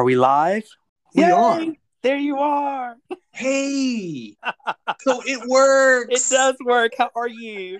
Are 0.00 0.04
we 0.04 0.16
live? 0.16 0.64
We 1.14 1.24
Yay! 1.24 1.30
are. 1.30 1.60
There 2.02 2.16
you 2.16 2.38
are. 2.38 2.96
Hey, 3.32 4.34
so 5.00 5.20
it 5.26 5.46
works. 5.46 6.32
It 6.32 6.34
does 6.34 6.56
work. 6.64 6.92
How 6.96 7.10
are 7.14 7.28
you? 7.28 7.78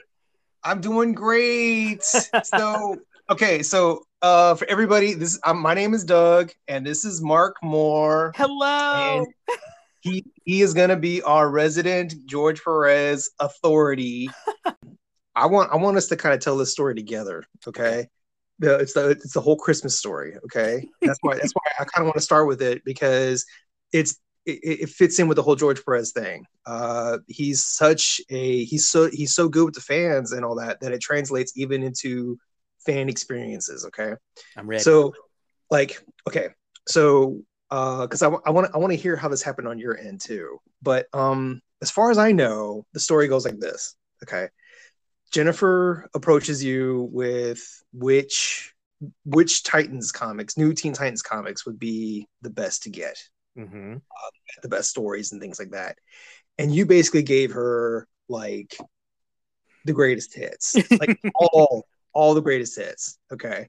I'm 0.62 0.82
doing 0.82 1.14
great. 1.14 2.04
so, 2.04 2.98
okay, 3.30 3.62
so 3.62 4.02
uh, 4.20 4.54
for 4.54 4.66
everybody, 4.68 5.14
this 5.14 5.40
um, 5.44 5.62
my 5.62 5.72
name 5.72 5.94
is 5.94 6.04
Doug, 6.04 6.52
and 6.68 6.84
this 6.84 7.06
is 7.06 7.22
Mark 7.22 7.56
Moore. 7.62 8.32
Hello. 8.36 9.24
And 9.24 9.26
he 10.00 10.22
he 10.44 10.60
is 10.60 10.74
gonna 10.74 10.98
be 10.98 11.22
our 11.22 11.48
resident 11.48 12.26
George 12.26 12.62
Perez 12.62 13.30
authority. 13.40 14.28
I 15.34 15.46
want 15.46 15.72
I 15.72 15.76
want 15.76 15.96
us 15.96 16.08
to 16.08 16.16
kind 16.16 16.34
of 16.34 16.40
tell 16.40 16.58
this 16.58 16.70
story 16.70 16.94
together. 16.94 17.44
Okay. 17.66 18.08
The, 18.60 18.76
it's 18.76 18.92
the 18.92 19.10
it's 19.10 19.32
the 19.32 19.40
whole 19.40 19.56
Christmas 19.56 19.98
story. 19.98 20.36
Okay. 20.44 20.86
That's 21.02 21.18
why 21.22 21.34
that's 21.34 21.52
why 21.52 21.72
I 21.80 21.84
kind 21.84 22.02
of 22.02 22.04
want 22.04 22.16
to 22.16 22.22
start 22.22 22.46
with 22.46 22.62
it 22.62 22.82
because 22.84 23.44
it's 23.92 24.18
it, 24.46 24.80
it 24.82 24.88
fits 24.88 25.18
in 25.18 25.28
with 25.28 25.36
the 25.36 25.42
whole 25.42 25.56
George 25.56 25.84
Perez 25.84 26.12
thing. 26.12 26.44
Uh, 26.66 27.18
he's 27.26 27.64
such 27.64 28.20
a 28.30 28.64
he's 28.64 28.86
so 28.86 29.10
he's 29.10 29.34
so 29.34 29.48
good 29.48 29.64
with 29.64 29.74
the 29.74 29.80
fans 29.80 30.32
and 30.32 30.44
all 30.44 30.54
that 30.56 30.80
that 30.80 30.92
it 30.92 31.00
translates 31.00 31.56
even 31.56 31.82
into 31.82 32.38
fan 32.84 33.08
experiences. 33.08 33.84
Okay. 33.86 34.14
I'm 34.56 34.66
ready. 34.66 34.82
So, 34.82 35.12
like, 35.70 36.02
okay, 36.28 36.48
so 36.86 37.40
because 37.70 38.22
I 38.22 38.28
want 38.28 38.42
I 38.46 38.50
want 38.50 38.74
I 38.74 38.78
want 38.78 38.92
to 38.92 38.98
hear 38.98 39.16
how 39.16 39.28
this 39.28 39.42
happened 39.42 39.68
on 39.68 39.78
your 39.78 39.96
end 39.96 40.20
too. 40.20 40.58
But 40.82 41.06
um, 41.12 41.60
as 41.82 41.90
far 41.90 42.10
as 42.10 42.18
I 42.18 42.32
know, 42.32 42.84
the 42.92 43.00
story 43.00 43.28
goes 43.28 43.44
like 43.44 43.58
this. 43.58 43.96
Okay, 44.24 44.48
Jennifer 45.30 46.08
approaches 46.14 46.62
you 46.62 47.08
with 47.12 47.62
which 47.92 48.74
which 49.24 49.62
Titans 49.62 50.12
comics, 50.12 50.58
new 50.58 50.74
Teen 50.74 50.92
Titans 50.92 51.22
comics, 51.22 51.64
would 51.64 51.78
be 51.78 52.26
the 52.42 52.50
best 52.50 52.82
to 52.84 52.90
get, 52.90 53.16
hmm 53.56 53.96
the 54.62 54.68
best 54.68 54.90
stories 54.90 55.32
and 55.32 55.40
things 55.40 55.58
like 55.58 55.70
that. 55.70 55.96
And 56.58 56.74
you 56.74 56.84
basically 56.84 57.22
gave 57.22 57.52
her 57.52 58.06
like 58.28 58.76
the 59.84 59.92
greatest 59.92 60.34
hits, 60.34 60.76
like 60.98 61.18
all 61.34 61.86
all 62.12 62.34
the 62.34 62.42
greatest 62.42 62.76
hits. 62.76 63.18
Okay. 63.32 63.68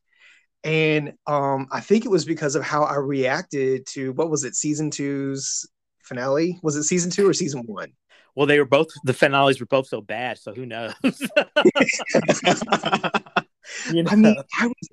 And 0.64 1.14
um, 1.26 1.68
I 1.72 1.80
think 1.80 2.06
it 2.06 2.12
was 2.12 2.26
because 2.26 2.56
of 2.56 2.64
how 2.64 2.84
I 2.84 2.96
reacted 2.96 3.86
to 3.88 4.14
what 4.14 4.30
was 4.30 4.44
it, 4.44 4.56
season 4.56 4.92
two's 4.92 5.66
finale? 6.04 6.60
Was 6.62 6.76
it 6.76 6.84
season 6.84 7.10
two 7.10 7.28
or 7.28 7.34
season 7.34 7.64
one? 7.66 7.94
Well, 8.36 8.48
they 8.48 8.60
were 8.60 8.66
both 8.66 8.88
the 9.04 9.14
finales 9.14 9.60
were 9.60 9.66
both 9.66 9.88
so 9.88 10.02
bad, 10.02 10.38
so 10.38 10.54
who 10.54 10.66
knows? 10.66 10.94
you 11.04 11.12
know? 14.04 14.12
I 14.12 14.16
mean, 14.16 14.36
I 14.60 14.68
was 14.68 14.90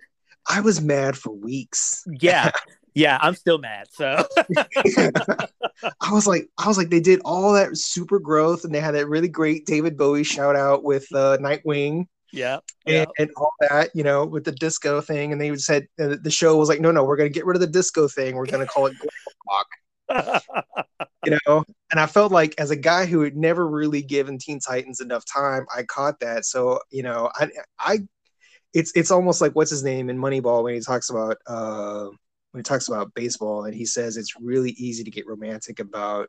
I 0.49 0.61
was 0.61 0.81
mad 0.81 1.17
for 1.17 1.33
weeks. 1.33 2.05
yeah, 2.21 2.51
yeah. 2.95 3.19
I'm 3.21 3.35
still 3.35 3.59
mad. 3.59 3.87
So 3.91 4.25
I 4.97 5.11
was 6.11 6.27
like, 6.27 6.49
I 6.59 6.67
was 6.67 6.79
like, 6.79 6.91
they 6.91 7.01
did 7.01 7.21
all 7.25 7.53
that 7.53 7.77
super 7.77 8.19
growth, 8.19 8.65
and 8.65 8.75
they 8.75 8.81
had 8.81 8.95
that 8.95 9.09
really 9.09 9.29
great 9.29 9.67
David 9.67 9.97
Bowie 9.97 10.25
shout 10.25 10.57
out 10.57 10.85
with 10.85 11.07
uh, 11.15 11.39
Nightwing 11.39 12.07
yeah, 12.33 12.59
and, 12.87 12.95
yeah. 12.95 13.05
and 13.19 13.31
all 13.37 13.53
that, 13.61 13.91
you 13.95 14.03
know, 14.03 14.25
with 14.25 14.45
the 14.45 14.53
disco 14.53 15.01
thing. 15.01 15.33
And 15.33 15.41
they 15.41 15.55
said 15.57 15.87
uh, 16.01 16.17
the 16.23 16.31
show 16.31 16.57
was 16.57 16.69
like, 16.69 16.81
no, 16.81 16.91
no, 16.91 17.05
we're 17.05 17.17
gonna 17.17 17.29
get 17.29 17.47
rid 17.47 17.57
of 17.57 17.61
the 17.61 17.67
disco 17.67 18.09
thing. 18.09 18.37
We're 18.37 18.47
gonna 18.47 18.67
call 18.67 18.87
it 18.87 18.99
glam 18.99 19.11
rock, 19.49 19.67
you 21.25 21.37
know. 21.47 21.65
And 21.91 22.01
I 22.01 22.07
felt 22.07 22.33
like 22.33 22.55
as 22.59 22.71
a 22.71 22.77
guy 22.77 23.07
who 23.07 23.21
had 23.21 23.37
never 23.37 23.67
really 23.67 24.03
given 24.03 24.39
Teen 24.39 24.61
Titans 24.61 25.01
enough 25.01 25.25
time, 25.25 25.67
I 25.75 25.83
caught 25.85 26.21
that. 26.21 26.45
So 26.45 26.81
you 26.91 27.03
know, 27.03 27.31
I, 27.35 27.49
I, 27.79 27.99
it's 28.75 28.93
it's 28.95 29.11
almost 29.11 29.41
like 29.41 29.53
what's 29.53 29.71
his 29.71 29.85
name 29.85 30.11
in 30.11 30.19
Moneyball 30.19 30.65
when 30.65 30.75
he 30.75 30.81
talks 30.81 31.11
about 31.11 31.37
uh 31.47 32.07
when 32.53 32.61
he 32.61 32.63
talks 32.63 32.89
about 32.89 33.15
baseball 33.15 33.65
and 33.65 33.75
he 33.75 33.87
says 33.87 34.17
it's 34.17 34.35
really 34.41 34.71
easy 34.73 35.05
to 35.05 35.11
get 35.11 35.27
romantic 35.27 35.81
about 35.81 36.29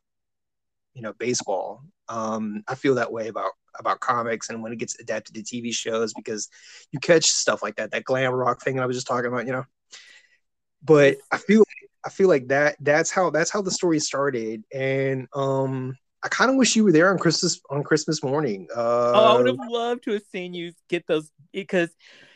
you 0.94 1.02
know 1.02 1.14
baseball 1.14 1.82
um 2.08 2.64
i 2.68 2.76
feel 2.76 2.96
that 2.96 3.12
way 3.12 3.28
about 3.28 3.52
about 3.78 4.00
comics 4.00 4.50
and 4.50 4.62
when 4.62 4.74
it 4.74 4.80
gets 4.80 5.00
adapted 5.00 5.36
to 5.36 5.42
tv 5.42 5.74
shows 5.74 6.14
because 6.14 6.50
you 6.92 7.00
catch 7.00 7.26
stuff 7.26 7.62
like 7.64 7.76
that 7.76 7.92
that 7.92 8.04
glam 8.04 8.34
rock 8.34 8.62
thing 8.62 8.80
i 8.80 8.86
was 8.86 8.98
just 8.98 9.08
talking 9.08 9.28
about 9.28 9.46
you 9.46 9.52
know 9.52 9.64
but 10.84 11.18
i 11.32 11.38
feel 11.38 11.64
i 12.06 12.10
feel 12.10 12.28
like 12.28 12.48
that 12.48 12.76
that's 12.82 13.12
how 13.12 13.30
that's 13.30 13.52
how 13.52 13.62
the 13.62 13.72
story 13.72 14.00
started 14.00 14.64
and 14.74 15.28
um 15.34 15.96
i 16.24 16.28
kind 16.28 16.50
of 16.52 16.58
wish 16.58 16.76
you 16.76 16.84
were 16.84 16.92
there 16.92 17.10
on 17.10 17.18
christmas 17.18 17.60
on 17.70 17.84
christmas 17.84 18.24
morning 18.24 18.68
uh 18.76 19.12
oh, 19.14 19.26
I 19.26 19.38
would 19.38 19.48
have 19.48 19.70
loved 19.70 20.04
to 20.04 20.14
have 20.14 20.24
seen 20.32 20.54
you 20.54 20.74
get 20.88 21.08
those 21.08 21.32
because 21.52 21.90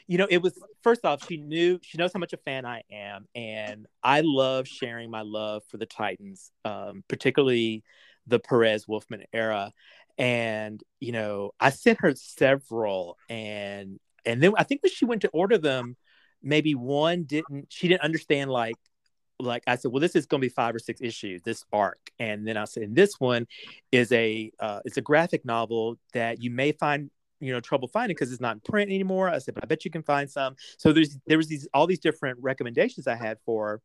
you 0.07 0.17
know 0.17 0.27
it 0.29 0.41
was 0.41 0.53
first 0.83 1.05
off 1.05 1.25
she 1.27 1.37
knew 1.37 1.79
she 1.81 1.97
knows 1.97 2.11
how 2.13 2.19
much 2.19 2.33
a 2.33 2.37
fan 2.37 2.65
I 2.65 2.83
am 2.91 3.25
and 3.35 3.87
I 4.03 4.21
love 4.21 4.67
sharing 4.67 5.09
my 5.09 5.21
love 5.21 5.63
for 5.69 5.77
the 5.77 5.85
Titans, 5.85 6.51
um, 6.65 7.03
particularly 7.07 7.83
the 8.27 8.39
Perez 8.39 8.87
Wolfman 8.87 9.23
era. 9.33 9.71
And 10.17 10.83
you 10.99 11.11
know 11.13 11.51
I 11.59 11.69
sent 11.71 12.01
her 12.01 12.13
several 12.15 13.17
and 13.29 13.99
and 14.25 14.41
then 14.41 14.53
I 14.57 14.63
think 14.63 14.83
when 14.83 14.91
she 14.91 15.05
went 15.05 15.21
to 15.23 15.29
order 15.29 15.57
them, 15.57 15.95
maybe 16.41 16.75
one 16.75 17.23
didn't 17.23 17.67
she 17.69 17.87
didn't 17.87 18.01
understand 18.01 18.51
like 18.51 18.75
like 19.43 19.63
I 19.67 19.75
said, 19.75 19.91
well, 19.91 20.01
this 20.01 20.15
is 20.15 20.25
going 20.25 20.41
to 20.41 20.45
be 20.45 20.49
five 20.53 20.73
or 20.73 20.79
six 20.79 21.01
issues, 21.01 21.41
this 21.43 21.63
arc, 21.71 21.99
and 22.19 22.47
then 22.47 22.57
I 22.57 22.65
said, 22.65 22.83
and 22.83 22.95
this 22.95 23.19
one 23.19 23.45
is 23.91 24.11
a 24.11 24.51
uh, 24.59 24.79
it's 24.85 24.97
a 24.97 25.01
graphic 25.01 25.45
novel 25.45 25.97
that 26.13 26.41
you 26.41 26.49
may 26.49 26.71
find 26.71 27.11
you 27.39 27.53
know 27.53 27.59
trouble 27.59 27.87
finding 27.87 28.15
because 28.15 28.31
it's 28.31 28.41
not 28.41 28.55
in 28.55 28.61
print 28.61 28.89
anymore. 28.89 29.29
I 29.29 29.39
said, 29.39 29.53
but 29.53 29.63
I 29.63 29.67
bet 29.67 29.85
you 29.85 29.91
can 29.91 30.03
find 30.03 30.29
some. 30.29 30.55
So 30.77 30.93
there's 30.93 31.17
there 31.27 31.37
was 31.37 31.47
these 31.47 31.67
all 31.73 31.87
these 31.87 31.99
different 31.99 32.39
recommendations 32.41 33.07
I 33.07 33.15
had 33.15 33.37
for. 33.45 33.67
her. 33.67 33.81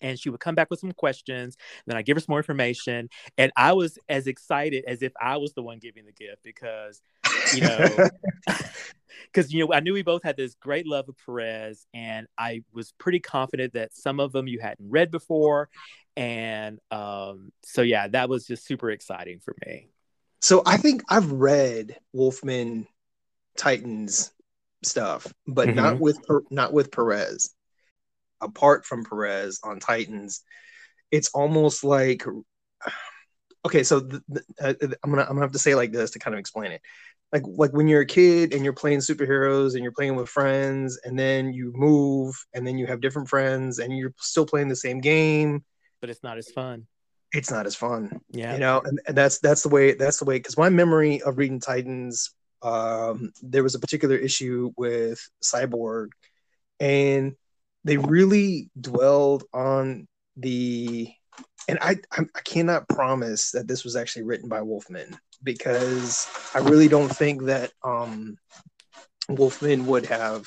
And 0.00 0.18
she 0.18 0.30
would 0.30 0.40
come 0.40 0.54
back 0.54 0.68
with 0.70 0.80
some 0.80 0.92
questions. 0.92 1.56
Then 1.86 1.96
I 1.96 2.02
give 2.02 2.16
her 2.16 2.20
some 2.20 2.32
more 2.32 2.38
information, 2.38 3.08
and 3.38 3.52
I 3.56 3.72
was 3.72 3.98
as 4.08 4.26
excited 4.26 4.84
as 4.86 5.02
if 5.02 5.12
I 5.20 5.36
was 5.36 5.54
the 5.54 5.62
one 5.62 5.78
giving 5.78 6.04
the 6.06 6.12
gift 6.12 6.42
because, 6.44 7.02
you 7.50 7.62
know, 7.62 8.10
because 9.26 9.52
you 9.52 9.64
know 9.66 9.72
I 9.72 9.80
knew 9.80 9.92
we 9.94 10.02
both 10.02 10.22
had 10.22 10.36
this 10.36 10.54
great 10.60 10.86
love 10.86 11.08
of 11.08 11.16
Perez, 11.24 11.86
and 11.94 12.26
I 12.38 12.62
was 12.72 12.92
pretty 12.98 13.20
confident 13.20 13.72
that 13.74 13.94
some 13.94 14.20
of 14.20 14.32
them 14.32 14.46
you 14.46 14.58
hadn't 14.60 14.88
read 14.90 15.10
before, 15.10 15.68
and 16.16 16.78
um, 16.90 17.52
so 17.64 17.82
yeah, 17.82 18.08
that 18.08 18.28
was 18.28 18.46
just 18.46 18.66
super 18.66 18.90
exciting 18.90 19.40
for 19.40 19.54
me. 19.66 19.88
so 20.40 20.60
i 20.66 20.76
think 20.76 21.02
i've 21.08 21.30
read 21.30 21.96
wolfman 22.12 22.84
titans 23.56 24.32
stuff 24.84 25.32
but 25.46 25.68
not 25.72 25.94
Mhm. 25.96 26.00
with 26.00 26.18
not 26.50 26.72
with 26.72 26.90
perez 26.90 27.54
apart 28.40 28.84
from 28.84 29.04
perez 29.04 29.60
on 29.62 29.78
titans 29.78 30.42
it's 31.12 31.28
almost 31.28 31.84
like 31.84 32.24
okay 33.64 33.84
so 33.84 34.00
the, 34.00 34.20
the, 34.28 34.42
uh, 34.60 34.74
i'm 35.04 35.10
gonna 35.10 35.22
i'm 35.22 35.28
gonna 35.34 35.42
have 35.42 35.52
to 35.52 35.58
say 35.60 35.76
like 35.76 35.92
this 35.92 36.10
to 36.12 36.18
kind 36.18 36.34
of 36.34 36.40
explain 36.40 36.72
it 36.72 36.82
like 37.32 37.42
like 37.46 37.72
when 37.72 37.88
you're 37.88 38.02
a 38.02 38.06
kid 38.06 38.52
and 38.52 38.62
you're 38.64 38.72
playing 38.74 38.98
superheroes 38.98 39.74
and 39.74 39.82
you're 39.82 39.92
playing 39.92 40.16
with 40.16 40.28
friends 40.28 40.98
and 41.04 41.18
then 41.18 41.52
you 41.52 41.72
move 41.74 42.34
and 42.54 42.66
then 42.66 42.76
you 42.78 42.86
have 42.86 43.00
different 43.00 43.28
friends 43.28 43.78
and 43.78 43.96
you're 43.96 44.12
still 44.18 44.46
playing 44.46 44.68
the 44.68 44.76
same 44.76 45.00
game 45.00 45.64
But 46.00 46.10
it's 46.10 46.22
not 46.22 46.36
as 46.38 46.50
fun. 46.50 46.86
it's 47.32 47.50
not 47.50 47.66
as 47.66 47.74
fun 47.74 48.20
Yeah. 48.30 48.52
you 48.54 48.60
know 48.60 48.80
and, 48.84 49.00
and 49.06 49.16
that's 49.16 49.38
that's 49.40 49.62
the 49.62 49.68
way 49.70 49.94
that's 49.94 50.18
the 50.18 50.24
way 50.26 50.36
because 50.38 50.58
my 50.58 50.68
memory 50.68 51.22
of 51.22 51.38
reading 51.38 51.60
titans 51.60 52.30
um 52.62 53.32
there 53.42 53.62
was 53.62 53.74
a 53.74 53.80
particular 53.80 54.16
issue 54.16 54.70
with 54.76 55.18
cyborg 55.42 56.08
and 56.80 57.34
they 57.84 57.96
really 57.96 58.70
dwelled 58.80 59.44
on 59.52 60.06
the 60.36 61.10
and 61.68 61.78
I, 61.80 61.96
I 62.12 62.20
i 62.34 62.40
cannot 62.44 62.88
promise 62.88 63.50
that 63.52 63.66
this 63.66 63.84
was 63.84 63.96
actually 63.96 64.22
written 64.24 64.48
by 64.48 64.60
wolfman 64.62 65.18
because 65.42 66.26
i 66.54 66.58
really 66.58 66.88
don't 66.88 67.14
think 67.14 67.44
that 67.44 67.70
um 67.82 68.36
wolfman 69.28 69.86
would 69.86 70.06
have 70.06 70.46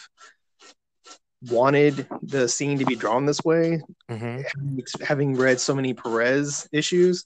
wanted 1.50 2.07
the 2.21 2.47
scene 2.47 2.80
to 2.80 2.86
be 2.86 2.95
drawn 2.95 3.25
this 3.25 3.44
way 3.44 3.81
Mhm. 4.09 4.44
having- 4.44 4.86
having 5.01 5.36
read 5.36 5.59
so 5.59 5.75
many 5.75 5.94
Perez 5.94 6.68
issues, 6.71 7.25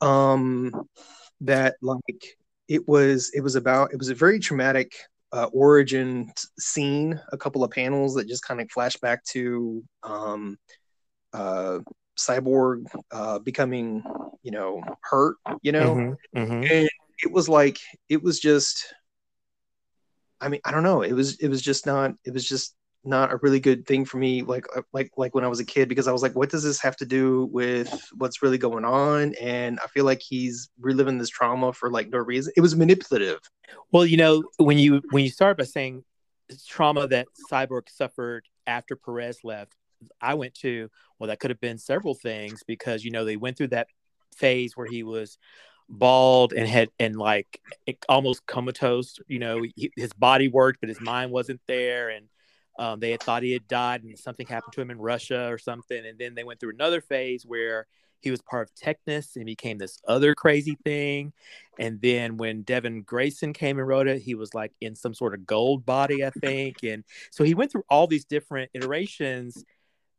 um, 0.00 0.88
that 1.42 1.76
like 1.80 2.36
it 2.68 2.86
was 2.88 3.30
it 3.34 3.40
was 3.40 3.56
about 3.56 3.92
it 3.92 3.98
was 3.98 4.08
a 4.08 4.14
very 4.14 4.38
traumatic 4.38 4.94
uh, 5.32 5.48
origin 5.52 6.32
scene. 6.58 7.20
A 7.32 7.36
couple 7.38 7.62
of 7.62 7.70
panels 7.70 8.14
that 8.14 8.26
just 8.26 8.42
kind 8.42 8.60
of 8.60 8.70
flash 8.70 8.96
back 8.96 9.22
to 9.26 9.84
um, 10.02 10.58
uh, 11.32 11.78
Cyborg 12.26 12.86
uh, 13.10 13.38
becoming 13.38 14.02
you 14.42 14.50
know 14.50 14.82
hurt, 15.02 15.36
you 15.62 15.72
know, 15.72 15.94
Mhm. 15.94 16.16
Mhm. 16.36 16.70
and 16.70 16.90
it 17.22 17.32
was 17.32 17.48
like 17.48 17.78
it 18.08 18.22
was 18.22 18.38
just. 18.40 18.94
I 20.42 20.48
mean, 20.48 20.60
I 20.64 20.70
don't 20.70 20.82
know. 20.82 21.02
It 21.02 21.12
was 21.12 21.36
it 21.38 21.48
was 21.48 21.60
just 21.60 21.84
not. 21.84 22.12
It 22.24 22.32
was 22.32 22.48
just 22.48 22.74
not 23.02 23.32
a 23.32 23.36
really 23.36 23.60
good 23.60 23.86
thing 23.86 24.04
for 24.04 24.18
me 24.18 24.42
like 24.42 24.66
uh, 24.76 24.82
like 24.92 25.10
like 25.16 25.34
when 25.34 25.42
I 25.42 25.48
was 25.48 25.58
a 25.58 25.64
kid 25.64 25.88
because 25.88 26.06
I 26.06 26.12
was 26.12 26.20
like 26.20 26.36
what 26.36 26.50
does 26.50 26.62
this 26.62 26.78
have 26.82 26.96
to 26.96 27.06
do 27.06 27.46
with 27.46 27.88
what's 28.18 28.42
really 28.42 28.58
going 28.58 28.84
on 28.84 29.34
and 29.40 29.80
I 29.82 29.86
feel 29.86 30.04
like 30.04 30.20
he's 30.20 30.68
reliving 30.78 31.16
this 31.16 31.30
trauma 31.30 31.72
for 31.72 31.90
like 31.90 32.10
no 32.10 32.18
reason 32.18 32.52
it 32.58 32.60
was 32.60 32.76
manipulative 32.76 33.40
Well, 33.90 34.04
you 34.04 34.18
know, 34.18 34.44
when 34.58 34.76
you 34.78 35.00
when 35.12 35.24
you 35.24 35.30
start 35.30 35.56
by 35.56 35.64
saying 35.64 36.04
trauma 36.68 37.06
that 37.08 37.28
Cyborg 37.50 37.88
suffered 37.88 38.44
after 38.66 38.96
Perez 38.96 39.38
left, 39.44 39.76
I 40.20 40.34
went 40.34 40.54
to, 40.56 40.88
well, 41.18 41.28
that 41.28 41.40
could 41.40 41.50
have 41.50 41.60
been 41.60 41.78
several 41.78 42.14
things 42.14 42.62
because 42.66 43.04
you 43.04 43.10
know 43.10 43.24
they 43.24 43.36
went 43.36 43.56
through 43.56 43.68
that 43.68 43.88
phase 44.36 44.76
where 44.76 44.86
he 44.86 45.02
was 45.02 45.38
bald 45.88 46.52
and 46.52 46.68
had 46.68 46.88
and 46.98 47.16
like 47.16 47.60
almost 48.08 48.46
comatose. 48.46 49.18
You 49.26 49.38
know, 49.38 49.62
he, 49.74 49.90
his 49.96 50.12
body 50.12 50.48
worked, 50.48 50.80
but 50.80 50.88
his 50.88 51.00
mind 51.00 51.32
wasn't 51.32 51.60
there, 51.66 52.10
and 52.10 52.26
um, 52.78 53.00
they 53.00 53.10
had 53.10 53.22
thought 53.22 53.42
he 53.42 53.52
had 53.52 53.68
died, 53.68 54.02
and 54.04 54.18
something 54.18 54.46
happened 54.46 54.72
to 54.74 54.80
him 54.80 54.90
in 54.90 54.98
Russia 54.98 55.52
or 55.52 55.58
something. 55.58 56.06
And 56.06 56.18
then 56.18 56.34
they 56.34 56.44
went 56.44 56.60
through 56.60 56.70
another 56.70 57.00
phase 57.00 57.44
where 57.44 57.86
he 58.20 58.30
was 58.30 58.42
part 58.42 58.68
of 58.68 58.74
Technis 58.74 59.36
and 59.36 59.46
became 59.46 59.78
this 59.78 60.00
other 60.06 60.34
crazy 60.34 60.76
thing. 60.84 61.32
And 61.78 62.00
then 62.00 62.36
when 62.36 62.62
Devin 62.62 63.02
Grayson 63.02 63.52
came 63.52 63.78
and 63.78 63.88
wrote 63.88 64.08
it, 64.08 64.22
he 64.22 64.34
was 64.34 64.54
like 64.54 64.72
in 64.80 64.94
some 64.94 65.14
sort 65.14 65.34
of 65.34 65.46
gold 65.46 65.86
body, 65.86 66.24
I 66.24 66.30
think. 66.30 66.82
And 66.82 67.04
so 67.30 67.44
he 67.44 67.54
went 67.54 67.72
through 67.72 67.84
all 67.88 68.06
these 68.06 68.26
different 68.26 68.70
iterations 68.74 69.64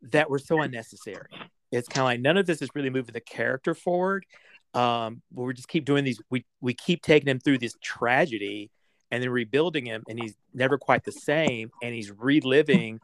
that 0.03 0.29
were 0.29 0.39
so 0.39 0.61
unnecessary. 0.61 1.29
It's 1.71 1.87
kind 1.87 2.01
of 2.01 2.05
like 2.05 2.19
none 2.21 2.37
of 2.37 2.45
this 2.45 2.61
is 2.61 2.69
really 2.75 2.89
moving 2.89 3.13
the 3.13 3.21
character 3.21 3.73
forward. 3.73 4.25
Um, 4.73 5.21
but 5.31 5.43
we 5.43 5.53
just 5.53 5.67
keep 5.67 5.85
doing 5.85 6.03
these. 6.03 6.21
We 6.29 6.45
we 6.61 6.73
keep 6.73 7.01
taking 7.01 7.27
him 7.27 7.39
through 7.39 7.59
this 7.59 7.75
tragedy 7.81 8.71
and 9.09 9.21
then 9.21 9.29
rebuilding 9.29 9.85
him, 9.85 10.03
and 10.07 10.17
he's 10.17 10.35
never 10.53 10.77
quite 10.77 11.03
the 11.03 11.11
same, 11.11 11.69
and 11.83 11.93
he's 11.93 12.11
reliving 12.11 13.01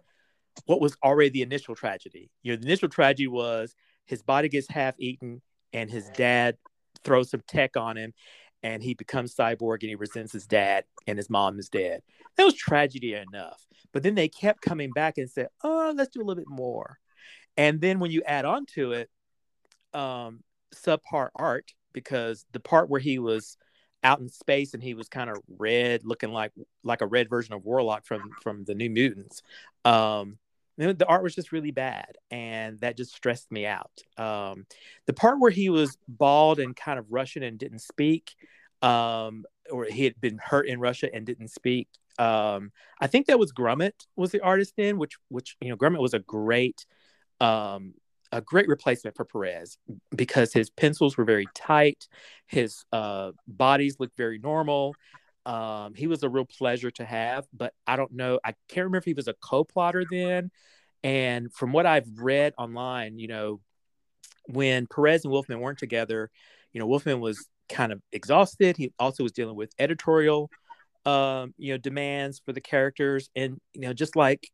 what 0.66 0.82
was 0.82 0.98
already 1.04 1.30
the 1.30 1.42
initial 1.42 1.76
tragedy. 1.76 2.30
You 2.42 2.54
know, 2.54 2.58
the 2.58 2.66
initial 2.66 2.90
tragedy 2.90 3.28
was 3.28 3.76
his 4.06 4.24
body 4.24 4.50
gets 4.50 4.70
half 4.70 4.96
eaten, 4.98 5.42
and 5.74 5.90
his 5.90 6.10
dad 6.10 6.58
throws 7.04 7.30
some 7.30 7.44
tech 7.48 7.76
on 7.78 7.98
him, 7.98 8.14
and 8.64 8.82
he 8.84 8.94
becomes 8.94 9.36
cyborg, 9.36 9.82
and 9.82 9.90
he 9.90 9.96
resents 9.96 10.34
his 10.34 10.48
dad, 10.48 10.86
and 11.06 11.18
his 11.18 11.30
mom 11.30 11.60
is 11.60 11.70
dead. 11.70 12.02
That 12.36 12.46
was 12.46 12.56
tragedy 12.56 13.14
enough. 13.14 13.66
But 13.94 14.04
then 14.04 14.16
they 14.16 14.28
kept 14.28 14.62
coming 14.62 14.92
back 14.92 15.18
and 15.18 15.30
said, 15.30 15.48
"Oh, 15.64 15.94
let's 15.96 16.12
do 16.12 16.22
a 16.22 16.24
little 16.24 16.44
bit 16.44 16.50
more." 16.50 17.00
And 17.56 17.82
then 17.82 18.00
when 18.00 18.12
you 18.12 18.22
add 18.24 18.46
on 18.46 18.66
to 18.76 18.94
it, 18.94 19.10
um, 19.94 20.44
subpar 20.76 21.30
art 21.36 21.74
because 21.94 22.46
the 22.52 22.60
part 22.60 22.90
where 22.90 23.00
he 23.00 23.18
was 23.20 23.58
out 24.04 24.20
in 24.20 24.30
space 24.30 24.74
and 24.74 24.84
he 24.84 24.94
was 24.94 25.10
kind 25.10 25.30
of 25.30 25.38
red, 25.58 26.06
looking 26.06 26.32
like 26.32 26.52
like 26.84 27.02
a 27.02 27.08
red 27.08 27.30
version 27.30 27.54
of 27.54 27.64
Warlock 27.66 28.06
from 28.06 28.32
from 28.42 28.64
the 28.66 28.76
New 28.76 28.90
Mutants. 28.90 29.42
Um, 29.86 30.38
the 30.78 31.06
art 31.08 31.24
was 31.24 31.36
just 31.36 31.52
really 31.52 31.72
bad, 31.72 32.18
and 32.30 32.80
that 32.82 32.98
just 32.98 33.16
stressed 33.16 33.52
me 33.52 33.66
out. 33.66 33.92
Um, 34.18 34.66
the 35.06 35.14
part 35.14 35.40
where 35.40 35.52
he 35.52 35.70
was 35.70 35.98
bald 36.08 36.60
and 36.60 36.76
kind 36.76 37.00
of 37.00 37.06
Russian 37.10 37.44
and 37.44 37.58
didn't 37.58 37.80
speak, 37.80 38.36
um, 38.82 39.46
or 39.72 39.86
he 39.86 40.04
had 40.04 40.20
been 40.22 40.40
hurt 40.44 40.68
in 40.68 40.80
Russia 40.80 41.10
and 41.14 41.26
didn't 41.26 41.50
speak. 41.50 41.88
Um, 42.20 42.72
I 43.00 43.08
think 43.08 43.28
that 43.28 43.40
was 43.40 43.52
Grummett 43.52 44.08
was 44.16 44.32
the 44.32 44.42
artist 44.42 44.74
in, 44.78 44.98
which 44.98 45.18
which 45.30 45.56
you 45.62 45.70
know 45.70 45.76
Grummett 45.76 46.02
was 46.02 46.14
a 46.14 46.20
great 46.20 46.86
um, 47.42 47.94
a 48.32 48.42
great 48.42 48.68
replacement 48.68 49.16
for 49.16 49.26
Perez 49.26 49.78
because 50.16 50.54
his 50.54 50.70
pencils 50.70 51.18
were 51.18 51.26
very 51.26 51.48
tight, 51.54 52.08
his 52.48 52.84
uh, 52.92 53.32
bodies 53.48 53.98
looked 54.00 54.18
very 54.18 54.40
normal. 54.40 54.96
Um, 55.48 55.94
he 55.96 56.08
was 56.08 56.24
a 56.24 56.30
real 56.30 56.46
pleasure 56.46 56.92
to 56.92 57.06
have, 57.06 57.48
but 57.54 57.74
I 57.88 57.96
don't 57.96 58.12
know. 58.12 58.38
I 58.44 58.54
can't 58.68 58.84
remember 58.84 58.98
if 58.98 59.06
he 59.06 59.14
was 59.14 59.30
a 59.30 59.34
co-plotter 59.42 60.04
then. 60.12 60.52
And 61.04 61.54
from 61.54 61.72
what 61.72 61.86
I've 61.86 62.08
read 62.18 62.54
online, 62.58 63.18
you 63.18 63.30
know, 63.30 63.62
when 64.48 64.88
Perez 64.88 65.24
and 65.24 65.32
Wolfman 65.32 65.62
weren't 65.62 65.80
together, 65.80 66.30
you 66.74 66.82
know, 66.82 66.86
Wolfman 66.86 67.22
was 67.22 67.48
kind 67.70 67.94
of 67.94 68.02
exhausted. 68.12 68.76
He 68.76 68.92
also 69.00 69.24
was 69.24 69.32
dealing 69.32 69.56
with 69.56 69.72
editorial, 69.80 70.50
um, 71.06 71.54
you 71.58 71.74
know, 71.74 71.78
demands 71.78 72.42
for 72.46 72.52
the 72.52 72.60
characters, 72.62 73.30
and 73.34 73.62
you 73.74 73.82
know, 73.82 73.94
just 73.94 74.18
like 74.18 74.50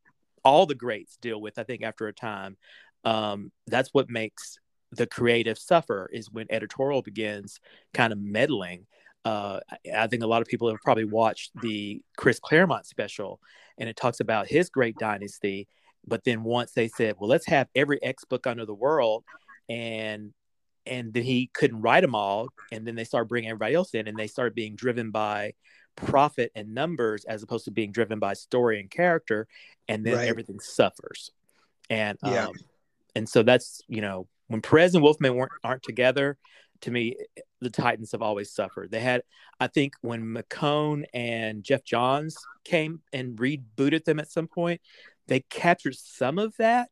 all 0.45 0.67
the 0.67 0.75
greats 0.75 1.17
deal 1.17 1.41
with, 1.41 1.57
I 1.57 1.63
think 1.63 1.81
after 1.81 2.07
a 2.07 2.13
time, 2.13 2.55
um, 3.03 3.51
that's 3.65 3.89
what 3.93 4.11
makes 4.11 4.59
the 4.91 5.07
creative 5.07 5.57
suffer 5.57 6.07
is 6.13 6.29
when 6.31 6.45
editorial 6.51 7.01
begins 7.01 7.59
kind 7.95 8.13
of 8.13 8.19
meddling. 8.19 8.85
Uh, 9.25 9.59
I 9.95 10.07
think 10.07 10.23
a 10.23 10.27
lot 10.27 10.41
of 10.41 10.47
people 10.47 10.69
have 10.69 10.81
probably 10.81 11.05
watched 11.05 11.51
the 11.61 12.03
Chris 12.17 12.39
Claremont 12.39 12.85
special, 12.85 13.39
and 13.77 13.87
it 13.87 13.95
talks 13.95 14.19
about 14.19 14.47
his 14.47 14.69
great 14.69 14.97
dynasty. 14.97 15.67
But 16.05 16.23
then 16.25 16.43
once 16.43 16.73
they 16.73 16.89
said, 16.89 17.15
"Well, 17.17 17.29
let's 17.29 17.47
have 17.47 17.67
every 17.75 18.01
X 18.03 18.25
book 18.25 18.47
under 18.47 18.65
the 18.65 18.73
world," 18.73 19.23
and 19.69 20.33
and 20.85 21.13
then 21.13 21.23
he 21.23 21.49
couldn't 21.53 21.81
write 21.81 22.01
them 22.01 22.15
all, 22.15 22.49
and 22.71 22.85
then 22.85 22.95
they 22.95 23.05
started 23.05 23.29
bringing 23.29 23.49
everybody 23.49 23.75
else 23.75 23.93
in, 23.93 24.07
and 24.07 24.17
they 24.17 24.27
started 24.27 24.53
being 24.53 24.75
driven 24.75 25.11
by 25.11 25.53
profit 25.95 26.51
and 26.55 26.73
numbers 26.73 27.23
as 27.25 27.43
opposed 27.43 27.65
to 27.65 27.71
being 27.71 27.91
driven 27.91 28.19
by 28.19 28.33
story 28.33 28.79
and 28.79 28.89
character, 28.89 29.47
and 29.87 30.05
then 30.05 30.15
right. 30.15 30.27
everything 30.27 30.59
suffers. 30.59 31.31
And 31.89 32.17
yeah. 32.23 32.47
um, 32.47 32.53
and 33.15 33.27
so 33.27 33.43
that's 33.43 33.81
you 33.87 34.01
know 34.01 34.27
when 34.47 34.61
Perez 34.61 34.93
and 34.95 35.03
Wolfman 35.03 35.35
weren't 35.35 35.51
aren't 35.63 35.83
together, 35.83 36.37
to 36.81 36.91
me 36.91 37.15
the 37.63 37.69
Titans 37.69 38.11
have 38.11 38.21
always 38.21 38.51
suffered. 38.51 38.91
They 38.91 38.99
had 38.99 39.23
I 39.59 39.67
think 39.67 39.93
when 40.01 40.23
McKone 40.23 41.05
and 41.13 41.63
Geoff 41.63 41.83
Johns 41.83 42.37
came 42.63 43.01
and 43.11 43.37
rebooted 43.37 44.05
them 44.05 44.19
at 44.19 44.31
some 44.31 44.47
point, 44.47 44.81
they 45.27 45.41
captured 45.41 45.95
some 45.95 46.37
of 46.37 46.55
that, 46.57 46.89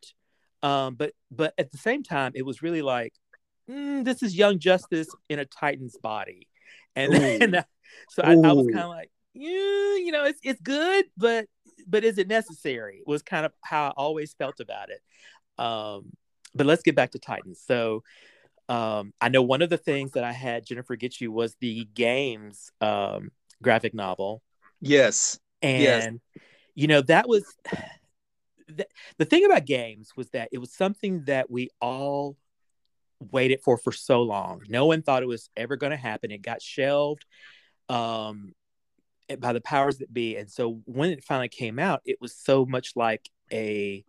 um, 0.63 0.95
but 0.95 1.13
but 1.29 1.53
at 1.57 1.71
the 1.71 1.77
same 1.77 2.03
time 2.03 2.31
it 2.35 2.45
was 2.45 2.61
really 2.61 2.81
like 2.81 3.13
mm, 3.69 4.03
this 4.03 4.23
is 4.23 4.35
Young 4.35 4.59
Justice 4.59 5.07
in 5.29 5.39
a 5.39 5.45
Titan's 5.45 5.97
body, 5.97 6.47
and 6.95 7.13
then 7.51 7.63
so 8.09 8.23
I, 8.23 8.31
I 8.33 8.53
was 8.53 8.67
kind 8.67 8.79
of 8.79 8.89
like 8.89 9.11
yeah, 9.33 9.95
you 9.95 10.11
know 10.11 10.25
it's 10.25 10.39
it's 10.43 10.61
good, 10.61 11.05
but 11.17 11.47
but 11.87 12.03
is 12.03 12.17
it 12.17 12.27
necessary? 12.27 13.01
Was 13.05 13.21
kind 13.21 13.45
of 13.45 13.53
how 13.61 13.87
I 13.87 13.89
always 13.91 14.33
felt 14.33 14.59
about 14.59 14.89
it. 14.89 15.01
Um, 15.61 16.11
but 16.53 16.65
let's 16.65 16.83
get 16.83 16.95
back 16.95 17.11
to 17.11 17.19
Titans. 17.19 17.61
So 17.65 18.03
um, 18.71 19.13
I 19.19 19.27
know 19.27 19.41
one 19.41 19.61
of 19.61 19.69
the 19.69 19.77
things 19.77 20.11
that 20.11 20.23
I 20.23 20.31
had 20.31 20.65
Jennifer 20.65 20.95
get 20.95 21.19
you 21.19 21.29
was 21.29 21.55
the 21.59 21.89
games 21.93 22.71
um, 22.79 23.31
graphic 23.61 23.93
novel. 23.93 24.41
Yes. 24.79 25.37
And 25.61 26.21
yes. 26.33 26.43
you 26.73 26.87
know 26.87 27.01
that 27.01 27.27
was 27.27 27.43
the, 28.69 28.87
the 29.17 29.25
thing 29.25 29.43
about 29.43 29.65
games 29.65 30.11
was 30.15 30.29
that 30.29 30.47
it 30.53 30.59
was 30.59 30.71
something 30.71 31.25
that 31.25 31.51
we 31.51 31.69
all 31.81 32.37
waited 33.19 33.59
for 33.61 33.77
for 33.77 33.91
so 33.91 34.21
long. 34.21 34.61
No 34.69 34.85
one 34.85 35.01
thought 35.01 35.21
it 35.21 35.27
was 35.27 35.49
ever 35.57 35.75
going 35.75 35.91
to 35.91 35.97
happen. 35.97 36.31
It 36.31 36.41
got 36.41 36.61
shelved 36.61 37.25
um, 37.89 38.53
by 39.37 39.51
the 39.51 39.59
powers 39.59 39.97
that 39.97 40.13
be, 40.13 40.37
and 40.37 40.49
so 40.49 40.81
when 40.85 41.09
it 41.09 41.25
finally 41.25 41.49
came 41.49 41.77
out, 41.77 42.03
it 42.05 42.21
was 42.21 42.33
so 42.33 42.65
much 42.65 42.93
like 42.95 43.29
a 43.51 44.05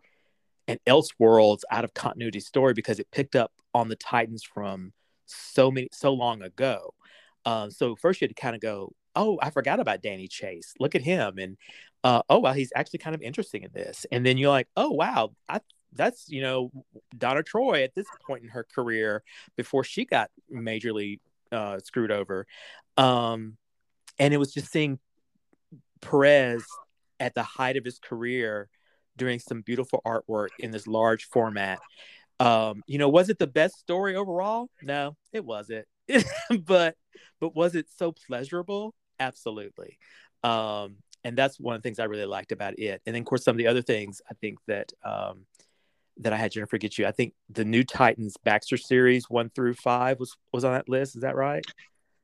an 0.69 0.79
Elseworlds 0.87 1.63
out 1.69 1.83
of 1.83 1.93
continuity 1.93 2.39
story 2.39 2.73
because 2.73 2.97
it 2.97 3.11
picked 3.11 3.35
up 3.35 3.51
on 3.73 3.89
the 3.89 3.95
Titans 3.95 4.43
from 4.43 4.93
so 5.25 5.71
many 5.71 5.89
so 5.91 6.13
long 6.13 6.41
ago. 6.41 6.93
Um, 7.45 7.71
so 7.71 7.95
first 7.95 8.21
you 8.21 8.25
had 8.25 8.35
to 8.35 8.41
kind 8.41 8.55
of 8.55 8.61
go, 8.61 8.93
oh, 9.15 9.39
I 9.41 9.49
forgot 9.49 9.79
about 9.79 10.01
Danny 10.01 10.27
Chase. 10.27 10.73
Look 10.79 10.95
at 10.95 11.01
him, 11.01 11.37
and 11.37 11.57
uh, 12.03 12.21
oh 12.29 12.39
wow, 12.39 12.53
he's 12.53 12.71
actually 12.75 12.99
kind 12.99 13.15
of 13.15 13.21
interesting 13.21 13.63
in 13.63 13.71
this. 13.73 14.05
And 14.11 14.25
then 14.25 14.37
you're 14.37 14.49
like, 14.49 14.67
oh 14.75 14.91
wow, 14.91 15.31
I, 15.47 15.59
that's 15.93 16.29
you 16.29 16.41
know 16.41 16.71
Donna 17.17 17.43
Troy 17.43 17.83
at 17.83 17.95
this 17.95 18.07
point 18.25 18.43
in 18.43 18.49
her 18.49 18.63
career 18.63 19.23
before 19.55 19.83
she 19.83 20.05
got 20.05 20.29
majorly 20.53 21.19
uh, 21.51 21.79
screwed 21.79 22.11
over. 22.11 22.47
Um, 22.97 23.57
and 24.19 24.33
it 24.33 24.37
was 24.37 24.53
just 24.53 24.71
seeing 24.71 24.99
Perez 26.01 26.65
at 27.19 27.33
the 27.35 27.43
height 27.43 27.77
of 27.77 27.85
his 27.85 27.99
career 27.99 28.69
doing 29.15 29.39
some 29.39 29.61
beautiful 29.61 30.01
artwork 30.05 30.49
in 30.59 30.71
this 30.71 30.87
large 30.87 31.25
format. 31.25 31.79
Um, 32.39 32.83
you 32.87 32.97
know, 32.97 33.09
was 33.09 33.29
it 33.29 33.39
the 33.39 33.47
best 33.47 33.79
story 33.79 34.15
overall? 34.15 34.69
No, 34.81 35.15
it 35.31 35.45
wasn't. 35.45 35.85
but 36.65 36.95
but 37.39 37.55
was 37.55 37.75
it 37.75 37.87
so 37.97 38.11
pleasurable? 38.11 38.93
Absolutely. 39.19 39.97
Um, 40.43 40.97
and 41.23 41.37
that's 41.37 41.59
one 41.59 41.75
of 41.75 41.81
the 41.81 41.87
things 41.87 41.99
I 41.99 42.05
really 42.05 42.25
liked 42.25 42.51
about 42.51 42.77
it. 42.77 43.01
And 43.05 43.15
then, 43.15 43.21
of 43.21 43.25
course, 43.25 43.43
some 43.43 43.53
of 43.53 43.57
the 43.57 43.67
other 43.67 43.81
things 43.81 44.21
I 44.29 44.33
think 44.35 44.59
that 44.67 44.91
um, 45.05 45.45
that 46.17 46.33
I 46.33 46.37
had 46.37 46.51
Jennifer 46.51 46.77
get 46.77 46.97
you. 46.97 47.05
I 47.05 47.11
think 47.11 47.33
the 47.49 47.65
New 47.65 47.83
Titans 47.83 48.35
Baxter 48.43 48.77
series 48.77 49.29
one 49.29 49.49
through 49.49 49.75
five 49.75 50.19
was 50.19 50.35
was 50.51 50.65
on 50.65 50.73
that 50.73 50.89
list. 50.89 51.15
Is 51.15 51.21
that 51.21 51.35
right? 51.35 51.63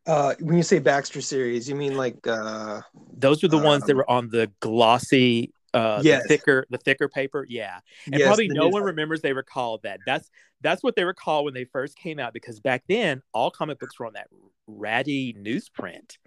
Uh, 0.05 0.33
when 0.39 0.57
you 0.57 0.63
say 0.63 0.79
Baxter 0.79 1.21
series, 1.21 1.69
you 1.69 1.75
mean 1.75 1.95
like 1.95 2.25
uh, 2.27 2.81
those 3.13 3.43
are 3.43 3.47
the 3.47 3.57
um, 3.57 3.63
ones 3.63 3.83
that 3.85 3.93
um, 3.93 3.97
were 3.97 4.09
on 4.09 4.29
the 4.29 4.51
glossy 4.59 5.53
uh 5.73 6.01
yes. 6.03 6.23
the 6.23 6.27
thicker 6.27 6.65
the 6.69 6.77
thicker 6.77 7.07
paper 7.07 7.45
yeah. 7.47 7.79
And 8.05 8.15
yes, 8.15 8.27
probably 8.27 8.47
no 8.47 8.69
one 8.69 8.83
remembers 8.83 9.21
they 9.21 9.33
were 9.33 9.43
called 9.43 9.83
that. 9.83 9.99
That's 10.05 10.29
that's 10.61 10.83
what 10.83 10.95
they 10.95 11.03
were 11.03 11.13
called 11.13 11.45
when 11.45 11.53
they 11.53 11.65
first 11.65 11.97
came 11.97 12.19
out 12.19 12.33
because 12.33 12.59
back 12.59 12.83
then 12.87 13.21
all 13.33 13.51
comic 13.51 13.79
books 13.79 13.99
were 13.99 14.07
on 14.07 14.13
that 14.13 14.27
ratty 14.67 15.33
newsprint. 15.33 16.17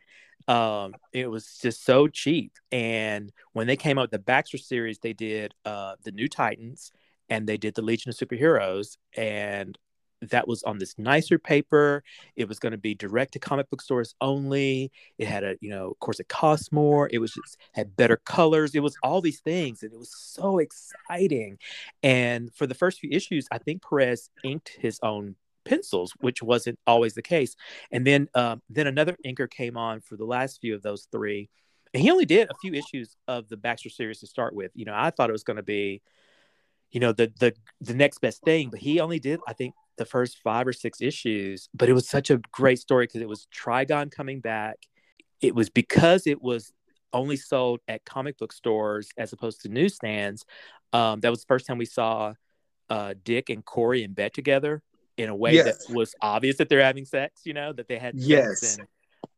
Um 0.48 0.94
it 1.12 1.30
was 1.30 1.58
just 1.60 1.84
so 1.84 2.08
cheap. 2.08 2.52
And 2.70 3.32
when 3.52 3.66
they 3.66 3.76
came 3.76 3.98
out 3.98 4.02
with 4.02 4.10
the 4.12 4.18
baxter 4.18 4.58
series 4.58 4.98
they 4.98 5.12
did 5.12 5.54
uh 5.64 5.94
the 6.04 6.12
new 6.12 6.28
titans 6.28 6.92
and 7.28 7.46
they 7.46 7.56
did 7.56 7.74
the 7.74 7.82
legion 7.82 8.10
of 8.10 8.16
superheroes. 8.16 8.96
And 9.16 9.78
that 10.30 10.46
was 10.46 10.62
on 10.62 10.78
this 10.78 10.98
nicer 10.98 11.38
paper. 11.38 12.02
It 12.36 12.48
was 12.48 12.58
going 12.58 12.72
to 12.72 12.78
be 12.78 12.94
direct 12.94 13.32
to 13.32 13.38
comic 13.38 13.68
book 13.70 13.82
stores 13.82 14.14
only. 14.20 14.92
It 15.18 15.26
had 15.26 15.44
a, 15.44 15.56
you 15.60 15.70
know, 15.70 15.90
of 15.90 15.98
course, 15.98 16.20
it 16.20 16.28
cost 16.28 16.72
more. 16.72 17.08
It 17.12 17.18
was 17.18 17.32
just 17.32 17.58
had 17.72 17.96
better 17.96 18.16
colors. 18.16 18.74
It 18.74 18.82
was 18.82 18.96
all 19.02 19.20
these 19.20 19.40
things, 19.40 19.82
and 19.82 19.92
it 19.92 19.98
was 19.98 20.14
so 20.16 20.58
exciting. 20.58 21.58
And 22.02 22.54
for 22.54 22.66
the 22.66 22.74
first 22.74 23.00
few 23.00 23.10
issues, 23.10 23.48
I 23.50 23.58
think 23.58 23.82
Perez 23.82 24.30
inked 24.44 24.76
his 24.80 24.98
own 25.02 25.34
pencils, 25.64 26.12
which 26.20 26.42
wasn't 26.42 26.78
always 26.86 27.14
the 27.14 27.22
case. 27.22 27.54
And 27.90 28.06
then, 28.06 28.28
uh, 28.34 28.56
then 28.68 28.86
another 28.86 29.16
inker 29.24 29.50
came 29.50 29.76
on 29.76 30.00
for 30.00 30.16
the 30.16 30.24
last 30.24 30.60
few 30.60 30.74
of 30.74 30.82
those 30.82 31.08
three, 31.10 31.48
and 31.94 32.02
he 32.02 32.10
only 32.10 32.24
did 32.24 32.50
a 32.50 32.54
few 32.62 32.72
issues 32.72 33.16
of 33.28 33.48
the 33.48 33.56
Baxter 33.56 33.90
series 33.90 34.20
to 34.20 34.26
start 34.26 34.54
with. 34.54 34.70
You 34.74 34.86
know, 34.86 34.94
I 34.96 35.10
thought 35.10 35.28
it 35.28 35.34
was 35.34 35.44
going 35.44 35.58
to 35.58 35.62
be 35.62 36.02
you 36.92 37.00
know 37.00 37.12
the 37.12 37.32
the 37.40 37.54
the 37.80 37.94
next 37.94 38.20
best 38.20 38.42
thing 38.42 38.70
but 38.70 38.78
he 38.78 39.00
only 39.00 39.18
did 39.18 39.40
i 39.48 39.52
think 39.52 39.74
the 39.98 40.04
first 40.04 40.38
five 40.42 40.66
or 40.66 40.72
six 40.72 41.00
issues 41.00 41.68
but 41.74 41.88
it 41.88 41.92
was 41.92 42.08
such 42.08 42.30
a 42.30 42.40
great 42.50 42.78
story 42.78 43.06
because 43.06 43.20
it 43.20 43.28
was 43.28 43.46
trigon 43.54 44.10
coming 44.10 44.40
back. 44.40 44.76
It 45.40 45.54
was 45.54 45.70
because 45.70 46.26
it 46.26 46.40
was 46.40 46.72
only 47.12 47.36
sold 47.36 47.80
at 47.88 48.04
comic 48.04 48.38
book 48.38 48.52
stores 48.52 49.10
as 49.18 49.32
opposed 49.32 49.60
to 49.62 49.68
newsstands 49.68 50.44
um, 50.92 51.20
that 51.20 51.30
was 51.30 51.40
the 51.40 51.46
first 51.46 51.66
time 51.66 51.78
we 51.78 51.84
saw 51.84 52.32
uh, 52.90 53.14
dick 53.22 53.50
and 53.50 53.64
kory 53.64 54.02
in 54.02 54.12
bed 54.12 54.32
together 54.32 54.82
in 55.18 55.28
a 55.28 55.36
way 55.36 55.54
yes. 55.54 55.86
that 55.86 55.94
was 55.94 56.14
obvious 56.22 56.56
that 56.56 56.68
they're 56.68 56.82
having 56.82 57.04
sex 57.04 57.42
you 57.44 57.52
know 57.52 57.72
that 57.72 57.86
they 57.88 57.98
had 57.98 58.14
yes. 58.16 58.78
and, 58.78 58.88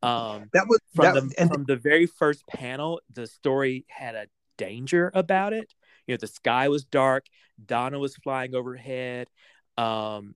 um, 0.03 0.49
that 0.53 0.67
was 0.69 0.79
from 0.95 1.15
that, 1.15 1.15
the 1.15 1.35
and... 1.41 1.51
from 1.51 1.65
the 1.65 1.77
very 1.77 2.07
first 2.07 2.47
panel 2.47 3.01
the 3.13 3.27
story 3.27 3.85
had 3.89 4.15
a 4.15 4.27
danger 4.57 5.11
about 5.15 5.53
it. 5.53 5.73
You 6.07 6.15
know 6.15 6.19
the 6.19 6.29
sky 6.29 6.69
was 6.69 6.85
dark 6.85 7.27
donna 7.65 7.99
was 7.99 8.15
flying 8.17 8.55
overhead 8.55 9.29
um 9.77 10.35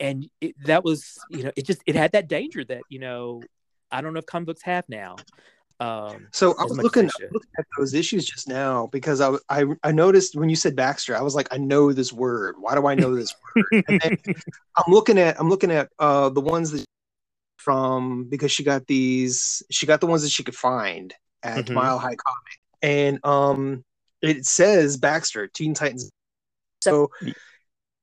and 0.00 0.28
it, 0.40 0.54
that 0.64 0.84
was 0.84 1.18
you 1.30 1.44
know 1.44 1.52
it 1.56 1.66
just 1.66 1.82
it 1.86 1.94
had 1.94 2.12
that 2.12 2.28
danger 2.28 2.64
that 2.64 2.82
you 2.88 2.98
know 2.98 3.42
i 3.90 4.00
don't 4.00 4.12
know 4.12 4.18
if 4.18 4.26
comic 4.26 4.46
books 4.46 4.62
have 4.62 4.84
now 4.88 5.16
um 5.80 6.26
so 6.32 6.54
i 6.58 6.62
was 6.64 6.78
looking, 6.78 7.10
looking, 7.32 7.50
at 7.58 7.66
those 7.76 7.92
issues 7.92 8.24
just 8.24 8.48
now 8.48 8.86
because 8.92 9.20
I, 9.20 9.34
I 9.48 9.64
i 9.82 9.92
noticed 9.92 10.34
when 10.34 10.48
you 10.48 10.56
said 10.56 10.74
baxter 10.74 11.16
i 11.16 11.20
was 11.20 11.34
like 11.34 11.48
i 11.50 11.58
know 11.58 11.92
this 11.92 12.12
word 12.12 12.56
why 12.58 12.74
do 12.74 12.86
i 12.86 12.94
know 12.94 13.14
this 13.14 13.34
word 13.56 13.84
and 13.88 14.00
then 14.00 14.34
i'm 14.76 14.92
looking 14.92 15.18
at 15.18 15.38
i'm 15.38 15.50
looking 15.50 15.70
at 15.70 15.90
uh 15.98 16.30
the 16.30 16.40
ones 16.40 16.70
that 16.70 16.84
from 17.58 18.24
because 18.24 18.52
she 18.52 18.64
got 18.64 18.86
these 18.86 19.62
she 19.70 19.86
got 19.86 20.00
the 20.00 20.06
ones 20.06 20.22
that 20.22 20.30
she 20.30 20.44
could 20.44 20.56
find 20.56 21.14
at 21.42 21.66
mm-hmm. 21.66 21.74
mile 21.74 21.98
high 21.98 22.16
comic 22.16 22.60
and 22.82 23.24
um 23.24 23.84
it 24.22 24.46
says 24.46 24.96
Baxter, 24.96 25.46
Teen 25.46 25.74
Titans. 25.74 26.10
So 26.82 27.10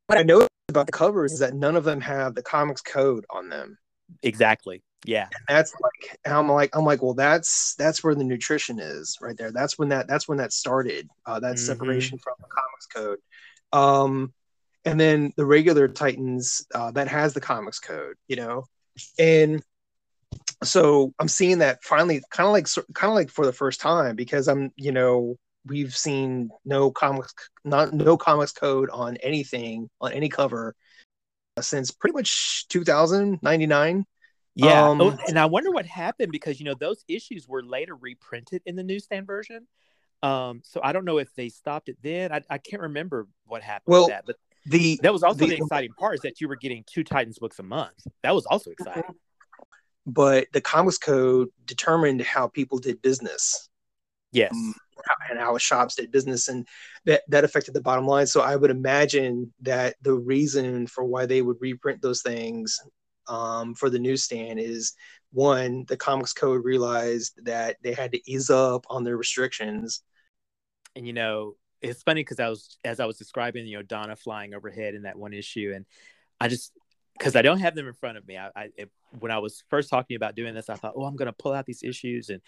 what 0.08 0.18
I 0.18 0.24
know 0.24 0.48
about 0.74 0.88
the 0.88 0.92
covers 0.92 1.34
is 1.34 1.40
that 1.40 1.54
none 1.54 1.76
of 1.76 1.84
them 1.84 2.02
have 2.02 2.36
the 2.36 2.42
comics 2.42 2.82
code 2.82 3.26
on 3.30 3.50
them. 3.50 3.78
Exactly. 4.22 4.84
Yeah. 5.06 5.28
And 5.48 5.58
that's 5.58 5.74
like 5.82 6.18
and 6.26 6.34
I'm 6.34 6.50
like 6.50 6.76
I'm 6.76 6.86
like, 6.86 7.02
well, 7.02 7.14
that's 7.14 7.76
that's 7.76 8.04
where 8.04 8.16
the 8.16 8.24
nutrition 8.24 8.80
is 8.80 9.18
right 9.22 9.38
there. 9.38 9.52
That's 9.52 9.78
when 9.78 9.90
that 9.90 10.08
that's 10.08 10.28
when 10.28 10.38
that 10.38 10.54
started. 10.54 11.10
Uh, 11.26 11.40
that 11.40 11.56
mm-hmm. 11.56 11.66
separation 11.66 12.18
from 12.18 12.36
the 12.40 12.48
comics 12.48 12.88
code. 12.88 13.20
Um 13.72 14.34
and 14.86 15.00
then 15.00 15.34
the 15.38 15.46
regular 15.46 15.88
Titans 15.88 16.66
uh, 16.76 16.92
that 16.92 17.08
has 17.08 17.34
the 17.34 17.42
comics 17.42 17.80
code, 17.80 18.16
you 18.28 18.36
know, 18.36 18.66
and 19.18 19.64
so 20.64 21.14
I'm 21.20 21.28
seeing 21.28 21.60
that 21.60 21.84
finally, 21.84 22.22
kind 22.32 22.48
of 22.48 22.54
like 22.54 22.68
kind 22.94 23.12
of 23.12 23.16
like 23.16 23.30
for 23.30 23.46
the 23.46 23.54
first 23.54 23.80
time 23.80 24.16
because 24.16 24.48
I'm, 24.48 24.72
you 24.76 24.92
know, 24.92 25.38
we've 25.66 25.96
seen 25.96 26.50
no 26.66 26.92
comics 26.92 27.34
not 27.64 27.94
no 27.94 28.18
comics 28.18 28.52
code 28.52 28.90
on 28.92 29.18
anything 29.18 29.90
on 30.02 30.12
any 30.12 30.30
cover 30.30 30.76
since 31.60 31.92
pretty 31.92 32.14
much 32.14 32.68
2099 32.70 34.06
yeah. 34.56 34.88
Um, 34.88 35.02
oh, 35.02 35.18
and 35.28 35.40
i 35.40 35.46
wonder 35.46 35.72
what 35.72 35.86
happened 35.86 36.32
because 36.32 36.60
you 36.60 36.66
know 36.66 36.76
those 36.76 37.04
issues 37.08 37.48
were 37.48 37.64
later 37.64 37.96
reprinted 37.96 38.62
in 38.66 38.76
the 38.76 38.84
newsstand 38.84 39.26
version. 39.26 39.68
Um 40.22 40.62
so 40.64 40.80
i 40.84 40.92
don't 40.92 41.06
know 41.06 41.18
if 41.18 41.34
they 41.34 41.50
stopped 41.50 41.90
it 41.90 41.98
then. 42.04 42.32
I, 42.32 42.42
I 42.50 42.58
can't 42.60 42.84
remember 42.84 43.28
what 43.46 43.64
happened 43.64 43.92
well, 43.92 44.04
with 44.04 44.10
that 44.10 44.26
but 44.28 44.36
the 44.66 45.00
that 45.04 45.12
was 45.12 45.24
also 45.24 45.40
the, 45.40 45.48
the 45.48 45.58
exciting 45.58 45.94
part 45.94 46.16
is 46.16 46.22
that 46.22 46.40
you 46.40 46.48
were 46.48 46.56
getting 46.56 46.84
two 46.86 47.04
titans 47.04 47.40
books 47.40 47.60
a 47.60 47.64
month. 47.64 48.08
That 48.22 48.34
was 48.34 48.46
also 48.46 48.72
exciting. 48.72 49.04
But 50.06 50.48
the 50.54 50.62
comics 50.62 50.98
code 50.98 51.50
determined 51.66 52.22
how 52.22 52.48
people 52.48 52.78
did 52.78 53.02
business 53.02 53.70
yes. 54.34 54.52
Um, 54.52 54.76
and 55.30 55.40
how 55.40 55.58
shops 55.58 55.96
did 55.96 56.12
business 56.12 56.48
and 56.48 56.68
that 57.06 57.24
that 57.28 57.44
affected 57.44 57.74
the 57.74 57.82
bottom 57.82 58.08
line. 58.08 58.28
So 58.28 58.42
i 58.42 58.56
would 58.56 58.72
imagine 58.72 59.54
that 59.62 59.96
the 60.02 60.14
reason 60.14 60.88
for 60.88 61.04
why 61.04 61.26
they 61.26 61.42
would 61.42 61.58
reprint 61.60 62.02
those 62.02 62.22
things 62.22 62.80
um, 63.28 63.74
for 63.74 63.90
the 63.90 64.00
newsstand 64.00 64.60
is 64.60 64.94
one 65.32 65.86
the 65.88 65.98
comics 65.98 66.34
code 66.34 66.64
realized 66.64 67.34
that 67.44 67.78
they 67.82 67.94
had 67.94 68.12
to 68.12 68.32
ease 68.32 68.50
up 68.50 68.86
on 68.90 69.04
their 69.04 69.18
restrictions. 69.18 70.04
And 70.96 71.08
you 71.08 71.14
know 71.14 71.56
it's 71.84 72.02
funny 72.02 72.22
because 72.22 72.40
i 72.40 72.48
was 72.48 72.78
as 72.86 73.00
i 73.00 73.06
was 73.06 73.18
describing 73.18 73.68
you 73.68 73.78
know 73.78 73.84
donna 73.84 74.16
flying 74.16 74.54
overhead 74.54 74.96
in 74.96 75.02
that 75.04 75.18
one 75.18 75.34
issue 75.34 75.74
and 75.76 75.86
i 76.40 76.48
just 76.48 76.72
because 77.18 77.36
I 77.36 77.42
don't 77.42 77.60
have 77.60 77.76
them 77.76 77.88
in 77.88 77.94
front 77.94 78.18
of 78.18 78.28
me. 78.28 78.38
I, 78.38 78.50
I 78.56 78.70
it, 78.76 78.92
when 79.20 79.32
I 79.32 79.38
was 79.40 79.64
first 79.70 79.90
talking 79.90 80.16
about 80.16 80.36
doing 80.36 80.54
this, 80.54 80.70
I 80.70 80.76
thought, 80.76 80.94
oh, 80.96 81.06
I'm 81.06 81.16
going 81.16 81.28
to 81.28 81.34
pull 81.34 81.54
out 81.54 81.66
these 81.66 81.84
issues 81.84 82.30
and 82.30 82.42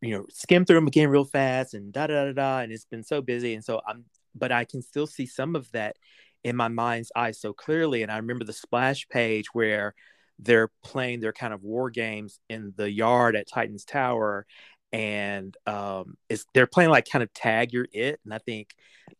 you 0.00 0.16
know 0.16 0.26
skim 0.30 0.64
through 0.64 0.76
them 0.76 0.86
again 0.86 1.08
real 1.08 1.24
fast 1.24 1.74
and 1.74 1.92
da 1.92 2.06
da 2.06 2.26
da 2.26 2.32
da. 2.32 2.58
And 2.60 2.72
it's 2.72 2.84
been 2.84 3.04
so 3.04 3.22
busy, 3.22 3.54
and 3.54 3.64
so 3.64 3.80
I'm, 3.86 4.04
but 4.34 4.52
I 4.52 4.64
can 4.64 4.82
still 4.82 5.06
see 5.06 5.26
some 5.26 5.56
of 5.56 5.70
that 5.72 5.96
in 6.44 6.56
my 6.56 6.68
mind's 6.68 7.12
eye 7.14 7.32
so 7.32 7.52
clearly. 7.52 8.02
And 8.02 8.10
I 8.10 8.16
remember 8.16 8.44
the 8.44 8.52
splash 8.52 9.08
page 9.08 9.46
where 9.52 9.94
they're 10.38 10.70
playing 10.82 11.20
their 11.20 11.32
kind 11.32 11.52
of 11.52 11.62
war 11.62 11.90
games 11.90 12.40
in 12.48 12.72
the 12.76 12.90
yard 12.90 13.36
at 13.36 13.48
Titan's 13.48 13.84
Tower, 13.84 14.46
and 14.92 15.56
um, 15.66 16.16
it's 16.28 16.44
they're 16.54 16.66
playing 16.66 16.90
like 16.90 17.08
kind 17.08 17.22
of 17.22 17.32
tag 17.32 17.72
you're 17.72 17.88
it, 17.92 18.20
and 18.24 18.34
I 18.34 18.38
think 18.38 18.74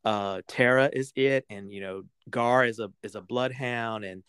uh, 0.04 0.40
Tara 0.46 0.90
is 0.92 1.12
it, 1.16 1.44
and 1.50 1.72
you 1.72 1.80
know 1.80 2.02
Gar 2.28 2.64
is 2.64 2.78
a 2.78 2.90
is 3.02 3.14
a 3.14 3.20
bloodhound, 3.20 4.04
and 4.04 4.22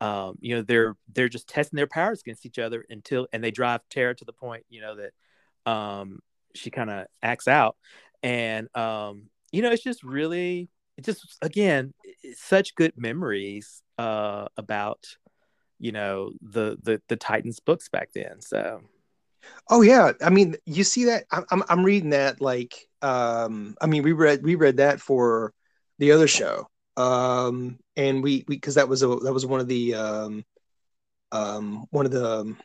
um, 0.00 0.36
you 0.40 0.56
know 0.56 0.62
they're 0.62 0.96
they're 1.12 1.28
just 1.28 1.48
testing 1.48 1.76
their 1.76 1.86
powers 1.86 2.20
against 2.20 2.46
each 2.46 2.58
other 2.58 2.84
until 2.90 3.26
and 3.32 3.42
they 3.42 3.50
drive 3.50 3.80
Tara 3.90 4.14
to 4.14 4.24
the 4.24 4.32
point 4.32 4.64
you 4.68 4.80
know 4.80 4.96
that 4.96 5.70
um, 5.70 6.20
she 6.54 6.70
kind 6.70 6.90
of 6.90 7.06
acts 7.22 7.48
out. 7.48 7.76
And 8.22 8.74
um, 8.76 9.24
you 9.52 9.62
know 9.62 9.70
it's 9.70 9.82
just 9.82 10.02
really 10.02 10.68
it 10.96 11.04
just 11.04 11.38
again 11.42 11.92
such 12.34 12.74
good 12.74 12.92
memories 12.96 13.82
uh, 13.98 14.46
about 14.56 15.06
you 15.78 15.92
know 15.92 16.32
the 16.40 16.76
the 16.82 17.00
the 17.08 17.16
Titans 17.16 17.60
books 17.60 17.88
back 17.88 18.10
then 18.14 18.40
so. 18.40 18.80
Oh 19.68 19.82
yeah. 19.82 20.12
I 20.22 20.30
mean 20.30 20.56
you 20.64 20.84
see 20.84 21.04
that? 21.04 21.24
I'm 21.30 21.62
I'm 21.68 21.84
reading 21.84 22.10
that 22.10 22.40
like 22.40 22.74
um 23.02 23.76
I 23.78 23.86
mean 23.86 24.02
we 24.02 24.12
read 24.12 24.42
we 24.42 24.54
read 24.54 24.78
that 24.78 25.02
for 25.02 25.52
the 25.98 26.12
other 26.12 26.26
show 26.26 26.66
um, 26.96 27.78
and 27.96 28.22
we 28.22 28.44
because 28.44 28.76
that 28.76 28.88
was 28.88 29.02
a 29.02 29.08
that 29.08 29.32
was 29.32 29.46
one 29.46 29.60
of 29.60 29.68
the 29.68 29.94
um, 29.94 30.44
um, 31.32 31.86
one 31.90 32.06
of 32.06 32.12
the 32.12 32.40
um, 32.40 32.58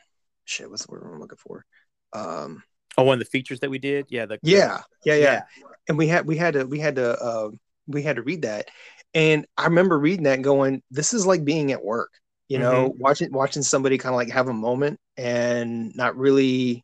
shit. 0.46 0.70
What's 0.70 0.86
the 0.86 0.92
word 0.92 1.04
I'm 1.04 1.20
looking 1.20 1.38
for? 1.38 1.66
Um, 2.14 2.64
oh, 2.98 3.04
one 3.04 3.14
of 3.14 3.20
the 3.20 3.26
features 3.26 3.60
that 3.62 3.70
we 3.70 3.80
did. 3.80 4.06
Yeah, 4.10 4.26
the 4.26 4.40
yeah, 4.44 4.82
yeah, 5.04 5.16
yeah, 5.16 5.22
yeah. 5.22 5.42
And 5.88 5.98
we 5.98 6.08
had 6.08 6.26
we 6.26 6.38
had 6.38 6.54
to 6.54 6.66
we 6.66 6.80
had 6.80 6.96
to 6.96 7.18
uh, 7.20 7.50
we 7.88 8.04
had 8.04 8.18
to 8.18 8.24
read 8.24 8.44
that, 8.44 8.70
and 9.14 9.46
I 9.58 9.66
remember 9.66 9.98
reading 9.98 10.24
that 10.24 10.36
and 10.36 10.44
going, 10.44 10.84
"This 10.92 11.14
is 11.14 11.26
like 11.26 11.44
being 11.44 11.72
at 11.72 11.84
work." 11.84 12.12
You 12.48 12.58
know, 12.58 12.90
mm-hmm. 12.90 13.00
watching 13.00 13.32
watching 13.32 13.62
somebody 13.62 13.98
kind 14.00 14.14
of 14.14 14.18
like 14.18 14.32
have 14.32 14.48
a 14.48 14.54
moment 14.54 15.00
and 15.18 15.96
not 15.96 16.16
really 16.16 16.84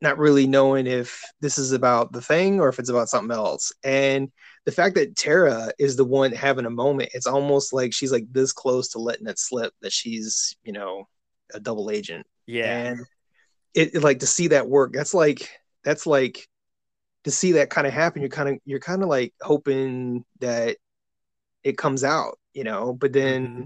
not 0.00 0.18
really 0.18 0.46
knowing 0.46 0.86
if 0.86 1.22
this 1.40 1.58
is 1.58 1.72
about 1.72 2.12
the 2.12 2.20
thing 2.20 2.60
or 2.60 2.68
if 2.68 2.78
it's 2.78 2.90
about 2.90 3.08
something 3.08 3.34
else. 3.34 3.72
And 3.82 4.30
the 4.66 4.72
fact 4.72 4.96
that 4.96 5.16
Tara 5.16 5.70
is 5.78 5.94
the 5.94 6.04
one 6.04 6.32
having 6.32 6.66
a 6.66 6.70
moment, 6.70 7.10
it's 7.14 7.28
almost 7.28 7.72
like 7.72 7.94
she's 7.94 8.10
like 8.10 8.26
this 8.32 8.52
close 8.52 8.88
to 8.88 8.98
letting 8.98 9.28
it 9.28 9.38
slip 9.38 9.72
that 9.80 9.92
she's, 9.92 10.56
you 10.64 10.72
know, 10.72 11.08
a 11.54 11.60
double 11.60 11.88
agent. 11.88 12.26
Yeah. 12.46 12.76
And 12.76 13.00
it, 13.74 13.94
it 13.94 14.02
like 14.02 14.18
to 14.18 14.26
see 14.26 14.48
that 14.48 14.68
work, 14.68 14.92
that's 14.92 15.14
like 15.14 15.48
that's 15.84 16.04
like 16.04 16.48
to 17.24 17.30
see 17.30 17.52
that 17.52 17.70
kind 17.70 17.86
of 17.86 17.92
happen, 17.92 18.22
you're 18.22 18.28
kind 18.28 18.48
of 18.48 18.58
you're 18.64 18.80
kind 18.80 19.04
of 19.04 19.08
like 19.08 19.32
hoping 19.40 20.24
that 20.40 20.76
it 21.62 21.78
comes 21.78 22.02
out, 22.02 22.36
you 22.52 22.64
know, 22.64 22.92
but 22.92 23.12
then 23.12 23.46
mm-hmm. 23.46 23.62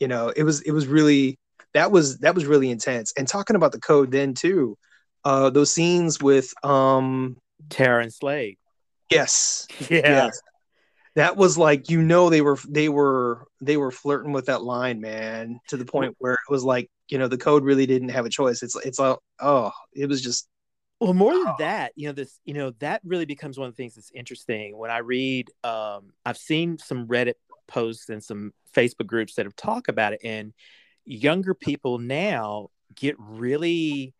you 0.00 0.08
know, 0.08 0.28
it 0.36 0.42
was 0.42 0.60
it 0.60 0.72
was 0.72 0.86
really 0.86 1.38
that 1.72 1.90
was 1.90 2.18
that 2.18 2.34
was 2.34 2.44
really 2.44 2.70
intense. 2.70 3.14
And 3.16 3.26
talking 3.26 3.56
about 3.56 3.72
the 3.72 3.80
code 3.80 4.10
then 4.10 4.34
too, 4.34 4.76
uh 5.24 5.48
those 5.48 5.72
scenes 5.72 6.20
with 6.22 6.52
um 6.62 7.38
Tara 7.70 8.02
and 8.02 8.12
Slade. 8.12 8.58
Yes. 9.10 9.66
Yeah. 9.90 10.00
Yes. 10.24 10.40
That 11.14 11.36
was 11.36 11.58
like 11.58 11.90
you 11.90 12.00
know 12.00 12.30
they 12.30 12.40
were 12.40 12.58
they 12.66 12.88
were 12.88 13.46
they 13.60 13.76
were 13.76 13.90
flirting 13.90 14.32
with 14.32 14.46
that 14.46 14.62
line, 14.62 14.98
man, 15.00 15.60
to 15.68 15.76
the 15.76 15.84
point 15.84 16.14
where 16.18 16.34
it 16.34 16.50
was 16.50 16.64
like, 16.64 16.90
you 17.10 17.18
know, 17.18 17.28
the 17.28 17.36
code 17.36 17.64
really 17.64 17.84
didn't 17.84 18.08
have 18.08 18.24
a 18.24 18.30
choice. 18.30 18.62
It's 18.62 18.74
it's 18.76 18.98
like 18.98 19.18
oh, 19.38 19.72
it 19.92 20.08
was 20.08 20.22
just 20.22 20.48
well, 21.02 21.14
more 21.14 21.34
than 21.34 21.52
that, 21.58 21.90
you 21.96 22.06
know, 22.06 22.12
this, 22.12 22.38
you 22.44 22.54
know, 22.54 22.70
that 22.78 23.00
really 23.04 23.24
becomes 23.24 23.58
one 23.58 23.66
of 23.66 23.74
the 23.74 23.76
things 23.76 23.96
that's 23.96 24.12
interesting 24.14 24.78
when 24.78 24.88
I 24.88 24.98
read. 24.98 25.50
Um, 25.64 26.12
I've 26.24 26.38
seen 26.38 26.78
some 26.78 27.08
Reddit 27.08 27.34
posts 27.66 28.08
and 28.08 28.22
some 28.22 28.52
Facebook 28.72 29.08
groups 29.08 29.34
that 29.34 29.44
have 29.44 29.56
talked 29.56 29.88
about 29.88 30.12
it. 30.12 30.20
And 30.22 30.52
younger 31.04 31.54
people 31.54 31.98
now 31.98 32.68
get 32.94 33.16
really 33.18 34.14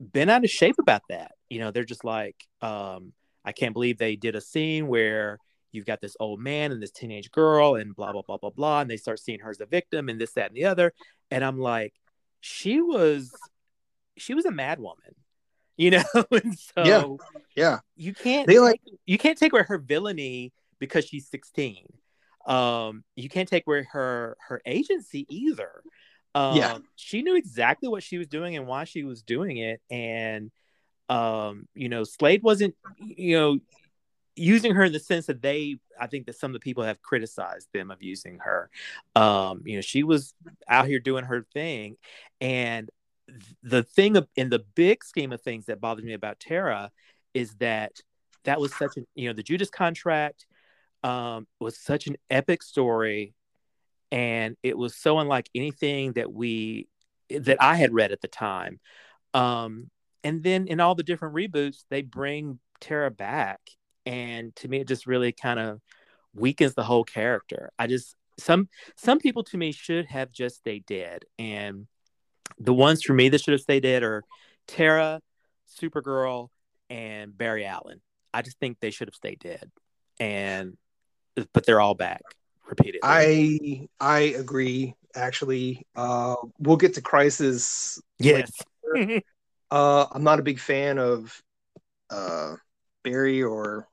been 0.00 0.30
out 0.30 0.44
of 0.44 0.50
shape 0.50 0.76
about 0.78 1.02
that. 1.08 1.32
You 1.50 1.58
know, 1.58 1.72
they're 1.72 1.82
just 1.82 2.04
like, 2.04 2.36
um, 2.60 3.12
I 3.44 3.52
can't 3.52 3.72
believe 3.72 3.98
they 3.98 4.16
did 4.16 4.36
a 4.36 4.40
scene 4.40 4.86
where 4.86 5.38
you've 5.72 5.86
got 5.86 6.00
this 6.00 6.16
old 6.20 6.40
man 6.40 6.70
and 6.70 6.82
this 6.82 6.90
teenage 6.90 7.30
girl 7.30 7.74
and 7.74 7.96
blah 7.96 8.12
blah 8.12 8.22
blah 8.22 8.36
blah 8.36 8.50
blah, 8.50 8.80
and 8.80 8.90
they 8.90 8.96
start 8.96 9.18
seeing 9.18 9.40
her 9.40 9.50
as 9.50 9.60
a 9.60 9.66
victim 9.66 10.08
and 10.08 10.20
this 10.20 10.32
that 10.32 10.48
and 10.48 10.56
the 10.56 10.66
other. 10.66 10.92
And 11.30 11.44
I'm 11.44 11.58
like, 11.58 11.94
she 12.40 12.80
was, 12.80 13.32
she 14.16 14.34
was 14.34 14.44
a 14.44 14.50
mad 14.50 14.78
woman, 14.78 15.14
you 15.76 15.90
know. 15.90 16.04
and 16.30 16.58
so 16.58 16.84
yeah, 16.84 17.04
yeah, 17.56 17.78
you 17.96 18.14
can't 18.14 18.46
they 18.46 18.58
like 18.58 18.80
you 19.06 19.18
can't 19.18 19.38
take 19.38 19.52
away 19.52 19.64
her 19.66 19.78
villainy 19.78 20.52
because 20.78 21.06
she's 21.06 21.28
16. 21.28 21.86
Um, 22.46 23.04
you 23.14 23.28
can't 23.28 23.48
take 23.48 23.66
away 23.66 23.86
her 23.92 24.36
her 24.48 24.60
agency 24.66 25.26
either. 25.28 25.82
Um, 26.34 26.56
yeah, 26.56 26.78
she 26.96 27.22
knew 27.22 27.36
exactly 27.36 27.88
what 27.88 28.02
she 28.02 28.18
was 28.18 28.26
doing 28.26 28.56
and 28.56 28.66
why 28.66 28.84
she 28.84 29.04
was 29.04 29.22
doing 29.22 29.58
it, 29.58 29.80
and 29.90 30.50
um, 31.08 31.68
you 31.74 31.88
know, 31.88 32.04
Slade 32.04 32.42
wasn't, 32.42 32.74
you 32.98 33.38
know, 33.38 33.58
using 34.34 34.74
her 34.74 34.84
in 34.84 34.92
the 34.92 35.00
sense 35.00 35.26
that 35.26 35.42
they, 35.42 35.78
I 36.00 36.06
think 36.06 36.26
that 36.26 36.36
some 36.36 36.50
of 36.50 36.54
the 36.54 36.60
people 36.64 36.84
have 36.84 37.02
criticized 37.02 37.68
them 37.72 37.90
of 37.90 38.02
using 38.02 38.38
her. 38.38 38.70
Um, 39.14 39.62
you 39.66 39.76
know, 39.76 39.82
she 39.82 40.02
was 40.02 40.34
out 40.68 40.86
here 40.86 40.98
doing 40.98 41.24
her 41.24 41.46
thing, 41.52 41.96
and 42.40 42.90
the 43.62 43.82
thing 43.82 44.16
of, 44.16 44.26
in 44.36 44.50
the 44.50 44.64
big 44.74 45.04
scheme 45.04 45.32
of 45.32 45.40
things 45.40 45.66
that 45.66 45.80
bothers 45.80 46.04
me 46.04 46.12
about 46.12 46.40
Tara 46.40 46.90
is 47.34 47.54
that 47.56 47.92
that 48.44 48.60
was 48.60 48.74
such 48.74 48.96
an, 48.96 49.06
you 49.14 49.28
know, 49.28 49.32
the 49.32 49.42
Judas 49.42 49.70
contract 49.70 50.46
um, 51.04 51.46
was 51.60 51.78
such 51.78 52.06
an 52.06 52.16
epic 52.30 52.62
story 52.62 53.34
and 54.12 54.56
it 54.62 54.76
was 54.76 54.94
so 54.94 55.18
unlike 55.18 55.48
anything 55.54 56.12
that 56.12 56.32
we 56.32 56.86
that 57.30 57.56
I 57.60 57.76
had 57.76 57.94
read 57.94 58.12
at 58.12 58.20
the 58.20 58.28
time. 58.28 58.78
Um, 59.32 59.90
and 60.24 60.42
then 60.42 60.66
in 60.66 60.80
all 60.80 60.94
the 60.94 61.02
different 61.02 61.34
reboots, 61.34 61.84
they 61.90 62.02
bring 62.02 62.58
Tara 62.80 63.10
back, 63.10 63.60
and 64.06 64.54
to 64.56 64.68
me, 64.68 64.80
it 64.80 64.88
just 64.88 65.06
really 65.06 65.32
kind 65.32 65.60
of 65.60 65.80
weakens 66.34 66.74
the 66.74 66.82
whole 66.82 67.04
character. 67.04 67.70
I 67.78 67.86
just 67.86 68.16
some 68.38 68.68
some 68.96 69.18
people 69.18 69.44
to 69.44 69.56
me 69.56 69.72
should 69.72 70.06
have 70.06 70.32
just 70.32 70.56
stayed 70.56 70.86
dead, 70.86 71.24
and 71.38 71.86
the 72.58 72.74
ones 72.74 73.02
for 73.02 73.14
me 73.14 73.28
that 73.28 73.40
should 73.40 73.52
have 73.52 73.60
stayed 73.60 73.82
dead 73.82 74.02
are 74.02 74.24
Tara, 74.66 75.20
Supergirl, 75.80 76.48
and 76.90 77.36
Barry 77.36 77.64
Allen. 77.64 78.00
I 78.34 78.42
just 78.42 78.58
think 78.58 78.78
they 78.80 78.90
should 78.90 79.08
have 79.08 79.14
stayed 79.14 79.40
dead, 79.40 79.70
and 80.18 80.76
but 81.52 81.66
they're 81.66 81.80
all 81.80 81.94
back 81.94 82.22
repeatedly. 82.68 83.00
I 83.02 83.88
I 84.00 84.20
agree. 84.20 84.94
Actually, 85.14 85.86
uh, 85.94 86.36
we'll 86.58 86.76
get 86.76 86.94
to 86.94 87.02
Crisis. 87.02 88.00
Yes. 88.18 88.50
uh, 89.72 90.06
I'm 90.12 90.22
not 90.22 90.38
a 90.38 90.42
big 90.42 90.60
fan 90.60 90.98
of 90.98 91.42
uh, 92.10 92.56
Barry 93.02 93.42
or, 93.42 93.88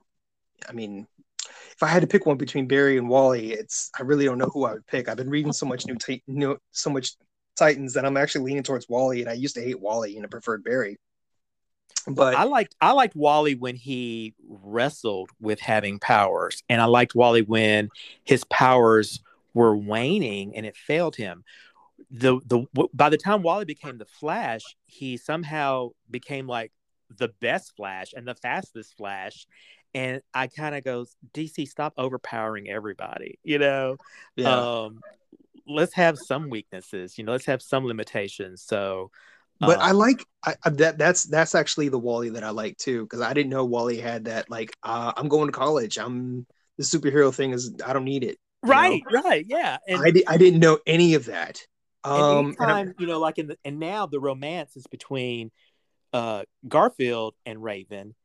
I 0.68 0.74
mean, 0.74 1.08
if 1.48 1.82
I 1.82 1.88
had 1.88 2.02
to 2.02 2.08
pick 2.08 2.26
one 2.26 2.38
between 2.38 2.68
Barry 2.68 2.98
and 2.98 3.08
Wally, 3.08 3.54
it's 3.54 3.90
I 3.98 4.04
really 4.04 4.26
don't 4.26 4.38
know 4.38 4.52
who 4.54 4.66
I 4.66 4.74
would 4.74 4.86
pick. 4.88 5.08
I've 5.08 5.16
been 5.16 5.30
reading 5.30 5.54
so 5.54 5.66
much 5.66 5.86
new, 5.88 5.96
new 6.28 6.58
so 6.72 6.90
much 6.90 7.14
Titans 7.56 7.94
that 7.94 8.06
I'm 8.06 8.18
actually 8.18 8.44
leaning 8.44 8.64
towards 8.64 8.90
Wally, 8.90 9.22
and 9.22 9.30
I 9.30 9.34
used 9.34 9.56
to 9.56 9.62
hate 9.62 9.80
Wally 9.80 10.18
and 10.18 10.26
I 10.26 10.28
preferred 10.28 10.66
Barry. 10.66 10.98
But 12.06 12.36
I 12.36 12.44
liked 12.44 12.76
I 12.82 12.92
liked 12.92 13.16
Wally 13.16 13.56
when 13.56 13.78
he 13.78 14.36
wrestled 14.50 15.30
with 15.40 15.62
having 15.62 16.00
powers, 16.00 16.62
and 16.68 16.82
I 16.82 16.86
liked 16.86 17.16
Wally 17.16 17.42
when 17.42 17.90
his 18.26 18.44
powers 18.44 19.22
were 19.54 19.76
waning 19.76 20.56
and 20.58 20.66
it 20.66 20.76
failed 20.76 21.16
him. 21.16 21.46
The 22.12 22.40
the 22.46 22.66
by 22.94 23.10
the 23.10 23.18
time 23.18 23.44
Wally 23.44 23.66
became 23.66 23.98
the 23.98 24.06
Flash, 24.06 24.62
he 24.88 25.18
somehow 25.18 25.90
became 26.10 26.48
like 26.48 26.72
the 27.16 27.30
best 27.40 27.76
Flash 27.76 28.14
and 28.16 28.28
the 28.28 28.36
fastest 28.36 28.98
Flash. 28.98 29.48
And 29.94 30.22
I 30.34 30.48
kind 30.48 30.76
of 30.76 30.84
goes, 30.84 31.16
DC, 31.34 31.68
stop 31.68 31.94
overpowering 31.98 32.70
everybody. 32.70 33.40
You 33.44 33.60
know, 33.60 33.98
yeah. 34.36 34.84
um, 34.84 35.00
let's 35.68 35.94
have 35.96 36.18
some 36.18 36.50
weaknesses. 36.50 37.18
You 37.18 37.24
know, 37.24 37.32
let's 37.32 37.46
have 37.46 37.62
some 37.62 37.86
limitations. 37.86 38.64
So 38.64 39.10
but 39.60 39.80
uh, 39.80 39.82
I 39.82 39.92
like 39.92 40.26
I, 40.46 40.56
that. 40.66 40.98
That's 40.98 41.26
that's 41.26 41.54
actually 41.54 41.90
the 41.90 42.00
Wally 42.00 42.30
that 42.30 42.44
I 42.44 42.50
like 42.52 42.78
too, 42.78 43.04
because 43.04 43.22
I 43.22 43.34
didn't 43.34 43.50
know 43.50 43.66
Wally 43.66 43.98
had 43.98 44.26
that. 44.26 44.50
Like, 44.50 44.72
uh, 44.84 45.12
I'm 45.18 45.28
going 45.28 45.48
to 45.48 45.52
college. 45.52 45.98
I'm 45.98 46.46
the 46.78 46.84
superhero 46.84 47.34
thing 47.34 47.52
is 47.52 47.74
I 47.86 47.92
don't 47.92 48.06
need 48.06 48.24
it. 48.24 48.38
Right, 48.64 49.02
know? 49.10 49.22
right, 49.22 49.46
yeah. 49.48 49.78
And 49.88 50.02
I, 50.02 50.12
di- 50.12 50.28
I 50.28 50.38
didn't 50.38 50.60
know 50.60 50.80
any 50.86 51.14
of 51.14 51.26
that. 51.26 51.62
Um, 52.04 52.20
and 52.20 52.48
anytime, 52.48 52.94
you 53.00 53.08
know, 53.08 53.20
like 53.20 53.38
in 53.38 53.48
the 53.48 53.58
and 53.66 53.80
now 53.80 54.06
the 54.06 54.20
romance 54.20 54.78
is 54.78 54.88
between 54.88 55.52
uh 56.14 56.44
Garfield 56.68 57.36
and 57.46 57.62
Raven, 57.62 58.16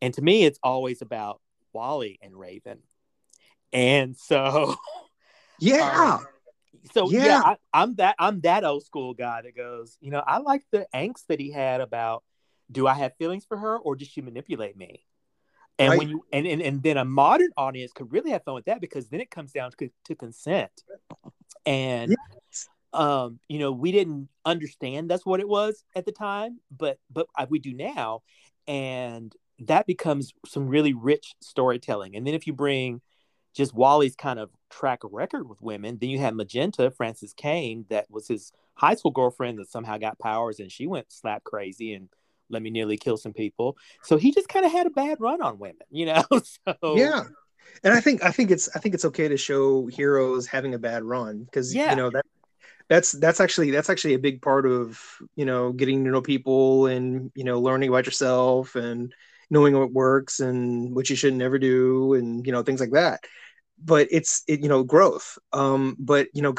and 0.00 0.14
to 0.14 0.22
me, 0.22 0.44
it's 0.44 0.58
always 0.62 1.02
about 1.02 1.40
Wally 1.72 2.18
and 2.22 2.38
Raven, 2.38 2.78
and 3.72 4.16
so 4.16 4.74
yeah. 5.60 6.16
Um, 6.18 6.26
so 6.92 7.10
yeah, 7.10 7.24
yeah 7.24 7.56
I, 7.72 7.82
am 7.82 7.94
that 7.96 8.14
I'm 8.18 8.40
that 8.42 8.64
old 8.64 8.84
school 8.84 9.14
guy 9.14 9.42
that 9.42 9.56
goes, 9.56 9.96
you 10.00 10.10
know, 10.10 10.22
I 10.24 10.38
like 10.38 10.62
the 10.70 10.86
angst 10.94 11.26
that 11.28 11.40
he 11.40 11.50
had 11.50 11.80
about 11.80 12.22
do 12.70 12.86
I 12.86 12.94
have 12.94 13.16
feelings 13.16 13.44
for 13.44 13.56
her 13.56 13.78
or 13.78 13.96
does 13.96 14.08
she 14.08 14.20
manipulate 14.20 14.76
me? 14.76 15.04
And 15.78 15.90
right. 15.90 15.98
when 15.98 16.08
you 16.08 16.24
and, 16.32 16.46
and 16.46 16.62
and 16.62 16.82
then 16.82 16.96
a 16.96 17.04
modern 17.04 17.50
audience 17.56 17.92
could 17.92 18.12
really 18.12 18.30
have 18.30 18.44
fun 18.44 18.54
with 18.54 18.66
that 18.66 18.80
because 18.80 19.08
then 19.08 19.20
it 19.20 19.30
comes 19.30 19.52
down 19.52 19.70
to, 19.78 19.90
to 20.06 20.14
consent. 20.14 20.70
And 21.66 22.10
yes. 22.10 22.68
Um, 22.94 23.38
you 23.48 23.58
know, 23.58 23.72
we 23.72 23.92
didn't 23.92 24.28
understand 24.44 25.10
that's 25.10 25.26
what 25.26 25.40
it 25.40 25.48
was 25.48 25.84
at 25.94 26.06
the 26.06 26.12
time, 26.12 26.60
but 26.76 26.98
but 27.10 27.26
we 27.48 27.58
do 27.58 27.74
now, 27.74 28.22
and 28.66 29.34
that 29.60 29.86
becomes 29.86 30.32
some 30.46 30.68
really 30.68 30.94
rich 30.94 31.34
storytelling. 31.40 32.16
And 32.16 32.26
then 32.26 32.34
if 32.34 32.46
you 32.46 32.52
bring 32.52 33.00
just 33.54 33.72
Wally's 33.72 34.16
kind 34.16 34.38
of 34.38 34.50
track 34.68 35.00
record 35.04 35.48
with 35.48 35.62
women. 35.62 35.96
Then 36.00 36.10
you 36.10 36.18
had 36.18 36.34
Magenta, 36.34 36.90
Frances 36.90 37.32
Kane, 37.32 37.86
that 37.88 38.10
was 38.10 38.28
his 38.28 38.52
high 38.74 38.96
school 38.96 39.12
girlfriend 39.12 39.58
that 39.58 39.70
somehow 39.70 39.96
got 39.96 40.18
powers 40.18 40.58
and 40.58 40.70
she 40.70 40.86
went 40.86 41.12
slap 41.12 41.44
crazy 41.44 41.94
and 41.94 42.08
let 42.50 42.62
me 42.62 42.70
nearly 42.70 42.96
kill 42.96 43.16
some 43.16 43.32
people. 43.32 43.78
So 44.02 44.16
he 44.16 44.32
just 44.32 44.48
kind 44.48 44.66
of 44.66 44.72
had 44.72 44.86
a 44.86 44.90
bad 44.90 45.20
run 45.20 45.40
on 45.40 45.58
women, 45.58 45.86
you 45.90 46.06
know? 46.06 46.24
so 46.32 46.96
Yeah. 46.96 47.24
And 47.82 47.94
I 47.94 48.00
think 48.00 48.22
I 48.22 48.30
think 48.30 48.50
it's 48.50 48.68
I 48.76 48.78
think 48.78 48.94
it's 48.94 49.06
okay 49.06 49.26
to 49.28 49.36
show 49.36 49.86
heroes 49.86 50.46
having 50.46 50.74
a 50.74 50.78
bad 50.78 51.02
run 51.02 51.44
because 51.44 51.74
yeah. 51.74 51.90
you 51.90 51.96
know 51.96 52.10
that 52.10 52.26
that's 52.88 53.12
that's 53.12 53.40
actually 53.40 53.70
that's 53.70 53.90
actually 53.90 54.14
a 54.14 54.18
big 54.18 54.42
part 54.42 54.66
of 54.66 55.00
you 55.36 55.44
know 55.44 55.72
getting 55.72 56.04
to 56.04 56.10
know 56.10 56.20
people 56.20 56.86
and 56.86 57.30
you 57.34 57.44
know 57.44 57.60
learning 57.60 57.88
about 57.88 58.06
yourself 58.06 58.74
and 58.74 59.14
knowing 59.50 59.78
what 59.78 59.92
works 59.92 60.40
and 60.40 60.94
what 60.94 61.08
you 61.08 61.16
should 61.16 61.34
never 61.34 61.58
do 61.58 62.14
and 62.14 62.46
you 62.46 62.52
know 62.52 62.62
things 62.62 62.80
like 62.80 62.92
that. 62.92 63.20
But 63.82 64.08
it's 64.10 64.42
it, 64.46 64.60
you 64.60 64.68
know 64.68 64.82
growth. 64.84 65.38
Um 65.52 65.96
but 65.98 66.28
you 66.34 66.42
know 66.42 66.54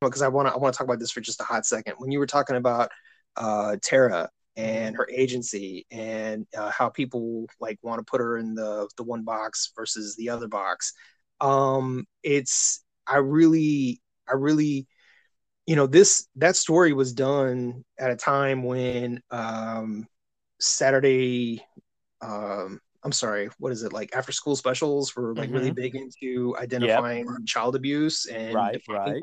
because 0.00 0.22
i 0.22 0.28
want 0.28 0.48
to 0.48 0.54
i 0.54 0.56
want 0.56 0.72
to 0.72 0.78
talk 0.78 0.86
about 0.86 0.98
this 0.98 1.10
for 1.10 1.20
just 1.20 1.40
a 1.40 1.44
hot 1.44 1.66
second. 1.66 1.94
When 1.98 2.10
you 2.10 2.18
were 2.18 2.26
talking 2.26 2.56
about 2.56 2.90
uh 3.36 3.76
tara 3.82 4.30
and 4.56 4.96
her 4.96 5.08
agency 5.10 5.86
and 5.90 6.46
uh, 6.56 6.70
how 6.70 6.88
people 6.88 7.46
like 7.60 7.78
want 7.82 7.98
to 8.00 8.10
put 8.10 8.20
her 8.20 8.36
in 8.38 8.54
the 8.54 8.88
the 8.96 9.02
one 9.04 9.22
box 9.22 9.72
versus 9.76 10.16
the 10.16 10.28
other 10.28 10.48
box 10.48 10.92
um 11.40 12.04
it's 12.22 12.82
i 13.06 13.16
really 13.18 14.00
i 14.30 14.34
really 14.34 14.86
you 15.66 15.76
know 15.76 15.86
this 15.86 16.28
that 16.36 16.56
story 16.56 16.92
was 16.92 17.12
done 17.12 17.84
at 17.98 18.10
a 18.10 18.16
time 18.16 18.62
when 18.62 19.20
um 19.30 20.06
saturday 20.58 21.64
um 22.22 22.80
I'm 23.02 23.12
sorry, 23.12 23.48
what 23.58 23.72
is 23.72 23.82
it 23.82 23.92
like 23.92 24.14
after 24.14 24.32
school 24.32 24.56
specials 24.56 25.16
were 25.16 25.34
like 25.34 25.48
mm-hmm. 25.48 25.56
really 25.56 25.70
big 25.70 25.96
into 25.96 26.54
identifying 26.58 27.26
yep. 27.26 27.46
child 27.46 27.74
abuse 27.74 28.26
and 28.26 28.54
right, 28.54 28.82
right. 28.88 29.22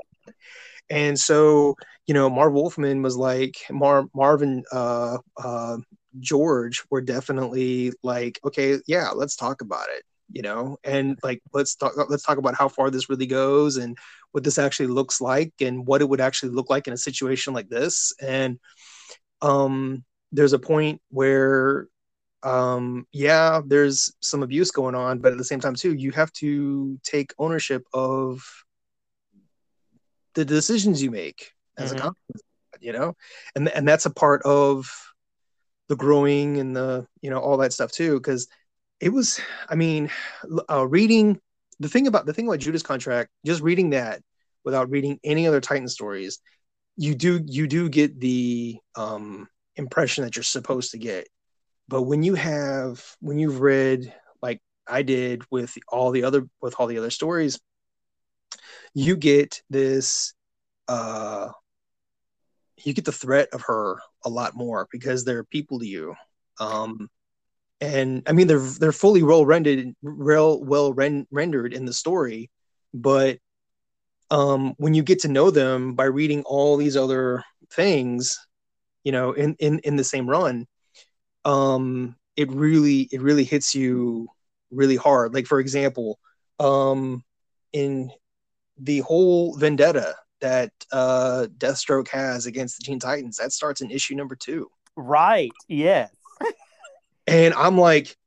And 0.90 1.20
so, 1.20 1.76
you 2.06 2.14
know, 2.14 2.30
Marv 2.30 2.54
Wolfman 2.54 3.02
was 3.02 3.18
like 3.18 3.56
Mar- 3.70 4.08
Marvin 4.16 4.64
uh, 4.72 5.18
uh, 5.38 5.78
George 6.20 6.84
were 6.90 7.02
definitely 7.02 7.92
like, 8.04 8.40
okay, 8.46 8.80
yeah, 8.88 9.10
let's 9.10 9.36
talk 9.36 9.62
about 9.62 9.88
it, 9.90 10.04
you 10.32 10.42
know, 10.42 10.78
and 10.84 11.20
like 11.22 11.42
let's 11.54 11.76
talk 11.76 11.94
let's 12.10 12.24
talk 12.24 12.38
about 12.38 12.56
how 12.56 12.70
far 12.70 12.90
this 12.90 13.10
really 13.10 13.28
goes 13.28 13.78
and 13.78 13.98
what 14.32 14.44
this 14.44 14.58
actually 14.58 14.88
looks 14.88 15.22
like 15.22 15.54
and 15.62 15.86
what 15.86 16.02
it 16.02 16.10
would 16.10 16.22
actually 16.22 16.50
look 16.50 16.70
like 16.70 16.88
in 16.88 16.94
a 16.94 16.98
situation 16.98 17.54
like 17.54 17.70
this. 17.70 18.14
And 18.22 18.60
um 19.42 20.04
there's 20.32 20.54
a 20.54 20.60
point 20.60 21.02
where 21.10 21.88
um, 22.44 23.08
yeah, 23.12 23.62
there's 23.66 24.14
some 24.22 24.44
abuse 24.44 24.72
going 24.72 24.96
on, 24.96 25.20
but 25.20 25.32
at 25.32 25.38
the 25.38 25.44
same 25.44 25.60
time, 25.60 25.76
too, 25.76 25.94
you 25.94 26.12
have 26.12 26.32
to 26.34 27.00
take 27.04 27.34
ownership 27.38 27.84
of 27.94 28.42
the 30.36 30.46
decisions 30.46 31.02
you 31.02 31.12
make 31.12 31.52
as 31.78 31.90
mm-hmm. 31.90 31.98
a 31.98 32.02
company, 32.02 32.42
you 32.80 32.94
know, 32.94 33.16
and 33.56 33.68
and 33.70 33.88
that's 33.88 34.06
a 34.06 34.12
part 34.12 34.44
of 34.44 34.88
the 35.90 35.96
growing 35.96 36.60
and 36.60 36.76
the 36.76 37.08
you 37.22 37.30
know 37.30 37.40
all 37.40 37.58
that 37.58 37.74
stuff 37.74 37.92
too, 37.92 38.14
because 38.14 38.48
it 39.00 39.10
was, 39.10 39.40
I 39.68 39.76
mean, 39.76 40.10
uh, 40.70 40.88
reading 40.88 41.40
the 41.80 41.90
thing 41.90 42.08
about 42.08 42.26
the 42.26 42.34
thing 42.34 42.48
about 42.48 42.60
Judas 42.60 42.84
Contract, 42.84 43.30
just 43.46 43.62
reading 43.62 43.92
that 43.92 44.22
without 44.64 44.90
reading 44.90 45.20
any 45.24 45.48
other 45.48 45.62
Titan 45.62 45.88
stories, 45.88 46.40
you 46.96 47.16
do 47.16 47.42
you 47.46 47.68
do 47.68 47.90
get 47.90 48.20
the 48.20 48.78
um, 48.96 49.48
impression 49.76 50.24
that 50.24 50.36
you're 50.36 50.44
supposed 50.44 50.92
to 50.92 50.98
get. 50.98 51.28
But 51.88 52.04
when 52.04 52.24
you 52.24 52.36
have 52.36 53.04
when 53.20 53.40
you've 53.40 53.62
read 53.62 54.14
like 54.42 54.62
I 54.88 55.04
did 55.04 55.44
with 55.52 55.78
all 55.88 56.12
the 56.12 56.24
other 56.24 56.48
with 56.62 56.76
all 56.80 56.88
the 56.88 56.98
other 56.98 57.12
stories, 57.12 57.60
you 58.94 59.16
get 59.16 59.62
this 59.70 60.34
uh 60.88 61.50
you 62.84 62.94
get 62.94 63.06
the 63.06 63.12
threat 63.12 63.50
of 63.54 63.62
her 63.64 64.00
a 64.26 64.30
lot 64.30 64.56
more 64.56 64.88
because 64.92 65.24
there 65.24 65.40
are 65.40 65.44
people 65.44 65.80
to 65.80 65.88
you. 65.88 66.16
Um 66.60 67.10
and 67.82 68.24
I 68.28 68.32
mean 68.32 68.48
they're 68.48 68.60
they're 68.60 68.92
fully 68.92 69.24
well 69.24 69.46
rendered 69.46 69.94
real 70.02 70.64
well 70.64 70.94
ren- 70.94 71.28
rendered 71.32 71.74
in 71.74 71.86
the 71.86 71.94
story, 71.94 72.50
but 72.94 73.40
um 74.30 74.74
when 74.78 74.94
you 74.94 75.04
get 75.04 75.20
to 75.20 75.28
know 75.28 75.52
them 75.52 75.94
by 75.94 76.06
reading 76.06 76.44
all 76.44 76.78
these 76.78 76.98
other 76.98 77.44
things, 77.72 78.38
you 79.04 79.12
know, 79.12 79.34
in 79.34 79.56
in 79.60 79.80
in 79.80 79.96
the 79.96 80.04
same 80.04 80.30
run, 80.30 80.66
um 81.46 82.16
it 82.36 82.52
really 82.52 83.08
it 83.12 83.22
really 83.22 83.44
hits 83.44 83.74
you 83.76 84.28
really 84.72 84.96
hard. 84.96 85.34
Like 85.34 85.48
for 85.48 85.60
example, 85.60 86.20
um 86.60 87.24
in 87.74 88.12
the 88.80 89.00
whole 89.00 89.56
vendetta 89.58 90.16
that 90.40 90.72
uh, 90.92 91.48
Deathstroke 91.58 92.10
has 92.10 92.46
against 92.46 92.78
the 92.78 92.84
Teen 92.84 93.00
Titans. 93.00 93.38
That 93.38 93.52
starts 93.52 93.82
in 93.82 93.92
issue 93.92 94.16
number 94.16 94.36
two. 94.36 94.70
Right. 94.96 95.52
Yes. 95.68 96.12
And 97.28 97.54
I'm 97.54 97.78
like, 97.78 98.18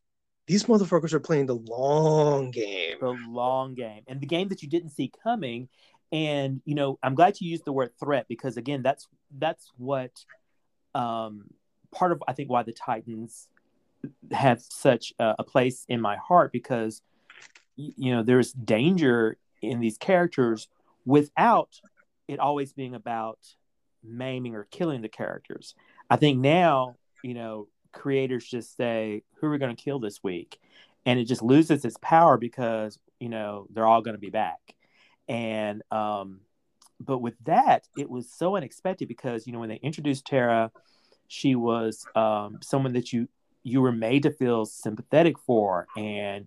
these 0.47 0.65
motherfuckers 0.65 1.13
are 1.13 1.21
playing 1.21 1.47
the 1.47 1.55
long 1.55 2.51
game. 2.51 2.97
The 3.01 3.17
long 3.29 3.75
game. 3.75 4.03
And 4.07 4.21
the 4.21 4.27
game 4.27 4.49
that 4.49 4.63
you 4.63 4.69
didn't 4.69 4.91
see 4.91 5.13
coming. 5.23 5.69
And 6.13 6.61
you 6.65 6.75
know, 6.75 6.99
I'm 7.03 7.15
glad 7.15 7.41
you 7.41 7.51
used 7.51 7.65
the 7.65 7.73
word 7.73 7.93
threat 7.99 8.27
because 8.29 8.57
again, 8.57 8.83
that's 8.83 9.07
that's 9.39 9.71
what 9.77 10.11
um 10.95 11.45
part 11.93 12.13
of 12.13 12.23
I 12.27 12.33
think 12.33 12.51
why 12.51 12.65
the 12.65 12.73
Titans 12.73 13.49
have 14.33 14.61
such 14.61 15.13
a, 15.19 15.37
a 15.39 15.45
place 15.45 15.85
in 15.89 16.01
my 16.01 16.17
heart 16.17 16.53
because 16.53 17.03
you 17.77 18.13
know 18.13 18.23
there's 18.23 18.53
danger 18.53 19.37
in 19.63 19.79
these 19.79 19.99
characters 19.99 20.69
without 21.05 21.81
it 22.29 22.41
always 22.41 22.73
being 22.73 22.95
about 22.95 23.39
maiming 24.03 24.55
or 24.55 24.65
killing 24.71 25.03
the 25.03 25.09
characters. 25.09 25.75
I 26.09 26.17
think 26.17 26.41
now, 26.41 26.97
you 27.23 27.35
know, 27.35 27.69
creators 27.93 28.45
just 28.47 28.77
say, 28.77 29.23
who 29.35 29.47
are 29.47 29.51
we 29.51 29.59
going 29.59 29.75
to 29.75 29.83
kill 29.83 29.99
this 29.99 30.23
week? 30.23 30.61
And 31.07 31.19
it 31.19 31.25
just 31.25 31.43
loses 31.43 31.85
its 31.85 31.97
power 32.03 32.37
because, 32.37 32.99
you 33.19 33.29
know, 33.29 33.67
they're 33.71 33.87
all 33.87 34.03
going 34.03 34.17
to 34.17 34.21
be 34.21 34.31
back. 34.31 34.75
And, 35.29 35.83
um, 35.91 36.41
but 36.99 37.19
with 37.19 37.35
that, 37.45 37.87
it 37.97 38.11
was 38.11 38.31
so 38.31 38.57
unexpected 38.57 39.09
because, 39.09 39.47
you 39.47 39.53
know, 39.53 39.61
when 39.61 39.71
they 39.71 39.81
introduced 39.83 40.27
Tara, 40.27 40.71
she 41.29 41.55
was 41.55 42.05
um, 42.15 42.59
someone 42.63 42.93
that 42.93 43.13
you, 43.13 43.29
you 43.63 43.81
were 43.81 43.93
made 43.93 44.25
to 44.25 44.31
feel 44.31 44.67
sympathetic 44.67 45.39
for. 45.39 45.87
And, 45.97 46.47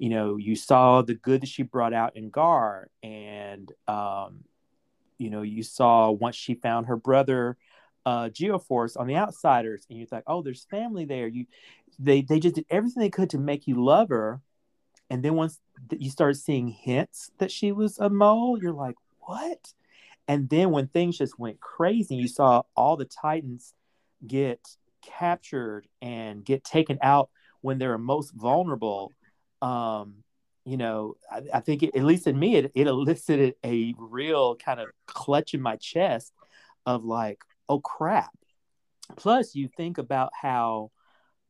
you 0.00 0.08
know, 0.08 0.36
you 0.36 0.56
saw 0.56 1.02
the 1.02 1.14
good 1.14 1.42
that 1.42 1.48
she 1.48 1.62
brought 1.62 1.92
out 1.92 2.16
in 2.16 2.30
Gar, 2.30 2.88
and 3.02 3.70
um, 3.86 4.44
you 5.18 5.28
know, 5.28 5.42
you 5.42 5.62
saw 5.62 6.10
once 6.10 6.34
she 6.34 6.54
found 6.54 6.86
her 6.86 6.96
brother 6.96 7.58
uh, 8.06 8.28
Geoforce 8.28 8.98
on 8.98 9.06
the 9.06 9.16
Outsiders, 9.16 9.86
and 9.88 9.98
you 9.98 10.06
thought, 10.06 10.24
oh, 10.26 10.42
there's 10.42 10.64
family 10.64 11.04
there. 11.04 11.26
You, 11.26 11.46
they, 11.98 12.22
they 12.22 12.40
just 12.40 12.54
did 12.54 12.66
everything 12.70 13.02
they 13.02 13.10
could 13.10 13.30
to 13.30 13.38
make 13.38 13.66
you 13.66 13.84
love 13.84 14.08
her, 14.08 14.40
and 15.08 15.22
then 15.22 15.34
once 15.34 15.58
you 15.90 16.10
started 16.10 16.36
seeing 16.36 16.68
hints 16.68 17.30
that 17.38 17.50
she 17.50 17.72
was 17.72 17.98
a 17.98 18.08
mole, 18.08 18.58
you're 18.60 18.72
like, 18.72 18.96
what? 19.20 19.72
And 20.28 20.48
then 20.48 20.70
when 20.70 20.86
things 20.86 21.18
just 21.18 21.38
went 21.38 21.60
crazy, 21.60 22.14
you 22.14 22.28
saw 22.28 22.62
all 22.76 22.96
the 22.96 23.04
Titans 23.04 23.74
get 24.26 24.60
captured 25.02 25.88
and 26.00 26.44
get 26.44 26.62
taken 26.62 26.98
out 27.02 27.30
when 27.62 27.78
they 27.78 27.86
were 27.86 27.98
most 27.98 28.32
vulnerable 28.34 29.12
um, 29.62 30.22
you 30.64 30.76
know, 30.76 31.16
I, 31.30 31.42
I 31.54 31.60
think 31.60 31.82
it, 31.82 31.96
at 31.96 32.04
least 32.04 32.26
in 32.26 32.38
me, 32.38 32.56
it, 32.56 32.72
it 32.74 32.86
elicited 32.86 33.54
a 33.64 33.94
real 33.98 34.56
kind 34.56 34.80
of 34.80 34.88
clutch 35.06 35.54
in 35.54 35.60
my 35.60 35.76
chest 35.76 36.32
of 36.86 37.04
like, 37.04 37.38
oh 37.70 37.80
crap. 37.80 38.30
Plus, 39.16 39.54
you 39.54 39.68
think 39.68 39.98
about 39.98 40.30
how 40.40 40.90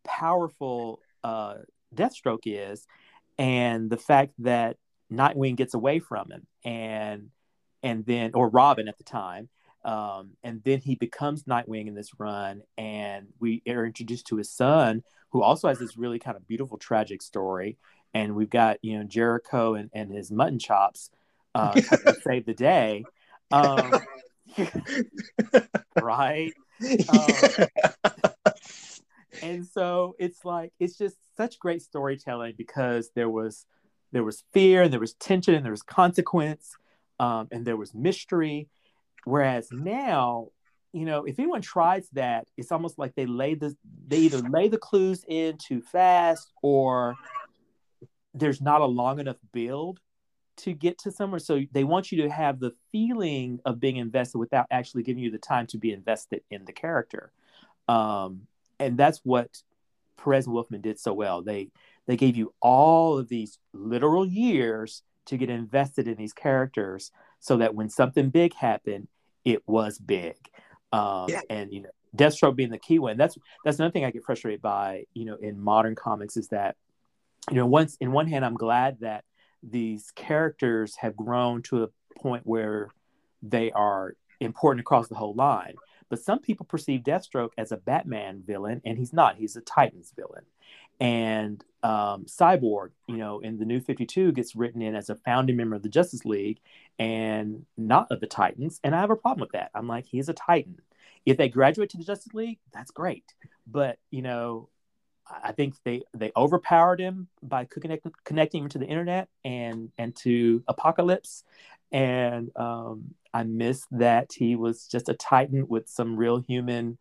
powerful 0.05 1.01
uh, 1.25 1.57
Deathstroke 1.95 2.43
is, 2.45 2.87
and 3.39 3.91
the 3.91 3.97
fact 3.97 4.35
that 4.39 4.77
Nightwing 5.13 5.57
gets 5.57 5.75
away 5.75 5.99
from 5.99 6.31
him, 6.31 6.47
and 6.65 7.31
and 7.83 8.05
then 8.07 8.33
or 8.35 8.49
Robin 8.49 8.87
at 8.87 8.99
the 8.99 9.05
time, 9.05 9.49
um, 9.85 10.31
and 10.45 10.63
then 10.63 10.81
he 10.81 10.95
becomes 10.95 11.45
Nightwing 11.45 11.89
in 11.89 11.95
this 11.95 12.13
run, 12.19 12.63
and 12.79 13.29
we 13.41 13.63
are 13.69 13.85
introduced 13.85 14.27
to 14.29 14.37
his 14.37 14.51
son, 14.51 15.03
who 15.31 15.43
also 15.43 15.69
has 15.69 15.79
this 15.79 15.97
really 15.97 16.19
kind 16.19 16.37
of 16.37 16.47
beautiful 16.47 16.79
tragic 16.79 17.23
story 17.23 17.77
and 18.15 18.35
we've 18.35 18.51
got 18.51 18.79
you 18.83 18.99
know 18.99 19.05
Jericho 19.05 19.75
and, 19.75 19.91
and 19.93 20.11
his 20.11 20.31
mutton 20.31 20.59
chops 20.59 21.11
uh, 21.55 21.73
to 21.75 22.17
save 22.23 22.47
the 22.47 22.55
day, 22.55 23.05
um, 23.51 23.93
right? 26.01 26.53
Um, 26.83 27.69
and 29.43 29.67
so 29.67 30.17
it's 30.19 30.45
like 30.45 30.73
it's 30.81 30.97
just 30.97 31.17
such 31.37 31.59
great 31.59 31.83
storytelling 31.83 32.55
because 32.57 33.11
there 33.15 33.29
was 33.29 33.67
there 34.13 34.25
was 34.25 34.45
fear 34.53 34.83
and 34.83 34.93
there 34.93 35.01
was 35.01 35.15
tension 35.15 35.55
and 35.55 35.65
there 35.65 35.73
was 35.73 35.83
consequence 35.83 36.75
um, 37.19 37.49
and 37.51 37.67
there 37.67 37.77
was 37.77 37.95
mystery 37.95 38.69
whereas 39.25 39.69
now 39.71 40.49
you 40.93 41.05
know 41.05 41.25
if 41.25 41.39
anyone 41.39 41.63
tries 41.63 42.09
that 42.13 42.47
it's 42.57 42.73
almost 42.73 42.99
like 42.99 43.15
they 43.15 43.27
lay 43.27 43.55
the 43.55 43.77
they 44.07 44.19
either 44.19 44.39
lay 44.39 44.69
the 44.69 44.79
clues 44.79 45.25
in 45.29 45.57
too 45.59 45.81
fast 45.81 46.51
or 46.63 47.15
there's 48.35 48.61
not 48.61 48.81
a 48.81 48.87
long 48.87 49.21
enough 49.21 49.37
build 49.53 50.01
to 50.63 50.73
get 50.73 50.99
to 50.99 51.11
somewhere. 51.11 51.39
So 51.39 51.61
they 51.73 51.85
want 51.85 52.13
you 52.13 52.23
to 52.23 52.31
have 52.31 52.61
the 52.61 52.73
feeling 52.93 53.61
of 53.65 53.81
being 53.81 53.97
invested 53.97 54.39
without 54.39 54.67
actually 54.71 55.03
giving 55.03 55.23
you 55.23 55.31
the 55.31 55.39
time 55.39 55.67
to 55.69 55.79
be 55.79 55.93
invested 55.93 56.43
in 56.51 56.65
the 56.65 56.73
character. 56.73 57.33
Um, 57.89 58.43
and 58.79 58.97
that's 58.97 59.21
what 59.25 59.63
Perez 60.17 60.47
and 60.47 60.55
Wolfman 60.55 60.81
did 60.81 60.99
so 60.99 61.13
well. 61.13 61.43
They 61.43 61.71
they 62.07 62.17
gave 62.17 62.37
you 62.37 62.53
all 62.61 63.19
of 63.19 63.29
these 63.29 63.59
literal 63.73 64.27
years 64.27 65.03
to 65.27 65.37
get 65.37 65.51
invested 65.51 66.09
in 66.09 66.17
these 66.17 66.33
characters, 66.33 67.13
so 67.41 67.59
that 67.59 67.75
when 67.75 67.89
something 67.89 68.31
big 68.31 68.55
happened, 68.55 69.09
it 69.45 69.63
was 69.67 69.99
big. 69.99 70.37
Um, 70.93 71.27
yeah. 71.29 71.41
And 71.49 71.73
you 71.73 71.83
know, 71.83 71.91
Deathstroke 72.17 72.57
being 72.57 72.71
the 72.71 72.79
key 72.79 72.99
one. 72.99 73.17
That's 73.17 73.37
that's 73.65 73.79
another 73.79 73.93
thing 73.93 74.05
I 74.05 74.11
get 74.11 74.25
frustrated 74.25 74.63
by. 74.63 75.05
You 75.15 75.27
know, 75.27 75.37
in 75.37 75.61
modern 75.61 75.95
comics 75.95 76.37
is 76.37 76.49
that 76.49 76.77
you 77.49 77.57
know, 77.57 77.67
once 77.67 77.97
in 78.01 78.13
one 78.13 78.27
hand, 78.27 78.45
I'm 78.45 78.55
glad 78.55 79.01
that 79.01 79.25
these 79.63 80.11
characters 80.13 80.97
have 80.97 81.17
grown 81.17 81.63
to 81.63 81.85
a 81.85 81.89
point 82.19 82.47
where 82.47 82.91
they 83.43 83.71
are 83.73 84.15
important 84.41 84.81
across 84.81 85.09
the 85.09 85.15
whole 85.15 85.35
line. 85.35 85.75
But 86.09 86.21
some 86.21 86.41
people 86.41 86.67
perceive 86.67 87.03
Deathstroke 87.03 87.51
as 87.57 87.73
a 87.73 87.77
Batman 87.77 88.43
villain, 88.45 88.83
and 88.85 88.99
he's 88.99 89.13
not. 89.13 89.37
He's 89.37 89.57
a 89.57 89.61
Titans 89.61 90.13
villain. 90.17 90.45
And 90.99 91.65
um, 91.83 92.27
Cyborg, 92.27 92.91
you 93.07 93.17
know, 93.17 93.41
in 93.41 93.59
the 93.59 93.65
New 93.65 93.81
52 93.81 94.33
gets 94.33 94.55
written 94.55 94.83
in 94.83 94.95
as 94.95 95.09
a 95.09 95.15
founding 95.15 95.57
member 95.57 95.77
of 95.77 95.83
the 95.83 95.89
Justice 95.89 96.25
League 96.25 96.61
and 96.99 97.65
not 97.79 98.09
of 98.11 98.21
the 98.21 98.27
Titans. 98.27 98.81
And 98.85 98.95
I 98.95 99.01
have 99.01 99.11
a 99.11 99.17
problem 99.17 99.41
with 99.41 99.53
that. 99.53 99.71
I'm 99.75 99.89
like, 99.89 100.05
he's 100.05 100.29
a 100.29 100.35
Titan. 100.35 100.81
If 101.25 101.37
they 101.37 101.49
graduate 101.49 101.91
to 101.91 101.97
the 101.97 102.05
Justice 102.05 102.35
League, 102.35 102.59
that's 102.73 102.91
great. 102.91 103.25
But, 103.67 103.99
you 104.11 104.21
know, 104.21 104.69
I 105.43 105.53
think 105.53 105.75
they 105.85 106.03
they 106.15 106.33
overpowered 106.37 107.01
him 107.01 107.29
by 107.43 107.65
connect, 107.65 108.07
connecting 108.25 108.65
him 108.65 108.69
to 108.71 108.79
the 108.79 108.87
internet 108.87 109.29
and 109.45 109.91
and 109.99 110.15
to 110.17 110.63
Apokolips, 110.69 111.45
and 111.93 112.51
um, 112.57 113.15
I 113.33 113.45
miss 113.45 113.85
that 113.93 114.33
he 114.35 114.57
was 114.57 114.87
just 114.87 115.09
a 115.09 115.15
titan 115.15 115.67
with 115.69 115.89
some 115.89 116.17
real 116.17 116.39
human 116.39 116.99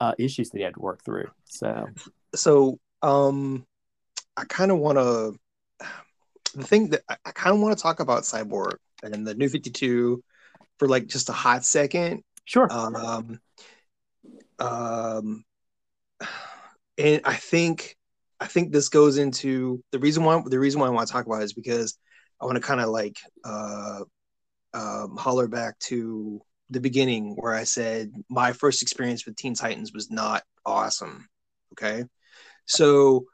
uh, 0.00 0.14
issues 0.18 0.50
that 0.50 0.58
he 0.58 0.64
had 0.64 0.74
to 0.74 0.80
work 0.80 1.04
through. 1.04 1.30
So, 1.44 1.86
so 2.34 2.78
um, 3.02 3.66
I 4.36 4.44
kind 4.44 4.70
of 4.70 4.78
want 4.78 4.98
to 4.98 5.34
the 6.54 6.64
thing 6.64 6.90
that 6.90 7.02
I, 7.08 7.16
I 7.24 7.30
kind 7.32 7.54
of 7.54 7.62
want 7.62 7.76
to 7.76 7.82
talk 7.82 8.00
about 8.00 8.22
Cyborg 8.22 8.76
and 9.02 9.26
the 9.26 9.34
New 9.34 9.48
Fifty 9.48 9.70
Two 9.70 10.22
for 10.78 10.88
like 10.88 11.06
just 11.06 11.28
a 11.28 11.32
hot 11.32 11.64
second. 11.64 12.22
Sure. 12.44 12.68
Um, 12.70 13.40
um 14.58 15.44
and 16.98 17.20
I 17.24 17.34
think 17.34 17.96
I 18.40 18.46
think 18.46 18.72
this 18.72 18.88
goes 18.88 19.18
into 19.18 19.82
the 19.92 19.98
reason 19.98 20.24
why 20.24 20.42
the 20.44 20.58
reason 20.58 20.80
why 20.80 20.88
I 20.88 20.90
want 20.90 21.06
to 21.06 21.12
talk 21.12 21.26
about 21.26 21.42
it 21.42 21.44
is 21.44 21.52
because 21.52 21.96
I 22.40 22.44
want 22.44 22.56
to 22.56 22.62
kind 22.62 22.80
of 22.80 22.88
like 22.88 23.16
uh, 23.44 24.00
um, 24.74 25.16
holler 25.16 25.48
back 25.48 25.78
to 25.80 26.40
the 26.70 26.80
beginning 26.80 27.36
where 27.36 27.54
I 27.54 27.64
said 27.64 28.12
my 28.28 28.52
first 28.52 28.82
experience 28.82 29.24
with 29.24 29.36
Teen 29.36 29.54
Titans 29.54 29.92
was 29.92 30.10
not 30.10 30.42
awesome. 30.66 31.28
Okay, 31.72 32.04
so 32.66 33.26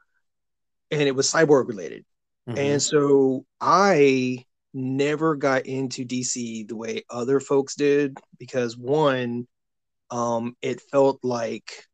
and 0.91 1.01
it 1.01 1.15
was 1.15 1.31
cyborg 1.31 1.67
related. 1.67 2.05
Mm-hmm. 2.47 2.57
And 2.57 2.81
so 2.81 3.45
I 3.59 4.45
never 4.73 5.35
got 5.35 5.65
into 5.65 6.05
DC 6.05 6.67
the 6.67 6.75
way 6.75 7.03
other 7.09 7.39
folks 7.39 7.75
did 7.75 8.17
because 8.37 8.77
one, 8.77 9.47
um, 10.11 10.55
it 10.61 10.81
felt 10.81 11.19
like 11.23 11.85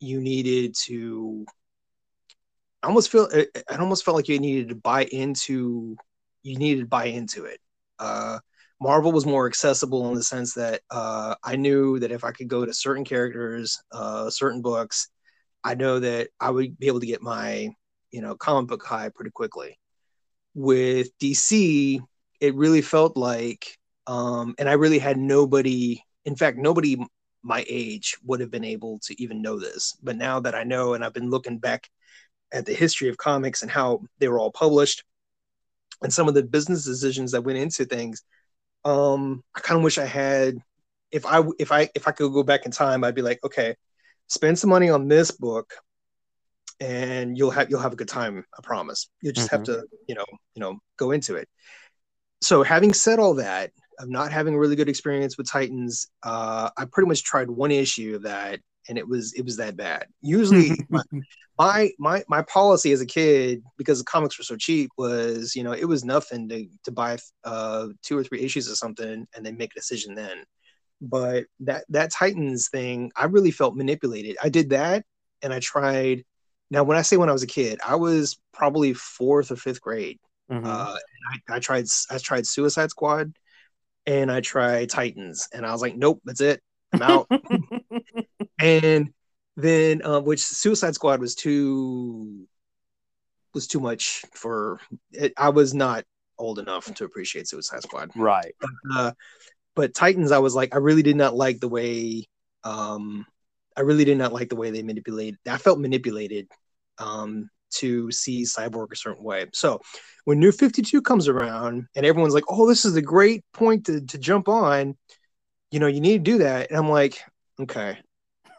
you 0.00 0.20
needed 0.20 0.74
to. 0.86 1.46
I 2.82 2.86
almost 2.86 3.10
feel 3.10 3.26
it 3.26 3.64
almost 3.70 4.04
felt 4.04 4.16
like 4.16 4.28
you 4.28 4.38
needed 4.38 4.68
to 4.68 4.74
buy 4.76 5.04
into 5.04 5.96
you 6.42 6.58
needed 6.58 6.80
to 6.82 6.86
buy 6.86 7.06
into 7.06 7.44
it. 7.44 7.60
Uh, 7.98 8.38
Marvel 8.80 9.10
was 9.10 9.26
more 9.26 9.46
accessible 9.46 10.08
in 10.08 10.14
the 10.14 10.22
sense 10.22 10.54
that 10.54 10.82
uh, 10.90 11.34
I 11.42 11.56
knew 11.56 11.98
that 11.98 12.12
if 12.12 12.22
I 12.24 12.30
could 12.30 12.48
go 12.48 12.64
to 12.64 12.72
certain 12.72 13.04
characters, 13.04 13.78
uh, 13.92 14.30
certain 14.30 14.62
books, 14.62 15.08
I 15.64 15.74
know 15.74 15.98
that 15.98 16.28
I 16.40 16.50
would 16.50 16.78
be 16.78 16.86
able 16.86 17.00
to 17.00 17.06
get 17.06 17.22
my 17.22 17.70
you 18.10 18.20
know 18.20 18.36
comic 18.36 18.68
book 18.68 18.84
high 18.84 19.10
pretty 19.14 19.30
quickly. 19.30 19.78
With 20.54 21.16
DC, 21.18 22.00
it 22.40 22.54
really 22.54 22.82
felt 22.82 23.16
like, 23.16 23.76
um, 24.06 24.54
and 24.58 24.68
I 24.68 24.74
really 24.74 24.98
had 24.98 25.18
nobody. 25.18 26.02
In 26.24 26.36
fact, 26.36 26.58
nobody 26.58 26.98
my 27.48 27.64
age 27.66 28.16
would 28.24 28.40
have 28.40 28.50
been 28.50 28.64
able 28.64 28.98
to 29.00 29.20
even 29.20 29.40
know 29.40 29.58
this. 29.58 29.96
But 30.02 30.16
now 30.16 30.38
that 30.40 30.54
I 30.54 30.64
know, 30.64 30.92
and 30.92 31.02
I've 31.02 31.14
been 31.14 31.30
looking 31.30 31.58
back 31.58 31.88
at 32.52 32.66
the 32.66 32.74
history 32.74 33.08
of 33.08 33.16
comics 33.16 33.62
and 33.62 33.70
how 33.70 34.02
they 34.18 34.28
were 34.28 34.38
all 34.38 34.52
published, 34.52 35.02
and 36.02 36.12
some 36.12 36.28
of 36.28 36.34
the 36.34 36.42
business 36.42 36.84
decisions 36.84 37.32
that 37.32 37.42
went 37.42 37.58
into 37.58 37.86
things, 37.86 38.22
um, 38.84 39.42
I 39.56 39.60
kind 39.60 39.78
of 39.78 39.84
wish 39.84 39.98
I 39.98 40.04
had. 40.04 40.58
If 41.10 41.24
I 41.24 41.42
if 41.58 41.72
I 41.72 41.88
if 41.94 42.06
I 42.06 42.12
could 42.12 42.32
go 42.32 42.42
back 42.42 42.66
in 42.66 42.70
time, 42.70 43.02
I'd 43.02 43.14
be 43.14 43.22
like, 43.22 43.40
okay, 43.42 43.74
spend 44.26 44.58
some 44.58 44.68
money 44.70 44.90
on 44.90 45.08
this 45.08 45.30
book, 45.30 45.72
and 46.80 47.36
you'll 47.36 47.50
have 47.50 47.70
you'll 47.70 47.80
have 47.80 47.94
a 47.94 47.96
good 47.96 48.08
time. 48.08 48.44
I 48.56 48.60
promise. 48.62 49.08
You 49.22 49.32
just 49.32 49.50
mm-hmm. 49.50 49.56
have 49.56 49.64
to 49.64 49.86
you 50.06 50.14
know 50.14 50.26
you 50.54 50.60
know 50.60 50.78
go 50.98 51.12
into 51.12 51.36
it. 51.36 51.48
So 52.42 52.62
having 52.62 52.92
said 52.92 53.18
all 53.18 53.34
that, 53.34 53.72
of 53.98 54.08
not 54.08 54.32
having 54.32 54.54
a 54.54 54.58
really 54.58 54.76
good 54.76 54.88
experience 54.88 55.36
with 55.36 55.50
Titans, 55.50 56.08
uh, 56.22 56.70
I 56.76 56.84
pretty 56.84 57.08
much 57.08 57.24
tried 57.24 57.50
one 57.50 57.70
issue 57.70 58.14
of 58.14 58.22
that, 58.22 58.60
and 58.88 58.96
it 58.96 59.06
was 59.06 59.32
it 59.34 59.44
was 59.44 59.56
that 59.56 59.76
bad. 59.76 60.06
Usually, 60.20 60.70
my, 60.88 61.02
my, 61.58 61.90
my 61.98 62.24
my 62.28 62.42
policy 62.42 62.92
as 62.92 63.00
a 63.00 63.06
kid, 63.06 63.62
because 63.76 63.98
the 63.98 64.04
comics 64.04 64.38
were 64.38 64.44
so 64.44 64.56
cheap, 64.56 64.90
was 64.96 65.54
you 65.54 65.62
know 65.62 65.72
it 65.72 65.84
was 65.84 66.04
nothing 66.04 66.48
to 66.48 66.66
to 66.84 66.92
buy 66.92 67.18
uh, 67.44 67.88
two 68.02 68.16
or 68.16 68.24
three 68.24 68.40
issues 68.40 68.68
of 68.68 68.76
something 68.76 69.26
and 69.34 69.46
then 69.46 69.56
make 69.56 69.72
a 69.72 69.80
decision 69.80 70.14
then. 70.14 70.44
But 71.00 71.46
that 71.60 71.84
that 71.90 72.12
Titans 72.12 72.68
thing, 72.68 73.12
I 73.16 73.26
really 73.26 73.50
felt 73.50 73.76
manipulated. 73.76 74.36
I 74.42 74.48
did 74.48 74.70
that, 74.70 75.04
and 75.42 75.52
I 75.52 75.60
tried. 75.60 76.24
Now, 76.70 76.82
when 76.82 76.98
I 76.98 77.02
say 77.02 77.16
when 77.16 77.30
I 77.30 77.32
was 77.32 77.42
a 77.42 77.46
kid, 77.46 77.78
I 77.86 77.96
was 77.96 78.38
probably 78.52 78.92
fourth 78.92 79.50
or 79.50 79.56
fifth 79.56 79.80
grade. 79.80 80.18
Mm-hmm. 80.50 80.66
Uh, 80.66 80.96
I, 81.50 81.56
I 81.56 81.58
tried 81.58 81.86
I 82.10 82.18
tried 82.18 82.46
Suicide 82.46 82.90
Squad 82.90 83.32
and 84.08 84.32
I 84.32 84.40
tried 84.40 84.88
Titans, 84.88 85.48
and 85.52 85.66
I 85.66 85.72
was 85.72 85.82
like, 85.82 85.94
nope, 85.94 86.22
that's 86.24 86.40
it. 86.40 86.62
I'm 86.94 87.02
out. 87.02 87.28
and 88.58 89.12
then, 89.54 90.00
um, 90.02 90.24
which 90.24 90.40
Suicide 90.40 90.94
Squad 90.94 91.20
was 91.20 91.34
too 91.34 92.46
was 93.52 93.66
too 93.66 93.80
much 93.80 94.24
for. 94.32 94.80
It, 95.12 95.34
I 95.36 95.50
was 95.50 95.74
not 95.74 96.04
old 96.38 96.58
enough 96.58 96.92
to 96.94 97.04
appreciate 97.04 97.48
Suicide 97.48 97.82
Squad. 97.82 98.10
Right. 98.16 98.54
But, 98.58 98.70
uh, 98.94 99.12
but 99.76 99.94
Titans, 99.94 100.32
I 100.32 100.38
was 100.38 100.54
like, 100.54 100.74
I 100.74 100.78
really 100.78 101.02
did 101.02 101.16
not 101.16 101.36
like 101.36 101.60
the 101.60 101.68
way. 101.68 102.28
Um, 102.64 103.26
I 103.76 103.82
really 103.82 104.06
did 104.06 104.16
not 104.16 104.32
like 104.32 104.48
the 104.48 104.56
way 104.56 104.70
they 104.70 104.82
manipulated. 104.82 105.38
I 105.46 105.58
felt 105.58 105.78
manipulated 105.78 106.48
um, 106.96 107.50
to 107.76 108.10
see 108.10 108.44
Cyborg 108.44 108.92
a 108.92 108.96
certain 108.96 109.24
way. 109.24 109.46
So 109.52 109.80
when 110.24 110.38
New 110.38 110.52
52 110.52 111.02
comes 111.02 111.28
around 111.28 111.86
and 111.94 112.06
everyone's 112.06 112.34
like, 112.34 112.44
oh, 112.48 112.66
this 112.66 112.84
is 112.84 112.96
a 112.96 113.02
great 113.02 113.44
point 113.52 113.86
to, 113.86 114.00
to 114.00 114.18
jump 114.18 114.48
on, 114.48 114.96
you 115.70 115.80
know, 115.80 115.86
you 115.86 116.00
need 116.00 116.24
to 116.24 116.30
do 116.30 116.38
that. 116.38 116.70
And 116.70 116.78
I'm 116.78 116.88
like, 116.88 117.18
okay, 117.60 117.98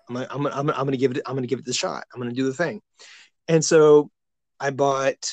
I'm 0.08 0.16
gonna, 0.16 0.28
I'm 0.30 0.44
gonna, 0.44 0.56
I'm 0.56 0.70
I'm 0.70 0.86
gonna 0.86 0.98
give 0.98 1.12
it, 1.12 1.22
I'm 1.26 1.36
gonna 1.36 1.48
give 1.48 1.60
it 1.60 1.66
the 1.66 1.74
shot. 1.74 2.04
I'm 2.14 2.20
gonna 2.20 2.34
do 2.34 2.46
the 2.46 2.54
thing. 2.54 2.82
And 3.48 3.64
so 3.64 4.10
I 4.60 4.72
bought, 4.72 5.32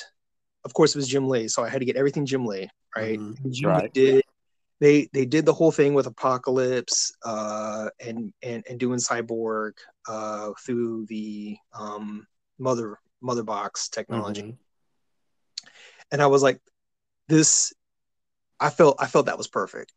of 0.64 0.72
course, 0.74 0.94
it 0.94 0.98
was 0.98 1.08
Jim 1.08 1.28
Lee. 1.28 1.48
So 1.48 1.64
I 1.64 1.68
had 1.68 1.80
to 1.80 1.86
get 1.86 1.96
everything 1.96 2.26
Jim 2.26 2.44
Lee, 2.44 2.68
right? 2.96 3.18
Mm-hmm. 3.18 3.50
Jim 3.50 3.70
right. 3.70 3.92
did 3.92 4.22
they 4.80 5.08
they 5.12 5.24
did 5.24 5.46
the 5.46 5.52
whole 5.52 5.72
thing 5.72 5.94
with 5.94 6.06
apokolips 6.06 7.12
uh 7.24 7.88
and 8.00 8.32
and 8.42 8.64
and 8.68 8.78
doing 8.78 8.98
cyborg 8.98 9.72
uh 10.08 10.50
through 10.64 11.06
the 11.06 11.56
um 11.78 12.26
mother 12.58 12.98
mother 13.26 13.42
box 13.42 13.88
technology. 13.88 14.42
Mm-hmm. 14.42 15.66
And 16.12 16.22
I 16.22 16.28
was 16.28 16.42
like, 16.42 16.60
this 17.28 17.74
I 18.58 18.70
felt 18.70 18.96
I 18.98 19.06
felt 19.06 19.26
that 19.26 19.38
was 19.38 19.48
perfect. 19.48 19.92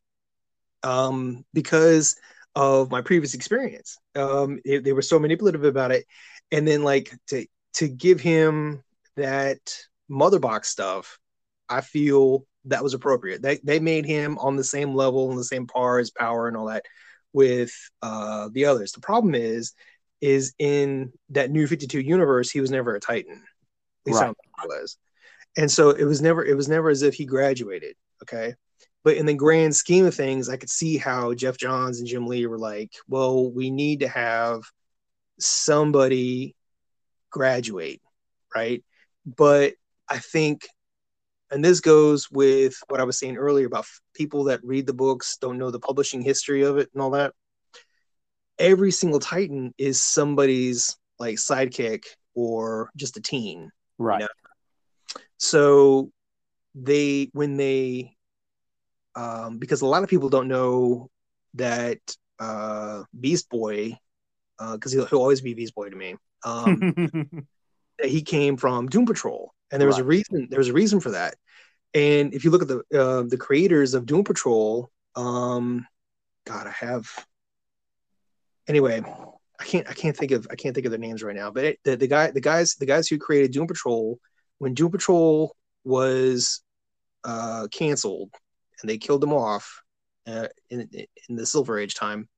Um, 0.84 1.46
because 1.54 2.16
of 2.56 2.92
my 2.92 3.02
previous 3.02 3.34
experience. 3.34 3.98
Um, 4.16 4.60
it, 4.66 4.84
they 4.84 4.94
were 4.94 5.02
so 5.02 5.20
manipulative 5.20 5.64
about 5.64 5.92
it. 5.92 6.06
And 6.52 6.68
then 6.68 6.84
like 6.84 7.14
to 7.28 7.46
to 7.76 7.88
give 7.88 8.20
him 8.20 8.84
that 9.16 9.60
mother 10.08 10.40
box 10.40 10.70
stuff, 10.70 11.20
I 11.70 11.82
feel 11.82 12.46
that 12.66 12.84
was 12.84 12.94
appropriate. 12.94 13.42
They 13.42 13.60
they 13.64 13.80
made 13.80 14.06
him 14.06 14.38
on 14.40 14.56
the 14.56 14.64
same 14.64 14.96
level 14.96 15.30
and 15.30 15.40
the 15.40 15.44
same 15.44 15.68
par 15.68 16.00
as 16.00 16.12
power 16.12 16.48
and 16.48 16.58
all 16.58 16.68
that 16.68 16.86
with 17.34 17.72
uh 18.02 18.50
the 18.52 18.66
others. 18.66 18.92
The 18.92 19.02
problem 19.02 19.36
is 19.36 19.74
is 20.22 20.54
in 20.60 21.12
that 21.30 21.52
new 21.52 21.68
52 21.68 22.00
universe, 22.00 22.50
he 22.50 22.62
was 22.62 22.72
never 22.72 22.96
a 22.96 23.00
Titan. 23.00 23.34
At 23.34 24.12
least 24.12 24.22
right. 24.22 24.36
I 24.58 24.66
was. 24.66 24.98
And 25.58 25.70
so 25.72 25.90
it 25.90 26.06
was 26.06 26.22
never 26.22 26.46
it 26.46 26.56
was 26.56 26.68
never 26.68 26.90
as 26.90 27.02
if 27.02 27.14
he 27.14 27.26
graduated. 27.26 27.96
Okay. 28.24 28.56
But 29.04 29.18
in 29.18 29.26
the 29.26 29.34
grand 29.34 29.76
scheme 29.76 30.06
of 30.06 30.14
things, 30.14 30.50
I 30.50 30.58
could 30.58 30.70
see 30.70 30.98
how 30.98 31.34
geoff 31.34 31.58
Johns 31.58 32.00
and 32.00 32.08
Jim 32.08 32.28
Lee 32.28 32.46
were 32.48 32.58
like, 32.58 32.92
well, 33.08 33.50
we 33.50 33.70
need 33.72 34.02
to 34.02 34.10
have 34.10 34.64
somebody 35.40 36.56
graduate, 37.32 38.02
right? 38.54 38.84
But 39.26 39.76
I 40.10 40.18
think, 40.20 40.68
and 41.50 41.64
this 41.64 41.80
goes 41.80 42.30
with 42.30 42.76
what 42.90 43.00
I 43.00 43.06
was 43.06 43.18
saying 43.18 43.38
earlier 43.38 43.68
about 43.68 43.86
people 44.14 44.46
that 44.46 44.64
read 44.64 44.86
the 44.86 44.94
books, 44.94 45.38
don't 45.38 45.58
know 45.58 45.72
the 45.72 45.80
publishing 45.80 46.22
history 46.22 46.64
of 46.64 46.78
it 46.78 46.90
and 46.94 47.02
all 47.02 47.12
that 47.12 47.34
every 48.60 48.92
single 48.92 49.20
Titan 49.20 49.74
is 49.78 50.02
somebody's 50.02 50.98
like 51.18 51.38
sidekick 51.38 52.04
or 52.36 52.92
just 52.96 53.18
a 53.18 53.22
teen. 53.22 53.72
Right. 53.98 54.22
You 54.22 54.26
know? 54.26 55.22
So 55.38 56.12
they 56.76 57.30
when 57.34 57.58
they 57.58 58.16
um 59.16 59.58
because 59.58 59.82
a 59.82 59.88
lot 59.88 60.04
of 60.04 60.10
people 60.10 60.30
don't 60.30 60.48
know 60.48 61.10
that 61.56 62.00
uh 62.40 63.04
Beast 63.20 63.50
Boy 63.50 63.98
because 64.58 64.94
uh, 64.94 64.98
he'll, 64.98 65.06
he'll 65.08 65.20
always 65.20 65.42
be 65.42 65.54
Beast 65.54 65.74
Boy 65.74 65.90
to 65.90 65.96
me. 65.96 66.16
Um 66.46 66.94
that 68.00 68.08
he 68.08 68.22
came 68.22 68.58
from 68.58 68.88
Doom 68.88 69.06
Patrol. 69.06 69.54
And 69.72 69.80
there 69.80 69.88
was 69.88 69.98
right. 69.98 70.04
a 70.04 70.08
reason 70.08 70.48
there 70.50 70.60
was 70.60 70.70
a 70.70 70.74
reason 70.74 71.00
for 71.00 71.12
that. 71.12 71.36
And 71.94 72.34
if 72.34 72.44
you 72.44 72.52
look 72.52 72.62
at 72.62 72.68
the 72.68 72.84
uh, 72.94 73.24
the 73.24 73.38
creators 73.38 73.94
of 73.94 74.06
Doom 74.06 74.24
Patrol, 74.24 74.90
um 75.16 75.88
God, 76.46 76.68
I 76.68 76.72
have 76.72 77.08
anyway, 78.70 79.02
I 79.60 79.66
can't 79.66 79.90
I 79.90 79.94
can't 79.94 80.16
think 80.16 80.32
of 80.32 80.48
I 80.50 80.56
can't 80.56 80.74
think 80.74 80.86
of 80.86 80.92
their 80.92 81.00
names 81.00 81.24
right 81.24 81.36
now. 81.36 81.52
But 81.52 81.66
it, 81.66 81.80
the 81.84 81.98
the 81.98 82.08
guy 82.08 82.32
the 82.32 82.42
guys 82.42 82.76
the 82.76 82.86
guys 82.86 83.08
who 83.08 83.18
created 83.18 83.52
Doom 83.52 83.68
Patrol 83.68 84.20
when 84.60 84.74
Doom 84.74 84.92
Patrol 84.92 85.56
was 85.84 86.62
uh, 87.24 87.68
canceled 87.72 88.32
and 88.82 88.90
they 88.90 88.98
killed 88.98 89.22
them 89.22 89.34
off 89.34 89.82
uh, 90.28 90.48
in 90.70 90.88
in 91.28 91.36
the 91.36 91.46
Silver 91.46 91.78
Age 91.78 91.96
time. 91.96 92.30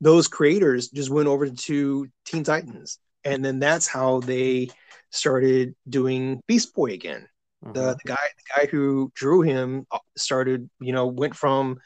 Those 0.00 0.28
creators 0.28 0.88
just 0.88 1.10
went 1.10 1.28
over 1.28 1.48
to 1.48 2.08
Teen 2.24 2.42
Titans, 2.42 2.98
and 3.22 3.44
then 3.44 3.58
that's 3.58 3.86
how 3.86 4.20
they 4.20 4.70
started 5.10 5.74
doing 5.88 6.40
Beast 6.48 6.74
Boy 6.74 6.92
again. 6.92 7.28
Mm-hmm. 7.64 7.74
The, 7.74 7.96
the 8.02 8.08
guy 8.08 8.16
the 8.36 8.62
guy 8.62 8.70
who 8.70 9.12
drew 9.14 9.42
him 9.42 9.86
uh, 9.92 9.98
started 10.16 10.70
you 10.80 10.92
know 10.92 11.06
went 11.06 11.36
from 11.36 11.78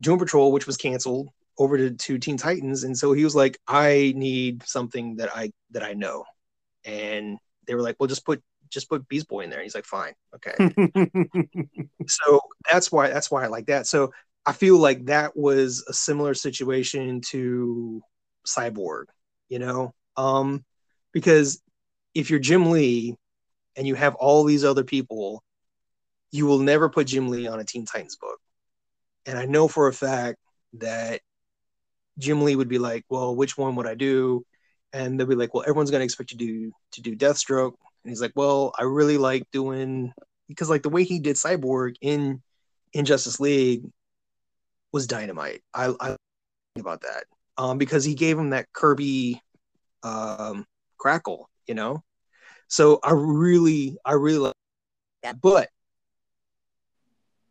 Doom 0.00 0.18
Patrol, 0.18 0.50
which 0.50 0.66
was 0.66 0.76
canceled, 0.76 1.28
over 1.58 1.76
to, 1.76 1.90
to 1.90 2.18
Teen 2.18 2.36
Titans, 2.36 2.84
and 2.84 2.96
so 2.96 3.12
he 3.12 3.24
was 3.24 3.34
like, 3.34 3.58
"I 3.66 4.12
need 4.16 4.62
something 4.64 5.16
that 5.16 5.34
I 5.34 5.52
that 5.72 5.82
I 5.82 5.94
know," 5.94 6.24
and 6.84 7.38
they 7.66 7.74
were 7.74 7.82
like, 7.82 7.96
"Well, 7.98 8.08
just 8.08 8.24
put 8.24 8.42
just 8.70 8.88
put 8.88 9.06
Beast 9.08 9.28
Boy 9.28 9.40
in 9.40 9.50
there." 9.50 9.62
He's 9.62 9.74
like, 9.74 9.84
"Fine, 9.84 10.14
okay." 10.34 10.54
so 12.06 12.40
that's 12.70 12.90
why 12.90 13.08
that's 13.08 13.30
why 13.30 13.44
I 13.44 13.48
like 13.48 13.66
that. 13.66 13.86
So 13.86 14.12
I 14.44 14.52
feel 14.52 14.78
like 14.78 15.06
that 15.06 15.36
was 15.36 15.84
a 15.88 15.92
similar 15.92 16.34
situation 16.34 17.20
to 17.28 18.02
Cyborg, 18.46 19.04
you 19.48 19.58
know, 19.58 19.94
um, 20.16 20.64
because 21.12 21.62
if 22.14 22.30
you're 22.30 22.40
Jim 22.40 22.70
Lee 22.70 23.16
and 23.76 23.86
you 23.86 23.94
have 23.94 24.14
all 24.16 24.44
these 24.44 24.64
other 24.64 24.84
people, 24.84 25.42
you 26.30 26.46
will 26.46 26.58
never 26.58 26.88
put 26.88 27.06
Jim 27.06 27.28
Lee 27.28 27.46
on 27.46 27.60
a 27.60 27.64
Teen 27.64 27.86
Titans 27.86 28.16
book. 28.16 28.38
And 29.26 29.38
I 29.38 29.46
know 29.46 29.68
for 29.68 29.86
a 29.86 29.92
fact 29.92 30.38
that 30.74 31.20
Jim 32.18 32.42
Lee 32.42 32.56
would 32.56 32.68
be 32.68 32.78
like, 32.78 33.04
well, 33.08 33.34
which 33.34 33.56
one 33.56 33.76
would 33.76 33.86
I 33.86 33.94
do? 33.94 34.44
And 34.92 35.18
they'll 35.18 35.26
be 35.26 35.34
like, 35.34 35.54
well, 35.54 35.62
everyone's 35.62 35.90
going 35.90 36.00
to 36.00 36.04
expect 36.04 36.32
you 36.32 36.38
to 36.38 36.44
do 36.44 36.72
to 36.92 37.02
do 37.02 37.16
Deathstroke. 37.16 37.74
And 38.04 38.10
he's 38.10 38.20
like, 38.20 38.32
well, 38.34 38.72
I 38.78 38.82
really 38.82 39.18
like 39.18 39.44
doing 39.52 40.12
because 40.48 40.68
like 40.68 40.82
the 40.82 40.90
way 40.90 41.04
he 41.04 41.18
did 41.18 41.36
Cyborg 41.36 41.96
in 42.00 42.42
in 42.92 43.04
Justice 43.04 43.40
League 43.40 43.84
was 44.92 45.06
dynamite. 45.06 45.62
I 45.72 45.94
I 45.98 46.08
think 46.08 46.86
about 46.86 47.02
that 47.02 47.24
um, 47.56 47.78
because 47.78 48.04
he 48.04 48.14
gave 48.14 48.38
him 48.38 48.50
that 48.50 48.72
Kirby 48.72 49.40
um, 50.02 50.66
krackle, 51.00 51.44
you 51.66 51.74
know. 51.74 52.02
So 52.68 53.00
I 53.02 53.12
really, 53.12 53.96
I 54.04 54.12
really 54.12 54.38
like 54.38 54.54
that. 55.22 55.40
But 55.40 55.68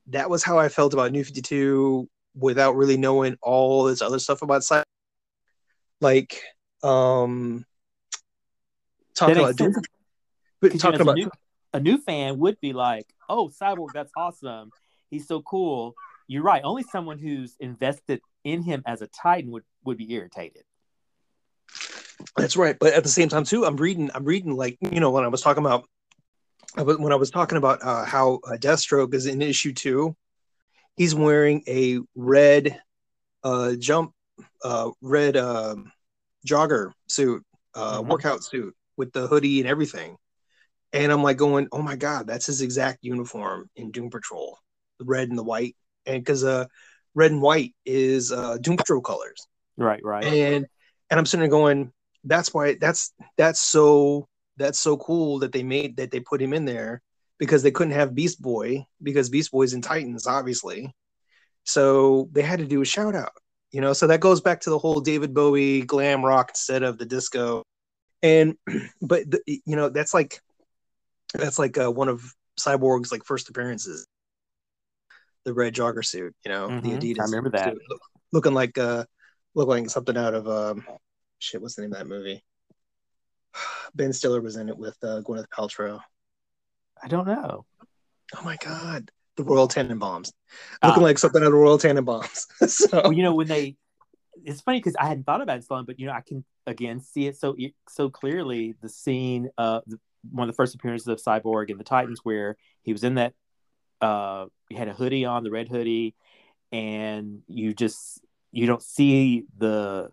that 0.07 0.29
was 0.29 0.43
how 0.43 0.57
I 0.57 0.69
felt 0.69 0.93
about 0.93 1.11
New 1.11 1.23
Fifty 1.23 1.41
Two 1.41 2.09
without 2.35 2.75
really 2.75 2.97
knowing 2.97 3.37
all 3.41 3.83
this 3.83 4.01
other 4.01 4.19
stuff 4.19 4.41
about 4.41 4.61
Cyborg. 4.61 4.83
Like, 5.99 6.41
um, 6.83 7.65
talking 9.13 9.35
about, 9.37 9.57
but 9.57 9.73
'Cause, 9.73 9.83
you 10.61 10.69
know, 10.69 10.77
talking 10.79 11.01
as 11.01 11.07
a 11.07 11.13
new, 11.15 11.31
a 11.73 11.79
new 11.79 11.97
fan 11.99 12.39
would 12.39 12.59
be 12.59 12.73
like, 12.73 13.13
"Oh, 13.29 13.49
Cyborg, 13.49 13.93
that's 13.93 14.11
awesome. 14.17 14.71
He's 15.09 15.27
so 15.27 15.41
cool." 15.41 15.95
You're 16.27 16.43
right. 16.43 16.61
Only 16.63 16.83
someone 16.83 17.19
who's 17.19 17.55
invested 17.59 18.21
in 18.43 18.61
him 18.63 18.83
as 18.85 19.01
a 19.01 19.07
Titan 19.07 19.51
would 19.51 19.63
would 19.83 19.97
be 19.97 20.11
irritated. 20.13 20.63
That's 22.37 22.55
right. 22.55 22.77
But 22.79 22.93
at 22.93 23.03
the 23.03 23.09
same 23.09 23.29
time, 23.29 23.43
too, 23.43 23.65
I'm 23.65 23.75
reading. 23.77 24.09
I'm 24.13 24.25
reading 24.25 24.55
like 24.55 24.77
you 24.81 24.99
know 24.99 25.11
when 25.11 25.23
I 25.23 25.27
was 25.27 25.41
talking 25.41 25.65
about 25.65 25.87
when 26.75 27.11
I 27.11 27.15
was 27.15 27.31
talking 27.31 27.57
about 27.57 27.83
uh, 27.83 28.05
how 28.05 28.35
uh, 28.45 28.51
Deathstroke 28.57 29.13
is 29.13 29.25
in 29.25 29.41
issue 29.41 29.73
two, 29.73 30.15
he's 31.01 31.15
wearing 31.15 31.63
a 31.67 31.99
red 32.13 32.79
uh, 33.43 33.73
jump, 33.73 34.13
uh, 34.63 34.91
red 35.01 35.35
um 35.35 35.91
jogger 36.45 36.91
suit, 37.07 37.43
uh, 37.73 38.03
Mhm. 38.03 38.07
workout 38.07 38.43
suit 38.43 38.75
with 38.97 39.11
the 39.11 39.25
hoodie 39.25 39.59
and 39.61 39.67
everything. 39.67 40.15
And 40.93 41.11
I'm 41.11 41.23
like 41.23 41.37
going, 41.37 41.67
oh 41.71 41.81
my 41.81 41.95
god, 41.95 42.27
that's 42.27 42.45
his 42.45 42.61
exact 42.61 42.99
uniform 43.01 43.67
in 43.75 43.89
Doom 43.89 44.11
Patrol, 44.11 44.59
the 44.99 45.05
red 45.05 45.29
and 45.29 45.37
the 45.39 45.43
white, 45.43 45.75
and 46.05 46.21
because 46.23 46.43
uh, 46.43 46.65
red 47.15 47.31
and 47.31 47.41
white 47.41 47.73
is 47.83 48.31
uh, 48.31 48.59
Doom 48.59 48.77
Patrol 48.77 49.01
colors 49.01 49.47
Right, 49.77 50.03
right. 50.03 50.23
and 50.27 50.67
and 51.09 51.19
I'm 51.19 51.25
sitting 51.25 51.41
there 51.41 51.49
going, 51.49 51.91
that's 52.25 52.53
why 52.53 52.75
that's 52.79 53.11
that's 53.37 53.59
so 53.59 54.27
that's 54.57 54.77
so 54.77 54.97
cool 54.97 55.39
that 55.39 55.51
they 55.51 55.63
made 55.63 55.97
that 55.97 56.11
they 56.11 56.19
put 56.19 56.43
him 56.43 56.53
in 56.53 56.65
there 56.65 57.01
because 57.41 57.63
they 57.63 57.71
couldn't 57.71 57.93
have 57.95 58.13
Beast 58.13 58.39
Boy 58.39 58.85
because 59.01 59.27
Beast 59.27 59.51
Boy's 59.51 59.73
in 59.73 59.81
Titans, 59.81 60.27
obviously. 60.27 60.93
So 61.63 62.29
they 62.33 62.43
had 62.43 62.59
to 62.59 62.67
do 62.67 62.83
a 62.83 62.85
shout 62.85 63.15
out, 63.15 63.31
you 63.71 63.81
know. 63.81 63.93
So 63.93 64.05
that 64.05 64.19
goes 64.19 64.41
back 64.41 64.61
to 64.61 64.69
the 64.69 64.77
whole 64.77 65.01
David 65.01 65.33
Bowie 65.33 65.81
glam 65.81 66.23
rock 66.23 66.51
instead 66.51 66.83
of 66.83 66.99
the 66.99 67.05
disco. 67.05 67.63
And 68.21 68.57
but 69.01 69.29
the, 69.31 69.41
you 69.47 69.75
know 69.75 69.89
that's 69.89 70.13
like 70.13 70.39
that's 71.33 71.57
like 71.57 71.79
uh, 71.79 71.91
one 71.91 72.09
of 72.09 72.31
Cyborg's 72.59 73.11
like 73.11 73.25
first 73.25 73.49
appearances. 73.49 74.05
The 75.43 75.55
red 75.55 75.73
jogger 75.73 76.05
suit, 76.05 76.35
you 76.45 76.51
know, 76.51 76.67
Mhm, 76.69 76.83
the 76.83 76.89
Adidas. 77.15 77.21
I 77.21 77.23
remember 77.23 77.49
that. 77.57 77.73
suit, 77.73 77.81
look- 77.89 78.01
looking 78.31 78.53
like 78.53 78.77
uh, 78.77 79.05
look 79.55 79.67
like 79.67 79.89
something 79.89 80.15
out 80.15 80.35
of 80.35 80.47
um, 80.47 80.85
shit. 81.39 81.59
What's 81.59 81.73
the 81.73 81.81
name 81.81 81.93
of 81.93 81.97
that 81.97 82.07
movie? 82.07 82.43
Ben 83.95 84.13
Stiller 84.13 84.41
was 84.41 84.57
in 84.57 84.69
it 84.69 84.77
with 84.77 84.97
uh, 85.01 85.21
Gwyneth 85.21 85.49
Paltrow. 85.49 86.01
I 87.03 87.07
don't 87.07 87.27
know. 87.27 87.65
Oh 88.35 88.43
my 88.43 88.57
god, 88.57 89.11
the 89.35 89.43
Royal 89.43 89.67
Tenenbaums, 89.67 90.31
Ah. 90.81 90.87
looking 90.87 91.03
like 91.03 91.17
something 91.17 91.41
out 91.41 91.47
of 91.47 91.53
Royal 91.53 91.77
Tenenbaums. 91.77 92.45
so 92.69 93.01
Well, 93.03 93.13
you 93.13 93.23
know 93.23 93.35
when 93.35 93.47
they, 93.47 93.75
it's 94.45 94.61
funny 94.61 94.79
because 94.79 94.95
I 94.95 95.05
hadn't 95.07 95.25
thought 95.25 95.41
about 95.41 95.57
it 95.57 95.65
so 95.65 95.75
long, 95.75 95.85
but 95.85 95.99
you 95.99 96.05
know 96.07 96.13
I 96.13 96.21
can 96.21 96.45
again 96.65 96.99
see 96.99 97.27
it 97.27 97.37
so 97.37 97.55
so 97.89 98.09
clearly. 98.09 98.75
The 98.81 98.89
scene, 98.89 99.49
uh, 99.57 99.81
the, 99.87 99.99
one 100.31 100.47
of 100.47 100.53
the 100.53 100.57
first 100.57 100.75
appearances 100.75 101.07
of 101.07 101.19
Cyborg 101.21 101.69
in 101.69 101.77
the 101.77 101.83
Titans, 101.83 102.21
where 102.23 102.55
he 102.83 102.93
was 102.93 103.03
in 103.03 103.15
that, 103.15 103.33
uh, 103.99 104.45
he 104.69 104.75
had 104.75 104.87
a 104.87 104.93
hoodie 104.93 105.25
on, 105.25 105.43
the 105.43 105.51
red 105.51 105.67
hoodie, 105.67 106.15
and 106.71 107.41
you 107.47 107.73
just 107.73 108.21
you 108.51 108.67
don't 108.67 108.83
see 108.83 109.45
the 109.57 110.11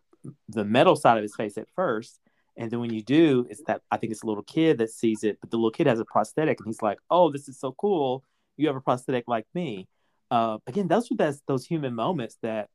the 0.48 0.64
metal 0.64 0.96
side 0.96 1.18
of 1.18 1.22
his 1.22 1.36
face 1.36 1.56
at 1.58 1.68
first. 1.76 2.18
And 2.58 2.70
then 2.70 2.80
when 2.80 2.92
you 2.92 3.02
do, 3.02 3.46
it's 3.48 3.62
that 3.68 3.82
I 3.90 3.96
think 3.96 4.10
it's 4.10 4.24
a 4.24 4.26
little 4.26 4.42
kid 4.42 4.78
that 4.78 4.90
sees 4.90 5.22
it, 5.22 5.38
but 5.40 5.50
the 5.50 5.56
little 5.56 5.70
kid 5.70 5.86
has 5.86 6.00
a 6.00 6.04
prosthetic, 6.04 6.58
and 6.58 6.66
he's 6.66 6.82
like, 6.82 6.98
"Oh, 7.08 7.30
this 7.30 7.48
is 7.48 7.58
so 7.58 7.72
cool! 7.72 8.24
You 8.56 8.66
have 8.66 8.76
a 8.76 8.80
prosthetic 8.80 9.24
like 9.28 9.46
me." 9.54 9.86
Uh, 10.30 10.58
again, 10.66 10.88
those 10.88 11.10
are 11.10 11.14
those 11.14 11.40
those 11.46 11.64
human 11.64 11.94
moments 11.94 12.36
that 12.42 12.68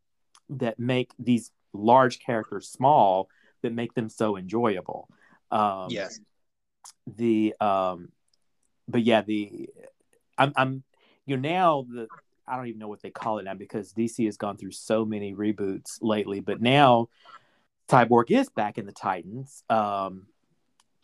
that 0.50 0.80
make 0.80 1.12
these 1.20 1.52
large 1.74 2.20
characters 2.20 2.70
small, 2.70 3.28
that 3.62 3.74
make 3.74 3.94
them 3.94 4.08
so 4.08 4.38
enjoyable. 4.38 5.10
Um, 5.52 5.88
yes, 5.90 6.22
the 7.06 7.54
um, 7.60 8.10
but 8.88 9.04
yeah, 9.04 9.22
the 9.22 9.70
I'm 10.38 10.54
I'm 10.56 10.84
you 11.26 11.36
know 11.36 11.50
now 11.50 11.86
the 11.90 12.08
I 12.48 12.56
don't 12.56 12.68
even 12.68 12.80
know 12.80 12.88
what 12.88 13.02
they 13.02 13.10
call 13.12 13.40
it 13.40 13.44
now 13.44 13.54
because 13.54 13.94
DC 13.94 14.26
has 14.26 14.38
gone 14.38 14.56
through 14.56 14.72
so 14.72 15.04
many 15.04 15.34
reboots 15.34 15.98
lately, 16.02 16.40
but 16.40 16.62
now 16.62 17.10
Cyborg 17.90 18.32
is 18.32 18.50
back 18.50 18.78
in 18.78 18.86
the 18.86 18.92
Titans. 18.92 19.64
Um, 19.70 20.28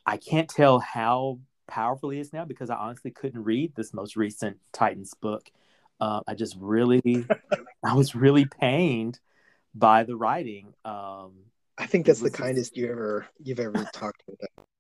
I 0.05 0.17
can't 0.17 0.49
tell 0.49 0.79
how 0.79 1.39
powerful 1.67 2.09
he 2.09 2.19
is 2.19 2.33
now 2.33 2.45
because 2.45 2.69
I 2.69 2.75
honestly 2.75 3.11
couldn't 3.11 3.43
read 3.43 3.75
this 3.75 3.93
most 3.93 4.15
recent 4.15 4.57
Titans 4.73 5.13
book. 5.13 5.49
Uh, 5.99 6.21
I 6.27 6.33
just 6.33 6.55
really, 6.59 7.25
I 7.83 7.93
was 7.93 8.15
really 8.15 8.45
pained 8.45 9.19
by 9.75 10.03
the 10.03 10.15
writing. 10.15 10.73
Um, 10.85 11.33
I 11.77 11.85
think 11.85 12.05
that's 12.05 12.19
the 12.19 12.29
This 12.29 12.39
kindest 12.39 12.75
you 12.75 12.89
ever 12.91 13.27
you've 13.43 13.59
ever 13.59 13.87
talked 13.93 14.23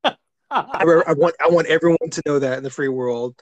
about. 0.03 0.17
I, 0.51 0.83
I 1.07 1.13
want 1.13 1.35
I 1.39 1.47
want 1.47 1.67
everyone 1.67 2.09
to 2.09 2.21
know 2.25 2.39
that 2.39 2.57
in 2.57 2.63
the 2.63 2.69
free 2.71 2.87
world, 2.87 3.39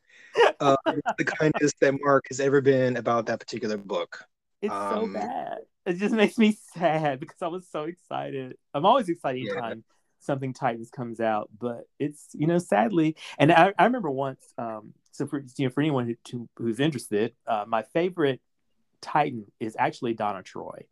uh, 0.60 0.76
the 1.18 1.24
kindest 1.26 1.80
that 1.80 1.98
Mark 2.04 2.26
has 2.30 2.40
ever 2.40 2.60
been 2.60 2.98
about 2.98 3.28
that 3.28 3.40
particular 3.40 3.78
book. 3.78 4.26
It's 4.62 4.74
so 4.74 5.04
Um, 5.04 5.14
bad. 5.14 5.60
It 5.88 5.98
just 5.98 6.14
makes 6.14 6.38
me 6.38 6.58
sad 6.74 7.20
because 7.20 7.42
I 7.42 7.48
was 7.48 7.68
so 7.68 7.84
excited. 7.84 8.58
I'm 8.74 8.86
always 8.86 9.10
excited 9.10 9.46
Yeah. 9.46 9.54
anytime 9.54 9.84
something 10.20 10.54
Titans 10.54 10.90
comes 10.90 11.20
out, 11.20 11.50
but 11.58 11.88
it's 11.98 12.28
you 12.34 12.46
know 12.46 12.58
sadly. 12.58 13.16
And 13.40 13.52
I, 13.52 13.74
I 13.80 13.86
remember 13.86 14.12
once. 14.12 14.54
Um, 14.58 14.94
so 15.12 15.26
for 15.26 15.44
you 15.56 15.66
know 15.66 15.72
for 15.72 15.82
anyone 15.82 16.06
who, 16.06 16.16
to, 16.26 16.50
who's 16.58 16.80
interested, 16.80 17.34
uh, 17.48 17.66
my 17.68 17.84
favorite 17.94 18.42
Titan 19.02 19.46
is 19.60 19.76
actually 19.80 20.14
Donna 20.14 20.44
Troy. 20.44 20.86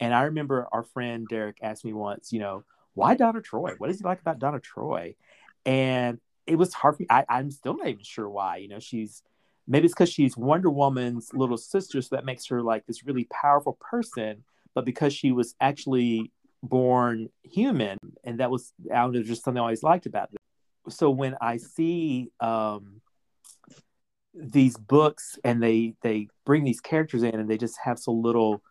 And 0.00 0.14
I 0.14 0.22
remember 0.22 0.66
our 0.72 0.82
friend 0.82 1.28
Derek 1.28 1.58
asked 1.62 1.84
me 1.84 1.92
once, 1.92 2.32
you 2.32 2.40
know, 2.40 2.64
why 2.94 3.14
Donna 3.14 3.40
Troy? 3.40 3.74
What 3.78 3.90
is 3.90 3.98
he 3.98 4.04
like 4.04 4.20
about 4.20 4.38
Donna 4.38 4.60
Troy? 4.60 5.14
And 5.64 6.18
it 6.46 6.56
was 6.56 6.74
hard 6.74 6.96
for 6.96 7.02
me. 7.02 7.06
I, 7.08 7.24
I'm 7.28 7.50
still 7.50 7.76
not 7.76 7.86
even 7.88 8.02
sure 8.02 8.28
why. 8.28 8.56
You 8.56 8.68
know, 8.68 8.80
she's 8.80 9.22
maybe 9.66 9.86
it's 9.86 9.94
because 9.94 10.10
she's 10.10 10.36
Wonder 10.36 10.70
Woman's 10.70 11.30
little 11.32 11.56
sister, 11.56 12.00
so 12.02 12.16
that 12.16 12.24
makes 12.24 12.46
her 12.46 12.62
like 12.62 12.86
this 12.86 13.04
really 13.04 13.24
powerful 13.24 13.78
person. 13.80 14.44
But 14.74 14.84
because 14.84 15.12
she 15.12 15.32
was 15.32 15.54
actually 15.60 16.32
born 16.62 17.28
human, 17.42 17.98
and 18.24 18.40
that 18.40 18.50
was 18.50 18.72
I 18.90 19.02
don't 19.02 19.12
know, 19.12 19.22
just 19.22 19.44
something 19.44 19.58
I 19.58 19.62
always 19.62 19.82
liked 19.82 20.06
about 20.06 20.30
it. 20.32 20.40
So 20.92 21.10
when 21.10 21.36
I 21.40 21.58
see 21.58 22.30
um, 22.40 23.00
these 24.34 24.76
books 24.76 25.38
and 25.44 25.62
they 25.62 25.94
they 26.02 26.28
bring 26.44 26.64
these 26.64 26.80
characters 26.80 27.22
in 27.22 27.34
and 27.34 27.48
they 27.48 27.58
just 27.58 27.78
have 27.84 27.98
so 27.98 28.12
little 28.12 28.62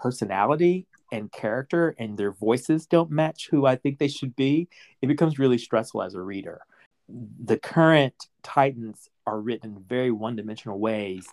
personality 0.00 0.86
and 1.12 1.30
character 1.30 1.94
and 1.98 2.18
their 2.18 2.32
voices 2.32 2.86
don't 2.86 3.10
match 3.10 3.48
who 3.50 3.66
I 3.66 3.76
think 3.76 3.98
they 3.98 4.08
should 4.08 4.34
be, 4.34 4.68
it 5.00 5.06
becomes 5.06 5.38
really 5.38 5.58
stressful 5.58 6.02
as 6.02 6.14
a 6.14 6.20
reader. 6.20 6.62
The 7.08 7.58
current 7.58 8.14
Titans 8.42 9.08
are 9.26 9.40
written 9.40 9.76
in 9.76 9.82
very 9.82 10.10
one 10.10 10.36
dimensional 10.36 10.78
ways 10.78 11.26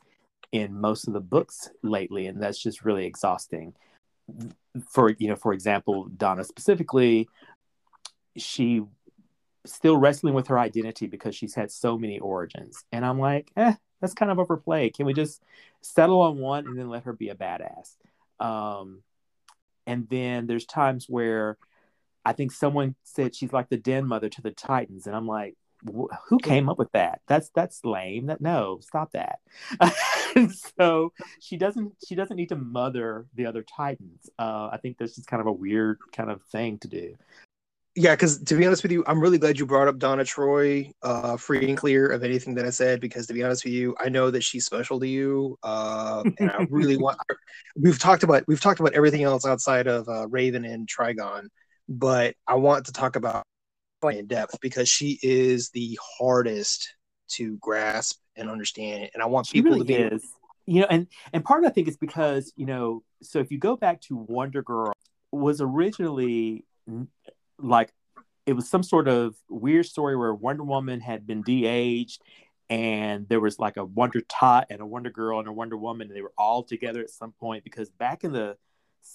in 0.52 0.80
most 0.80 1.08
of 1.08 1.14
the 1.14 1.22
books 1.22 1.70
lately, 1.82 2.28
and 2.28 2.42
that's 2.42 2.62
just 2.62 2.84
really 2.84 3.06
exhausting. 3.06 3.74
For 4.90 5.10
you 5.10 5.28
know, 5.30 5.36
for 5.36 5.54
example, 5.54 6.06
Donna 6.06 6.44
specifically, 6.44 7.28
she 8.38 8.84
still 9.66 9.98
wrestling 9.98 10.34
with 10.34 10.48
her 10.48 10.60
identity 10.60 11.08
because 11.08 11.36
she's 11.36 11.56
had 11.56 11.72
so 11.72 11.98
many 11.98 12.20
origins. 12.20 12.84
And 12.92 13.06
I'm 13.06 13.20
like, 13.20 13.52
eh, 13.56 13.74
that's 14.00 14.14
kind 14.14 14.32
of 14.32 14.40
overplayed. 14.40 14.96
Can 14.96 15.06
we 15.06 15.14
just 15.14 15.42
settle 15.82 16.22
on 16.22 16.38
one 16.38 16.66
and 16.68 16.78
then 16.78 16.90
let 16.90 17.04
her 17.04 17.14
be 17.14 17.30
a 17.30 17.36
badass? 17.36 17.96
Um, 18.40 19.04
and 19.86 20.08
then 20.10 20.48
there's 20.48 20.66
times 20.66 21.08
where 21.08 21.58
I 22.26 22.34
think 22.34 22.52
someone 22.52 22.96
said 23.04 23.36
she's 23.36 23.54
like 23.54 23.70
the 23.70 23.78
den 23.78 24.08
mother 24.08 24.30
to 24.30 24.42
the 24.42 24.52
Titans, 24.52 25.08
and 25.08 25.16
I'm 25.16 25.28
like, 25.28 25.56
who 25.86 26.40
came 26.40 26.70
up 26.70 26.78
with 26.78 26.92
that? 26.92 27.22
That's 27.28 27.50
that's 27.56 27.84
lame. 27.84 28.28
That 28.28 28.42
no, 28.42 28.80
stop 28.82 29.12
that. 29.14 29.40
so 30.78 31.14
she 31.40 31.58
doesn't 31.58 31.94
she 32.08 32.16
doesn't 32.16 32.38
need 32.38 32.50
to 32.50 32.56
mother 32.56 33.26
the 33.36 33.46
other 33.46 33.64
Titans. 33.64 34.30
Uh, 34.38 34.70
I 34.72 34.80
think 34.82 34.98
that's 34.98 35.16
just 35.16 35.28
kind 35.28 35.42
of 35.42 35.48
a 35.48 35.52
weird 35.52 36.00
kind 36.14 36.30
of 36.30 36.42
thing 36.52 36.78
to 36.80 36.88
do. 36.88 37.16
Yeah, 37.94 38.14
because 38.16 38.42
to 38.44 38.56
be 38.56 38.66
honest 38.66 38.84
with 38.84 38.94
you, 38.94 39.04
I'm 39.06 39.20
really 39.20 39.38
glad 39.38 39.60
you 39.60 39.66
brought 39.66 39.90
up 39.90 39.98
Donna 39.98 40.24
Troy, 40.24 40.94
uh, 41.04 41.36
free 41.36 41.68
and 41.68 41.78
clear 41.78 42.08
of 42.08 42.24
anything 42.24 42.56
that 42.56 42.66
I 42.66 42.70
said. 42.70 43.02
Because 43.02 43.28
to 43.28 43.34
be 43.34 43.44
honest 43.44 43.66
with 43.66 43.74
you, 43.74 43.96
I 44.00 44.08
know 44.08 44.32
that 44.32 44.44
she's 44.44 44.66
special 44.66 44.98
to 45.02 45.08
you, 45.08 45.58
uh, 45.62 46.24
and 46.40 46.52
I 46.52 46.66
really 46.70 46.96
want. 46.96 47.18
We've 47.76 48.00
talked 48.00 48.24
about 48.24 48.46
we've 48.48 48.62
talked 48.62 48.80
about 48.80 48.94
everything 48.94 49.24
else 49.24 49.46
outside 49.46 49.88
of 49.88 50.08
uh, 50.08 50.28
Raven 50.30 50.64
and 50.64 50.88
Trigon, 50.88 51.48
but 51.90 52.36
I 52.48 52.56
want 52.56 52.86
to 52.86 52.94
talk 52.94 53.18
about 53.18 53.44
in 54.10 54.28
depth 54.28 54.60
because 54.62 54.90
she 54.90 55.20
is 55.22 55.70
the 55.70 55.98
hardest 56.18 56.96
to 57.30 57.58
grasp 57.58 58.20
and 58.36 58.50
understand. 58.50 59.10
And 59.14 59.22
I 59.22 59.28
want 59.28 59.48
She 59.48 59.54
people 59.54 59.74
really 59.74 59.86
to 59.86 60.10
be 60.10 60.16
is. 60.16 60.26
You 60.66 60.82
know, 60.82 60.88
and 60.90 61.08
and 61.34 61.44
part 61.44 61.64
of 61.64 61.66
it, 61.66 61.70
I 61.70 61.72
think 61.74 61.88
is 61.88 61.98
because 61.98 62.54
you 62.56 62.66
know, 62.66 63.04
so 63.22 63.40
if 63.40 63.52
you 63.52 63.58
go 63.58 63.76
back 63.76 64.02
to 64.02 64.16
Wonder 64.16 64.62
Girl, 64.62 64.94
was 65.32 65.62
originally 65.62 66.66
like 67.58 67.92
it 68.46 68.54
was 68.54 68.70
some 68.70 68.84
sort 68.84 69.08
of 69.08 69.36
weird 69.50 69.86
story 69.86 70.16
where 70.16 70.34
Wonder 70.34 70.64
Woman 70.64 71.00
had 71.00 71.26
been 71.26 71.42
de-aged, 71.42 72.22
and 72.70 73.28
there 73.28 73.40
was 73.40 73.60
like 73.60 73.78
a 73.78 73.86
Wonder 73.86 74.22
Tot 74.22 74.68
and 74.70 74.82
a 74.82 74.86
Wonder 74.86 75.10
Girl 75.10 75.40
and 75.40 75.48
a 75.48 75.52
Wonder 75.52 75.78
Woman, 75.78 76.08
and 76.08 76.16
they 76.16 76.22
were 76.22 76.34
all 76.38 76.64
together 76.64 77.02
at 77.02 77.10
some 77.10 77.34
point 77.34 77.64
because 77.64 77.90
back 77.90 78.24
in 78.24 78.32
the 78.32 78.56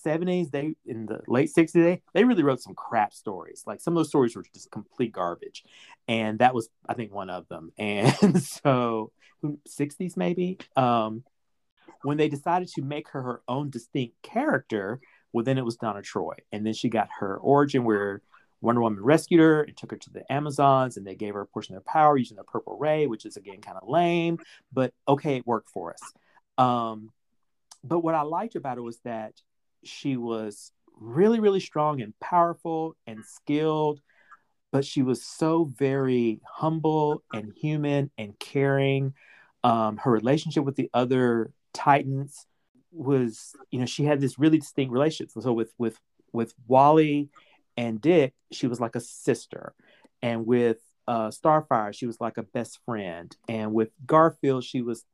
70s 0.04 0.50
they 0.50 0.74
in 0.84 1.06
the 1.06 1.20
late 1.28 1.50
60s 1.54 1.72
they, 1.72 2.02
they 2.14 2.24
really 2.24 2.42
wrote 2.42 2.60
some 2.60 2.74
crap 2.74 3.12
stories. 3.12 3.64
Like 3.66 3.80
some 3.80 3.94
of 3.94 3.98
those 3.98 4.08
stories 4.08 4.36
were 4.36 4.44
just 4.54 4.70
complete 4.70 5.12
garbage. 5.12 5.64
And 6.08 6.38
that 6.40 6.54
was 6.54 6.68
i 6.88 6.94
think 6.94 7.12
one 7.12 7.30
of 7.30 7.48
them. 7.48 7.72
And 7.78 8.42
so 8.42 9.12
60s 9.44 10.16
maybe? 10.16 10.58
Um 10.76 11.24
when 12.02 12.16
they 12.16 12.28
decided 12.28 12.68
to 12.68 12.82
make 12.82 13.08
her 13.08 13.22
her 13.22 13.42
own 13.48 13.70
distinct 13.70 14.20
character 14.22 15.00
well 15.32 15.44
then 15.44 15.58
it 15.58 15.64
was 15.64 15.76
donna 15.76 16.02
troy. 16.02 16.34
And 16.52 16.64
then 16.66 16.74
she 16.74 16.88
got 16.88 17.08
her 17.20 17.36
origin 17.36 17.84
where 17.84 18.22
wonder 18.60 18.80
woman 18.80 19.02
rescued 19.02 19.40
her 19.40 19.62
and 19.62 19.76
took 19.76 19.90
her 19.90 19.96
to 19.96 20.10
the 20.10 20.30
amazons 20.32 20.96
and 20.96 21.06
they 21.06 21.14
gave 21.14 21.34
her 21.34 21.42
a 21.42 21.46
portion 21.46 21.74
of 21.76 21.84
their 21.84 21.92
power 21.92 22.16
using 22.16 22.36
the 22.36 22.44
purple 22.44 22.76
ray 22.78 23.06
which 23.06 23.26
is 23.26 23.36
again 23.36 23.60
kind 23.60 23.78
of 23.80 23.88
lame 23.88 24.38
but 24.72 24.92
okay 25.06 25.36
it 25.36 25.46
worked 25.46 25.70
for 25.70 25.92
us. 25.94 26.00
Um 26.58 27.10
but 27.84 28.00
what 28.00 28.14
i 28.14 28.22
liked 28.22 28.56
about 28.56 28.78
it 28.78 28.82
was 28.82 28.98
that 29.04 29.34
she 29.86 30.16
was 30.16 30.72
really 30.98 31.40
really 31.40 31.60
strong 31.60 32.00
and 32.00 32.18
powerful 32.20 32.96
and 33.06 33.24
skilled 33.24 34.00
but 34.72 34.84
she 34.84 35.02
was 35.02 35.22
so 35.22 35.64
very 35.64 36.40
humble 36.44 37.22
and 37.32 37.52
human 37.56 38.10
and 38.18 38.38
caring. 38.38 39.14
Um, 39.64 39.96
her 39.96 40.10
relationship 40.10 40.64
with 40.64 40.76
the 40.76 40.90
other 40.92 41.50
titans 41.72 42.46
was 42.92 43.54
you 43.70 43.78
know 43.78 43.86
she 43.86 44.04
had 44.04 44.20
this 44.20 44.38
really 44.38 44.58
distinct 44.58 44.92
relationship. 44.92 45.30
So 45.42 45.52
with 45.52 45.72
with 45.78 45.98
with 46.32 46.52
wally 46.66 47.30
and 47.78 48.00
dick 48.00 48.34
she 48.52 48.66
was 48.66 48.78
like 48.78 48.96
a 48.96 49.00
sister. 49.00 49.74
And 50.20 50.46
with 50.46 50.78
uh, 51.08 51.28
starfire 51.28 51.94
she 51.94 52.06
was 52.06 52.20
like 52.20 52.36
a 52.36 52.42
best 52.42 52.80
friend. 52.84 53.34
And 53.48 53.72
with 53.72 53.90
garfield 54.04 54.64
she 54.64 54.82
was 54.82 55.04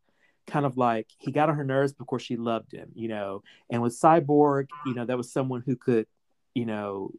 kind 0.47 0.67
of 0.67 0.77
like 0.77 1.07
he 1.19 1.31
got 1.31 1.49
on 1.49 1.57
her 1.57 1.65
nerves 1.65 1.95
course 2.07 2.23
she 2.23 2.37
loved 2.37 2.73
him 2.73 2.91
you 2.95 3.09
know? 3.09 3.43
And 3.71 3.83
with 3.83 3.99
cyborg 3.99 4.67
you 4.87 4.95
know 4.95 5.05
that 5.05 5.17
was 5.17 5.33
someone 5.33 5.63
who 5.65 5.77
could 5.77 6.07
you 6.55 6.67
know 6.67 7.13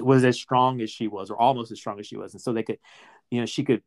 was 0.00 0.24
as 0.24 0.36
strong 0.36 0.80
as 0.80 0.90
she 0.90 1.08
was 1.08 1.30
or 1.30 1.36
almost 1.36 1.70
as 1.70 1.78
strong 1.78 2.00
as 2.00 2.06
she 2.06 2.16
was. 2.16 2.34
And 2.34 2.40
so 2.40 2.52
they 2.52 2.62
could 2.62 2.78
you 3.30 3.40
know 3.40 3.46
she 3.46 3.64
could 3.64 3.82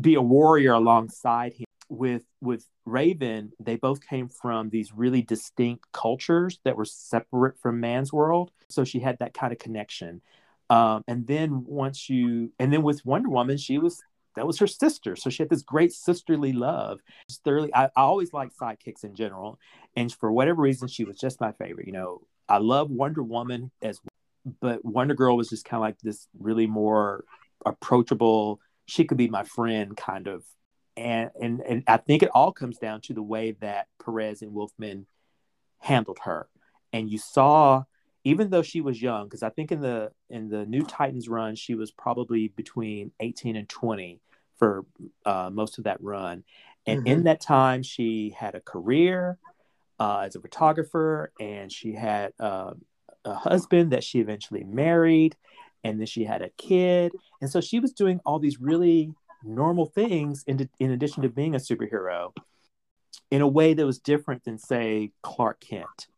be 0.00 0.14
a 0.14 0.22
warrior 0.22 0.72
alongside 0.72 1.52
him. 1.54 1.64
With 1.88 2.24
with 2.40 2.66
raven 2.84 3.52
they 3.58 3.74
both 3.74 4.06
came 4.06 4.28
from 4.28 4.70
these 4.70 4.92
really 4.92 5.22
distinct 5.22 5.90
cultures 5.92 6.60
that 6.64 6.76
were 6.76 6.84
separate 6.84 7.58
from 7.58 7.80
man's 7.80 8.12
world. 8.12 8.52
So 8.68 8.84
she 8.84 9.00
had 9.00 9.18
that 9.18 9.34
kind 9.34 9.52
of 9.52 9.58
connection. 9.58 10.22
Um, 10.68 11.02
and 11.08 11.26
then 11.26 11.64
once 11.64 12.08
you 12.08 12.52
and 12.60 12.72
then 12.72 12.82
with 12.82 13.04
wonder 13.04 13.28
woman 13.28 13.56
she 13.56 13.78
was 13.78 14.00
that 14.36 14.46
was 14.46 14.58
her 14.58 14.66
sister 14.66 15.16
so 15.16 15.30
she 15.30 15.42
had 15.42 15.50
this 15.50 15.62
great 15.62 15.92
sisterly 15.92 16.52
love 16.52 17.00
thoroughly 17.44 17.74
I, 17.74 17.86
I 17.86 17.90
always 17.96 18.32
liked 18.32 18.58
sidekicks 18.58 19.04
in 19.04 19.14
general 19.14 19.58
and 19.96 20.12
for 20.12 20.30
whatever 20.30 20.62
reason 20.62 20.88
she 20.88 21.04
was 21.04 21.18
just 21.18 21.40
my 21.40 21.52
favorite 21.52 21.86
you 21.86 21.92
know 21.92 22.22
i 22.48 22.58
love 22.58 22.90
wonder 22.90 23.22
woman 23.22 23.70
as 23.82 24.00
but 24.60 24.84
Wonder 24.84 25.14
Girl 25.14 25.36
was 25.36 25.48
just 25.48 25.64
kind 25.64 25.78
of 25.78 25.82
like 25.82 25.98
this 26.00 26.26
really 26.38 26.66
more 26.66 27.24
approachable. 27.64 28.60
She 28.86 29.04
could 29.04 29.18
be 29.18 29.28
my 29.28 29.44
friend, 29.44 29.96
kind 29.96 30.26
of, 30.26 30.44
and 30.96 31.30
and 31.40 31.60
and 31.60 31.84
I 31.86 31.98
think 31.98 32.22
it 32.22 32.30
all 32.34 32.52
comes 32.52 32.78
down 32.78 33.00
to 33.02 33.14
the 33.14 33.22
way 33.22 33.52
that 33.60 33.86
Perez 34.04 34.42
and 34.42 34.52
Wolfman 34.52 35.06
handled 35.78 36.18
her. 36.24 36.48
And 36.92 37.10
you 37.10 37.18
saw, 37.18 37.84
even 38.24 38.50
though 38.50 38.62
she 38.62 38.80
was 38.80 39.00
young, 39.00 39.24
because 39.24 39.42
I 39.42 39.50
think 39.50 39.72
in 39.72 39.80
the 39.80 40.12
in 40.28 40.48
the 40.48 40.66
New 40.66 40.82
Titans 40.84 41.28
run, 41.28 41.54
she 41.54 41.74
was 41.74 41.90
probably 41.90 42.48
between 42.48 43.12
eighteen 43.20 43.56
and 43.56 43.68
twenty 43.68 44.20
for 44.58 44.84
uh, 45.24 45.50
most 45.52 45.78
of 45.78 45.84
that 45.84 46.02
run. 46.02 46.44
And 46.86 47.00
Mhm. 47.00 47.06
in 47.06 47.22
that 47.24 47.40
time, 47.40 47.82
she 47.82 48.30
had 48.36 48.54
a 48.54 48.60
career 48.60 49.38
uh, 49.98 50.20
as 50.20 50.36
a 50.36 50.40
photographer, 50.40 51.32
and 51.40 51.70
she 51.72 51.92
had 51.92 52.32
uh, 52.38 52.72
a 53.24 53.34
husband 53.34 53.92
that 53.92 54.04
she 54.04 54.20
eventually 54.20 54.64
married 54.64 55.36
and 55.84 55.98
then 55.98 56.06
she 56.06 56.24
had 56.24 56.42
a 56.42 56.50
kid 56.56 57.12
and 57.40 57.50
so 57.50 57.60
she 57.60 57.78
was 57.80 57.92
doing 57.92 58.18
all 58.24 58.38
these 58.38 58.60
really 58.60 59.12
normal 59.42 59.86
things 59.86 60.42
in, 60.46 60.68
in 60.78 60.90
addition 60.90 61.22
to 61.22 61.28
being 61.28 61.54
a 61.54 61.58
superhero 61.58 62.34
in 63.30 63.40
a 63.42 63.48
way 63.48 63.74
that 63.74 63.84
was 63.84 63.98
different 63.98 64.44
than 64.44 64.58
say 64.58 65.10
clark 65.22 65.60
kent 65.60 66.08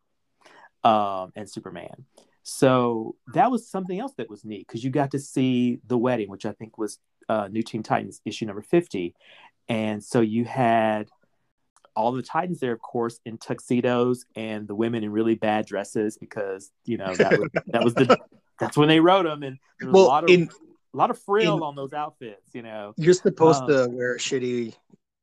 um, 0.85 1.33
and 1.37 1.49
superman 1.49 2.05
so 2.45 3.15
that 3.35 3.51
was 3.51 3.69
something 3.69 4.01
else 4.01 4.13
that 4.17 4.29
was 4.29 4.45
neat 4.45 4.67
because 4.67 4.83
you 4.83 4.91
got 4.91 5.11
to 5.13 5.19
see 5.19 5.79
the 5.87 5.97
wedding 5.99 6.29
which 6.29 6.45
i 6.47 6.53
think 6.53 6.77
was 6.79 6.99
uh, 7.29 7.49
new 7.51 7.63
teen 7.63 7.83
titans 7.83 8.21
issue 8.25 8.47
number 8.47 8.63
50 8.63 9.15
and 9.69 10.03
so 10.03 10.21
you 10.21 10.45
had 10.45 11.09
all 11.95 12.11
the 12.13 12.23
Titans 12.23 12.59
there, 12.59 12.73
of 12.73 12.81
course, 12.81 13.21
in 13.27 13.37
tuxedos, 13.37 14.25
and 14.35 14.67
the 14.67 14.75
women 14.75 15.05
in 15.05 15.13
really 15.13 15.35
bad 15.35 15.67
dresses 15.67 16.17
because 16.17 16.71
you 16.87 16.97
know 16.97 17.15
that 17.17 17.39
was 17.39 17.51
that 17.67 17.85
was 17.85 17.93
the 17.93 18.19
that's 18.59 18.79
when 18.79 18.89
they 18.89 18.99
wrote 18.99 19.25
them, 19.25 19.43
and 19.43 19.59
there 19.79 19.89
was 19.91 19.95
Well, 19.95 20.05
a 20.05 20.09
lot 20.09 20.25
of 20.25 20.31
in- 20.31 20.49
a 20.95 20.97
lot 20.97 21.11
of 21.11 21.19
frill 21.19 21.59
in- 21.59 21.63
on 21.63 21.77
those 21.77 21.93
outfits, 21.93 22.41
you 22.55 22.63
know. 22.63 22.95
You're 22.97 23.13
supposed 23.13 23.65
Um, 23.65 23.69
to 23.69 23.89
wear 23.91 24.17
shitty. 24.17 24.75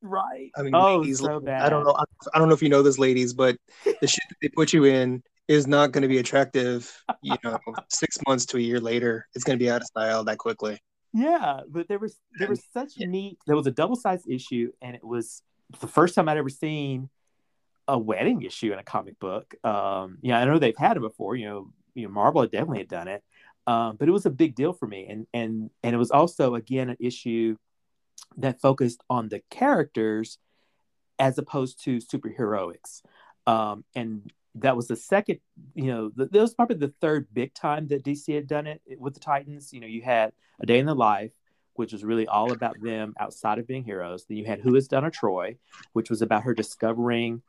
Right. 0.03 0.51
I 0.55 0.61
mean, 0.61 0.75
oh, 0.75 0.97
ladies, 0.99 1.19
so 1.19 1.39
bad. 1.39 1.63
I 1.63 1.69
don't 1.69 1.83
know. 1.85 1.95
I, 1.97 2.03
I 2.35 2.37
don't 2.39 2.47
know 2.49 2.53
if 2.53 2.61
you 2.61 2.69
know 2.69 2.83
this, 2.83 2.99
ladies, 2.99 3.33
but 3.33 3.57
the 3.83 4.07
shit 4.07 4.23
that 4.29 4.35
they 4.39 4.49
put 4.49 4.71
you 4.71 4.85
in 4.85 5.23
is 5.49 5.65
not 5.67 5.91
going 5.91 6.03
to 6.03 6.07
be 6.07 6.19
attractive. 6.19 6.95
You 7.21 7.35
know, 7.43 7.59
six 7.89 8.17
months 8.27 8.45
to 8.47 8.57
a 8.57 8.61
year 8.61 8.79
later, 8.79 9.27
it's 9.35 9.43
going 9.43 9.57
to 9.57 9.63
be 9.63 9.69
out 9.69 9.81
of 9.81 9.87
style 9.87 10.23
that 10.23 10.37
quickly. 10.37 10.79
Yeah, 11.11 11.61
but 11.67 11.87
there 11.89 11.97
was 11.99 12.17
there 12.37 12.47
was 12.47 12.61
such 12.71 12.93
Yeah. 12.95 13.07
neat. 13.07 13.39
There 13.47 13.55
was 13.55 13.67
a 13.67 13.71
double 13.71 13.95
sized 13.95 14.29
issue, 14.29 14.71
and 14.81 14.95
it 14.95 15.03
was 15.03 15.41
the 15.81 15.87
first 15.87 16.13
time 16.15 16.29
I'd 16.29 16.37
ever 16.37 16.49
seen 16.49 17.09
a 17.87 17.97
wedding 17.97 18.43
issue 18.43 18.71
in 18.71 18.77
a 18.77 18.83
comic 18.83 19.19
book. 19.19 19.55
Um, 19.65 20.19
yeah, 20.21 20.39
I 20.39 20.45
know 20.45 20.59
they've 20.59 20.77
had 20.77 20.97
it 20.97 21.01
before. 21.01 21.35
You 21.35 21.47
know, 21.47 21.73
you 21.95 22.03
know, 22.03 22.13
Marvel 22.13 22.45
definitely 22.45 22.77
had 22.77 22.87
done 22.87 23.07
it, 23.07 23.23
um, 23.65 23.95
but 23.97 24.07
it 24.07 24.11
was 24.11 24.27
a 24.27 24.29
big 24.29 24.53
deal 24.53 24.71
for 24.71 24.85
me, 24.87 25.07
and 25.09 25.25
and 25.33 25.71
and 25.83 25.95
it 25.95 25.97
was 25.97 26.11
also 26.11 26.53
again 26.53 26.89
an 26.89 26.97
issue 26.99 27.57
that 28.37 28.61
focused 28.61 29.01
on 29.09 29.29
the 29.29 29.41
characters 29.49 30.37
as 31.17 31.39
opposed 31.39 31.83
to 31.85 31.97
superheroics, 31.97 33.01
um, 33.47 33.83
and 33.95 34.31
that 34.55 34.75
was 34.75 34.87
the 34.87 34.95
second. 34.95 35.39
You 35.75 35.85
know, 35.85 36.11
the, 36.15 36.25
that 36.25 36.41
was 36.41 36.53
probably 36.53 36.77
the 36.77 36.93
third 37.01 37.27
big 37.33 37.53
time 37.53 37.87
that 37.87 38.03
DC 38.03 38.33
had 38.33 38.47
done 38.47 38.67
it 38.67 38.81
with 38.97 39.13
the 39.13 39.19
Titans. 39.19 39.73
You 39.73 39.79
know, 39.79 39.87
you 39.87 40.01
had 40.01 40.33
A 40.59 40.65
Day 40.65 40.79
in 40.79 40.85
the 40.85 40.95
Life, 40.95 41.31
which 41.73 41.93
was 41.93 42.03
really 42.03 42.27
all 42.27 42.51
about 42.51 42.75
them 42.81 43.13
outside 43.19 43.59
of 43.59 43.67
being 43.67 43.83
heroes. 43.83 44.25
Then 44.25 44.37
you 44.37 44.45
had 44.45 44.59
Who 44.59 44.75
Has 44.75 44.87
Donna 44.87 45.11
Troy, 45.11 45.57
which 45.93 46.09
was 46.09 46.21
about 46.21 46.43
her 46.43 46.53
discovering 46.53 47.41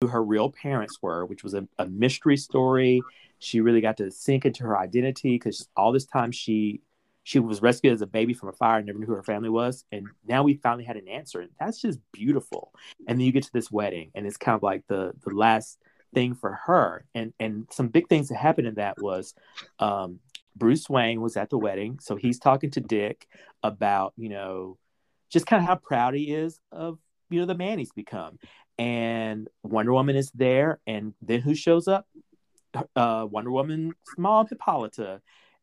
who 0.00 0.06
her 0.06 0.22
real 0.22 0.50
parents 0.50 0.98
were, 1.02 1.26
which 1.26 1.42
was 1.42 1.54
a, 1.54 1.66
a 1.78 1.86
mystery 1.86 2.36
story. 2.36 3.02
She 3.38 3.60
really 3.60 3.80
got 3.80 3.96
to 3.98 4.10
sink 4.10 4.44
into 4.44 4.64
her 4.64 4.78
identity 4.78 5.34
because 5.34 5.68
all 5.76 5.92
this 5.92 6.04
time 6.04 6.32
she 6.32 6.82
she 7.24 7.38
was 7.38 7.60
rescued 7.60 7.92
as 7.92 8.00
a 8.00 8.06
baby 8.06 8.32
from 8.32 8.48
a 8.48 8.52
fire 8.52 8.78
and 8.78 8.86
never 8.86 8.98
knew 8.98 9.04
who 9.04 9.14
her 9.14 9.22
family 9.22 9.50
was. 9.50 9.84
And 9.92 10.06
now 10.26 10.42
we 10.42 10.54
finally 10.54 10.84
had 10.84 10.96
an 10.96 11.08
answer. 11.08 11.42
And 11.42 11.50
that's 11.60 11.78
just 11.78 11.98
beautiful. 12.10 12.72
And 13.06 13.18
then 13.18 13.26
you 13.26 13.32
get 13.32 13.42
to 13.42 13.52
this 13.52 13.70
wedding, 13.70 14.10
and 14.14 14.26
it's 14.26 14.38
kind 14.38 14.56
of 14.56 14.62
like 14.62 14.86
the 14.86 15.12
the 15.24 15.34
last 15.34 15.78
thing 16.14 16.34
for 16.34 16.58
her. 16.66 17.04
And 17.14 17.32
and 17.38 17.66
some 17.70 17.88
big 17.88 18.08
things 18.08 18.28
that 18.28 18.36
happened 18.36 18.68
in 18.68 18.74
that 18.74 19.00
was 19.00 19.34
um, 19.78 20.20
Bruce 20.56 20.88
Wayne 20.88 21.20
was 21.20 21.36
at 21.36 21.50
the 21.50 21.58
wedding, 21.58 21.98
so 22.00 22.16
he's 22.16 22.38
talking 22.38 22.70
to 22.72 22.80
Dick 22.80 23.28
about 23.62 24.12
you 24.16 24.28
know 24.28 24.78
just 25.30 25.46
kind 25.46 25.62
of 25.62 25.68
how 25.68 25.76
proud 25.76 26.14
he 26.14 26.32
is 26.32 26.60
of 26.72 26.98
you 27.30 27.40
know 27.40 27.46
the 27.46 27.54
man 27.54 27.78
he's 27.78 27.92
become. 27.92 28.38
And 28.78 29.48
Wonder 29.62 29.92
Woman 29.92 30.16
is 30.16 30.30
there, 30.32 30.80
and 30.86 31.14
then 31.20 31.40
who 31.40 31.54
shows 31.54 31.88
up? 31.88 32.06
Uh, 32.94 33.26
Wonder 33.28 33.50
Woman's 33.50 33.94
mom, 34.16 34.46
Hippolyta, 34.46 35.20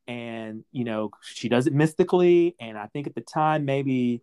and 0.08 0.64
you 0.72 0.84
know 0.84 1.12
she 1.22 1.50
does 1.50 1.68
it 1.68 1.74
mystically. 1.74 2.56
And 2.60 2.78
I 2.78 2.88
think 2.88 3.08
at 3.08 3.16
the 3.16 3.22
time 3.22 3.66
maybe 3.66 4.22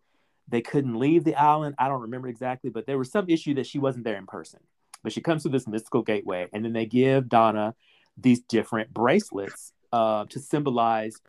they 0.48 0.60
couldn't 0.60 0.98
leave 0.98 1.24
the 1.24 1.34
island. 1.34 1.74
I 1.78 1.88
don't 1.88 2.02
remember 2.02 2.28
exactly, 2.28 2.70
but 2.70 2.86
there 2.86 2.98
was 2.98 3.10
some 3.10 3.28
issue 3.28 3.54
that 3.54 3.66
she 3.66 3.78
wasn't 3.78 4.04
there 4.04 4.16
in 4.16 4.26
person. 4.26 4.60
But 5.02 5.12
she 5.12 5.20
comes 5.20 5.42
through 5.42 5.52
this 5.52 5.66
mystical 5.66 6.02
gateway, 6.02 6.48
and 6.52 6.64
then 6.64 6.72
they 6.72 6.86
give 6.86 7.28
Donna 7.28 7.74
these 8.16 8.40
different 8.40 8.92
bracelets 8.92 9.72
uh, 9.92 10.26
to 10.26 10.38
symbolize 10.38 11.20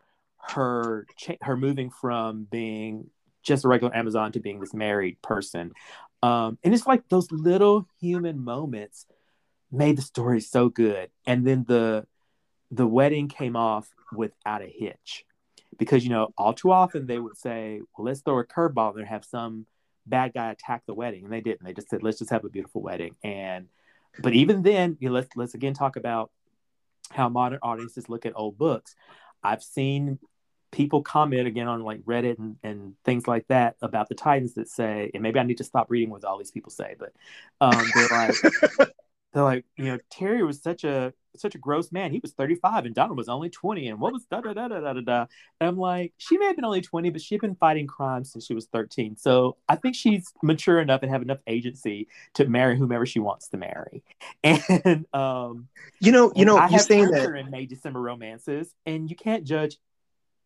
her 0.49 1.05
cha- 1.17 1.37
her 1.41 1.57
moving 1.57 1.89
from 1.89 2.45
being 2.49 3.09
just 3.41 3.65
a 3.65 3.67
regular 3.67 3.95
Amazon 3.95 4.31
to 4.31 4.39
being 4.39 4.59
this 4.59 4.73
married 4.73 5.21
person. 5.21 5.71
Um, 6.21 6.57
and 6.63 6.73
it's 6.73 6.87
like 6.87 7.09
those 7.09 7.31
little 7.31 7.87
human 7.99 8.39
moments 8.39 9.05
made 9.71 9.97
the 9.97 10.01
story 10.01 10.39
so 10.39 10.69
good. 10.69 11.09
And 11.25 11.45
then 11.45 11.65
the 11.67 12.05
the 12.71 12.87
wedding 12.87 13.27
came 13.27 13.55
off 13.55 13.89
without 14.11 14.61
a 14.61 14.67
hitch 14.67 15.25
because 15.77 16.03
you 16.03 16.09
know 16.09 16.29
all 16.37 16.53
too 16.53 16.71
often 16.71 17.05
they 17.05 17.19
would 17.19 17.37
say, 17.37 17.81
"Well, 17.97 18.05
let's 18.05 18.21
throw 18.21 18.39
a 18.39 18.45
curveball 18.45 18.97
and 18.97 19.07
have 19.07 19.25
some 19.25 19.65
bad 20.05 20.33
guy 20.33 20.51
attack 20.51 20.83
the 20.85 20.93
wedding," 20.93 21.23
and 21.23 21.33
they 21.33 21.41
didn't. 21.41 21.63
They 21.63 21.73
just 21.73 21.89
said, 21.89 22.03
"Let's 22.03 22.19
just 22.19 22.31
have 22.31 22.45
a 22.45 22.49
beautiful 22.49 22.81
wedding." 22.81 23.15
And 23.23 23.67
but 24.19 24.33
even 24.33 24.61
then, 24.61 24.97
you 24.99 25.09
know, 25.09 25.15
let's 25.15 25.29
let's 25.35 25.53
again 25.53 25.73
talk 25.73 25.95
about 25.95 26.31
how 27.11 27.29
modern 27.29 27.59
audiences 27.61 28.09
look 28.09 28.25
at 28.25 28.33
old 28.35 28.57
books. 28.57 28.95
I've 29.43 29.63
seen 29.63 30.19
people 30.71 31.03
comment 31.03 31.47
again 31.47 31.67
on 31.67 31.83
like 31.83 32.01
Reddit 32.01 32.39
and, 32.39 32.57
and 32.63 32.95
things 33.05 33.27
like 33.27 33.47
that 33.47 33.75
about 33.81 34.09
the 34.09 34.15
Titans 34.15 34.55
that 34.55 34.67
say, 34.67 35.11
and 35.13 35.21
maybe 35.21 35.39
I 35.39 35.43
need 35.43 35.59
to 35.59 35.63
stop 35.63 35.89
reading 35.89 36.09
what 36.09 36.25
all 36.25 36.37
these 36.37 36.51
people 36.51 36.71
say, 36.71 36.95
but 36.97 37.13
um, 37.61 37.83
they're 37.93 38.07
like, 38.09 38.35
they're 39.33 39.43
like, 39.43 39.65
you 39.77 39.85
know, 39.85 39.99
Terry 40.09 40.43
was 40.43 40.61
such 40.61 40.83
a 40.83 41.13
such 41.35 41.55
a 41.55 41.57
gross 41.57 41.91
man. 41.91 42.11
He 42.11 42.19
was 42.19 42.33
35 42.33 42.85
and 42.85 42.95
Donna 42.95 43.13
was 43.13 43.29
only 43.29 43.49
20. 43.49 43.87
And 43.87 43.99
what 43.99 44.13
was 44.13 44.25
da 44.25 44.41
da 44.41 44.53
da 44.53 44.67
da 44.67 44.79
da 44.79 45.01
da? 45.01 45.25
And 45.59 45.69
I'm 45.69 45.77
like, 45.77 46.13
she 46.17 46.37
may 46.37 46.47
have 46.47 46.55
been 46.55 46.65
only 46.65 46.81
20, 46.81 47.09
but 47.09 47.21
she'd 47.21 47.41
been 47.41 47.55
fighting 47.55 47.87
crime 47.87 48.23
since 48.23 48.45
she 48.45 48.53
was 48.53 48.65
13. 48.67 49.17
So 49.17 49.57
I 49.67 49.75
think 49.75 49.95
she's 49.95 50.31
mature 50.41 50.79
enough 50.79 51.01
and 51.03 51.11
have 51.11 51.21
enough 51.21 51.39
agency 51.47 52.07
to 52.35 52.47
marry 52.47 52.77
whomever 52.77 53.05
she 53.05 53.19
wants 53.19 53.49
to 53.49 53.57
marry. 53.57 54.03
And 54.43 55.05
um, 55.13 55.67
you 55.99 56.11
know, 56.11 56.31
you 56.35 56.43
know, 56.45 56.57
I 56.57 56.67
you're 56.67 56.79
saying 56.79 57.11
that 57.11 57.35
in 57.35 57.49
May 57.49 57.65
December 57.65 58.01
romances, 58.01 58.73
and 58.85 59.09
you 59.09 59.15
can't 59.15 59.45
judge 59.45 59.77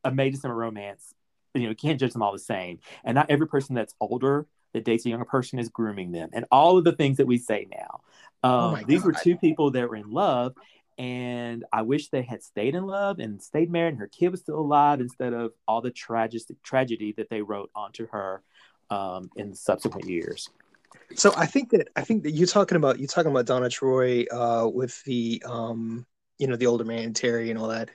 a 0.03 0.11
May 0.11 0.29
December 0.29 0.55
romance. 0.55 1.13
You 1.53 1.63
know, 1.63 1.69
you 1.69 1.75
can't 1.75 1.99
judge 1.99 2.13
them 2.13 2.21
all 2.21 2.31
the 2.31 2.39
same. 2.39 2.79
And 3.03 3.15
not 3.15 3.29
every 3.29 3.47
person 3.47 3.75
that's 3.75 3.95
older 3.99 4.45
that 4.73 4.85
dates 4.85 5.05
a 5.05 5.09
younger 5.09 5.25
person 5.25 5.59
is 5.59 5.69
grooming 5.69 6.11
them, 6.11 6.29
and 6.33 6.45
all 6.51 6.77
of 6.77 6.83
the 6.83 6.91
things 6.91 7.17
that 7.17 7.27
we 7.27 7.37
say 7.37 7.67
now. 7.71 8.01
Um, 8.43 8.75
Oh 8.75 8.79
these 8.87 9.03
were 9.03 9.13
two 9.13 9.35
people 9.35 9.71
that 9.71 9.89
were 9.89 9.95
in 9.95 10.11
love, 10.11 10.53
and 10.97 11.63
I 11.71 11.83
wish 11.83 12.09
they 12.09 12.23
had 12.23 12.41
stayed 12.41 12.75
in 12.75 12.85
love 12.85 13.19
and 13.19 13.41
stayed 13.41 13.71
married, 13.71 13.89
and 13.89 13.99
her 13.99 14.07
kid 14.07 14.29
was 14.29 14.41
still 14.41 14.59
alive 14.59 14.99
instead 14.99 15.33
of 15.33 15.51
all 15.67 15.81
the 15.81 15.91
tragic 15.91 16.41
tragedy 16.63 17.13
that 17.17 17.29
they 17.29 17.41
wrote 17.41 17.69
onto 17.75 18.07
her 18.07 18.41
um, 18.89 19.29
in 19.35 19.53
subsequent 19.53 20.09
years. 20.09 20.49
So 21.15 21.33
I 21.35 21.45
think 21.45 21.69
that 21.71 21.89
I 21.95 22.01
think 22.01 22.23
that 22.23 22.31
you're 22.31 22.47
talking 22.47 22.77
about 22.77 22.99
you're 22.99 23.07
talking 23.07 23.31
about 23.31 23.45
Donna 23.45 23.69
Troy 23.69 24.25
uh, 24.31 24.69
with 24.73 25.03
the 25.03 25.41
um, 25.45 26.05
you 26.39 26.47
know 26.47 26.55
the 26.55 26.67
older 26.67 26.85
man 26.85 27.13
Terry 27.13 27.49
and 27.49 27.59
all 27.59 27.67
that. 27.67 27.89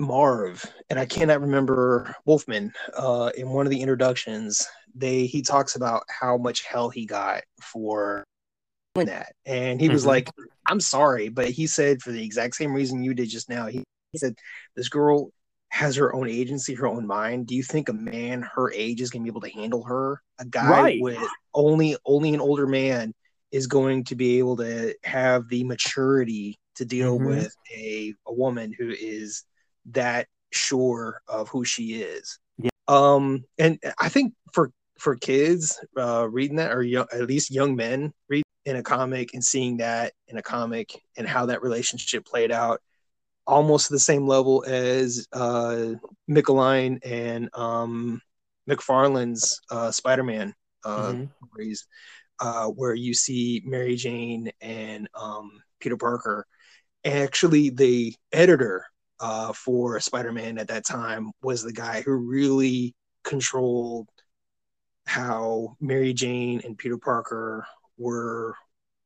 Marv 0.00 0.64
and 0.90 0.98
I 0.98 1.06
cannot 1.06 1.40
remember 1.40 2.14
Wolfman 2.24 2.72
uh, 2.96 3.32
in 3.36 3.50
one 3.50 3.66
of 3.66 3.70
the 3.70 3.80
introductions. 3.80 4.68
They 4.94 5.26
he 5.26 5.42
talks 5.42 5.74
about 5.74 6.04
how 6.08 6.36
much 6.36 6.62
hell 6.62 6.88
he 6.88 7.04
got 7.04 7.42
for 7.60 8.24
doing 8.94 9.06
that, 9.08 9.32
and 9.46 9.80
he 9.80 9.88
was 9.88 10.04
Mhm. 10.04 10.08
like, 10.08 10.30
"I'm 10.66 10.80
sorry," 10.80 11.28
but 11.28 11.50
he 11.50 11.66
said 11.66 12.02
for 12.02 12.12
the 12.12 12.24
exact 12.24 12.56
same 12.56 12.72
reason 12.72 13.02
you 13.02 13.14
did 13.14 13.28
just 13.28 13.48
now. 13.48 13.66
He, 13.66 13.84
he 14.12 14.18
said 14.18 14.34
this 14.74 14.88
girl 14.88 15.30
has 15.70 15.96
her 15.96 16.14
own 16.14 16.28
agency, 16.28 16.74
her 16.74 16.86
own 16.86 17.06
mind. 17.06 17.46
Do 17.46 17.54
you 17.54 17.62
think 17.62 17.88
a 17.88 17.92
man 17.92 18.42
her 18.54 18.72
age 18.72 19.00
is 19.00 19.10
going 19.10 19.22
to 19.22 19.24
be 19.24 19.30
able 19.30 19.42
to 19.42 19.50
handle 19.50 19.84
her? 19.84 20.22
A 20.38 20.44
guy 20.46 20.70
Right. 20.70 21.00
with 21.00 21.28
only 21.54 21.96
only 22.06 22.32
an 22.34 22.40
older 22.40 22.66
man 22.66 23.14
is 23.50 23.66
going 23.66 24.04
to 24.04 24.14
be 24.14 24.38
able 24.38 24.56
to 24.58 24.94
have 25.04 25.48
the 25.48 25.64
maturity 25.64 26.58
to 26.74 26.84
deal 26.84 27.18
Mhm. 27.18 27.26
with 27.26 27.56
a, 27.74 28.14
a 28.26 28.32
woman 28.32 28.72
who 28.78 28.90
is 28.90 29.44
that 29.86 30.28
sure 30.52 31.20
of 31.28 31.48
who 31.48 31.64
she 31.64 32.02
is. 32.02 32.38
Yeah. 32.58 32.70
Um, 32.88 33.44
and 33.58 33.78
I 33.98 34.08
think 34.08 34.34
for 34.52 34.70
for 34.98 35.14
kids 35.16 35.78
uh, 35.96 36.26
reading 36.30 36.56
that, 36.56 36.72
or 36.72 36.82
young, 36.82 37.06
at 37.12 37.26
least 37.26 37.50
young 37.50 37.76
men 37.76 38.12
read 38.28 38.42
in 38.68 38.76
a 38.76 38.82
comic 38.82 39.34
and 39.34 39.44
seeing 39.44 39.78
that 39.78 40.12
in 40.28 40.38
a 40.38 40.42
comic 40.42 41.00
and 41.16 41.26
how 41.26 41.46
that 41.46 41.62
relationship 41.62 42.24
played 42.26 42.52
out, 42.52 42.80
almost 43.46 43.88
the 43.90 43.98
same 43.98 44.26
level 44.26 44.64
as 44.66 45.26
uh, 45.32 45.94
Michelinie 46.30 46.98
and 47.04 47.48
um, 47.54 48.20
McFarlane's 48.68 49.60
uh, 49.70 49.90
Spider-Man 49.90 50.54
uh, 50.84 51.14
Mhm. 51.14 51.28
stories, 51.48 51.86
uh, 52.40 52.66
where 52.66 52.94
you 52.94 53.14
see 53.14 53.62
Mary 53.64 53.96
Jane 53.96 54.50
and 54.60 55.08
um, 55.14 55.62
Peter 55.80 55.96
Parker. 55.96 56.46
Actually, 57.04 57.70
the 57.70 58.14
editor 58.32 58.84
uh, 59.20 59.52
for 59.52 59.98
Spider-Man 59.98 60.58
at 60.58 60.68
that 60.68 60.84
time 60.86 61.32
was 61.42 61.62
the 61.62 61.72
guy 61.72 62.02
who 62.02 62.12
really 62.12 62.94
controlled 63.24 64.08
how 65.06 65.76
Mary 65.80 66.12
Jane 66.12 66.60
and 66.64 66.76
Peter 66.76 66.98
Parker 66.98 67.66
were 67.98 68.54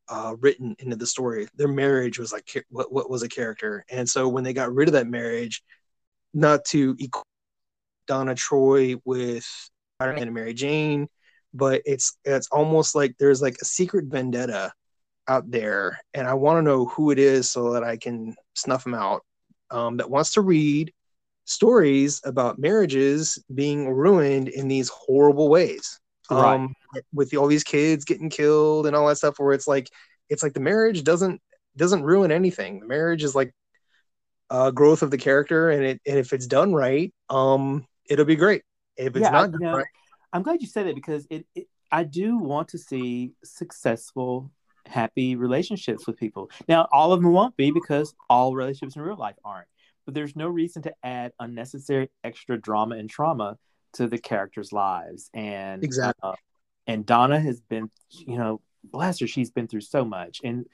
uh, 0.09 0.37
written 0.41 0.77
into 0.79 0.97
the 0.97 1.07
story. 1.07 1.49
Their 1.57 1.69
marriage 1.69 2.19
was 2.19 2.33
like 2.33 2.65
what 2.71 2.93
what 2.93 3.11
was 3.11 3.23
a 3.23 3.29
character, 3.29 3.85
and 3.91 4.09
so 4.09 4.29
when 4.29 4.45
they 4.45 4.53
got 4.53 4.75
rid 4.75 4.89
of 4.89 4.95
that 4.95 5.07
marriage, 5.07 5.63
not 6.35 6.65
to 6.67 6.95
equal 6.99 7.25
Donna 8.07 8.35
Troy 8.35 8.97
with 9.05 9.45
Spider-Man 9.97 10.25
and 10.25 10.35
Mary 10.35 10.55
Jane, 10.55 11.09
but 11.55 11.83
it's 11.85 12.19
it's 12.25 12.49
almost 12.49 12.95
like 12.95 13.15
there's 13.19 13.43
like 13.43 13.57
a 13.63 13.65
secret 13.65 14.07
vendetta 14.07 14.73
out 15.29 15.51
there, 15.51 15.99
and 16.15 16.27
I 16.27 16.35
want 16.35 16.59
to 16.59 16.63
know 16.63 16.87
who 16.87 17.11
it 17.11 17.19
is 17.19 17.51
so 17.51 17.73
that 17.73 17.85
I 17.85 17.97
can 17.97 18.35
snuff 18.55 18.85
them 18.85 18.95
out. 18.95 19.23
Um, 19.71 19.97
that 19.97 20.11
wants 20.11 20.35
to 20.35 20.43
read 20.43 20.93
stories 21.47 22.21
about 22.25 22.59
marriages 22.59 23.43
being 23.55 23.89
ruined 23.89 24.49
in 24.49 24.69
these 24.69 24.91
horrible 24.91 25.49
ways. 25.49 25.99
Right. 26.31 26.55
Um, 26.55 26.75
with 27.13 27.35
all 27.35 27.47
these 27.47 27.65
kids 27.65 28.05
getting 28.05 28.31
killed 28.31 28.87
and 28.87 28.95
all 28.95 29.07
that 29.09 29.17
stuff, 29.17 29.39
where 29.39 29.53
it's 29.53 29.67
like 29.67 29.89
it's 30.29 30.43
like 30.43 30.55
the 30.55 30.61
marriage 30.61 31.03
doesn't 31.05 31.41
doesn't 31.77 32.03
ruin 32.05 32.31
anything. 32.31 32.81
The 32.81 32.87
marriage 32.87 33.23
is 33.25 33.35
like 33.35 33.53
uh, 34.51 34.71
growth 34.71 35.03
of 35.03 35.11
the 35.11 35.19
character, 35.19 35.71
and 35.71 35.85
it 35.85 36.01
and 36.07 36.19
if 36.19 36.33
it's 36.33 36.47
done 36.47 36.73
right, 36.75 37.13
um, 37.29 37.87
it'll 38.09 38.25
be 38.25 38.37
great. 38.37 38.63
If 38.97 39.17
it's 39.17 39.23
Yeah, 39.23 39.29
I- 39.31 39.47
not 39.47 39.53
you 39.53 39.59
know, 39.59 39.77
right, 39.77 39.87
I'm 40.33 40.43
glad 40.43 40.61
you 40.61 40.69
said 40.69 40.87
it 40.87 40.95
because 40.95 41.27
it, 41.31 41.47
it 41.55 41.67
I 41.91 42.05
do 42.05 42.39
want 42.39 42.69
to 42.69 42.79
see 42.79 43.33
successful, 43.45 44.51
happy 44.87 45.37
relationships 45.37 46.07
with 46.07 46.17
people. 46.17 46.51
Now, 46.69 46.89
all 46.93 47.13
of 47.13 47.21
them 47.23 47.33
won't 47.33 47.57
be 47.57 47.71
because 47.71 48.15
all 48.31 48.55
relationships 48.55 48.97
in 48.97 49.03
real 49.03 49.17
life 49.17 49.37
aren't. 49.45 49.69
But 50.05 50.15
there's 50.15 50.35
no 50.35 50.49
reason 50.49 50.83
to 50.83 50.95
add 51.05 51.33
unnecessary 51.39 52.11
extra 52.25 52.61
drama 52.61 52.97
and 52.97 53.09
trauma 53.09 53.57
to 53.95 54.07
the 54.07 54.19
characters' 54.19 54.73
lives. 54.73 55.31
And 55.35 55.83
Exactly. 55.83 56.31
uh, 56.31 56.35
and 56.87 57.07
Donna 57.07 57.41
has 57.41 57.61
been, 57.61 57.91
you 58.11 58.37
know, 58.37 58.61
bless 58.85 59.21
her, 59.21 59.27
she's 59.27 59.51
been 59.51 59.69
through 59.69 59.83
so 59.83 60.05
much. 60.05 60.41
And 60.43 60.67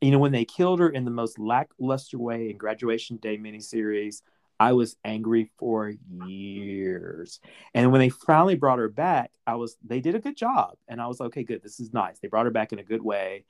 you 0.00 0.10
know, 0.10 0.18
when 0.18 0.32
they 0.32 0.44
killed 0.44 0.80
her 0.80 0.90
in 0.90 1.04
the 1.04 1.10
most 1.10 1.38
lackluster 1.38 2.18
way 2.18 2.50
in 2.50 2.58
Graduation 2.58 3.16
Day 3.16 3.38
miniseries, 3.38 4.20
I 4.58 4.72
was 4.72 4.96
angry 5.04 5.50
for 5.58 5.92
years. 6.22 7.40
And 7.74 7.92
when 7.92 8.00
they 8.00 8.08
finally 8.08 8.56
brought 8.56 8.78
her 8.78 8.88
back, 8.88 9.32
I 9.46 9.54
was 9.54 9.76
they 9.84 10.00
did 10.00 10.14
a 10.14 10.20
good 10.20 10.36
job, 10.36 10.76
and 10.88 11.00
I 11.00 11.06
was 11.06 11.20
okay, 11.20 11.44
good. 11.44 11.62
This 11.62 11.80
is 11.80 11.92
nice. 11.92 12.18
They 12.18 12.28
brought 12.28 12.46
her 12.46 12.50
back 12.52 12.72
in 12.72 12.78
a 12.78 12.84
good 12.84 13.02
way, 13.02 13.44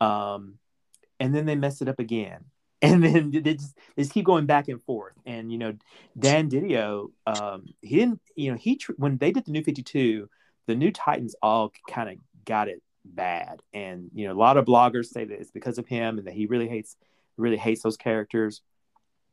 um, 0.00 0.54
and 1.18 1.34
then 1.34 1.46
they 1.46 1.54
messed 1.54 1.82
it 1.82 1.88
up 1.88 1.98
again, 1.98 2.44
and 2.82 3.04
then 3.04 3.30
they 3.30 3.54
just 3.54 3.76
they 3.94 4.02
just 4.02 4.14
keep 4.14 4.24
going 4.24 4.46
back 4.46 4.68
and 4.68 4.82
forth. 4.82 5.14
And 5.26 5.52
you 5.52 5.58
know, 5.58 5.74
Dan 6.18 6.48
Didio, 6.50 7.10
um, 7.26 7.66
he 7.82 7.96
didn't, 7.96 8.20
you 8.36 8.50
know, 8.50 8.56
he 8.56 8.76
tr- 8.76 8.92
when 8.96 9.18
they 9.18 9.32
did 9.32 9.44
the 9.44 9.52
New 9.52 9.62
Fifty 9.62 9.82
Two, 9.82 10.28
the 10.66 10.74
New 10.74 10.90
Titans 10.90 11.34
all 11.42 11.72
kind 11.88 12.08
of 12.08 12.16
got 12.44 12.68
it 12.68 12.82
bad, 13.04 13.60
and 13.74 14.10
you 14.14 14.26
know, 14.26 14.32
a 14.32 14.40
lot 14.40 14.56
of 14.56 14.64
bloggers 14.64 15.06
say 15.06 15.24
that 15.24 15.40
it's 15.40 15.50
because 15.50 15.78
of 15.78 15.86
him, 15.86 16.18
and 16.18 16.26
that 16.26 16.34
he 16.34 16.46
really 16.46 16.68
hates 16.68 16.96
really 17.36 17.56
hates 17.56 17.82
those 17.82 17.96
characters 17.96 18.62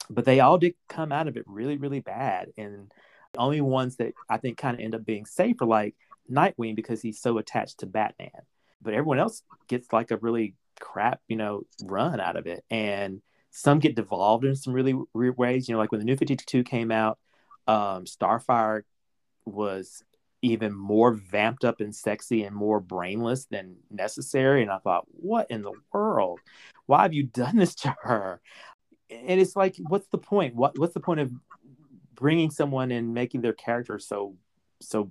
but 0.10 0.26
they 0.26 0.40
all 0.40 0.58
did 0.58 0.76
come 0.88 1.12
out 1.12 1.28
of 1.28 1.38
it 1.38 1.44
really, 1.48 1.78
really 1.78 2.00
bad. 2.00 2.50
And 2.58 2.92
the 3.34 3.40
only 3.40 3.62
ones 3.62 3.98
that 3.98 4.14
I 4.30 4.38
think 4.38 4.58
kind 4.58 4.76
of 4.76 4.84
end 4.84 4.96
up 4.96 5.06
being 5.06 5.26
safe 5.26 5.62
are 5.62 5.68
like 5.68 5.96
Nightwing 6.32 6.76
because 6.76 7.02
he's 7.02 7.22
so 7.22 7.38
attached 7.38 7.80
to 7.80 7.86
Batman. 7.86 8.30
But 8.82 8.94
everyone 8.94 9.20
else 9.20 9.44
gets 9.68 9.92
like 9.92 10.12
a 10.12 10.18
really 10.18 10.56
crap, 10.80 11.22
you 11.28 11.36
know, 11.36 11.64
run 11.84 12.20
out 12.20 12.38
of 12.38 12.48
it. 12.48 12.64
And 12.70 13.22
some 13.52 13.80
get 13.80 13.96
devolved 13.96 14.46
in 14.46 14.56
some 14.56 14.74
really 14.74 14.96
weird 15.14 15.38
ways. 15.38 15.68
You 15.68 15.74
know, 15.74 15.80
like 15.80 15.92
when 15.92 16.00
the 16.00 16.06
New 16.06 16.18
52 16.18 16.64
came 16.64 16.92
out, 16.92 17.18
um, 17.68 18.06
Starfire 18.06 18.84
was 19.46 20.04
even 20.42 20.74
more 20.74 21.12
vamped 21.14 21.66
up 21.66 21.82
and 21.82 21.96
sexy 21.96 22.44
and 22.44 22.56
more 22.56 22.80
brainless 22.80 23.46
than 23.46 23.76
necessary. 23.90 24.62
And 24.62 24.72
I 24.72 24.78
thought, 24.78 25.06
what 25.08 25.50
in 25.50 25.64
the 25.64 25.74
world? 25.92 26.40
Why 26.86 27.02
have 27.04 27.14
you 27.14 27.24
done 27.24 27.56
this 27.58 27.76
to 27.76 27.96
her? 28.04 28.42
and 29.10 29.40
it's 29.40 29.56
like 29.56 29.78
what's 29.88 30.08
the 30.08 30.18
point 30.18 30.54
what 30.54 30.78
what's 30.78 30.94
the 30.94 31.00
point 31.00 31.22
of 31.22 31.32
bringing 32.14 32.52
someone 32.52 32.92
and 32.92 33.14
making 33.14 33.40
their 33.40 33.54
character 33.54 33.98
so 34.00 34.36
so 34.82 35.10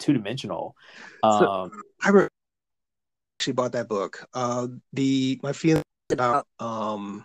two-dimensional 0.00 0.74
So- 1.22 1.28
um 1.48 1.70
I 2.02 2.10
re- 2.10 2.28
actually 3.38 3.52
bought 3.52 3.70
that 3.72 3.88
book. 3.88 4.26
Uh, 4.34 4.66
the 4.92 5.38
my 5.42 5.52
feelings 5.52 5.84
about 6.10 6.48
um 6.58 7.24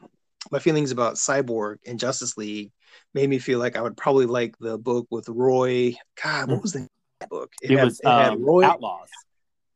my 0.54 0.60
feelings 0.60 0.92
about 0.92 1.16
Cyborg 1.16 1.78
and 1.86 2.00
Justice 2.00 2.38
League 2.38 2.72
made 3.14 3.30
me 3.30 3.40
feel 3.40 3.60
like 3.60 3.76
I 3.76 3.82
would 3.82 3.98
probably 3.98 4.28
like 4.28 4.56
the 4.60 4.78
book 4.78 5.08
with 5.10 5.28
Roy. 5.28 5.96
God, 6.24 6.50
what 6.50 6.62
was 6.62 6.74
the 6.74 6.80
name 6.80 6.88
of 6.88 7.20
that 7.20 7.30
book? 7.30 7.52
it, 7.62 7.72
had, 7.72 7.84
was 7.84 8.00
um, 8.06 8.42
Roy. 8.42 8.64
outlaws 8.64 9.10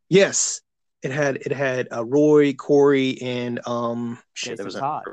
Yes, 0.09 0.61
it 1.01 1.11
had 1.11 1.37
it 1.37 1.51
had 1.51 1.89
uh, 1.91 2.05
Roy, 2.05 2.53
Kory, 2.53 3.21
and 3.21 3.59
um 3.67 4.19
shit. 4.33 4.51
Jason 4.51 4.57
There 4.57 4.65
was 4.65 4.75
a, 4.75 4.79
Todd. 4.79 5.03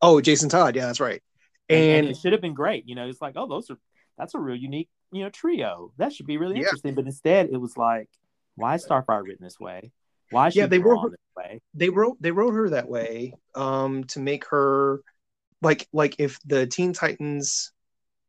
oh 0.00 0.20
Jason 0.20 0.48
Todd. 0.48 0.76
Yeah, 0.76 0.86
that's 0.86 1.00
right. 1.00 1.22
and, 1.68 1.80
and 1.80 1.90
And, 1.98 2.08
it 2.08 2.16
should 2.16 2.32
have 2.32 2.40
been 2.40 2.54
great 2.54 2.88
you 2.88 2.94
know 2.94 3.08
it's 3.08 3.20
like 3.20 3.34
oh 3.36 3.48
those 3.48 3.70
are 3.70 3.78
that's 4.18 4.34
a 4.34 4.38
real 4.38 4.56
unique, 4.56 4.90
you 5.12 5.22
know, 5.22 5.30
trio. 5.30 5.92
That 5.96 6.12
should 6.12 6.26
be 6.26 6.36
really 6.36 6.56
Yeah. 6.56 6.62
interesting. 6.62 6.94
But 6.94 7.06
instead, 7.06 7.50
it 7.50 7.56
was 7.56 7.76
like, 7.76 8.08
why 8.56 8.74
is 8.74 8.84
Starfire 8.84 9.22
written 9.22 9.44
this 9.44 9.60
way? 9.60 9.92
Why 10.30 10.48
she 10.50 10.58
Yeah, 10.60 10.66
they 10.66 10.78
wrote 10.78 11.12
her- 11.12 11.18
they 11.74 11.88
wrote 11.88 12.20
they 12.20 12.30
wrote 12.30 12.54
her 12.54 12.70
that 12.70 12.88
way 12.88 13.34
um 13.54 14.04
to 14.04 14.20
make 14.20 14.44
her 14.46 15.00
like 15.62 15.88
like 15.92 16.16
if 16.18 16.38
the 16.44 16.66
Teen 16.66 16.92
Titans 16.92 17.72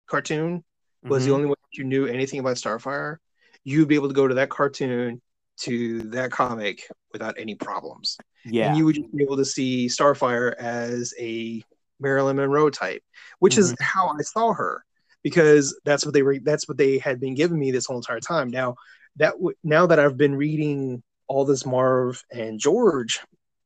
cartoon 0.07 0.63
was 1.07 1.25
the 1.25 1.31
Mhm. 1.31 1.35
only 1.35 1.47
way 1.47 1.55
you 1.73 1.83
knew 1.83 2.05
anything 2.05 2.39
about 2.39 2.57
Starfire, 2.57 3.17
you'd 3.63 3.87
be 3.87 3.95
able 3.95 4.07
to 4.09 4.13
go 4.13 4.27
to 4.27 4.35
that 4.35 4.49
cartoon 4.49 5.21
to 5.61 6.01
that 6.11 6.31
comic 6.31 6.87
without 7.13 7.35
any 7.37 7.55
problems. 7.55 8.17
yeah, 8.45 8.67
And 8.67 8.77
you 8.77 8.85
would 8.85 8.95
just 8.95 9.15
be 9.15 9.23
able 9.23 9.37
to 9.37 9.45
see 9.45 9.87
Starfire 9.87 10.55
as 10.55 11.13
a 11.19 11.63
Marilyn 11.99 12.37
Monroe 12.37 12.69
type, 12.69 13.03
which 13.39 13.57
is 13.57 13.73
Mm-hmm. 13.73 13.83
how 13.83 14.07
I 14.17 14.21
saw 14.21 14.53
her 14.53 14.83
because 15.23 15.77
that's 15.85 16.05
what 16.05 16.13
they 16.13 16.23
were 16.23 16.39
that's 16.39 16.67
what 16.67 16.77
they 16.77 16.97
had 16.97 17.19
been 17.19 17.35
giving 17.35 17.59
me 17.59 17.71
this 17.71 17.85
whole 17.85 17.97
entire 17.97 18.19
time. 18.21 18.49
Now 18.49 18.75
that 19.17 19.31
w- 19.33 19.55
now 19.63 19.85
that 19.87 19.99
I've 19.99 20.17
been 20.17 20.35
reading 20.35 21.03
all 21.29 21.45
this 21.45 21.65
Marv 21.65 22.21
and 22.31 22.59
George 22.59 23.21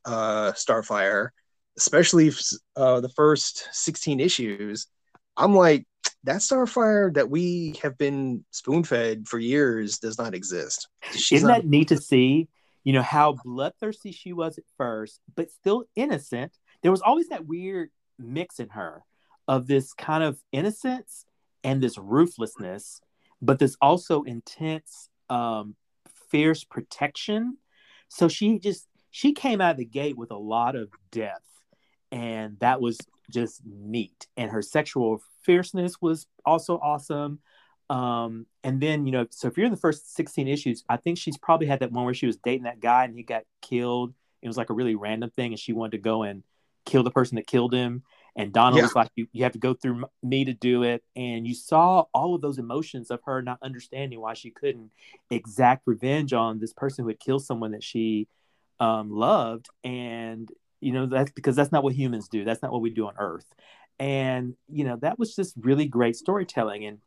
uh 0.06 0.52
Starfire, 0.52 1.30
especially 1.78 2.32
uh 2.76 3.02
the 3.02 3.10
first 3.10 3.68
16 3.72 4.20
issues, 4.20 4.88
I'm 5.36 5.56
like 5.56 5.88
that 6.26 6.38
Starfire 6.38 7.14
that 7.16 7.30
we 7.30 7.80
have 7.82 7.98
been 7.98 8.46
spoon-fed 8.52 9.28
for 9.28 9.40
years 9.40 10.00
does 10.00 10.18
not 10.18 10.34
exist. 10.34 10.88
She's 11.12 11.40
Isn't 11.40 11.48
not 11.50 11.62
that 11.64 11.68
neat 11.68 11.90
to 11.90 11.98
see? 11.98 12.48
You 12.84 12.94
know 12.94 13.02
how 13.02 13.38
bloodthirsty 13.44 14.12
she 14.12 14.34
was 14.34 14.58
at 14.58 14.66
first, 14.78 15.22
but 15.36 15.50
still 15.50 15.86
innocent. 15.96 16.54
There 16.82 16.92
was 16.92 17.02
always 17.02 17.30
that 17.30 17.46
weird 17.46 17.90
mix 18.20 18.60
in 18.60 18.70
her 18.70 19.04
of 19.48 19.68
this 19.68 19.94
kind 19.94 20.24
of 20.24 20.40
innocence 20.52 21.26
and 21.64 21.82
this 21.82 21.98
ruthlessness, 21.98 23.02
but 23.42 23.60
this 23.60 23.78
also 23.82 24.24
intense, 24.24 25.10
um, 25.30 25.76
fierce 26.34 26.64
protection. 26.64 27.58
So 28.10 28.28
she 28.28 28.60
just 28.60 28.88
she 29.12 29.32
came 29.32 29.62
out 29.62 29.72
of 29.72 29.78
the 29.78 29.86
gate 29.86 30.18
with 30.18 30.32
a 30.32 30.38
lot 30.38 30.76
of 30.76 30.90
depth, 31.12 31.48
and 32.12 32.60
that 32.60 32.82
was 32.82 32.98
just 33.32 33.62
neat. 33.64 34.28
And 34.36 34.52
her 34.52 34.64
sexual 34.64 35.22
fierceness 35.44 36.02
was 36.02 36.26
also 36.46 36.78
awesome. 36.80 37.40
Um, 37.90 38.48
and 38.64 38.82
then, 38.82 39.06
you 39.06 39.12
know, 39.12 39.28
so 39.30 39.48
if 39.48 39.58
you're 39.58 39.68
in 39.68 39.72
the 39.72 39.78
first 39.78 40.16
16 40.16 40.48
issues, 40.48 40.84
I 40.90 40.98
think 40.98 41.20
she's 41.20 41.38
probably 41.38 41.68
had 41.68 41.82
that 41.82 41.92
one 41.92 42.06
where 42.06 42.14
she 42.14 42.26
was 42.26 42.38
dating 42.38 42.64
that 42.64 42.80
guy 42.80 43.04
and 43.04 43.16
he 43.16 43.22
got 43.22 43.44
killed. 43.62 44.14
It 44.42 44.48
was 44.48 44.58
like 44.58 44.72
a 44.72 44.74
really 44.74 44.96
random 44.96 45.32
thing, 45.36 45.52
and 45.52 45.60
she 45.60 45.74
wanted 45.74 45.92
to 45.92 45.98
go 46.00 46.24
and 46.24 46.44
kill 46.86 47.04
the 47.04 47.12
person 47.12 47.36
that 47.36 47.48
killed 47.48 47.74
him. 47.74 48.04
And 48.36 48.52
Donna 48.52 48.78
Yeah. 48.78 48.84
was 48.84 48.96
like, 48.96 49.12
you, 49.16 49.28
you 49.32 49.44
have 49.44 49.52
to 49.52 49.60
go 49.60 49.74
through 49.74 50.06
me 50.24 50.46
to 50.46 50.54
do 50.54 50.84
it. 50.84 51.04
And 51.16 51.46
you 51.48 51.54
saw 51.54 52.06
all 52.14 52.34
of 52.34 52.42
those 52.42 52.58
emotions 52.58 53.12
of 53.12 53.22
her 53.26 53.42
not 53.42 53.60
understanding 53.62 54.20
why 54.20 54.34
she 54.34 54.50
couldn't 54.50 54.92
exact 55.30 55.84
revenge 55.86 56.34
on 56.34 56.60
this 56.60 56.74
person 56.74 57.04
who 57.04 57.10
had 57.10 57.20
killed 57.20 57.46
someone 57.46 57.72
that 57.72 57.84
she 57.84 58.28
um, 58.80 59.12
loved. 59.12 59.70
And, 59.84 60.50
you 60.82 60.94
know, 60.94 61.06
that's 61.06 61.32
because 61.32 61.56
that's 61.56 61.72
not 61.72 61.84
what 61.84 61.94
humans 61.94 62.28
do. 62.28 62.44
That's 62.44 62.62
not 62.62 62.72
what 62.72 62.82
we 62.82 62.90
do 62.90 63.08
on 63.08 63.14
Earth. 63.20 63.46
And, 64.00 64.56
you 64.68 64.84
know, 64.84 64.98
that 64.98 65.20
was 65.20 65.36
just 65.36 65.56
really 65.60 65.86
great 65.86 66.16
storytelling. 66.16 66.86
And, 66.86 66.98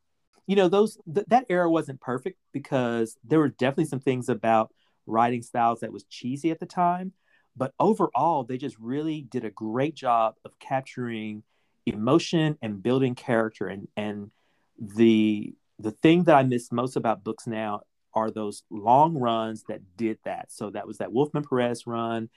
you 0.47 0.55
know, 0.55 0.68
those 0.68 0.97
th- 1.12 1.27
that 1.29 1.47
era 1.49 1.68
wasn't 1.68 2.01
perfect 2.01 2.39
because 2.53 3.16
there 3.24 3.41
were 3.41 3.49
definitely 3.49 3.87
some 3.87 4.01
things 4.01 4.29
about 4.29 4.72
writing 5.07 5.43
styles 5.43 5.81
that 5.81 5.93
was 5.93 6.05
cheesy 6.05 6.53
at 6.53 6.61
the 6.61 6.66
time. 6.66 7.12
But 7.57 7.73
overall, 7.81 8.45
they 8.45 8.59
just 8.59 8.79
really 8.79 9.23
did 9.23 9.45
a 9.45 9.51
great 9.51 9.95
job 9.95 10.35
of 10.45 10.59
capturing 10.59 11.43
emotion 11.87 12.59
and 12.61 12.83
building 12.83 13.15
character. 13.15 13.67
And 13.67 13.89
and 13.97 14.31
the 14.79 15.55
the 15.79 15.91
thing 15.91 16.25
that 16.25 16.35
I 16.35 16.43
miss 16.43 16.73
most 16.73 16.97
about 16.97 17.25
books 17.25 17.47
now 17.47 17.83
are 18.15 18.31
those 18.31 18.63
long 18.71 19.17
runs 19.19 19.65
that 19.65 19.81
did 19.97 20.19
that. 20.25 20.51
So 20.51 20.71
that 20.71 20.87
was 20.87 20.99
that 20.99 21.13
Wolfman 21.13 21.45
Perez 21.45 21.87
run, 21.87 22.31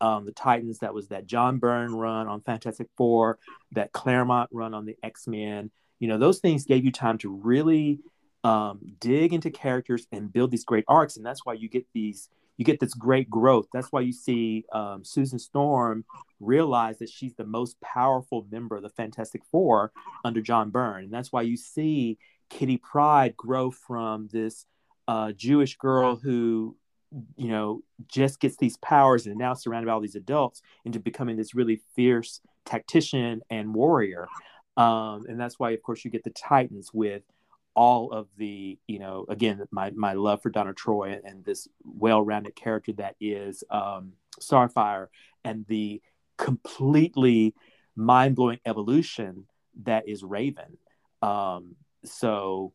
um, 0.00 0.24
the 0.24 0.32
Titans. 0.32 0.78
That 0.78 0.94
was 0.94 1.08
that 1.08 1.26
John 1.26 1.58
Byrne 1.58 1.94
run 1.94 2.28
on 2.28 2.40
Fantastic 2.42 2.88
Four, 2.96 3.38
that 3.72 3.92
Claremont 3.92 4.50
run 4.52 4.72
on 4.72 4.86
the 4.86 4.96
X 5.02 5.26
Men. 5.26 5.70
You 5.98 6.08
know, 6.08 6.18
those 6.18 6.38
things 6.38 6.64
gave 6.64 6.84
you 6.84 6.92
time 6.92 7.18
to 7.18 7.30
really 7.30 8.00
um, 8.44 8.80
dig 9.00 9.32
into 9.32 9.50
characters 9.50 10.06
and 10.12 10.32
build 10.32 10.50
these 10.50 10.64
great 10.64 10.84
arcs, 10.86 11.16
and 11.16 11.26
that's 11.26 11.44
why 11.44 11.54
you 11.54 11.68
get 11.68 11.86
these. 11.92 12.28
You 12.56 12.64
get 12.64 12.80
this 12.80 12.94
great 12.94 13.28
growth. 13.28 13.66
That's 13.72 13.92
why 13.92 14.00
you 14.00 14.12
see 14.12 14.64
um, 14.72 15.04
Susan 15.04 15.38
Storm 15.38 16.04
realize 16.40 16.98
that 16.98 17.10
she's 17.10 17.34
the 17.34 17.44
most 17.44 17.80
powerful 17.80 18.46
member 18.50 18.76
of 18.76 18.82
the 18.82 18.88
Fantastic 18.90 19.42
Four 19.50 19.92
under 20.24 20.40
John 20.40 20.70
Byrne, 20.70 21.04
and 21.04 21.12
that's 21.12 21.32
why 21.32 21.42
you 21.42 21.56
see 21.56 22.18
Kitty 22.48 22.76
Pryde 22.76 23.36
grow 23.36 23.70
from 23.70 24.28
this 24.32 24.66
uh, 25.08 25.32
Jewish 25.32 25.76
girl 25.76 26.16
who, 26.16 26.76
you 27.36 27.48
know, 27.48 27.82
just 28.08 28.40
gets 28.40 28.56
these 28.56 28.76
powers 28.78 29.26
and 29.26 29.36
now 29.36 29.54
surrounded 29.54 29.86
by 29.86 29.92
all 29.92 30.00
these 30.00 30.16
adults 30.16 30.62
into 30.84 30.98
becoming 31.00 31.36
this 31.36 31.54
really 31.54 31.82
fierce 31.94 32.40
tactician 32.64 33.42
and 33.50 33.74
warrior. 33.74 34.28
Um, 34.76 35.24
and 35.28 35.40
that's 35.40 35.58
why, 35.58 35.70
of 35.70 35.82
course, 35.82 36.04
you 36.04 36.10
get 36.10 36.24
the 36.24 36.30
Titans 36.30 36.90
with 36.92 37.22
all 37.76 38.10
of 38.10 38.26
the, 38.38 38.78
you 38.86 38.98
know, 38.98 39.26
again, 39.28 39.62
my, 39.70 39.90
my 39.90 40.14
love 40.14 40.42
for 40.42 40.48
Donna 40.50 40.72
Troy 40.72 41.20
and 41.22 41.44
this 41.44 41.68
well 41.84 42.22
rounded 42.22 42.56
character 42.56 42.92
that 42.94 43.16
is 43.20 43.62
um, 43.70 44.14
Starfire 44.40 45.08
and 45.44 45.66
the 45.68 46.00
completely 46.38 47.54
mind 47.94 48.34
blowing 48.34 48.58
evolution 48.64 49.46
that 49.84 50.08
is 50.08 50.24
Raven. 50.24 50.78
Um, 51.20 51.76
so, 52.04 52.72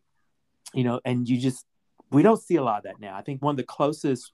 you 0.74 0.84
know, 0.84 1.02
and 1.04 1.28
you 1.28 1.40
just, 1.40 1.66
we 2.12 2.22
don't 2.22 2.42
see 2.42 2.58
a 2.58 2.64
lot 2.64 2.78
of 2.78 2.84
that 2.84 3.00
now. 3.00 3.16
I 3.16 3.24
think 3.24 3.42
one 3.42 3.54
of 3.54 3.58
the 3.58 3.64
closest 3.64 4.32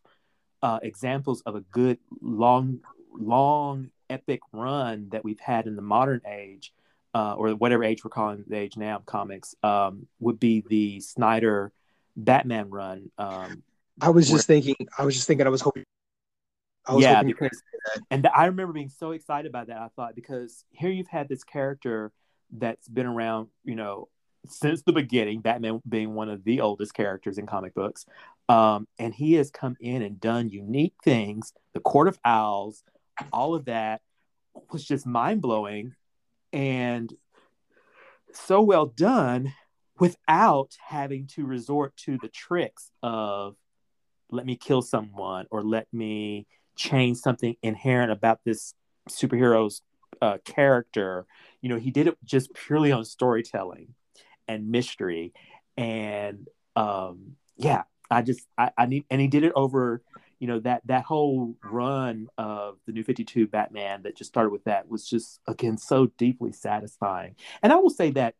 uh, 0.62 0.80
examples 0.82 1.42
of 1.46 1.56
a 1.56 1.62
good 1.62 1.98
long, 2.22 2.80
long 3.14 3.90
epic 4.10 4.42
run 4.52 5.08
that 5.12 5.24
we've 5.24 5.40
had 5.40 5.66
in 5.66 5.76
the 5.76 5.82
modern 5.82 6.22
age, 6.28 6.74
uh, 7.18 7.34
or 7.34 7.50
whatever 7.56 7.84
age 7.84 8.04
we're 8.04 8.12
calling 8.12 8.44
the 8.48 8.56
age 8.56 8.78
now 8.78 9.02
comics, 9.04 9.56
um, 9.64 10.06
would 10.20 10.40
be 10.40 10.64
the 10.70 11.00
Snyder 11.00 11.72
Batman 12.16 12.70
run. 12.70 13.10
Um, 13.18 13.64
I 14.00 14.10
was 14.10 14.30
where- 14.30 14.38
just 14.38 14.46
thinking. 14.46 14.76
I 14.96 15.04
was 15.04 15.16
just 15.16 15.26
thinking. 15.26 15.48
I 15.48 15.50
was 15.50 15.62
hoping. 15.62 15.84
I 16.86 16.94
was 16.94 17.04
yeah, 17.04 17.24
because 17.24 17.64
and 18.12 18.28
I 18.28 18.46
remember 18.46 18.72
being 18.72 18.90
so 18.90 19.12
excited 19.12 19.50
about 19.50 19.68
that. 19.68 19.78
I 19.78 19.88
thought 19.96 20.14
because 20.16 20.64
here 20.70 20.92
you've 20.92 21.08
had 21.08 21.28
this 21.28 21.44
character 21.44 22.12
that's 22.52 22.88
been 22.88 23.08
around, 23.08 23.48
you 23.66 23.76
know, 23.76 24.10
since 24.48 24.84
the 24.84 24.94
beginning. 24.94 25.42
Batman 25.42 25.82
being 25.90 26.14
one 26.14 26.30
of 26.30 26.44
the 26.44 26.62
oldest 26.62 26.94
characters 26.94 27.40
in 27.40 27.48
comic 27.48 27.74
books, 27.74 28.06
um, 28.48 28.88
and 29.00 29.12
he 29.14 29.34
has 29.34 29.50
come 29.50 29.76
in 29.80 30.04
and 30.04 30.22
done 30.22 30.50
unique 30.50 30.94
things. 31.04 31.52
The 31.74 31.80
Court 31.80 32.08
of 32.08 32.20
Owls, 32.24 32.84
all 33.34 33.56
of 33.56 33.66
that 33.66 34.02
was 34.72 34.86
just 34.86 35.08
mind 35.08 35.42
blowing, 35.42 35.96
and 36.54 37.14
so 38.34 38.62
well 38.62 38.86
done 38.86 39.54
without 40.00 40.78
having 40.86 41.28
to 41.28 41.46
resort 41.46 41.96
to 41.98 42.18
the 42.22 42.28
tricks 42.28 42.92
of 43.02 43.56
let 44.30 44.46
me 44.46 44.56
kill 44.56 44.82
someone 44.82 45.46
or 45.50 45.64
let 45.64 45.88
me 45.94 46.46
change 46.76 47.18
something 47.18 47.56
inherent 47.64 48.12
about 48.12 48.40
this 48.44 48.74
superhero's 49.10 49.82
uh, 50.22 50.38
character. 50.46 51.26
You 51.62 51.70
know, 51.70 51.78
he 51.78 51.92
did 51.92 52.08
it 52.08 52.18
just 52.24 52.54
purely 52.54 52.92
on 52.92 53.06
storytelling 53.06 53.94
and 54.48 54.70
mystery. 54.70 55.34
And 55.76 56.48
um, 56.76 57.36
yeah, 57.58 57.84
I 58.10 58.22
just 58.22 58.42
I, 58.58 58.72
I 58.78 58.86
need 58.86 59.06
and 59.10 59.20
he 59.20 59.28
did 59.28 59.44
it 59.44 59.54
over, 59.56 60.02
you 60.40 60.48
know, 60.48 60.60
that 60.60 60.82
that 60.86 61.04
whole 61.04 61.56
run 61.64 62.28
of 62.38 62.78
the 62.86 62.92
new 62.92 63.04
52 63.04 63.48
Batman 63.48 64.04
that 64.04 64.16
just 64.16 64.30
started 64.30 64.52
with 64.52 64.64
that 64.66 64.88
was 64.88 65.08
just 65.08 65.40
again 65.48 65.78
so 65.78 66.08
deeply 66.18 66.52
satisfying. 66.52 67.36
And 67.64 67.74
I 67.74 67.78
will 67.78 67.90
say 67.90 68.12
that 68.12 68.36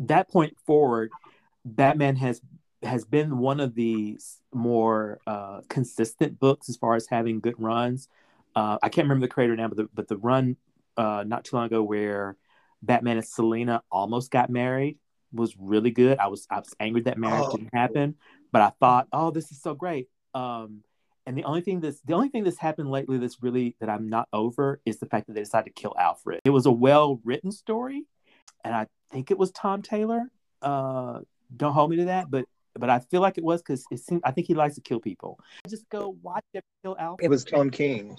that 0.00 0.28
point 0.30 0.56
forward, 0.66 1.10
Batman 1.64 2.16
has 2.16 2.40
has 2.82 3.04
been 3.04 3.38
one 3.38 3.60
of 3.60 3.74
the 3.74 4.18
more 4.52 5.18
uh, 5.26 5.62
consistent 5.68 6.38
books 6.38 6.68
as 6.68 6.76
far 6.76 6.94
as 6.94 7.06
having 7.06 7.40
good 7.40 7.54
runs. 7.58 8.08
Uh, 8.54 8.78
I 8.82 8.88
can't 8.88 9.06
remember 9.06 9.26
the 9.26 9.32
creator 9.32 9.56
now, 9.56 9.68
but 9.68 9.76
the, 9.78 9.88
but 9.94 10.06
the 10.08 10.18
run 10.18 10.56
uh, 10.96 11.24
not 11.26 11.44
too 11.44 11.56
long 11.56 11.66
ago 11.66 11.82
where 11.82 12.36
Batman 12.82 13.16
and 13.16 13.26
Selina 13.26 13.82
almost 13.90 14.30
got 14.30 14.50
married 14.50 14.98
was 15.32 15.56
really 15.58 15.90
good. 15.90 16.18
I 16.18 16.28
was 16.28 16.46
I 16.50 16.58
was 16.58 16.74
angry 16.78 17.00
that 17.02 17.18
marriage 17.18 17.46
Oh. 17.48 17.56
didn't 17.56 17.74
happen, 17.74 18.14
but 18.52 18.62
I 18.62 18.70
thought, 18.78 19.08
oh, 19.12 19.30
this 19.30 19.50
is 19.50 19.60
so 19.60 19.74
great. 19.74 20.08
Um, 20.34 20.82
and 21.26 21.38
the 21.38 21.44
only 21.44 21.62
thing 21.62 21.80
that's 21.80 22.00
the 22.00 22.14
only 22.14 22.28
thing 22.28 22.44
that's 22.44 22.58
happened 22.58 22.90
lately 22.90 23.18
that's 23.18 23.42
really 23.42 23.76
that 23.80 23.88
I'm 23.88 24.08
not 24.08 24.28
over 24.32 24.80
is 24.84 24.98
the 24.98 25.06
fact 25.06 25.26
that 25.26 25.34
they 25.34 25.40
decided 25.40 25.74
to 25.74 25.80
kill 25.80 25.94
Alfred. 25.98 26.40
It 26.44 26.50
was 26.50 26.66
a 26.66 26.72
well 26.72 27.20
written 27.24 27.50
story, 27.50 28.04
and 28.64 28.74
I 28.74 28.86
think 29.10 29.30
it 29.30 29.38
was 29.38 29.50
Tom 29.52 29.82
Taylor. 29.82 30.30
Uh, 30.60 31.20
don't 31.56 31.72
hold 31.72 31.90
me 31.90 31.96
to 31.96 32.04
that, 32.06 32.30
but 32.30 32.44
but 32.78 32.90
I 32.90 32.98
feel 32.98 33.20
like 33.20 33.38
it 33.38 33.44
was 33.44 33.62
because 33.62 33.86
it 33.90 34.00
seemed 34.00 34.20
I 34.24 34.32
think 34.32 34.46
he 34.46 34.54
likes 34.54 34.74
to 34.74 34.80
kill 34.80 35.00
people. 35.00 35.38
Just 35.68 35.88
go 35.88 36.16
watch 36.22 36.44
them 36.52 36.62
kill 36.82 36.96
Alfred. 36.98 37.24
It 37.24 37.30
was 37.30 37.44
Tom 37.44 37.70
King. 37.70 38.18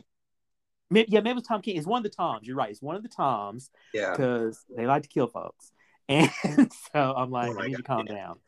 Maybe, 0.91 1.11
yeah, 1.11 1.20
maybe 1.20 1.32
it 1.32 1.36
was 1.36 1.43
Tom 1.43 1.61
King. 1.61 1.78
It's 1.78 1.88
one 1.88 1.97
of 1.97 2.03
the 2.03 2.16
Toms. 2.16 2.47
You're 2.47 2.55
right. 2.55 2.70
It's 2.70 2.82
one 2.82 2.95
of 2.95 3.03
the 3.03 3.09
Toms 3.09 3.72
Yeah. 3.93 4.11
because 4.11 4.63
they 4.76 4.86
like 4.86 5.03
to 5.03 5.09
kill 5.09 5.28
folks. 5.28 5.72
And 6.07 6.72
so 6.93 7.16
I'm 7.18 7.32
like, 7.32 7.49
oh 7.49 7.59
I 7.59 7.66
need 7.66 7.72
God, 7.74 7.78
to 7.78 7.84
calm 7.84 8.05
yeah. 8.07 8.13
down. 8.13 8.39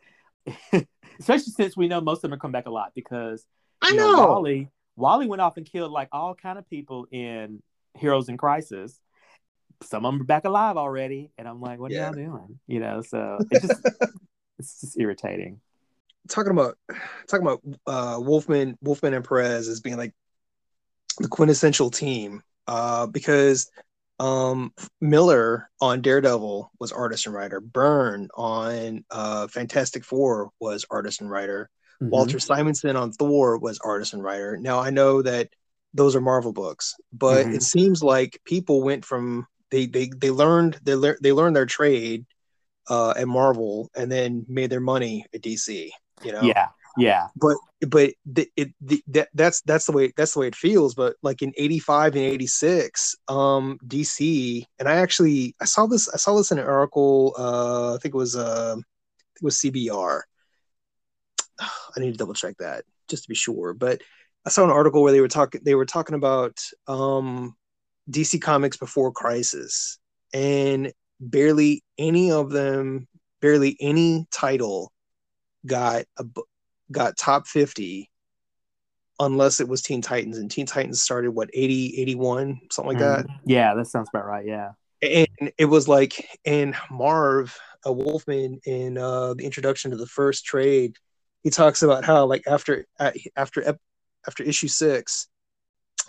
Especially 1.20 1.52
since 1.54 1.76
we 1.76 1.88
know 1.88 2.02
most 2.02 2.24
of 2.24 2.30
them 2.30 2.40
come 2.40 2.52
back 2.52 2.68
a 2.68 2.72
lot 2.72 2.92
because 2.94 3.46
I 3.82 3.92
know, 3.94 4.12
know 4.12 4.28
Wally 4.28 4.70
Wally 4.96 5.28
went 5.28 5.42
off 5.42 5.58
and 5.58 5.66
killed 5.66 5.92
like 5.92 6.10
all 6.12 6.36
kind 6.36 6.58
of 6.58 6.70
people 6.70 7.08
in 7.12 7.62
Heroes 7.96 8.30
in 8.30 8.38
Crisis. 8.38 9.00
Some 9.84 10.06
of 10.06 10.14
them 10.14 10.22
are 10.22 10.26
back 10.26 10.46
alive 10.46 10.76
already, 10.76 11.32
and 11.38 11.48
I'm 11.48 11.62
like, 11.62 11.80
what 11.80 11.92
yeah. 11.92 12.10
are 12.10 12.18
y'all 12.18 12.38
doing? 12.38 12.60
You 12.66 12.80
know, 12.80 13.02
so 13.02 13.38
it's 13.52 13.68
just 13.68 13.82
it's 14.60 14.82
just 14.82 15.00
irritating. 15.00 15.62
Talking 16.28 16.52
about 16.52 16.78
talking 17.28 17.46
about 17.46 17.62
uh, 17.86 18.20
Wolfman, 18.20 18.78
Wolfman 18.82 19.14
and 19.14 19.24
Perez 19.24 19.68
as 19.68 19.80
being 19.80 19.98
like 19.98 20.14
the 21.20 21.28
quintessential 21.28 21.92
team, 21.92 22.42
uh, 22.68 23.06
because 23.06 23.70
um, 24.20 24.74
Miller 25.00 25.70
on 25.80 26.02
Daredevil 26.02 26.72
was 26.80 26.92
artist 26.92 27.26
and 27.26 27.36
writer. 27.36 27.60
Byrne 27.60 28.30
on 28.36 29.04
uh, 29.12 29.48
Fantastic 29.48 30.04
Four 30.04 30.52
was 30.60 30.86
artist 30.90 31.22
and 31.22 31.30
writer. 31.30 31.70
Mm-hmm. 32.02 32.12
Walter 32.12 32.40
Simonson 32.40 32.96
on 32.96 33.12
Thor 33.12 33.58
was 33.58 33.80
artist 33.80 34.14
and 34.14 34.24
writer. 34.24 34.58
Now 34.58 34.80
I 34.80 34.90
know 34.90 35.22
that 35.22 35.50
those 35.94 36.16
are 36.16 36.22
Marvel 36.22 36.54
books, 36.54 36.96
but 37.12 37.46
mm-hmm. 37.46 37.56
it 37.56 37.64
seems 37.64 38.04
like 38.04 38.42
people 38.46 38.84
went 38.84 39.06
from 39.06 39.48
they 39.72 39.86
they 39.86 40.10
they 40.16 40.32
learned 40.32 40.80
they 40.84 40.96
learned 40.96 41.20
they 41.22 41.32
learned 41.32 41.56
their 41.56 41.66
trade 41.66 42.26
uh, 42.90 43.14
at 43.18 43.28
Marvel 43.28 43.90
and 43.96 44.12
then 44.12 44.46
made 44.48 44.70
their 44.70 44.80
money 44.80 45.26
at 45.34 45.42
DC. 45.42 45.90
You 46.24 46.32
know, 46.32 46.42
yeah, 46.42 46.70
yeah. 46.98 47.28
But 47.36 47.58
but 47.88 48.14
the, 48.26 48.50
it 48.56 48.74
the, 48.82 49.04
that 49.08 49.30
that's 49.34 49.62
that's 49.62 49.86
the 49.86 49.92
way 49.92 50.12
that's 50.18 50.34
the 50.34 50.40
way 50.40 50.48
it 50.48 50.56
feels. 50.56 50.96
But 50.96 51.16
like 51.22 51.42
in 51.42 51.54
'85 51.58 52.16
and 52.16 52.24
'86, 52.24 53.16
um, 53.28 53.80
DC 53.86 54.64
and 54.80 54.90
I 54.90 54.96
actually 54.96 55.56
I 55.62 55.66
saw 55.66 55.86
this 55.86 56.10
I 56.10 56.18
saw 56.18 56.36
this 56.36 56.52
in 56.52 56.60
an 56.60 56.66
article. 56.66 57.34
Uh, 57.38 57.96
I 57.96 57.98
think 58.00 58.16
it 58.16 58.18
was 58.18 58.36
uh, 58.36 58.76
it 59.36 59.44
was 59.44 59.58
CBR 59.58 60.22
I 61.60 62.00
need 62.00 62.12
to 62.12 62.18
double 62.18 62.34
check 62.34 62.56
that 62.60 62.84
just 63.08 63.24
to 63.24 63.30
be 63.30 63.36
sure. 63.36 63.74
But 63.74 64.02
I 64.46 64.50
saw 64.50 64.64
an 64.64 64.72
article 64.72 65.04
where 65.04 65.12
they 65.12 65.22
were 65.22 65.28
talking 65.28 65.62
they 65.64 65.76
were 65.76 65.86
talking 65.86 66.16
about 66.16 66.60
um, 66.88 67.56
DC 68.10 68.42
Comics 68.42 68.78
before 68.78 69.12
Crisis, 69.12 70.00
and 70.34 70.92
barely 71.20 71.84
any 71.98 72.32
of 72.32 72.52
them, 72.52 73.08
barely 73.42 73.76
any 73.80 74.28
title 74.32 74.92
got 75.66 76.06
a 76.18 76.26
got 76.92 77.18
top 77.18 77.48
50 77.48 78.10
unless 79.20 79.60
it 79.60 79.68
was 79.68 79.82
Teen 79.82 80.02
Titans 80.02 80.38
and 80.38 80.50
Teen 80.50 80.66
Titans 80.66 81.02
started 81.02 81.32
what 81.32 81.50
80 81.54 82.00
81 82.02 82.62
something 82.72 82.94
like 82.94 83.00
that. 83.00 83.26
Mm-hmm. 83.26 83.50
Yeah, 83.50 83.74
that 83.74 83.88
sounds 83.88 84.10
about 84.14 84.26
right, 84.26 84.46
yeah. 84.46 84.72
And 85.02 85.52
it 85.58 85.66
was 85.66 85.88
like 85.88 86.28
and 86.46 86.76
Marv 86.90 87.58
a 87.86 87.92
Wolfman 87.92 88.60
in 88.66 88.98
uh, 88.98 89.34
the 89.36 89.46
introduction 89.46 89.92
to 89.92 89.98
the 89.98 90.08
first 90.08 90.46
trade 90.46 90.98
he 91.48 91.50
talks 91.50 91.82
about 91.82 92.04
how 92.04 92.26
like 92.26 92.44
after 92.46 92.86
after 93.36 93.78
after 94.28 94.44
issue 94.44 94.68
six 94.68 95.30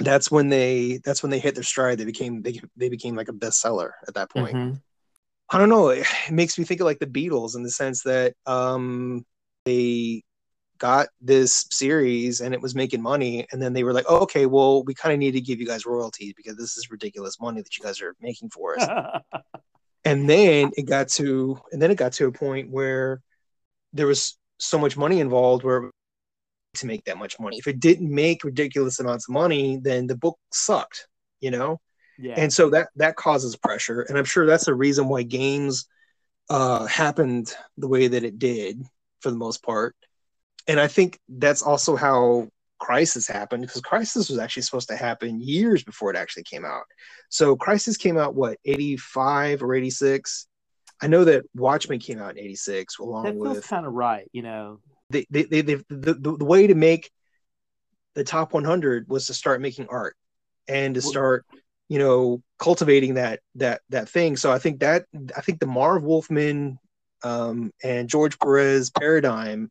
that's 0.01 0.33
when 0.33 0.49
they 0.49 1.01
that's 1.05 1.23
when 1.23 1.31
they 1.31 1.39
hit 1.39 1.55
their 1.55 1.65
stride 1.65 1.97
they 1.97 2.05
became 2.05 2.43
they, 2.43 2.61
they 2.77 2.89
became 2.89 3.15
like 3.15 3.29
a 3.29 3.33
bestseller 3.33 3.93
at 4.09 4.15
that 4.15 4.31
point 4.31 4.57
mm-hmm. 4.57 4.75
i 5.51 5.59
don't 5.59 5.69
know 5.69 5.91
it 5.91 6.07
makes 6.31 6.59
me 6.59 6.65
think 6.65 6.81
of 6.81 6.87
like 6.87 6.99
the 6.99 7.07
beatles 7.07 7.55
in 7.55 7.63
the 7.63 7.71
sense 7.71 8.03
that 8.03 8.35
um 8.47 9.25
they 9.65 10.25
got 10.79 11.09
this 11.21 11.67
series 11.71 12.41
and 12.41 12.55
it 12.55 12.61
was 12.61 12.75
making 12.75 13.03
money 13.03 13.47
and 13.53 13.61
then 13.61 13.73
they 13.73 13.85
were 13.85 13.93
like 13.93 14.07
oh, 14.09 14.19
okay 14.19 14.47
well 14.47 14.83
we 14.85 14.95
kind 14.95 15.13
of 15.13 15.19
need 15.19 15.33
to 15.33 15.41
give 15.41 15.61
you 15.61 15.67
guys 15.67 15.87
royalties 15.87 16.33
because 16.37 16.57
this 16.57 16.77
is 16.77 16.91
ridiculous 16.91 17.41
money 17.41 17.61
that 17.61 17.77
you 17.77 17.85
guys 17.85 18.01
are 18.01 18.15
making 18.21 18.49
for 18.51 18.79
us 18.79 18.89
and 20.05 20.29
then 20.29 20.71
it 20.77 20.87
got 20.87 21.09
to 21.09 21.59
and 21.73 21.83
then 21.83 21.91
it 21.91 21.97
got 21.97 22.13
to 22.13 22.27
a 22.27 22.33
point 22.33 22.71
where 22.71 23.21
there 23.93 24.07
was 24.07 24.39
so 24.59 24.79
much 24.79 24.97
money 24.97 25.21
involved 25.21 25.65
where 25.65 25.91
to 26.79 26.87
make 26.87 27.05
that 27.05 27.19
much 27.19 27.39
money. 27.39 27.59
If 27.59 27.67
it 27.67 27.81
didn't 27.81 28.13
make 28.13 28.45
ridiculous 28.45 29.01
amounts 29.01 29.29
of 29.29 29.33
money, 29.33 29.79
then 29.79 30.07
the 30.07 30.17
book 30.17 30.39
sucked, 30.53 31.09
you 31.41 31.51
know? 31.51 31.81
Yeah. 32.19 32.35
And 32.37 32.53
so 32.53 32.71
that 32.71 32.89
that 32.97 33.17
causes 33.17 33.57
pressure. 33.57 34.03
And 34.03 34.19
I'm 34.19 34.25
sure 34.25 34.47
that's 34.47 34.67
the 34.67 34.75
reason 34.75 35.09
why 35.09 35.23
games 35.23 35.87
uh 36.51 36.87
happened 36.87 37.55
the 37.77 37.89
way 37.89 38.09
that 38.09 38.25
it 38.25 38.39
did 38.39 38.83
for 39.21 39.31
the 39.31 39.37
most 39.37 39.63
part. 39.63 39.95
And 40.69 40.79
I 40.79 40.87
think 40.87 41.19
that's 41.29 41.63
also 41.63 41.97
how 41.97 42.49
Crisis 42.79 43.27
happened 43.27 43.63
because 43.63 43.81
Crisis 43.81 44.29
was 44.29 44.39
actually 44.39 44.63
supposed 44.63 44.89
to 44.89 44.97
happen 44.97 45.41
years 45.41 45.83
before 45.83 46.11
it 46.11 46.17
actually 46.17 46.45
came 46.45 46.65
out. 46.65 46.85
So 47.31 47.57
Crisis 47.57 47.97
came 47.97 48.17
out 48.17 48.37
what 48.37 48.59
85 48.65 49.63
or 49.63 49.75
86 49.75 50.47
I 51.01 51.07
know 51.07 51.25
that 51.25 51.45
Watchmen 51.55 52.01
came 52.01 52.21
out 52.21 52.37
in 52.37 52.39
'86, 52.39 52.99
along 52.99 53.25
that 53.25 53.35
feels 53.35 53.67
kind 53.67 53.87
of 53.87 53.93
right. 53.93 54.29
You 54.33 54.43
know, 54.43 54.81
they, 55.11 55.27
they, 55.31 55.45
they, 55.45 55.61
they 55.61 55.75
the, 55.89 56.15
the, 56.15 56.37
the 56.39 56.45
way 56.45 56.67
to 56.67 56.75
make 56.75 57.11
the 58.15 58.25
top 58.25 58.53
100 58.53 59.09
was 59.09 59.29
to 59.29 59.35
start 59.35 59.61
making 59.61 59.87
art 59.89 60.17
and 60.67 60.95
to 60.97 61.01
start, 61.03 61.47
you 61.89 61.99
know, 61.99 62.43
cultivating 62.59 63.15
that 63.15 63.41
that 63.55 63.81
that 63.91 64.09
thing. 64.09 64.37
So 64.37 64.51
I 64.51 64.59
think 64.59 64.81
that 64.81 65.05
I 65.37 65.41
think 65.41 65.61
the 65.61 65.67
Marv 65.67 66.03
Wolfman 66.03 66.79
um, 67.23 67.73
and 67.83 68.09
George 68.09 68.39
Perez 68.39 68.91
paradigm 68.91 69.71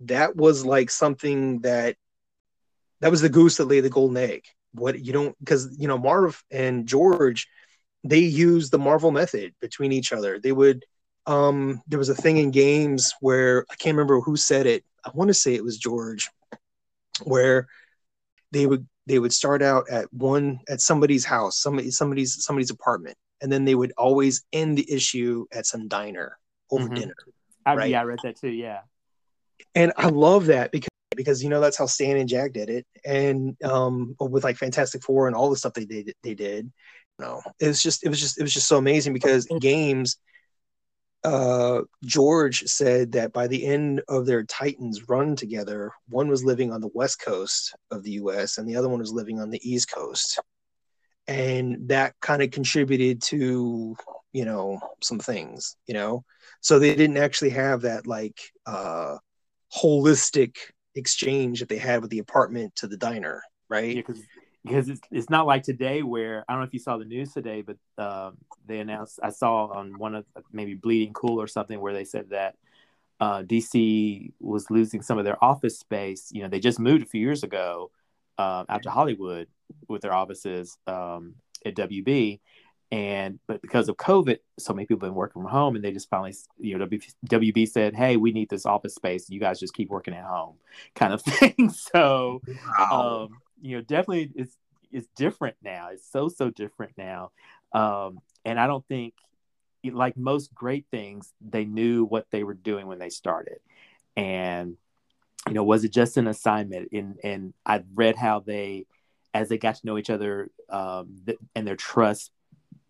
that 0.00 0.36
was 0.36 0.64
like 0.64 0.90
something 0.90 1.60
that 1.60 1.96
that 3.00 3.10
was 3.10 3.20
the 3.20 3.28
goose 3.28 3.56
that 3.56 3.66
laid 3.66 3.80
the 3.80 3.90
golden 3.90 4.16
egg. 4.16 4.44
What 4.72 5.02
you 5.02 5.12
don't 5.12 5.36
because 5.38 5.74
you 5.78 5.88
know 5.88 5.98
Marv 5.98 6.42
and 6.50 6.86
George 6.86 7.48
they 8.04 8.18
used 8.18 8.70
the 8.70 8.78
Marvel 8.78 9.10
method 9.10 9.54
between 9.60 9.92
each 9.92 10.12
other. 10.12 10.38
They 10.38 10.52
would 10.52 10.84
um 11.26 11.82
there 11.86 11.98
was 11.98 12.08
a 12.08 12.14
thing 12.14 12.36
in 12.36 12.50
games 12.50 13.14
where 13.20 13.64
I 13.70 13.74
can't 13.74 13.96
remember 13.96 14.20
who 14.20 14.36
said 14.36 14.66
it. 14.66 14.84
I 15.04 15.10
want 15.14 15.28
to 15.28 15.34
say 15.34 15.54
it 15.54 15.64
was 15.64 15.78
George 15.78 16.28
where 17.24 17.68
they 18.52 18.66
would 18.66 18.86
they 19.06 19.18
would 19.18 19.32
start 19.32 19.62
out 19.62 19.88
at 19.88 20.12
one 20.12 20.60
at 20.68 20.80
somebody's 20.80 21.24
house, 21.24 21.58
somebody 21.58 21.90
somebody's 21.90 22.44
somebody's 22.44 22.70
apartment, 22.70 23.16
and 23.40 23.50
then 23.50 23.64
they 23.64 23.74
would 23.74 23.92
always 23.96 24.44
end 24.52 24.76
the 24.76 24.92
issue 24.92 25.46
at 25.52 25.66
some 25.66 25.88
diner 25.88 26.38
over 26.70 26.84
mm-hmm. 26.84 26.94
dinner. 26.94 27.14
I, 27.64 27.74
right? 27.74 27.90
Yeah, 27.90 28.00
I 28.00 28.04
read 28.04 28.18
that 28.24 28.38
too. 28.38 28.50
Yeah, 28.50 28.80
and 29.74 29.92
I 29.96 30.08
love 30.08 30.46
that 30.46 30.72
because 30.72 30.88
because 31.16 31.42
you 31.42 31.48
know 31.48 31.60
that's 31.60 31.78
how 31.78 31.86
Stan 31.86 32.16
and 32.16 32.28
Jack 32.28 32.52
did 32.52 32.70
it, 32.70 32.86
and 33.04 33.56
um 33.62 34.14
with 34.20 34.44
like 34.44 34.56
Fantastic 34.56 35.02
Four 35.02 35.26
and 35.26 35.36
all 35.36 35.50
the 35.50 35.56
stuff 35.56 35.74
they 35.74 35.84
did 35.84 36.12
they 36.22 36.34
did, 36.34 36.70
no, 37.18 37.40
it 37.60 37.68
was 37.68 37.82
just 37.82 38.04
it 38.04 38.08
was 38.08 38.20
just 38.20 38.38
it 38.38 38.42
was 38.42 38.54
just 38.54 38.68
so 38.68 38.76
amazing 38.76 39.12
because 39.12 39.46
games, 39.60 40.18
uh, 41.24 41.80
George 42.04 42.64
said 42.64 43.12
that 43.12 43.32
by 43.32 43.46
the 43.46 43.66
end 43.66 44.02
of 44.08 44.26
their 44.26 44.44
Titans 44.44 45.08
run 45.08 45.34
together, 45.34 45.90
one 46.08 46.28
was 46.28 46.44
living 46.44 46.72
on 46.72 46.80
the 46.80 46.90
west 46.94 47.20
coast 47.20 47.74
of 47.90 48.02
the 48.02 48.12
U.S. 48.12 48.58
and 48.58 48.68
the 48.68 48.76
other 48.76 48.88
one 48.88 49.00
was 49.00 49.12
living 49.12 49.40
on 49.40 49.50
the 49.50 49.60
east 49.68 49.90
coast, 49.90 50.40
and 51.26 51.88
that 51.88 52.14
kind 52.20 52.42
of 52.42 52.50
contributed 52.50 53.22
to 53.22 53.96
you 54.32 54.44
know 54.44 54.78
some 55.02 55.18
things, 55.18 55.76
you 55.86 55.94
know. 55.94 56.24
So 56.60 56.78
they 56.78 56.94
didn't 56.94 57.16
actually 57.16 57.50
have 57.50 57.82
that 57.82 58.06
like 58.06 58.38
uh, 58.66 59.16
holistic 59.76 60.56
exchange 60.94 61.60
that 61.60 61.68
they 61.68 61.78
had 61.78 62.00
with 62.00 62.10
the 62.10 62.18
apartment 62.18 62.74
to 62.76 62.86
the 62.86 62.96
diner, 62.96 63.42
right? 63.68 63.96
Yeah, 63.96 64.02
because 64.64 64.88
it's, 64.88 65.00
it's 65.10 65.30
not 65.30 65.46
like 65.46 65.62
today 65.62 66.02
where 66.02 66.44
I 66.48 66.52
don't 66.52 66.62
know 66.62 66.66
if 66.66 66.72
you 66.74 66.80
saw 66.80 66.96
the 66.96 67.04
news 67.04 67.32
today, 67.32 67.62
but 67.62 67.76
um, 68.02 68.38
they 68.66 68.80
announced 68.80 69.20
I 69.22 69.30
saw 69.30 69.66
on 69.66 69.98
one 69.98 70.14
of 70.14 70.24
maybe 70.52 70.74
Bleeding 70.74 71.12
Cool 71.12 71.40
or 71.40 71.46
something 71.46 71.80
where 71.80 71.92
they 71.92 72.04
said 72.04 72.30
that 72.30 72.56
uh, 73.20 73.42
DC 73.42 74.32
was 74.40 74.70
losing 74.70 75.02
some 75.02 75.18
of 75.18 75.24
their 75.24 75.42
office 75.42 75.78
space. 75.78 76.30
You 76.32 76.42
know, 76.42 76.48
they 76.48 76.60
just 76.60 76.80
moved 76.80 77.02
a 77.02 77.06
few 77.06 77.20
years 77.20 77.42
ago 77.42 77.90
uh, 78.38 78.64
out 78.68 78.82
to 78.82 78.90
Hollywood 78.90 79.48
with 79.88 80.02
their 80.02 80.14
offices 80.14 80.76
um, 80.86 81.34
at 81.64 81.76
WB, 81.76 82.40
and 82.92 83.38
but 83.46 83.60
because 83.62 83.88
of 83.88 83.96
COVID, 83.96 84.38
so 84.58 84.72
many 84.72 84.86
people 84.86 85.06
have 85.06 85.12
been 85.12 85.16
working 85.16 85.42
from 85.42 85.50
home, 85.50 85.76
and 85.76 85.84
they 85.84 85.92
just 85.92 86.08
finally, 86.08 86.34
you 86.58 86.78
know, 86.78 86.86
WB 87.26 87.68
said, 87.68 87.94
"Hey, 87.94 88.16
we 88.16 88.32
need 88.32 88.48
this 88.48 88.66
office 88.66 88.94
space. 88.94 89.28
You 89.28 89.40
guys 89.40 89.60
just 89.60 89.74
keep 89.74 89.88
working 89.90 90.14
at 90.14 90.24
home," 90.24 90.54
kind 90.94 91.12
of 91.12 91.22
thing. 91.22 91.70
so. 91.74 92.40
Wow. 92.78 93.28
Um, 93.30 93.38
you 93.60 93.76
know 93.76 93.82
definitely 93.82 94.30
it's 94.34 94.56
it's 94.92 95.08
different 95.16 95.56
now 95.62 95.88
it's 95.92 96.10
so 96.10 96.28
so 96.28 96.50
different 96.50 96.92
now 96.96 97.30
um 97.72 98.18
and 98.44 98.58
i 98.58 98.66
don't 98.66 98.86
think 98.86 99.14
like 99.92 100.16
most 100.16 100.54
great 100.54 100.84
things 100.90 101.32
they 101.40 101.64
knew 101.64 102.04
what 102.04 102.26
they 102.30 102.42
were 102.42 102.54
doing 102.54 102.86
when 102.86 102.98
they 102.98 103.08
started 103.08 103.58
and 104.16 104.76
you 105.46 105.54
know 105.54 105.62
was 105.62 105.84
it 105.84 105.92
just 105.92 106.16
an 106.16 106.26
assignment 106.26 106.88
and 106.92 107.18
and 107.22 107.54
i 107.64 107.82
read 107.94 108.16
how 108.16 108.40
they 108.40 108.84
as 109.32 109.48
they 109.48 109.58
got 109.58 109.76
to 109.76 109.86
know 109.86 109.98
each 109.98 110.10
other 110.10 110.50
um 110.70 111.16
th- 111.24 111.38
and 111.54 111.66
their 111.66 111.76
trust 111.76 112.32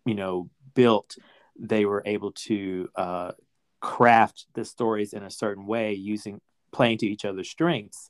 you 0.07 0.15
know 0.15 0.49
built 0.73 1.17
they 1.59 1.85
were 1.85 2.03
able 2.05 2.31
to 2.31 2.89
uh 2.95 3.31
craft 3.79 4.47
the 4.53 4.65
stories 4.65 5.13
in 5.13 5.23
a 5.23 5.29
certain 5.29 5.65
way 5.65 5.93
using 5.93 6.41
playing 6.71 6.97
to 6.99 7.07
each 7.07 7.25
other's 7.25 7.49
strengths. 7.49 8.09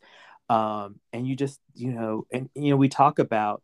Um, 0.50 1.00
and 1.12 1.28
you 1.28 1.36
just 1.36 1.60
you 1.76 1.92
know 1.92 2.26
and 2.32 2.50
you 2.56 2.70
know 2.70 2.78
we 2.78 2.90
talk 2.90 3.20
about 3.20 3.64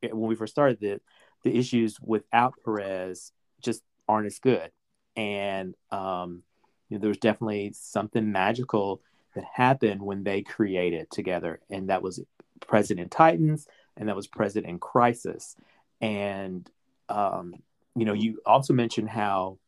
when 0.00 0.28
we 0.28 0.34
first 0.34 0.52
started 0.52 0.78
the 0.80 1.00
the 1.42 1.56
issues 1.56 1.98
without 2.00 2.54
Perez 2.64 3.32
just 3.60 3.82
aren't 4.08 4.26
as 4.26 4.38
good. 4.38 4.70
And 5.16 5.74
um, 5.90 6.42
you 6.88 6.96
know, 6.96 7.00
there 7.00 7.08
was 7.08 7.18
definitely 7.18 7.72
something 7.74 8.30
magical 8.30 9.02
that 9.34 9.44
happened 9.52 10.02
when 10.02 10.24
they 10.24 10.42
created 10.42 11.10
together, 11.10 11.60
and 11.70 11.88
that 11.88 12.02
was 12.02 12.20
present 12.60 13.00
in 13.00 13.08
Titans, 13.08 13.66
and 13.96 14.08
that 14.08 14.16
was 14.16 14.26
present 14.26 14.66
in 14.66 14.78
Crisis, 14.78 15.56
and 16.00 16.70
um, 17.12 17.54
you 17.94 18.04
know, 18.04 18.14
you 18.14 18.40
also 18.46 18.72
mentioned 18.72 19.10
how 19.10 19.58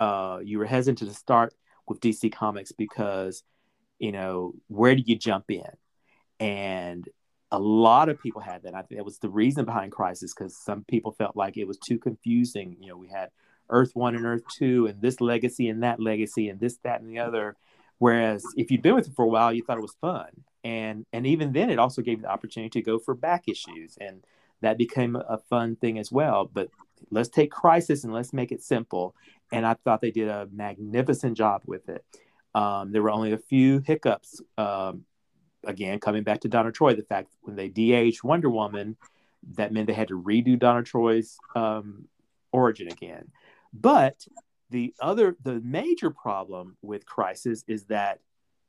uh, 0.00 0.38
you 0.44 0.58
were 0.58 0.66
hesitant 0.66 1.08
to 1.10 1.14
start 1.14 1.54
with 1.88 2.00
DC 2.00 2.32
Comics 2.32 2.72
because, 2.72 3.42
you 3.98 4.12
know, 4.12 4.52
where 4.68 4.94
do 4.94 5.02
you 5.04 5.16
jump 5.16 5.50
in? 5.50 5.64
And 6.38 7.08
a 7.50 7.58
lot 7.58 8.10
of 8.10 8.20
people 8.20 8.42
had 8.42 8.62
that. 8.64 8.74
I 8.74 8.82
think 8.82 8.98
that 8.98 9.04
was 9.04 9.18
the 9.18 9.30
reason 9.30 9.64
behind 9.64 9.92
Crisis 9.92 10.34
because 10.34 10.56
some 10.56 10.84
people 10.84 11.12
felt 11.12 11.36
like 11.36 11.56
it 11.56 11.66
was 11.66 11.78
too 11.78 11.98
confusing. 11.98 12.76
You 12.80 12.88
know, 12.88 12.96
we 12.96 13.08
had 13.08 13.30
Earth 13.70 13.92
One 13.94 14.14
and 14.14 14.26
Earth 14.26 14.42
Two, 14.54 14.86
and 14.86 15.00
this 15.00 15.20
legacy 15.20 15.68
and 15.68 15.82
that 15.82 16.00
legacy, 16.00 16.50
and 16.50 16.60
this, 16.60 16.78
that, 16.84 17.00
and 17.00 17.10
the 17.10 17.18
other. 17.18 17.56
Whereas 17.98 18.44
if 18.56 18.70
you'd 18.70 18.82
been 18.82 18.94
with 18.94 19.08
it 19.08 19.16
for 19.16 19.24
a 19.24 19.28
while, 19.28 19.52
you 19.52 19.62
thought 19.62 19.78
it 19.78 19.82
was 19.82 19.96
fun, 20.00 20.28
and 20.62 21.06
and 21.12 21.26
even 21.26 21.52
then, 21.52 21.70
it 21.70 21.78
also 21.78 22.02
gave 22.02 22.18
you 22.18 22.22
the 22.22 22.30
opportunity 22.30 22.70
to 22.80 22.82
go 22.82 22.98
for 22.98 23.14
back 23.14 23.44
issues, 23.48 23.96
and 24.00 24.22
that 24.60 24.78
became 24.78 25.16
a 25.16 25.38
fun 25.50 25.76
thing 25.76 25.98
as 25.98 26.10
well. 26.10 26.50
But 26.52 26.68
let's 27.10 27.28
take 27.28 27.50
Crisis 27.50 28.04
and 28.04 28.12
let's 28.12 28.32
make 28.32 28.52
it 28.52 28.62
simple. 28.62 29.14
And 29.52 29.64
I 29.64 29.74
thought 29.74 30.00
they 30.00 30.10
did 30.10 30.28
a 30.28 30.48
magnificent 30.52 31.36
job 31.36 31.62
with 31.66 31.88
it. 31.88 32.04
Um, 32.54 32.92
there 32.92 33.02
were 33.02 33.10
only 33.10 33.32
a 33.32 33.38
few 33.38 33.80
hiccups. 33.80 34.40
Um, 34.56 35.04
again, 35.64 36.00
coming 36.00 36.22
back 36.22 36.40
to 36.40 36.48
Donna 36.48 36.72
Troy, 36.72 36.94
the 36.94 37.02
fact 37.02 37.28
when 37.42 37.56
they 37.56 37.68
DH 37.68 38.22
Wonder 38.24 38.50
Woman, 38.50 38.96
that 39.54 39.72
meant 39.72 39.86
they 39.86 39.92
had 39.92 40.08
to 40.08 40.20
redo 40.20 40.58
Donna 40.58 40.82
Troy's 40.82 41.38
um, 41.54 42.08
origin 42.52 42.88
again. 42.88 43.30
But 43.72 44.26
the 44.70 44.94
other, 45.00 45.36
the 45.42 45.60
major 45.60 46.10
problem 46.10 46.76
with 46.82 47.06
Crisis 47.06 47.64
is 47.66 47.84
that 47.84 48.20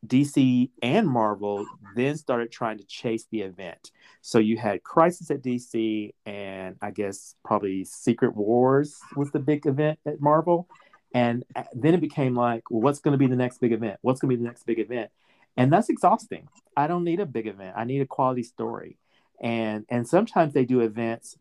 DC 0.06 0.70
and 0.82 1.08
Marvel 1.08 1.66
then 1.95 2.18
started 2.18 2.52
trying 2.52 2.78
to 2.78 2.86
chase 2.86 3.26
the 3.32 3.41
event. 3.41 3.91
So 4.22 4.39
you 4.39 4.58
had 4.58 4.84
Crisis 4.84 5.30
at 5.32 5.41
DC, 5.41 6.14
and 6.26 6.76
I 6.82 6.91
guess 6.91 7.36
probably 7.43 7.84
Secret 7.84 8.36
Wars 8.36 9.00
was 9.16 9.32
the 9.32 9.39
big 9.39 9.66
event 9.66 10.00
at 10.06 10.22
Marvel. 10.22 10.68
And 11.14 11.43
uh, 11.56 11.64
then 11.74 11.93
it 11.93 12.02
became 12.02 12.36
like, 12.36 12.70
well, 12.70 12.82
what's 12.82 13.00
going 13.00 13.14
to 13.14 13.18
be 13.18 13.28
the 13.28 13.36
next 13.36 13.60
big 13.60 13.74
event? 13.74 13.97
What's 14.02 14.20
going 14.22 14.30
to 14.30 14.38
be 14.38 14.41
the 14.41 14.47
next 14.47 14.66
big 14.66 14.80
event? 14.80 15.10
And 15.58 15.74
that's 15.74 15.89
exhausting. 15.89 16.47
I 16.78 16.88
don't 16.88 17.04
need 17.04 17.20
a 17.20 17.26
big 17.26 17.47
event. 17.47 17.74
I 17.76 17.84
need 17.84 18.02
a 18.02 18.06
quality 18.06 18.43
story. 18.43 18.97
And 19.41 19.86
and 19.89 20.08
sometimes 20.08 20.54
they 20.54 20.66
do 20.66 20.82
events 20.82 21.38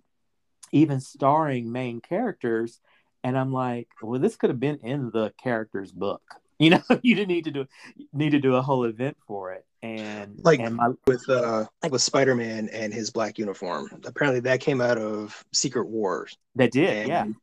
even 0.73 1.01
starring 1.01 1.71
main 1.71 2.01
characters 2.01 2.81
and 3.25 3.37
I'm 3.37 3.53
like, 3.53 3.89
well, 4.03 4.21
this 4.21 4.37
could 4.37 4.51
have 4.51 4.61
been 4.61 4.79
in 4.79 5.11
the 5.11 5.33
character's 5.43 5.93
book. 5.93 6.23
You 6.61 6.71
know, 6.71 6.83
you 7.03 7.15
didn't 7.15 7.29
need 7.29 7.45
to 7.45 7.53
do 7.53 7.67
need 8.13 8.31
to 8.31 8.41
do 8.41 8.57
a 8.57 8.63
whole 8.63 8.85
event 8.85 9.17
for 9.29 9.53
it. 9.53 9.65
And 9.81 10.41
like 10.43 10.59
and 10.59 10.75
my, 10.75 10.91
with 11.07 11.29
uh 11.29 11.67
like 11.85 11.93
with 11.93 12.03
Spider 12.03 12.35
Man 12.35 12.69
and 12.73 12.93
his 12.93 13.11
black 13.11 13.39
uniform. 13.39 13.89
Apparently, 14.05 14.41
that 14.41 14.61
came 14.61 14.81
out 14.81 14.99
of 14.99 15.45
Secret 15.53 15.87
Wars. 15.87 16.37
That 16.57 16.73
did, 16.73 17.09
and, 17.09 17.37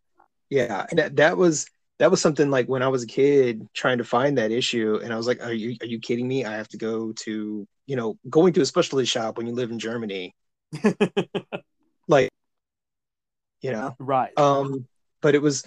yeah, 0.49 0.65
yeah. 0.67 0.85
And 0.89 0.99
that 0.99 1.15
that 1.15 1.37
was 1.37 1.65
that 1.99 2.11
was 2.11 2.21
something 2.21 2.49
like 2.49 2.67
when 2.67 2.83
I 2.83 2.89
was 2.89 3.03
a 3.03 3.07
kid 3.07 3.69
trying 3.73 3.99
to 3.99 4.03
find 4.03 4.37
that 4.37 4.51
issue, 4.51 4.99
and 5.01 5.13
I 5.13 5.15
was 5.17 5.27
like, 5.27 5.41
"Are 5.41 5.53
you 5.53 5.77
are 5.79 5.87
you 5.87 5.99
kidding 5.99 6.27
me? 6.27 6.43
I 6.43 6.57
have 6.57 6.67
to 6.69 6.77
go 6.77 7.13
to 7.13 7.65
you 7.85 7.95
know 7.95 8.17
going 8.29 8.51
to 8.53 8.61
a 8.61 8.65
specialty 8.65 9.05
shop 9.05 9.37
when 9.37 9.47
you 9.47 9.53
live 9.53 9.71
in 9.71 9.79
Germany, 9.79 10.35
like 12.09 12.29
you 13.61 13.71
know, 13.71 13.95
right?" 13.97 14.37
Um, 14.37 14.87
but 15.21 15.35
it 15.35 15.41
was, 15.41 15.65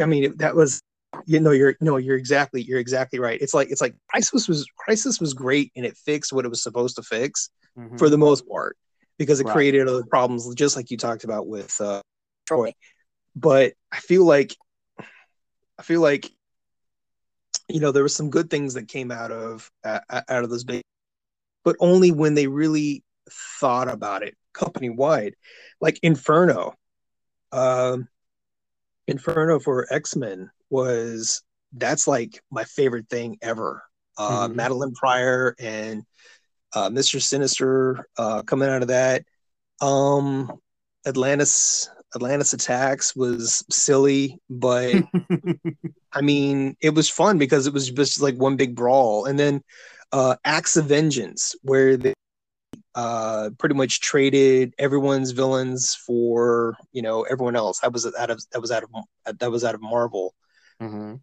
I 0.00 0.06
mean, 0.06 0.24
it, 0.24 0.38
that 0.38 0.56
was 0.56 0.80
you 1.26 1.40
know 1.40 1.50
you're 1.50 1.76
no 1.80 1.96
you're 1.96 2.16
exactly 2.16 2.62
you're 2.62 2.78
exactly 2.78 3.18
right. 3.18 3.40
It's 3.40 3.54
like 3.54 3.70
it's 3.70 3.80
like 3.80 3.94
crisis 4.08 4.48
was 4.48 4.66
crisis 4.76 5.20
was 5.20 5.34
great 5.34 5.72
and 5.76 5.86
it 5.86 5.96
fixed 5.96 6.32
what 6.32 6.44
it 6.44 6.48
was 6.48 6.62
supposed 6.62 6.96
to 6.96 7.02
fix 7.02 7.50
mm-hmm. 7.78 7.96
for 7.96 8.08
the 8.08 8.18
most 8.18 8.48
part 8.48 8.76
because 9.18 9.40
it 9.40 9.46
right. 9.46 9.52
created 9.52 9.88
other 9.88 10.04
problems 10.04 10.52
just 10.54 10.76
like 10.76 10.90
you 10.90 10.96
talked 10.96 11.24
about 11.24 11.46
with 11.46 11.74
uh 11.80 12.00
troy. 12.46 12.72
But 13.36 13.74
i 13.92 13.98
feel 13.98 14.24
like 14.24 14.56
i 15.78 15.82
feel 15.82 16.00
like 16.00 16.30
you 17.68 17.80
know 17.80 17.92
there 17.92 18.02
were 18.02 18.08
some 18.08 18.30
good 18.30 18.50
things 18.50 18.74
that 18.74 18.88
came 18.88 19.10
out 19.10 19.30
of 19.30 19.70
uh, 19.84 20.00
out 20.10 20.44
of 20.44 20.50
those 20.50 20.64
big 20.64 20.82
but 21.64 21.76
only 21.80 22.10
when 22.10 22.34
they 22.34 22.46
really 22.46 23.04
thought 23.60 23.88
about 23.88 24.22
it 24.22 24.34
company 24.52 24.90
wide 24.90 25.34
like 25.80 25.98
inferno 26.02 26.74
um 27.52 28.08
inferno 29.06 29.58
for 29.58 29.86
x-men 29.92 30.50
was 30.70 31.42
that's 31.72 32.06
like 32.06 32.42
my 32.50 32.64
favorite 32.64 33.08
thing 33.08 33.38
ever. 33.42 33.82
Uh, 34.16 34.48
mm-hmm. 34.48 34.58
Madelyne 34.58 34.94
Pryor 34.94 35.54
and 35.58 36.04
uh, 36.74 36.88
Mr. 36.88 37.20
Sinister 37.20 38.06
uh, 38.16 38.42
coming 38.42 38.68
out 38.68 38.82
of 38.82 38.88
that. 38.88 39.24
Um, 39.80 40.50
Atlantis 41.06 41.88
Atlantis 42.14 42.52
Attacks 42.52 43.14
was 43.14 43.64
silly, 43.70 44.38
but 44.48 44.94
I 46.12 46.20
mean 46.20 46.76
it 46.80 46.94
was 46.94 47.08
fun 47.08 47.38
because 47.38 47.66
it 47.66 47.72
was 47.72 47.90
just 47.90 48.20
like 48.20 48.36
one 48.36 48.56
big 48.56 48.74
brawl. 48.74 49.26
And 49.26 49.38
then 49.38 49.62
uh, 50.12 50.36
Acts 50.44 50.76
of 50.76 50.86
Vengeance, 50.86 51.54
where 51.62 51.96
they 51.96 52.14
uh, 52.94 53.50
pretty 53.58 53.74
much 53.74 54.00
traded 54.00 54.74
everyone's 54.78 55.30
villains 55.32 55.94
for 55.94 56.76
you 56.92 57.02
know 57.02 57.22
everyone 57.22 57.56
else. 57.56 57.80
That 57.80 57.92
was 57.92 58.06
out 58.06 58.30
of 58.30 58.42
that 58.52 58.60
was 58.60 58.70
out 58.70 58.82
of 58.82 59.38
that 59.38 59.50
was 59.50 59.64
out 59.64 59.74
of 59.74 59.82
Marvel. 59.82 60.34
Mm-hmm. 60.82 61.14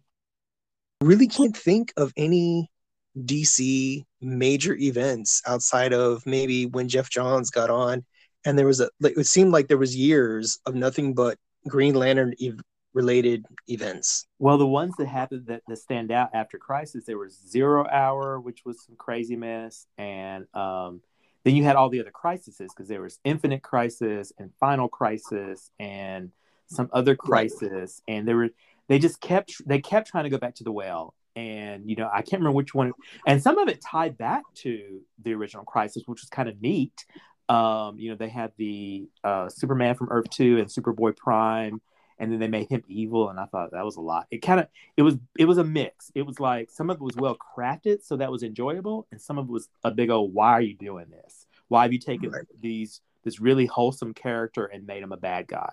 Really 1.02 1.28
can't 1.28 1.56
think 1.56 1.92
of 1.96 2.12
any 2.16 2.70
DC 3.18 4.04
major 4.20 4.74
events 4.74 5.42
outside 5.46 5.92
of 5.92 6.24
maybe 6.26 6.66
when 6.66 6.88
Geoff 6.88 7.10
Johns 7.10 7.50
got 7.50 7.70
on, 7.70 8.04
and 8.44 8.58
there 8.58 8.66
was 8.66 8.80
a. 8.80 8.90
It 9.00 9.26
seemed 9.26 9.52
like 9.52 9.68
there 9.68 9.78
was 9.78 9.96
years 9.96 10.58
of 10.66 10.74
nothing 10.74 11.14
but 11.14 11.38
Green 11.68 11.94
Lantern 11.94 12.34
ev- 12.42 12.60
related 12.92 13.44
events. 13.68 14.26
Well, 14.38 14.58
the 14.58 14.66
ones 14.66 14.94
that 14.98 15.06
happened 15.06 15.46
that, 15.46 15.62
that 15.68 15.76
stand 15.76 16.10
out 16.10 16.30
after 16.34 16.58
Crisis, 16.58 17.04
there 17.04 17.18
was 17.18 17.38
Zero 17.48 17.86
Hour, 17.86 18.40
which 18.40 18.64
was 18.64 18.84
some 18.84 18.96
crazy 18.96 19.36
mess, 19.36 19.86
and 19.98 20.46
um, 20.54 21.00
then 21.44 21.54
you 21.54 21.64
had 21.64 21.76
all 21.76 21.88
the 21.88 22.00
other 22.00 22.10
crises 22.10 22.56
because 22.58 22.88
there 22.88 23.02
was 23.02 23.18
Infinite 23.24 23.62
Crisis 23.62 24.32
and 24.38 24.50
Final 24.58 24.88
Crisis 24.88 25.70
and 25.78 26.32
some 26.68 26.90
other 26.92 27.14
crisis, 27.14 28.02
right. 28.08 28.14
and 28.16 28.26
there 28.26 28.36
were 28.36 28.48
they 28.88 28.98
just 28.98 29.20
kept 29.20 29.54
they 29.66 29.80
kept 29.80 30.08
trying 30.08 30.24
to 30.24 30.30
go 30.30 30.38
back 30.38 30.54
to 30.56 30.64
the 30.64 30.72
well. 30.72 31.14
And 31.34 31.88
you 31.88 31.96
know 31.96 32.08
i 32.10 32.22
can't 32.22 32.40
remember 32.40 32.56
which 32.56 32.74
one. 32.74 32.92
And 33.26 33.42
some 33.42 33.58
of 33.58 33.68
it 33.68 33.82
tied 33.82 34.16
back 34.16 34.42
to 34.56 35.00
the 35.22 35.34
original 35.34 35.64
crisis 35.64 36.02
which 36.06 36.22
was 36.22 36.28
kind 36.30 36.48
of 36.48 36.60
neat. 36.60 37.04
Um 37.48 37.98
you 37.98 38.10
know 38.10 38.16
they 38.16 38.28
had 38.28 38.52
the 38.56 39.08
uh 39.22 39.48
superman 39.48 39.94
from 39.94 40.08
earth 40.10 40.30
2 40.30 40.58
and 40.58 40.68
superboy 40.68 41.16
prime 41.16 41.80
and 42.18 42.32
then 42.32 42.38
they 42.38 42.48
made 42.48 42.70
him 42.70 42.82
evil. 42.88 43.28
And 43.28 43.38
i 43.38 43.44
thought 43.44 43.72
that 43.72 43.84
was 43.84 43.96
a 43.96 44.00
lot. 44.00 44.26
It 44.30 44.38
kind 44.38 44.60
of 44.60 44.68
it 44.96 45.02
was 45.02 45.16
it 45.38 45.44
was 45.44 45.58
a 45.58 45.64
mix. 45.64 46.10
It 46.14 46.22
was 46.22 46.40
like 46.40 46.70
some 46.70 46.88
of 46.88 46.96
it 46.96 47.02
was 47.02 47.16
well 47.16 47.36
crafted 47.36 48.02
so 48.02 48.16
that 48.16 48.30
was 48.30 48.42
enjoyable 48.42 49.06
and 49.10 49.20
some 49.20 49.38
of 49.38 49.46
it 49.46 49.52
was 49.52 49.68
a 49.84 49.90
big 49.90 50.10
old 50.10 50.32
why 50.32 50.52
are 50.52 50.62
you 50.62 50.74
doing 50.74 51.06
this? 51.10 51.46
Why 51.68 51.82
have 51.82 51.92
you 51.92 51.98
taken 51.98 52.30
right. 52.30 52.44
these 52.60 53.00
this 53.24 53.40
really 53.40 53.66
wholesome 53.66 54.14
character 54.14 54.66
and 54.66 54.86
made 54.86 55.02
him 55.02 55.12
a 55.12 55.16
bad 55.16 55.48
guy 55.48 55.72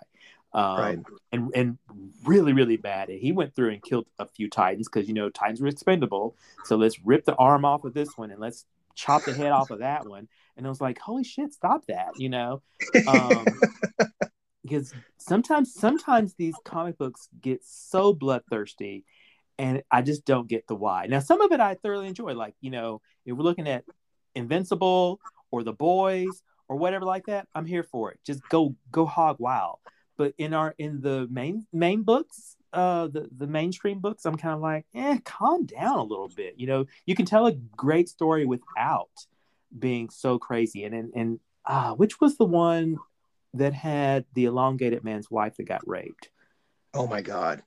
um, 0.53 0.77
right. 0.77 0.99
and 1.31 1.51
and 1.55 1.77
really 2.23 2.53
really 2.53 2.77
bad. 2.77 3.09
And 3.09 3.19
he 3.19 3.31
went 3.31 3.55
through 3.55 3.71
and 3.71 3.81
killed 3.81 4.05
a 4.19 4.27
few 4.27 4.49
titans 4.49 4.87
because 4.87 5.07
you 5.07 5.13
know 5.13 5.29
titans 5.29 5.61
were 5.61 5.67
expendable. 5.67 6.35
So 6.65 6.75
let's 6.75 6.99
rip 7.03 7.25
the 7.25 7.35
arm 7.35 7.65
off 7.65 7.83
of 7.83 7.93
this 7.93 8.17
one 8.17 8.31
and 8.31 8.39
let's 8.39 8.65
chop 8.95 9.25
the 9.25 9.33
head 9.33 9.51
off 9.51 9.71
of 9.71 9.79
that 9.79 10.07
one. 10.07 10.27
And 10.55 10.65
I 10.65 10.69
was 10.69 10.81
like, 10.81 10.99
holy 10.99 11.23
shit, 11.23 11.53
stop 11.53 11.85
that, 11.87 12.11
you 12.17 12.29
know. 12.29 12.61
Um, 13.07 13.45
because 14.63 14.93
sometimes 15.17 15.73
sometimes 15.73 16.35
these 16.35 16.55
comic 16.63 16.97
books 16.97 17.27
get 17.41 17.61
so 17.65 18.13
bloodthirsty 18.13 19.03
and 19.57 19.83
I 19.91 20.01
just 20.01 20.25
don't 20.25 20.47
get 20.47 20.67
the 20.67 20.75
why. 20.75 21.07
Now 21.07 21.19
some 21.19 21.41
of 21.41 21.51
it 21.51 21.59
I 21.59 21.75
thoroughly 21.75 22.07
enjoy, 22.07 22.33
like 22.33 22.55
you 22.61 22.69
know, 22.69 23.01
if 23.25 23.35
we're 23.35 23.43
looking 23.43 23.67
at 23.67 23.85
Invincible 24.35 25.19
or 25.51 25.63
The 25.63 25.73
Boys 25.73 26.43
or 26.67 26.77
whatever 26.77 27.05
like 27.05 27.25
that, 27.25 27.47
I'm 27.55 27.65
here 27.65 27.83
for 27.83 28.11
it. 28.11 28.19
Just 28.23 28.47
go 28.49 28.75
go 28.91 29.05
hog 29.05 29.37
wild 29.39 29.79
but 30.17 30.33
in 30.37 30.53
our 30.53 30.75
in 30.77 31.01
the 31.01 31.27
main 31.31 31.65
main 31.73 32.03
books 32.03 32.55
uh 32.73 33.07
the 33.07 33.29
the 33.37 33.47
mainstream 33.47 33.99
books 33.99 34.25
i'm 34.25 34.35
kind 34.35 34.55
of 34.55 34.61
like 34.61 34.85
eh 34.95 35.17
calm 35.23 35.65
down 35.65 35.99
a 35.99 36.03
little 36.03 36.29
bit. 36.29 36.55
You 36.57 36.67
know 36.67 36.85
you 37.05 37.15
can 37.15 37.25
tell 37.25 37.47
a 37.47 37.53
great 37.53 38.09
story 38.09 38.45
without 38.45 39.09
being 39.77 40.09
so 40.09 40.37
crazy. 40.37 40.83
And 40.83 40.93
and, 40.93 41.11
and 41.15 41.39
ah 41.65 41.93
which 41.93 42.19
was 42.19 42.37
the 42.37 42.45
one 42.45 42.97
that 43.53 43.73
had 43.73 44.25
the 44.33 44.45
elongated 44.45 45.03
man's 45.03 45.29
wife 45.29 45.57
that 45.57 45.65
got 45.65 45.87
raped? 45.87 46.29
Oh 46.93 47.07
my 47.07 47.21
god. 47.21 47.63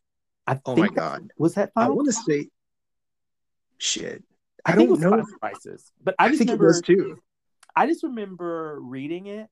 I 0.46 0.60
oh 0.66 0.76
my 0.76 0.88
god. 0.88 1.30
was 1.38 1.54
that 1.54 1.72
final? 1.72 1.92
i 1.92 1.94
want 1.94 2.06
to 2.06 2.12
say 2.12 2.48
shit. 3.78 4.22
I, 4.64 4.72
I 4.72 4.74
don't 4.76 5.00
know 5.00 5.24
crisis 5.40 5.92
but 6.02 6.16
i, 6.18 6.26
I 6.26 6.28
think 6.30 6.40
remember, 6.40 6.64
it 6.64 6.68
was 6.68 6.80
too. 6.82 7.18
I 7.74 7.86
just 7.86 8.02
remember 8.02 8.80
reading 8.80 9.26
it 9.26 9.48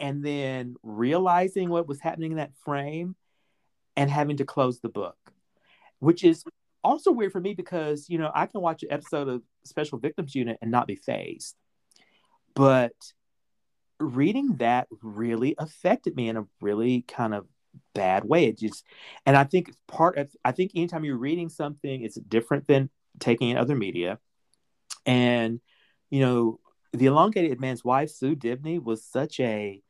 and 0.00 0.24
then 0.24 0.76
realizing 0.82 1.68
what 1.70 1.88
was 1.88 2.00
happening 2.00 2.32
in 2.32 2.38
that 2.38 2.56
frame 2.64 3.16
and 3.96 4.10
having 4.10 4.36
to 4.38 4.44
close 4.44 4.80
the 4.80 4.88
book. 4.88 5.16
which 6.04 6.24
is 6.24 6.44
also 6.82 7.10
weird 7.12 7.32
for 7.32 7.40
me 7.40 7.54
because 7.54 8.08
you 8.08 8.18
know 8.18 8.30
I 8.34 8.46
can 8.46 8.60
watch 8.60 8.82
an 8.82 8.92
episode 8.92 9.28
of 9.28 9.42
Special 9.64 9.98
Victims 9.98 10.34
Unit 10.34 10.58
and 10.60 10.70
not 10.70 10.86
be 10.86 10.96
fazed, 10.96 11.56
but 12.54 12.92
reading 14.00 14.56
that 14.56 14.88
really 15.02 15.54
affected 15.58 16.16
me 16.16 16.28
in 16.28 16.36
a 16.36 16.46
really 16.60 17.02
kind 17.02 17.34
of 17.34 17.46
bad 17.94 18.24
way. 18.24 18.46
It 18.46 18.58
just, 18.58 18.84
and 19.24 19.36
I 19.36 19.44
think 19.44 19.72
part 19.88 20.18
of, 20.18 20.30
I 20.44 20.52
think 20.52 20.72
anytime 20.74 21.04
you're 21.04 21.16
reading 21.16 21.48
something, 21.48 22.02
it's 22.02 22.16
different 22.16 22.66
than 22.66 22.90
taking 23.20 23.50
in 23.50 23.56
other 23.56 23.76
media. 23.76 24.18
And, 25.06 25.60
you 26.10 26.20
know, 26.20 26.60
the 26.92 27.06
elongated 27.06 27.60
man's 27.60 27.84
wife, 27.84 28.10
Sue 28.10 28.36
Dibney, 28.36 28.82
was 28.82 29.04
such 29.04 29.40
a, 29.40 29.80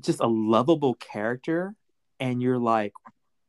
just 0.00 0.20
a 0.20 0.26
lovable 0.26 0.94
character. 0.94 1.74
And 2.20 2.42
you're 2.42 2.58
like, 2.58 2.92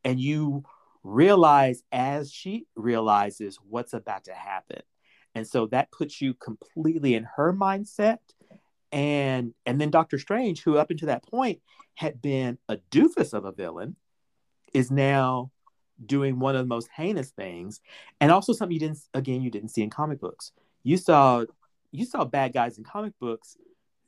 and 0.03 0.19
you 0.19 0.63
realize 1.03 1.83
as 1.91 2.31
she 2.31 2.67
realizes 2.75 3.57
what's 3.67 3.93
about 3.93 4.25
to 4.25 4.33
happen. 4.33 4.81
And 5.35 5.47
so 5.47 5.67
that 5.67 5.91
puts 5.91 6.21
you 6.21 6.33
completely 6.33 7.15
in 7.15 7.25
her 7.35 7.53
mindset 7.53 8.17
and 8.91 9.53
and 9.65 9.79
then 9.79 9.91
Doctor 9.91 10.17
Strange, 10.17 10.61
who 10.61 10.77
up 10.77 10.89
until 10.89 11.07
that 11.07 11.27
point 11.27 11.59
had 11.95 12.21
been 12.21 12.57
a 12.67 12.77
doofus 12.91 13.33
of 13.33 13.45
a 13.45 13.51
villain, 13.51 13.95
is 14.73 14.89
now 14.89 15.51
doing 16.03 16.39
one 16.39 16.55
of 16.55 16.61
the 16.61 16.67
most 16.67 16.89
heinous 16.95 17.29
things, 17.31 17.81
and 18.19 18.31
also 18.31 18.53
something 18.53 18.73
you 18.73 18.79
didn't 18.79 18.99
again 19.13 19.41
you 19.41 19.51
didn't 19.51 19.69
see 19.69 19.83
in 19.83 19.89
comic 19.89 20.19
books. 20.19 20.51
You 20.83 20.97
saw 20.97 21.45
you 21.91 22.05
saw 22.05 22.25
bad 22.25 22.53
guys 22.53 22.77
in 22.77 22.83
comic 22.83 23.13
books, 23.19 23.57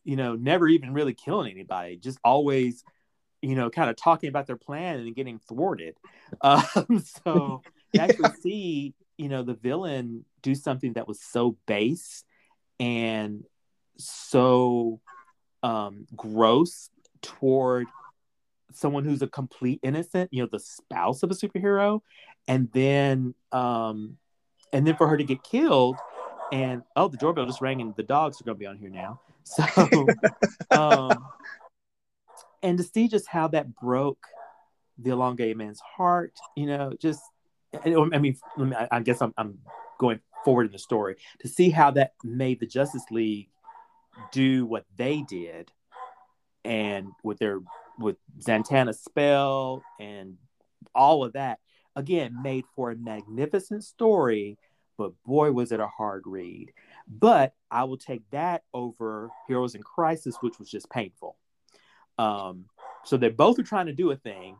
you 0.03 0.15
know, 0.15 0.35
never 0.35 0.67
even 0.67 0.93
really 0.93 1.13
killing 1.13 1.51
anybody, 1.51 1.97
just 1.97 2.19
always, 2.23 2.83
you 3.41 3.55
know, 3.55 3.69
kind 3.69 3.89
of 3.89 3.95
talking 3.95 4.29
about 4.29 4.47
their 4.47 4.57
plan 4.57 4.99
and 4.99 5.15
getting 5.15 5.39
thwarted. 5.39 5.97
Um, 6.41 7.03
so 7.25 7.61
you 7.91 7.99
actually 7.99 8.31
see, 8.41 8.93
you 9.17 9.27
know, 9.27 9.43
the 9.43 9.53
villain 9.53 10.23
do 10.41 10.55
something 10.55 10.93
that 10.93 11.09
was 11.09 11.21
so 11.21 11.57
base 11.67 12.23
and 12.79 13.43
so 13.97 15.01
um, 15.61 16.07
gross 16.15 16.89
toward 17.21 17.87
someone 18.73 19.03
who's 19.03 19.21
a 19.21 19.27
complete 19.27 19.79
innocent, 19.83 20.29
you 20.31 20.41
know, 20.41 20.49
the 20.51 20.59
spouse 20.59 21.23
of 21.23 21.31
a 21.31 21.33
superhero, 21.33 22.01
and 22.47 22.71
then 22.71 23.35
um, 23.51 24.17
and 24.73 24.87
then 24.87 24.95
for 24.95 25.07
her 25.07 25.17
to 25.17 25.23
get 25.23 25.43
killed, 25.43 25.97
and 26.51 26.83
oh, 26.95 27.07
the 27.07 27.17
doorbell 27.17 27.45
just 27.45 27.61
rang, 27.61 27.81
and 27.81 27.95
the 27.95 28.03
dogs 28.03 28.41
are 28.41 28.43
going 28.43 28.55
to 28.55 28.59
be 28.59 28.65
on 28.65 28.77
here 28.77 28.89
now. 28.89 29.19
So, 29.51 30.07
um, 30.71 31.25
and 32.63 32.77
to 32.77 32.83
see 32.83 33.07
just 33.07 33.27
how 33.27 33.47
that 33.49 33.75
broke 33.75 34.25
the 34.97 35.11
elongated 35.11 35.57
man's 35.57 35.79
heart, 35.79 36.33
you 36.55 36.67
know, 36.67 36.93
just 36.99 37.21
I 37.85 38.19
mean, 38.19 38.37
I 38.91 38.99
guess 38.99 39.21
I'm, 39.21 39.33
I'm 39.37 39.59
going 39.97 40.19
forward 40.43 40.67
in 40.67 40.71
the 40.71 40.79
story 40.79 41.15
to 41.39 41.47
see 41.47 41.69
how 41.69 41.91
that 41.91 42.13
made 42.23 42.59
the 42.59 42.65
Justice 42.65 43.05
League 43.11 43.49
do 44.31 44.65
what 44.65 44.85
they 44.97 45.21
did 45.21 45.71
and 46.65 47.07
with 47.23 47.39
their 47.39 47.59
with 47.99 48.17
Zatanna's 48.39 48.99
spell 48.99 49.83
and 49.99 50.37
all 50.93 51.23
of 51.23 51.33
that 51.33 51.59
again 51.95 52.41
made 52.41 52.65
for 52.75 52.91
a 52.91 52.95
magnificent 52.95 53.83
story 53.83 54.57
but 54.97 55.11
boy 55.23 55.51
was 55.51 55.71
it 55.71 55.79
a 55.79 55.87
hard 55.87 56.23
read 56.25 56.71
but 57.19 57.53
i 57.69 57.83
will 57.83 57.97
take 57.97 58.21
that 58.31 58.63
over 58.73 59.29
heroes 59.47 59.75
in 59.75 59.83
crisis 59.83 60.37
which 60.41 60.57
was 60.59 60.69
just 60.69 60.89
painful 60.89 61.35
um 62.17 62.65
so 63.03 63.17
they 63.17 63.29
both 63.29 63.59
are 63.59 63.63
trying 63.63 63.87
to 63.87 63.93
do 63.93 64.11
a 64.11 64.15
thing 64.15 64.55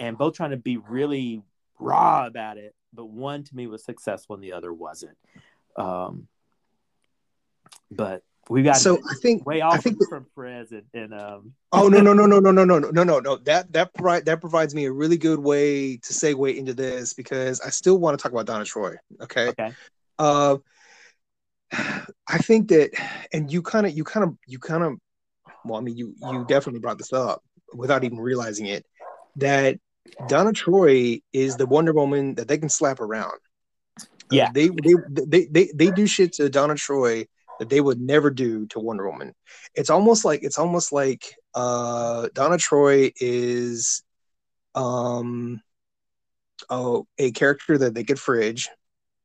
and 0.00 0.18
both 0.18 0.34
trying 0.34 0.50
to 0.50 0.56
be 0.56 0.76
really 0.76 1.42
raw 1.78 2.26
about 2.26 2.56
it 2.58 2.74
but 2.92 3.06
one 3.06 3.44
to 3.44 3.54
me 3.54 3.66
was 3.66 3.84
successful 3.84 4.34
and 4.34 4.42
the 4.42 4.52
other 4.52 4.72
wasn't 4.72 5.16
um 5.76 6.26
but 7.90 8.22
we 8.48 8.62
got 8.62 8.76
so 8.76 8.98
I 8.98 9.14
think 9.20 9.44
way 9.44 9.60
off 9.60 9.74
I 9.74 9.78
think 9.78 9.98
from 10.08 10.26
Perez 10.34 10.70
and, 10.70 10.84
and 10.94 11.12
um. 11.12 11.52
oh 11.72 11.88
no 11.88 12.00
no 12.00 12.12
no 12.12 12.26
no 12.26 12.38
no 12.38 12.50
no 12.52 12.64
no 12.64 12.78
no 12.78 13.04
no 13.04 13.18
no 13.18 13.36
that 13.38 13.72
that 13.72 13.92
provide 13.92 14.24
that 14.26 14.40
provides 14.40 14.74
me 14.74 14.84
a 14.84 14.92
really 14.92 15.16
good 15.16 15.38
way 15.38 15.96
to 15.96 16.12
segue 16.12 16.56
into 16.56 16.72
this 16.72 17.12
because 17.12 17.60
I 17.60 17.70
still 17.70 17.98
want 17.98 18.16
to 18.16 18.22
talk 18.22 18.32
about 18.32 18.46
Donna 18.46 18.64
Troy. 18.64 18.94
Okay. 19.20 19.48
Okay. 19.48 19.72
Uh, 20.18 20.58
I 21.72 22.38
think 22.38 22.68
that, 22.68 22.90
and 23.32 23.52
you 23.52 23.62
kind 23.62 23.86
of 23.86 23.96
you 23.96 24.04
kind 24.04 24.24
of 24.24 24.36
you 24.46 24.58
kind 24.58 24.82
of 24.82 24.94
well, 25.64 25.78
I 25.78 25.82
mean 25.82 25.96
you 25.96 26.14
you 26.30 26.44
definitely 26.48 26.80
brought 26.80 26.98
this 26.98 27.12
up 27.12 27.42
without 27.74 28.04
even 28.04 28.18
realizing 28.18 28.66
it 28.66 28.84
that 29.36 29.78
Donna 30.28 30.52
Troy 30.52 31.20
is 31.32 31.56
the 31.56 31.66
Wonder 31.66 31.92
Woman 31.92 32.34
that 32.36 32.48
they 32.48 32.58
can 32.58 32.68
slap 32.68 33.00
around. 33.00 33.38
Yeah, 34.30 34.48
uh, 34.48 34.52
they, 34.54 34.68
they 34.68 34.94
they 35.08 35.46
they 35.46 35.70
they 35.74 35.90
do 35.90 36.06
shit 36.06 36.34
to 36.34 36.48
Donna 36.48 36.74
Troy 36.74 37.26
that 37.58 37.68
they 37.68 37.80
would 37.80 38.00
never 38.00 38.30
do 38.30 38.66
to 38.66 38.80
Wonder 38.80 39.08
Woman. 39.08 39.34
It's 39.74 39.90
almost 39.90 40.24
like 40.24 40.42
it's 40.42 40.58
almost 40.58 40.92
like 40.92 41.24
uh, 41.54 42.28
Donna 42.34 42.58
Troy 42.58 43.12
is 43.16 44.02
um 44.74 45.60
oh, 46.70 47.06
a 47.18 47.30
character 47.32 47.78
that 47.78 47.94
they 47.94 48.04
could 48.04 48.18
fridge 48.18 48.68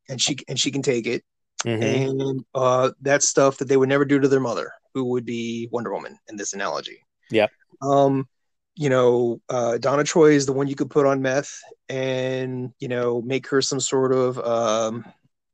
and 0.10 0.22
she 0.22 0.38
and 0.48 0.60
she 0.60 0.72
can 0.72 0.82
take 0.82 1.08
it. 1.08 1.24
Mm-hmm. 1.66 1.84
And 1.84 2.46
uh, 2.56 2.92
that's 3.02 3.30
stuff 3.30 3.58
that 3.58 3.68
they 3.68 3.78
would 3.78 3.90
never 3.90 4.06
do 4.06 4.20
to 4.20 4.28
their 4.28 4.40
mother, 4.40 4.72
who 4.94 5.06
would 5.06 5.26
be 5.26 5.70
Wonder 5.72 5.94
Woman 5.94 6.18
in 6.30 6.36
this 6.36 6.54
analogy. 6.54 7.04
Yeah. 7.30 7.48
Um, 7.82 8.28
you 8.76 8.90
know, 8.90 9.42
uh, 9.50 9.78
Donna 9.78 10.04
Troy 10.04 10.32
is 10.32 10.46
the 10.46 10.54
one 10.54 10.68
you 10.68 10.76
could 10.76 10.90
put 10.90 11.06
on 11.06 11.22
meth 11.22 11.60
and 11.90 12.74
you 12.80 12.88
know 12.88 13.22
make 13.22 13.48
her 13.48 13.62
some 13.62 13.80
sort 13.80 14.14
of 14.14 14.40
um, 14.40 15.06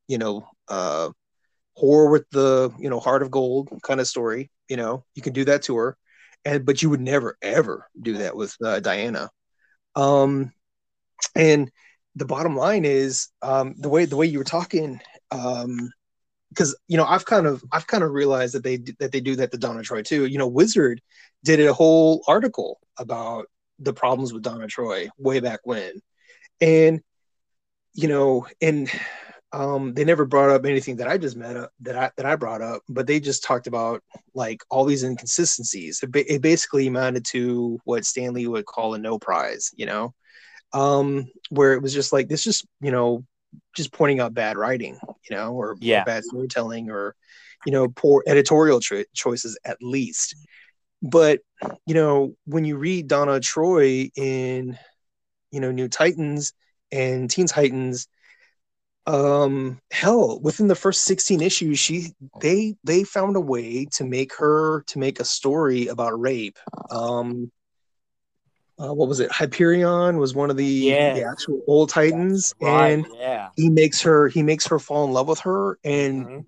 you 0.08 0.18
know 0.18 0.48
uh, 0.70 1.10
whore 1.78 2.12
with 2.12 2.30
the 2.32 2.74
you 2.80 2.90
know 2.90 3.00
heart 3.00 3.22
of 3.22 3.32
gold 3.32 3.70
kind 3.84 4.00
of 4.00 4.08
story 4.08 4.50
you 4.68 4.78
know 4.78 5.04
you 5.16 5.22
can 5.22 5.34
do 5.34 5.46
that 5.46 5.62
to 5.64 5.76
her 5.78 5.98
and 6.46 6.66
but 6.66 6.82
you 6.82 6.90
would 6.90 7.02
never 7.02 7.38
ever 7.42 7.88
do 8.02 8.18
that 8.18 8.36
with 8.36 8.56
uh, 8.64 8.80
diana 8.80 9.30
um 9.96 10.52
and 11.36 11.72
the 12.16 12.26
bottom 12.26 12.56
line 12.56 12.86
is 12.86 13.30
um 13.42 13.76
the 13.78 13.90
way 13.90 14.06
the 14.06 14.16
way 14.16 14.26
you 14.26 14.40
were 14.40 14.44
talking 14.44 15.00
um 15.32 15.92
because 16.50 16.78
you 16.88 16.98
know 16.98 17.06
i've 17.06 17.26
kind 17.26 17.46
of 17.46 17.64
i've 17.72 17.88
kind 17.88 18.04
of 18.04 18.12
realized 18.12 18.54
that 18.54 18.64
they 18.64 18.78
that 19.00 19.12
they 19.12 19.20
do 19.20 19.36
that 19.36 19.52
to 19.52 19.58
donna 19.58 19.84
troy 19.84 20.02
too. 20.02 20.26
You 20.26 20.38
know 20.38 20.48
wizard 20.48 21.02
did 21.44 21.60
a 21.60 21.74
whole 21.74 22.24
article 22.28 22.80
about 22.98 23.48
the 23.80 23.94
problems 23.94 24.34
with 24.34 24.44
donna 24.44 24.68
troy 24.68 25.10
way 25.18 25.40
back 25.40 25.60
when. 25.64 26.02
And 26.62 27.02
you 27.94 28.08
know 28.08 28.48
and 28.62 28.90
um, 29.54 29.94
they 29.94 30.04
never 30.04 30.26
brought 30.26 30.50
up 30.50 30.66
anything 30.66 30.98
that 30.98 31.08
I 31.08 31.18
just 31.18 31.38
met 31.38 31.56
up 31.56 31.72
that 31.82 31.96
I 31.96 32.12
that 32.18 32.26
I 32.26 32.36
brought 32.36 32.62
up, 32.62 32.82
but 32.90 33.08
they 33.08 33.20
just 33.20 33.44
talked 33.44 33.66
about 33.68 34.04
like 34.34 34.62
all 34.70 34.84
these 34.84 35.04
inconsistencies. 35.04 36.02
It, 36.04 36.12
ba- 36.12 36.32
it 36.32 36.42
basically 36.42 36.88
amounted 36.88 37.26
to 37.28 37.80
what 37.86 38.06
Stan 38.06 38.34
Lee 38.34 38.48
would 38.48 38.66
call 38.66 38.94
a 38.94 38.98
no 38.98 39.18
prize, 39.18 39.72
you 39.76 39.86
know, 39.86 40.14
um, 40.74 41.28
where 41.50 41.74
it 41.74 41.82
was 41.82 41.94
just 41.94 42.12
like 42.12 42.28
this, 42.28 42.44
just 42.44 42.68
you 42.82 42.92
know, 42.92 43.24
just 43.76 43.92
pointing 43.92 44.20
out 44.20 44.34
bad 44.34 44.58
writing, 44.58 44.98
you 45.30 45.36
know, 45.36 45.54
or, 45.54 45.76
yeah. 45.80 46.02
or 46.02 46.06
bad 46.06 46.24
storytelling, 46.24 46.90
or 46.90 47.16
you 47.66 47.72
know, 47.72 47.88
poor 47.90 48.24
editorial 48.28 48.80
cho- 48.80 49.04
choices 49.14 49.58
at 49.66 49.78
least. 49.82 50.36
But 51.02 51.40
you 51.86 51.94
know, 51.94 52.36
when 52.46 52.66
you 52.66 52.78
read 52.78 53.08
Donna 53.08 53.40
Troy 53.40 54.10
in, 54.16 54.78
you 55.52 55.60
know, 55.60 55.72
New 55.72 55.88
Titans 55.88 56.54
and 56.92 57.30
Teen 57.30 57.48
Titans 57.48 58.08
um 59.08 59.80
hell 59.90 60.38
within 60.42 60.68
the 60.68 60.76
first 60.76 61.06
16 61.06 61.42
issues 61.42 61.80
she 61.80 62.14
they 62.42 62.76
they 62.84 63.06
found 63.06 63.38
a 63.38 63.40
way 63.40 63.86
to 63.86 64.04
make 64.04 64.36
her 64.36 64.82
to 64.82 65.00
make 65.00 65.22
a 65.22 65.26
story 65.26 65.88
about 65.88 66.20
rape 66.20 66.60
um 66.92 67.50
uh, 68.80 68.94
what 68.94 69.08
was 69.08 69.20
it 69.20 69.32
hyperion 69.32 70.18
was 70.18 70.36
one 70.36 70.50
of 70.50 70.58
the, 70.58 70.66
yes. 70.66 71.18
the 71.18 71.24
actual 71.24 71.62
old 71.68 71.90
titans 71.90 72.54
right. 72.62 72.90
and 72.90 73.08
yeah 73.16 73.50
he 73.56 73.70
makes 73.70 74.02
her 74.02 74.28
he 74.28 74.44
makes 74.44 74.68
her 74.68 74.80
fall 74.80 75.06
in 75.06 75.12
love 75.12 75.28
with 75.28 75.40
her 75.40 75.80
and 75.84 76.26
mm-hmm. 76.26 76.40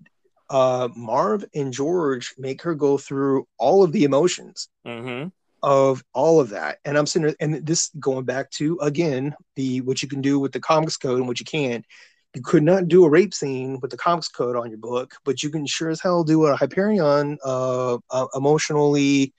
uh 0.56 0.88
marv 0.96 1.44
and 1.54 1.72
george 1.72 2.34
make 2.38 2.62
her 2.62 2.74
go 2.74 2.96
through 2.96 3.46
all 3.58 3.82
of 3.82 3.92
the 3.92 4.04
emotions 4.04 4.68
mm-hmm. 4.86 5.28
of 5.62 6.04
all 6.14 6.40
of 6.40 6.50
that 6.50 6.78
and 6.84 6.96
i'm 6.96 7.06
sitting 7.06 7.34
and 7.40 7.66
this 7.66 7.90
going 7.98 8.24
back 8.24 8.50
to 8.50 8.78
again 8.80 9.34
the 9.56 9.80
what 9.82 10.02
you 10.02 10.08
can 10.08 10.20
do 10.20 10.38
with 10.38 10.52
the 10.52 10.60
comics 10.60 10.96
code 10.96 11.18
and 11.18 11.26
what 11.26 11.40
you 11.40 11.46
can't 11.46 11.84
you 12.34 12.42
could 12.42 12.62
not 12.62 12.88
do 12.88 13.04
a 13.04 13.10
rape 13.10 13.34
scene 13.34 13.80
with 13.80 13.90
the 13.90 13.96
comics 13.96 14.28
code 14.28 14.54
on 14.54 14.70
your 14.70 14.78
book, 14.78 15.14
but 15.24 15.42
you 15.42 15.50
can 15.50 15.66
sure 15.66 15.90
as 15.90 16.00
hell 16.00 16.22
do 16.22 16.46
a 16.46 16.54
Hyperion 16.54 17.38
uh, 17.44 17.98
uh, 18.10 18.26
emotionally 18.34 19.34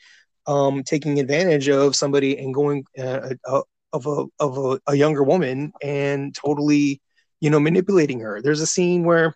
um, 0.47 0.83
taking 0.83 1.19
advantage 1.19 1.69
of 1.69 1.95
somebody 1.95 2.37
and 2.37 2.53
going 2.53 2.85
uh, 2.97 3.33
uh, 3.45 3.61
of 3.93 4.07
a 4.07 4.25
of 4.39 4.57
a, 4.57 4.79
a, 4.87 4.95
younger 4.95 5.23
woman 5.23 5.73
and 5.81 6.33
totally, 6.33 7.01
you 7.39 7.49
know, 7.49 7.59
manipulating 7.59 8.19
her. 8.21 8.41
There's 8.41 8.61
a 8.61 8.67
scene 8.67 9.03
where 9.03 9.35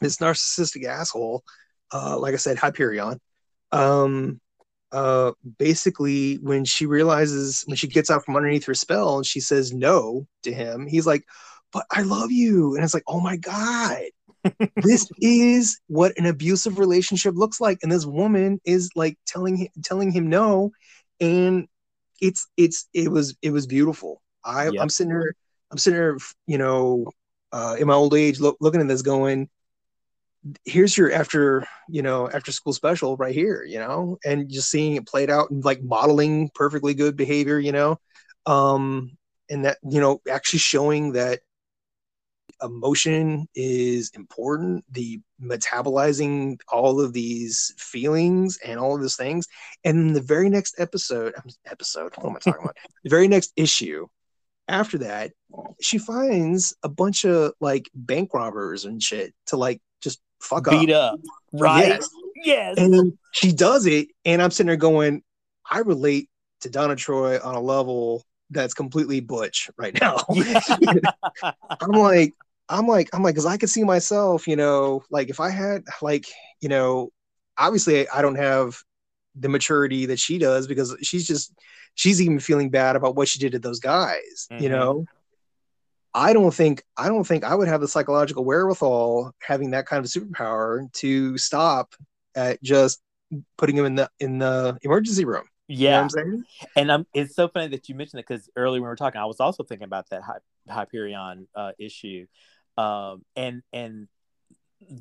this 0.00 0.18
narcissistic 0.18 0.84
asshole, 0.84 1.42
uh, 1.92 2.18
like 2.18 2.34
I 2.34 2.38
said, 2.38 2.58
Hyperion, 2.58 3.20
um, 3.72 4.40
uh, 4.92 5.32
basically 5.58 6.36
when 6.36 6.64
she 6.64 6.86
realizes 6.86 7.62
when 7.66 7.76
she 7.76 7.88
gets 7.88 8.10
out 8.10 8.24
from 8.24 8.36
underneath 8.36 8.64
her 8.66 8.74
spell 8.74 9.16
and 9.16 9.26
she 9.26 9.40
says 9.40 9.72
no 9.72 10.26
to 10.44 10.52
him, 10.52 10.86
he's 10.86 11.06
like, 11.06 11.24
"But 11.72 11.84
I 11.90 12.02
love 12.02 12.30
you," 12.32 12.74
and 12.74 12.84
it's 12.84 12.94
like, 12.94 13.04
"Oh 13.06 13.20
my 13.20 13.36
god." 13.36 14.04
This 14.76 15.08
is 15.20 15.80
what 15.86 16.12
an 16.18 16.26
abusive 16.26 16.78
relationship 16.78 17.34
looks 17.34 17.60
like 17.60 17.78
and 17.82 17.90
this 17.90 18.06
woman 18.06 18.60
is 18.64 18.90
like 18.94 19.18
telling 19.26 19.56
him 19.56 19.68
telling 19.82 20.10
him 20.10 20.28
no 20.28 20.70
and 21.20 21.66
it's 22.20 22.46
it's 22.56 22.88
it 22.92 23.10
was 23.10 23.36
it 23.42 23.50
was 23.50 23.66
beautiful 23.66 24.20
i 24.44 24.64
yep. 24.64 24.74
i'm 24.80 24.88
sitting 24.88 25.10
here 25.10 25.34
i'm 25.70 25.78
sitting 25.78 25.98
here 25.98 26.18
you 26.46 26.58
know 26.58 27.06
uh 27.52 27.76
in 27.78 27.86
my 27.86 27.94
old 27.94 28.14
age 28.14 28.40
look, 28.40 28.56
looking 28.60 28.80
at 28.80 28.88
this 28.88 29.02
going 29.02 29.48
here's 30.64 30.96
your 30.96 31.12
after 31.12 31.66
you 31.88 32.02
know 32.02 32.28
after 32.30 32.52
school 32.52 32.72
special 32.72 33.16
right 33.16 33.34
here 33.34 33.64
you 33.64 33.78
know 33.78 34.18
and 34.24 34.48
just 34.48 34.70
seeing 34.70 34.96
it 34.96 35.06
played 35.06 35.30
out 35.30 35.50
and 35.50 35.64
like 35.64 35.82
modeling 35.82 36.50
perfectly 36.54 36.94
good 36.94 37.16
behavior 37.16 37.58
you 37.58 37.72
know 37.72 37.98
um 38.46 39.16
and 39.50 39.64
that 39.64 39.78
you 39.88 40.00
know 40.00 40.20
actually 40.30 40.58
showing 40.58 41.12
that 41.12 41.40
emotion 42.62 43.48
is 43.54 44.10
important 44.14 44.84
the 44.90 45.20
metabolizing 45.40 46.58
all 46.72 47.00
of 47.00 47.12
these 47.12 47.72
feelings 47.78 48.58
and 48.64 48.80
all 48.80 48.96
of 48.96 49.00
these 49.02 49.16
things 49.16 49.46
and 49.84 50.14
the 50.14 50.20
very 50.20 50.50
next 50.50 50.74
episode 50.78 51.34
episode 51.66 52.12
what 52.16 52.30
am 52.30 52.36
i 52.36 52.38
talking 52.38 52.62
about 52.62 52.76
the 53.04 53.10
very 53.10 53.28
next 53.28 53.52
issue 53.56 54.06
after 54.66 54.98
that 54.98 55.32
she 55.80 55.98
finds 55.98 56.74
a 56.82 56.88
bunch 56.88 57.24
of 57.24 57.52
like 57.60 57.88
bank 57.94 58.34
robbers 58.34 58.84
and 58.84 59.02
shit 59.02 59.32
to 59.46 59.56
like 59.56 59.80
just 60.00 60.20
fuck 60.40 60.68
up 60.68 60.80
beat 60.80 60.90
up. 60.90 61.14
up, 61.14 61.20
right? 61.52 61.88
Yes. 61.88 62.08
yes. 62.44 62.78
And 62.78 63.18
she 63.32 63.52
does 63.52 63.86
it, 63.86 64.08
and 64.24 64.42
I'm 64.42 64.50
sitting 64.50 64.68
there 64.68 64.76
going, 64.76 65.22
I 65.68 65.80
relate 65.80 66.28
to 66.60 66.70
Donna 66.70 66.96
Troy 66.96 67.38
on 67.42 67.54
a 67.54 67.60
level 67.60 68.24
that's 68.50 68.74
completely 68.74 69.20
butch 69.20 69.70
right 69.76 69.98
now. 70.00 70.16
I'm 71.80 71.90
like, 71.90 72.34
I'm 72.68 72.86
like, 72.86 73.08
I'm 73.12 73.22
like, 73.22 73.34
because 73.34 73.46
I 73.46 73.56
could 73.56 73.70
see 73.70 73.84
myself, 73.84 74.46
you 74.46 74.56
know, 74.56 75.02
like 75.10 75.30
if 75.30 75.40
I 75.40 75.50
had, 75.50 75.84
like, 76.02 76.26
you 76.60 76.68
know, 76.68 77.10
obviously 77.56 78.08
I 78.08 78.22
don't 78.22 78.36
have 78.36 78.82
the 79.34 79.48
maturity 79.48 80.06
that 80.06 80.18
she 80.18 80.38
does 80.38 80.66
because 80.66 80.96
she's 81.02 81.26
just, 81.26 81.52
she's 81.94 82.20
even 82.20 82.40
feeling 82.40 82.70
bad 82.70 82.96
about 82.96 83.16
what 83.16 83.28
she 83.28 83.38
did 83.38 83.52
to 83.52 83.58
those 83.58 83.80
guys, 83.80 84.48
mm-hmm. 84.50 84.62
you 84.62 84.68
know. 84.68 85.06
I 86.14 86.32
don't 86.32 86.52
think 86.52 86.82
I 86.96 87.08
don't 87.08 87.24
think 87.24 87.44
I 87.44 87.54
would 87.54 87.68
have 87.68 87.80
the 87.80 87.86
psychological 87.86 88.44
wherewithal 88.44 89.32
having 89.40 89.70
that 89.70 89.86
kind 89.86 90.04
of 90.04 90.10
superpower 90.10 90.90
to 90.94 91.36
stop 91.36 91.94
at 92.34 92.62
just 92.62 93.00
putting 93.56 93.76
him 93.76 93.84
in 93.84 93.94
the 93.96 94.10
in 94.18 94.38
the 94.38 94.78
emergency 94.82 95.24
room. 95.24 95.44
Yeah, 95.68 96.08
you 96.14 96.16
know 96.16 96.22
I'm 96.22 96.44
and 96.76 96.90
um, 96.90 97.06
it's 97.12 97.36
so 97.36 97.48
funny 97.48 97.68
that 97.68 97.88
you 97.88 97.94
mentioned 97.94 98.20
it 98.20 98.26
because 98.26 98.48
earlier 98.56 98.80
when 98.80 98.88
we 98.88 98.88
were 98.88 98.96
talking, 98.96 99.20
I 99.20 99.26
was 99.26 99.38
also 99.38 99.62
thinking 99.62 99.84
about 99.84 100.08
that 100.10 100.22
Hyperion 100.68 101.46
uh, 101.54 101.72
issue, 101.78 102.26
um, 102.78 103.24
and 103.36 103.62
and 103.72 104.08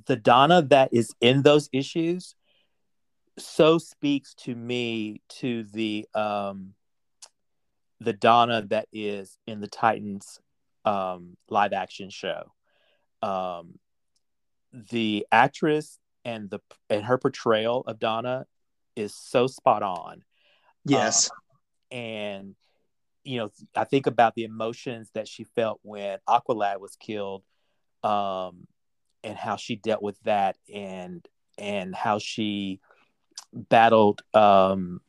the 0.06 0.16
Donna 0.16 0.64
that 0.64 0.90
is 0.92 1.14
in 1.22 1.44
those 1.44 1.70
issues 1.72 2.36
so 3.38 3.78
speaks 3.78 4.34
to 4.34 4.56
me 4.56 5.22
to 5.30 5.64
the 5.64 6.08
um, 6.14 6.74
the 8.00 8.14
Donna 8.14 8.64
that 8.70 8.88
is 8.92 9.38
in 9.48 9.62
the 9.62 9.68
Titans 9.68 10.40
um, 10.86 11.38
live 11.50 11.74
action 11.74 12.10
show. 12.10 12.52
Um, 13.22 13.80
the 14.92 15.26
actress 15.32 16.00
and 16.26 16.50
the 16.50 16.60
and 16.90 17.06
her 17.06 17.18
portrayal 17.18 17.84
of 17.88 18.00
Donna 18.00 18.46
is 18.96 19.16
so 19.16 19.48
spot 19.48 19.84
on. 19.84 20.24
Yes, 20.86 21.30
um, 21.30 21.98
and 21.98 22.56
you 23.24 23.40
know, 23.40 23.50
I 23.76 23.84
think 23.84 24.08
about 24.08 24.36
the 24.36 24.46
emotions 24.46 25.10
that 25.14 25.28
she 25.28 25.44
felt 25.44 25.80
when 25.84 26.18
Aqualad 26.28 26.80
was 26.80 26.96
killed, 26.96 27.44
um, 28.08 28.68
and 29.24 29.38
how 29.38 29.56
she 29.56 29.76
dealt 29.76 30.02
with 30.02 30.20
that, 30.24 30.58
and 30.74 31.28
and 31.58 31.96
how 31.96 32.20
she 32.20 32.80
battled, 33.54 34.22
um, 34.34 35.02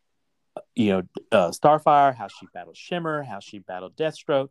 you 0.75 0.91
know, 0.91 1.03
uh, 1.31 1.51
Starfire, 1.51 2.15
how 2.15 2.29
she 2.29 2.47
battled 2.55 2.77
Shimmer, 2.77 3.23
how 3.23 3.41
she 3.41 3.59
battled 3.59 3.97
Deathstroke 3.97 4.49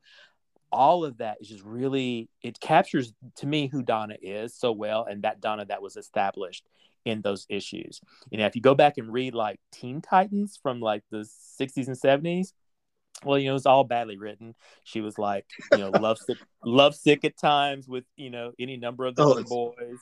all 0.72 1.06
of 1.06 1.18
that 1.18 1.38
is 1.40 1.48
just 1.48 1.64
really 1.64 2.30
it 2.42 2.60
captures 2.60 3.14
to 3.36 3.48
me 3.48 3.68
who 3.68 3.82
Donna 3.82 4.18
is 4.22 4.54
so 4.54 4.72
well 4.72 5.06
and 5.06 5.24
that 5.24 5.40
Donna 5.40 5.66
that 5.66 5.82
was 5.82 5.96
established 5.96 6.66
in 7.06 7.22
those 7.22 7.46
issues. 7.50 8.02
You 8.30 8.38
know, 8.38 8.46
if 8.46 8.56
you 8.56 8.62
go 8.62 8.76
back 8.76 8.98
and 8.98 9.12
read 9.12 9.34
like 9.34 9.60
Teen 9.72 10.02
Titans 10.02 10.60
from 10.62 10.82
like 10.82 11.04
the 11.10 11.28
60s 11.60 11.88
and 11.88 11.98
70s, 11.98 12.54
well, 13.24 13.38
you 13.38 13.46
know, 13.46 13.52
it 13.52 13.54
was 13.54 13.66
all 13.66 13.84
badly 13.84 14.18
written. 14.18 14.56
She 14.84 15.02
was 15.02 15.18
like, 15.18 15.46
you 15.72 15.80
know, 15.80 15.90
love 15.90 16.18
sick, 16.18 16.38
love 16.64 16.96
sick 16.96 17.26
at 17.26 17.38
times 17.38 17.88
with, 17.88 18.06
you 18.16 18.30
know, 18.30 18.52
any 18.60 18.78
number 18.78 19.06
of 19.06 19.16
the 19.16 19.24
oh, 19.24 19.32
other 19.32 19.44
boys. 19.44 20.00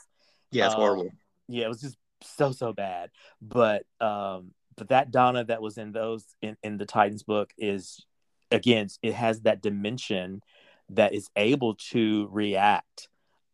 Yeah, 0.52 0.66
it's 0.66 0.76
um, 0.76 0.82
horrible. 0.82 1.10
Yeah, 1.48 1.66
it 1.66 1.70
was 1.70 1.82
just 1.82 1.98
so 2.22 2.52
so 2.52 2.74
bad. 2.74 3.10
But 3.42 3.84
um, 4.02 4.52
but 4.76 4.90
that 4.90 5.12
Donna 5.12 5.44
that 5.46 5.62
was 5.62 5.78
in 5.78 5.92
those 5.92 6.26
in, 6.42 6.58
in 6.64 6.78
the 6.78 6.86
Titans 6.86 7.24
book 7.24 7.52
is 7.58 8.06
again, 8.52 8.88
it 9.02 9.14
has 9.14 9.42
that 9.42 9.62
dimension 9.62 10.42
that 10.90 11.14
is 11.14 11.30
able 11.36 11.76
to 11.76 12.28
react 12.32 13.10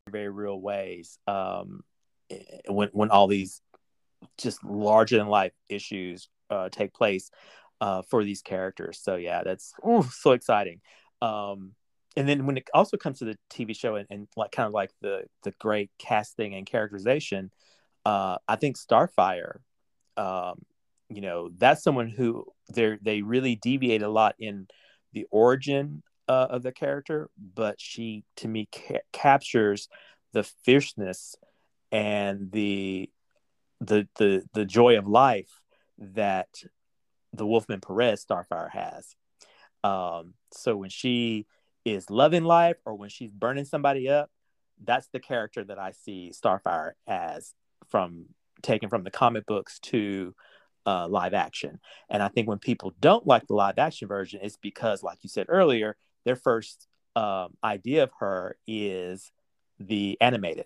in 0.05 0.11
very 0.11 0.29
real 0.29 0.59
ways 0.59 1.17
um, 1.27 1.83
when 2.67 2.89
when 2.91 3.09
all 3.09 3.27
these 3.27 3.61
just 4.37 4.63
larger 4.63 5.17
than 5.17 5.27
life 5.27 5.53
issues 5.69 6.29
uh, 6.49 6.69
take 6.69 6.93
place 6.93 7.31
uh, 7.81 8.03
for 8.03 8.23
these 8.23 8.41
characters. 8.41 8.99
So 9.01 9.15
yeah, 9.15 9.41
that's 9.43 9.73
ooh, 9.85 10.03
so 10.03 10.31
exciting. 10.31 10.79
Um, 11.21 11.73
and 12.15 12.27
then 12.27 12.45
when 12.45 12.57
it 12.57 12.69
also 12.73 12.97
comes 12.97 13.19
to 13.19 13.25
the 13.25 13.37
TV 13.49 13.75
show 13.75 13.95
and, 13.95 14.07
and, 14.09 14.27
like 14.37 14.51
kind 14.51 14.67
of 14.67 14.73
like 14.73 14.91
the 15.01 15.23
the 15.43 15.51
great 15.59 15.89
casting 15.97 16.53
and 16.55 16.65
characterization, 16.65 17.51
uh, 18.05 18.37
I 18.47 18.55
think 18.55 18.77
Starfire, 18.77 19.57
um, 20.17 20.61
you 21.09 21.21
know, 21.21 21.49
that's 21.57 21.83
someone 21.83 22.09
who 22.09 22.45
they 22.73 22.97
they 23.01 23.21
really 23.21 23.55
deviate 23.55 24.03
a 24.03 24.09
lot 24.09 24.35
in 24.39 24.67
the 25.13 25.25
origin 25.31 26.03
uh, 26.27 26.47
of 26.49 26.63
the 26.63 26.71
character, 26.71 27.29
but 27.37 27.79
she 27.79 28.23
to 28.37 28.47
me 28.47 28.69
ca- 28.73 29.01
captures 29.11 29.89
the 30.33 30.43
fierceness 30.43 31.35
and 31.91 32.51
the 32.51 33.09
the 33.79 34.07
the 34.17 34.43
the 34.53 34.65
joy 34.65 34.97
of 34.97 35.07
life 35.07 35.61
that 35.97 36.47
the 37.33 37.45
Wolfman 37.45 37.81
Perez 37.81 38.25
Starfire 38.25 38.69
has. 38.71 39.15
Um, 39.83 40.33
so 40.51 40.75
when 40.75 40.89
she 40.89 41.47
is 41.85 42.09
loving 42.09 42.43
life 42.43 42.77
or 42.85 42.95
when 42.95 43.09
she's 43.09 43.31
burning 43.31 43.65
somebody 43.65 44.09
up, 44.09 44.29
that's 44.83 45.07
the 45.07 45.19
character 45.19 45.63
that 45.63 45.79
I 45.79 45.91
see 45.91 46.31
Starfire 46.33 46.91
as 47.07 47.53
from 47.89 48.25
taken 48.61 48.89
from 48.89 49.03
the 49.03 49.11
comic 49.11 49.45
books 49.45 49.79
to 49.79 50.33
uh, 50.85 51.07
live 51.07 51.33
action. 51.33 51.79
And 52.09 52.21
I 52.23 52.27
think 52.27 52.47
when 52.47 52.59
people 52.59 52.93
don't 52.99 53.25
like 53.25 53.47
the 53.47 53.53
live 53.53 53.77
action 53.77 54.07
version, 54.07 54.39
it's 54.43 54.57
because, 54.57 55.03
like 55.03 55.19
you 55.21 55.29
said 55.29 55.45
earlier, 55.49 55.95
their 56.25 56.35
first 56.35 56.87
um, 57.15 57.55
idea 57.63 58.03
of 58.03 58.11
her 58.19 58.57
is 58.67 59.31
the 59.79 60.17
animated, 60.21 60.65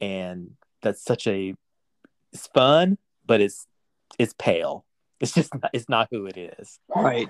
and 0.00 0.52
that's 0.80 1.02
such 1.02 1.26
a 1.26 1.54
it's 2.32 2.46
fun, 2.48 2.98
but 3.26 3.40
it's 3.40 3.66
it's 4.18 4.34
pale. 4.38 4.84
It's 5.22 5.32
just 5.32 5.54
not, 5.54 5.70
it's 5.72 5.88
not 5.88 6.08
who 6.10 6.26
it 6.26 6.36
is. 6.36 6.80
Right. 6.94 7.28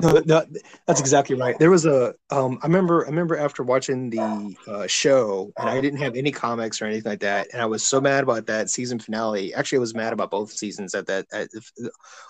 No, 0.00 0.22
no, 0.24 0.44
that's 0.86 0.98
exactly 0.98 1.36
right. 1.36 1.56
There 1.58 1.70
was 1.70 1.84
a 1.84 2.14
um, 2.30 2.58
I 2.62 2.66
remember 2.66 3.04
I 3.04 3.10
remember 3.10 3.36
after 3.36 3.62
watching 3.62 4.10
the 4.10 4.56
uh, 4.66 4.86
show 4.86 5.52
and 5.58 5.68
I 5.68 5.80
didn't 5.80 6.00
have 6.00 6.16
any 6.16 6.32
comics 6.32 6.80
or 6.80 6.86
anything 6.86 7.08
like 7.08 7.20
that, 7.20 7.48
and 7.52 7.60
I 7.62 7.66
was 7.66 7.84
so 7.84 8.00
mad 8.00 8.24
about 8.24 8.46
that 8.46 8.70
season 8.70 8.98
finale. 8.98 9.54
Actually, 9.54 9.76
I 9.76 9.80
was 9.80 9.94
mad 9.94 10.12
about 10.12 10.30
both 10.30 10.50
seasons. 10.50 10.94
At 10.94 11.06
that, 11.06 11.26
at, 11.32 11.48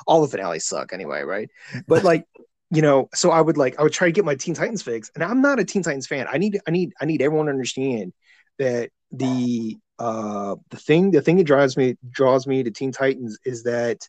all 0.06 0.20
the 0.20 0.28
finales 0.28 0.66
suck 0.66 0.92
anyway, 0.92 1.22
right? 1.22 1.48
But 1.86 2.04
like 2.04 2.26
you 2.70 2.82
know, 2.82 3.08
so 3.14 3.30
I 3.30 3.40
would 3.40 3.56
like 3.56 3.78
I 3.78 3.82
would 3.84 3.92
try 3.92 4.08
to 4.08 4.12
get 4.12 4.24
my 4.24 4.34
Teen 4.34 4.54
Titans 4.54 4.82
fix, 4.82 5.10
and 5.14 5.22
I'm 5.22 5.40
not 5.40 5.60
a 5.60 5.64
Teen 5.64 5.82
Titans 5.82 6.08
fan. 6.08 6.26
I 6.30 6.38
need 6.38 6.60
I 6.66 6.70
need 6.70 6.92
I 7.00 7.04
need 7.04 7.22
everyone 7.22 7.46
to 7.46 7.52
understand 7.52 8.12
that 8.58 8.90
the 9.12 9.76
uh 10.00 10.56
the 10.70 10.76
thing 10.76 11.12
the 11.12 11.22
thing 11.22 11.36
that 11.36 11.44
drives 11.44 11.76
me 11.76 11.96
draws 12.10 12.46
me 12.48 12.64
to 12.64 12.70
Teen 12.72 12.90
Titans 12.90 13.38
is 13.44 13.62
that 13.62 14.08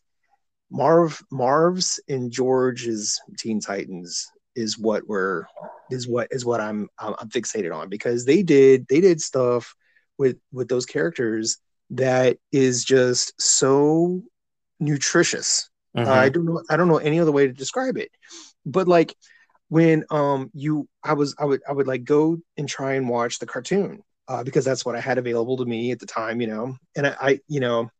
Marv 0.70 1.22
Marv's 1.30 2.00
and 2.08 2.30
George's 2.30 3.20
Teen 3.38 3.60
Titans 3.60 4.26
is 4.54 4.78
what 4.78 5.06
we're 5.06 5.44
is 5.90 6.08
what 6.08 6.28
is 6.30 6.44
what 6.44 6.60
I'm 6.60 6.88
I'm 6.98 7.28
fixated 7.28 7.74
on 7.74 7.88
because 7.88 8.24
they 8.24 8.42
did 8.42 8.86
they 8.88 9.00
did 9.00 9.20
stuff 9.20 9.74
with 10.18 10.38
with 10.52 10.68
those 10.68 10.86
characters 10.86 11.58
that 11.90 12.38
is 12.52 12.84
just 12.84 13.40
so 13.40 14.22
nutritious. 14.80 15.70
Mm-hmm. 15.96 16.08
Uh, 16.08 16.12
I 16.12 16.28
don't 16.28 16.44
know 16.44 16.62
I 16.68 16.76
don't 16.76 16.88
know 16.88 16.98
any 16.98 17.20
other 17.20 17.32
way 17.32 17.46
to 17.46 17.52
describe 17.52 17.96
it. 17.96 18.10
But 18.64 18.88
like 18.88 19.14
when 19.68 20.04
um 20.10 20.50
you 20.54 20.88
I 21.04 21.14
was 21.14 21.34
I 21.38 21.44
would 21.44 21.60
I 21.68 21.72
would 21.72 21.86
like 21.86 22.04
go 22.04 22.38
and 22.56 22.68
try 22.68 22.94
and 22.94 23.08
watch 23.08 23.38
the 23.38 23.46
cartoon 23.46 24.02
uh, 24.28 24.42
because 24.42 24.64
that's 24.64 24.84
what 24.84 24.96
I 24.96 25.00
had 25.00 25.18
available 25.18 25.56
to 25.58 25.64
me 25.64 25.92
at 25.92 26.00
the 26.00 26.06
time, 26.06 26.40
you 26.40 26.46
know. 26.48 26.76
And 26.96 27.06
I, 27.06 27.16
I 27.20 27.40
you 27.48 27.60
know, 27.60 27.90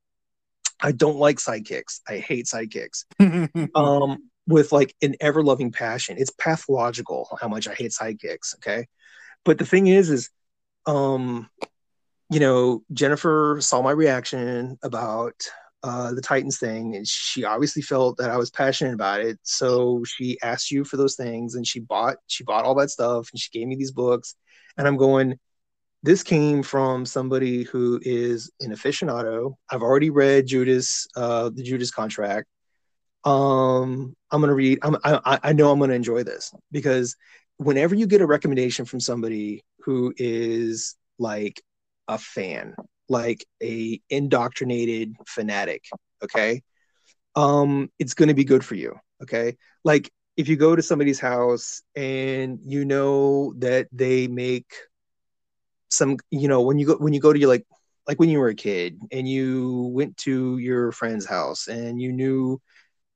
I 0.81 0.93
don't 0.93 1.17
like 1.17 1.39
sidekicks. 1.39 2.01
I 2.09 2.19
hate 2.19 2.47
sidekicks. 2.47 3.05
um, 3.75 4.31
with 4.47 4.73
like 4.73 4.95
an 5.03 5.17
ever 5.21 5.43
loving 5.43 5.73
passion. 5.73 6.17
It's 6.19 6.31
pathological 6.31 7.37
how 7.41 7.49
much 7.49 7.67
I 7.67 7.75
hate 7.75 7.93
sidekicks. 7.93 8.55
Okay. 8.57 8.87
But 9.45 9.59
the 9.59 9.67
thing 9.67 9.87
is, 9.87 10.11
is, 10.11 10.31
um, 10.87 11.49
you 12.31 12.41
know, 12.41 12.83
Jennifer 12.93 13.59
saw 13.61 13.83
my 13.83 13.93
reaction 13.93 14.79
about 14.83 15.35
uh, 15.83 16.13
the 16.13 16.21
Titans 16.21 16.59
thing, 16.59 16.97
and 16.97 17.07
she 17.07 17.45
obviously 17.45 17.83
felt 17.83 18.17
that 18.17 18.31
I 18.31 18.37
was 18.37 18.51
passionate 18.51 18.95
about 18.95 19.21
it. 19.21 19.39
So 19.43 20.03
she 20.05 20.37
asked 20.43 20.71
you 20.71 20.85
for 20.85 20.97
those 20.97 21.15
things, 21.15 21.55
and 21.55 21.67
she 21.67 21.81
bought 21.81 22.17
she 22.27 22.43
bought 22.43 22.65
all 22.65 22.75
that 22.77 22.91
stuff, 22.91 23.29
and 23.33 23.41
she 23.41 23.57
gave 23.57 23.69
me 23.69 23.77
these 23.77 23.93
books. 23.93 24.35
And 24.77 24.87
I'm 24.87 24.97
going, 24.97 25.39
this 26.07 26.23
came 26.23 26.63
from 26.63 27.05
somebody 27.05 27.65
who 27.65 27.99
is 28.03 28.49
an 28.61 28.71
aficionado. 28.71 29.55
I've 29.69 29.83
already 29.83 30.11
read 30.11 30.47
Judas, 30.47 31.09
uh, 31.17 31.51
the 31.53 31.65
Judas 31.65 31.91
contract. 31.91 32.47
Um, 33.25 34.15
I'm 34.31 34.41
gonna 34.41 34.55
read. 34.55 34.79
I'm, 34.83 34.97
I 35.05 35.41
I 35.43 35.53
know 35.53 35.73
I'm 35.73 35.81
gonna 35.81 35.95
enjoy 35.95 36.23
this 36.23 36.55
because 36.71 37.17
whenever 37.57 37.97
you 37.97 38.07
get 38.07 38.21
a 38.21 38.27
recommendation 38.27 38.85
from 38.85 39.01
somebody 39.01 39.65
who 39.81 40.15
is 40.17 40.95
like 41.19 41.61
a 42.07 42.19
fan, 42.19 42.77
like 43.09 43.45
a 43.61 44.01
indoctrinated 44.09 45.17
fanatic, 45.27 45.83
okay, 46.23 46.63
um, 47.35 47.91
it's 47.99 48.15
to 48.15 48.35
be 48.35 48.45
good 48.45 48.65
for 48.65 48.77
you, 48.77 48.95
okay? 49.25 49.57
Like 49.83 50.09
if 50.37 50.49
you 50.49 50.55
go 50.55 50.77
to 50.77 50.83
somebody's 50.83 51.19
house 51.19 51.83
and 51.97 52.61
you 52.63 52.85
know 52.85 53.55
that 53.59 53.89
they 53.91 54.29
make 54.29 54.73
some, 55.97 56.19
you 56.31 56.49
know, 56.49 56.61
when 56.63 56.79
you 56.79 56.87
go 56.87 56.97
when 56.97 57.13
you 57.13 57.21
go 57.21 57.33
to 57.33 57.39
your 57.39 57.49
like 57.49 57.65
like 58.07 58.21
when 58.21 58.29
you 58.29 58.39
were 58.39 58.49
a 58.49 58.55
kid 58.55 59.01
and 59.11 59.29
you 59.29 59.91
went 59.93 60.17
to 60.19 60.59
your 60.59 60.93
friend's 60.93 61.27
house 61.27 61.67
and 61.69 62.01
you 62.01 62.13
knew 62.13 62.61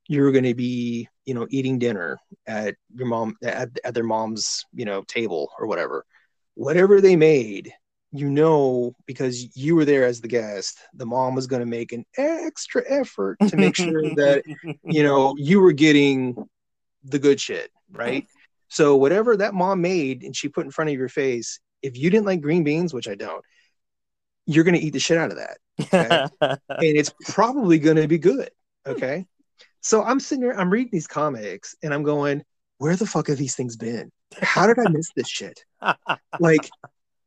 you 0.09 0.23
were 0.23 0.33
going 0.33 0.45
to 0.45 0.55
be 0.55 1.09
you 1.25 1.35
know 1.35 1.47
eating 1.51 1.79
dinner 1.79 2.19
at 2.47 2.75
your 2.95 3.07
mom 3.07 3.37
at, 3.45 3.71
at 3.85 3.95
their 3.95 4.05
mom's 4.05 4.65
you 4.73 4.85
know 4.85 5.03
table 5.03 5.51
or 5.59 5.67
whatever 5.67 6.05
whatever 6.55 7.01
they 7.01 7.15
made 7.15 7.73
you 8.11 8.29
know 8.29 8.93
because 9.07 9.57
you 9.57 9.77
were 9.77 9.85
there 9.85 10.05
as 10.05 10.21
the 10.21 10.27
guest 10.27 10.79
the 10.95 11.07
mom 11.07 11.37
was 11.37 11.47
going 11.47 11.61
to 11.61 11.67
make 11.67 11.93
an 11.93 12.05
extra 12.17 12.83
effort 12.89 13.39
to 13.47 13.57
make 13.57 13.77
sure 13.77 14.03
that 14.17 14.43
you 14.85 15.05
know 15.05 15.35
you 15.39 15.61
were 15.61 15.73
getting 15.73 16.37
the 17.05 17.19
good 17.19 17.41
shit 17.41 17.71
right? 17.93 18.27
So 18.69 18.97
whatever 18.97 19.37
that 19.37 19.55
mom 19.55 19.81
made 19.81 20.23
and 20.23 20.35
she 20.35 20.49
put 20.49 20.65
in 20.65 20.71
front 20.71 20.91
of 20.91 20.97
your 20.97 21.09
face 21.09 21.61
if 21.83 21.97
you 21.97 22.11
didn't 22.11 22.27
like 22.27 22.41
green 22.41 22.65
beans 22.65 22.95
which 22.95 23.09
i 23.09 23.15
don't 23.15 23.45
you're 24.47 24.65
going 24.65 24.75
to 24.75 24.81
eat 24.81 24.93
the 24.93 24.99
shit 24.99 25.19
out 25.19 25.31
of 25.31 25.37
that 25.37 25.59
okay? 25.81 26.27
and 26.41 26.61
it's 26.69 27.13
probably 27.29 27.79
going 27.79 27.97
to 27.97 28.09
be 28.09 28.19
good 28.19 28.51
okay 28.87 29.27
so 29.81 30.03
i'm 30.03 30.21
sitting 30.21 30.43
there 30.43 30.59
i'm 30.59 30.71
reading 30.71 30.91
these 30.93 31.07
comics 31.07 31.75
and 31.83 31.93
i'm 31.93 32.03
going 32.03 32.43
where 32.79 32.97
the 32.97 33.07
fuck 33.07 33.29
have 33.29 33.39
these 33.39 33.55
things 33.55 33.77
been 33.77 34.11
how 34.41 34.67
did 34.67 34.79
i 34.79 34.89
miss 34.91 35.11
this 35.15 35.29
shit 35.29 35.65
like 36.39 36.69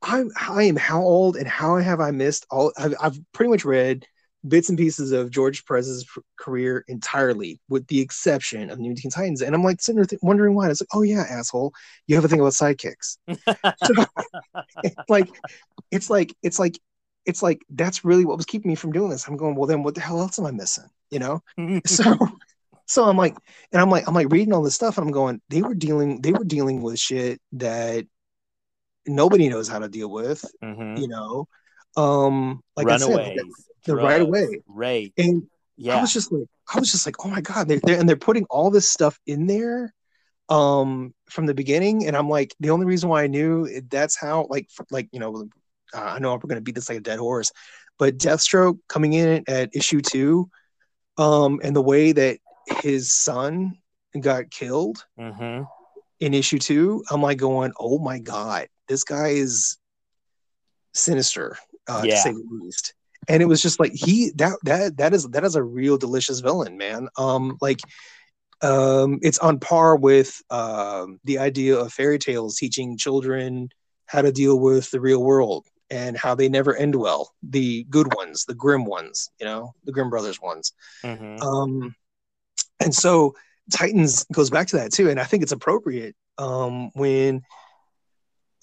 I'm 0.03 0.29
I 0.35 0.63
am 0.63 0.75
how 0.75 1.01
old 1.01 1.37
and 1.37 1.47
how 1.47 1.77
have 1.77 2.01
I 2.01 2.11
missed 2.11 2.45
all? 2.51 2.73
I've, 2.77 2.93
I've 3.01 3.19
pretty 3.31 3.49
much 3.49 3.63
read 3.63 4.05
bits 4.47 4.69
and 4.69 4.77
pieces 4.77 5.11
of 5.11 5.31
George 5.31 5.65
Perez's 5.65 6.05
career 6.37 6.83
entirely, 6.87 7.59
with 7.69 7.87
the 7.87 8.01
exception 8.01 8.69
of 8.69 8.79
New 8.79 8.93
Teen 8.95 9.11
Titans. 9.11 9.41
And 9.41 9.55
I'm 9.55 9.63
like 9.63 9.81
sitting 9.81 9.97
there 9.97 10.05
th- 10.05 10.21
wondering 10.21 10.55
why. 10.55 10.69
It's 10.69 10.81
like, 10.81 10.89
oh 10.93 11.01
yeah, 11.01 11.25
asshole, 11.29 11.73
you 12.07 12.15
have 12.15 12.25
a 12.25 12.27
thing 12.27 12.39
about 12.39 12.53
sidekicks. 12.53 13.17
so, 13.27 14.05
it's 14.83 14.95
like, 15.09 15.29
it's 15.91 16.09
like, 16.09 16.35
it's 16.41 16.59
like, 16.59 16.79
it's 17.25 17.41
like 17.41 17.61
that's 17.69 18.03
really 18.03 18.25
what 18.25 18.37
was 18.37 18.45
keeping 18.45 18.69
me 18.69 18.75
from 18.75 18.91
doing 18.91 19.09
this. 19.09 19.27
I'm 19.27 19.37
going, 19.37 19.55
well, 19.55 19.67
then 19.67 19.83
what 19.83 19.95
the 19.95 20.01
hell 20.01 20.19
else 20.19 20.39
am 20.39 20.45
I 20.45 20.51
missing? 20.51 20.89
You 21.09 21.19
know? 21.19 21.43
so, 21.85 22.17
so 22.85 23.05
I'm 23.05 23.17
like, 23.17 23.35
and 23.71 23.81
I'm 23.81 23.89
like, 23.89 24.07
I'm 24.07 24.13
like 24.13 24.31
reading 24.31 24.53
all 24.53 24.61
this 24.61 24.75
stuff, 24.75 24.97
and 24.97 25.07
I'm 25.07 25.13
going, 25.13 25.41
they 25.49 25.61
were 25.61 25.75
dealing, 25.75 26.21
they 26.21 26.33
were 26.33 26.43
dealing 26.43 26.81
with 26.81 26.99
shit 26.99 27.41
that 27.53 28.05
nobody 29.05 29.49
knows 29.49 29.69
how 29.69 29.79
to 29.79 29.87
deal 29.87 30.09
with. 30.09 30.43
Mm-hmm. 30.61 31.01
You 31.01 31.07
know, 31.07 31.47
um, 31.95 32.61
like 32.75 32.87
Runaways, 32.87 33.17
I 33.17 33.35
said, 33.35 33.37
the 33.85 33.95
right 33.95 34.21
away, 34.21 34.61
right? 34.67 35.13
And 35.17 35.47
yeah, 35.77 35.97
I 35.97 36.01
was 36.01 36.13
just 36.13 36.31
like, 36.31 36.47
I 36.73 36.79
was 36.79 36.91
just 36.91 37.05
like, 37.05 37.15
oh 37.25 37.29
my 37.29 37.41
god, 37.41 37.67
they're, 37.67 37.79
they're 37.83 37.99
and 37.99 38.07
they're 38.07 38.15
putting 38.15 38.45
all 38.45 38.71
this 38.71 38.89
stuff 38.89 39.19
in 39.25 39.47
there 39.47 39.93
um 40.49 41.13
from 41.29 41.45
the 41.45 41.53
beginning 41.53 42.05
and 42.05 42.17
i'm 42.17 42.27
like 42.27 42.53
the 42.59 42.69
only 42.69 42.85
reason 42.85 43.07
why 43.07 43.23
i 43.23 43.27
knew 43.27 43.65
that's 43.89 44.19
how 44.19 44.45
like 44.49 44.67
like 44.91 45.07
you 45.13 45.19
know 45.19 45.47
uh, 45.93 46.01
i 46.01 46.19
know 46.19 46.33
we're 46.33 46.39
going 46.39 46.55
to 46.55 46.61
beat 46.61 46.75
this 46.75 46.89
like 46.89 46.97
a 46.97 47.01
dead 47.01 47.17
horse 47.17 47.49
but 47.97 48.17
deathstroke 48.17 48.77
coming 48.89 49.13
in 49.13 49.41
at 49.47 49.73
issue 49.73 50.01
two 50.01 50.49
um 51.17 51.61
and 51.63 51.73
the 51.73 51.81
way 51.81 52.11
that 52.11 52.39
his 52.81 53.09
son 53.09 53.77
got 54.19 54.51
killed 54.51 55.05
mm-hmm. 55.17 55.63
in 56.19 56.33
issue 56.33 56.59
two 56.59 57.01
i'm 57.09 57.21
like 57.21 57.37
going 57.37 57.71
oh 57.79 57.97
my 57.97 58.19
god 58.19 58.67
this 58.89 59.05
guy 59.05 59.29
is 59.29 59.77
sinister, 60.93 61.57
uh, 61.87 62.03
yeah. 62.03 62.15
to 62.15 62.21
say 62.21 62.31
the 62.31 62.59
least. 62.61 62.93
And 63.27 63.41
it 63.41 63.45
was 63.45 63.61
just 63.61 63.79
like 63.79 63.93
he 63.93 64.31
that 64.35 64.57
that 64.63 64.97
that 64.97 65.13
is 65.13 65.27
that 65.29 65.43
is 65.43 65.55
a 65.55 65.63
real 65.63 65.97
delicious 65.97 66.39
villain, 66.39 66.77
man. 66.77 67.07
Um, 67.17 67.57
like 67.61 67.79
um, 68.61 69.19
it's 69.21 69.39
on 69.39 69.59
par 69.59 69.95
with 69.95 70.41
um, 70.49 71.19
the 71.25 71.39
idea 71.39 71.77
of 71.77 71.93
fairy 71.93 72.17
tales 72.17 72.57
teaching 72.57 72.97
children 72.97 73.69
how 74.05 74.21
to 74.21 74.31
deal 74.31 74.59
with 74.59 74.89
the 74.91 75.01
real 75.01 75.23
world 75.23 75.65
and 75.89 76.17
how 76.17 76.33
they 76.33 76.49
never 76.49 76.75
end 76.75 76.95
well. 76.95 77.33
The 77.43 77.83
good 77.85 78.13
ones, 78.15 78.45
the 78.45 78.55
grim 78.55 78.85
ones, 78.85 79.29
you 79.39 79.45
know, 79.45 79.73
the 79.83 79.91
Grimm 79.91 80.09
brothers 80.09 80.41
ones. 80.41 80.73
Mm-hmm. 81.03 81.41
Um, 81.41 81.95
and 82.79 82.93
so 82.93 83.35
Titans 83.71 84.25
goes 84.31 84.49
back 84.49 84.67
to 84.67 84.77
that 84.77 84.91
too, 84.91 85.09
and 85.09 85.19
I 85.19 85.23
think 85.25 85.43
it's 85.43 85.51
appropriate 85.51 86.15
um, 86.37 86.89
when 86.93 87.41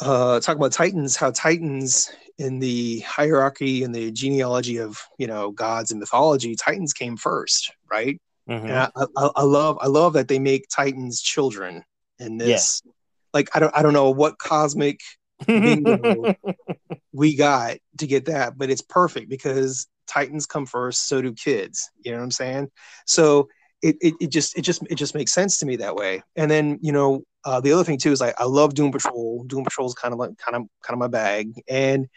uh, 0.01 0.41
talk 0.41 0.57
about 0.57 0.73
Titans, 0.73 1.17
how 1.17 1.31
Titans 1.31 2.11
in 2.41 2.59
the 2.59 3.01
hierarchy 3.01 3.85
and 3.85 3.95
the 3.95 4.11
genealogy 4.11 4.79
of 4.79 4.99
you 5.19 5.27
know 5.27 5.51
gods 5.51 5.91
and 5.91 6.01
mythology, 6.01 6.57
Titans 6.57 6.95
came 6.95 7.19
first, 7.19 7.73
right? 7.91 8.19
Mm-hmm. 8.49 8.67
And 8.67 8.77
I, 8.77 8.91
I, 8.97 9.31
I, 9.37 9.43
love 9.43 9.79
I 9.81 9.87
love 9.87 10.15
that 10.15 10.27
they 10.27 10.39
make 10.39 10.67
Titans 10.69 11.21
children 11.21 11.85
in 12.19 12.39
this. 12.39 12.81
Yeah. 12.85 12.93
Like 13.35 13.51
I 13.55 13.61
don't 13.61 13.77
I 13.77 13.83
don't 13.83 13.93
know 13.93 14.11
what 14.11 14.39
cosmic 14.39 15.01
we 17.13 17.37
got 17.37 17.77
to 17.99 18.07
get 18.07 18.25
that, 18.25 18.57
but 18.57 18.71
it's 18.71 18.83
perfect 18.83 19.29
because 19.29 19.87
Titans 20.07 20.47
come 20.47 20.65
first, 20.65 21.09
so 21.09 21.21
do 21.21 21.35
kids. 21.35 21.91
You 22.03 22.13
know 22.13 22.19
what 22.19 22.25
I'm 22.25 22.31
saying? 22.31 22.71
So 23.05 23.49
it, 23.83 23.97
it, 24.01 24.15
it 24.19 24.31
just 24.31 24.57
it 24.57 24.63
just 24.63 24.83
it 24.89 24.95
just 24.95 25.15
makes 25.15 25.35
sense 25.35 25.59
to 25.59 25.67
me 25.67 25.77
that 25.77 25.95
way. 25.95 26.23
And 26.37 26.51
then 26.51 26.79
you 26.81 26.93
know 26.93 27.23
uh, 27.45 27.61
the 27.61 27.73
other 27.73 27.85
thing 27.85 27.99
too 27.99 28.13
is 28.13 28.21
like 28.21 28.35
I 28.39 28.45
love 28.45 28.75
Doom 28.75 28.93
Patrol. 28.93 29.45
Doom 29.45 29.65
Patrol 29.65 29.89
is 29.89 29.95
kind 29.95 30.13
of 30.13 30.19
like 30.19 30.37
kind 30.39 30.57
of 30.57 30.63
kind 30.83 30.95
of 30.95 30.99
my 30.99 31.09
bag, 31.09 31.63
and 31.69 32.09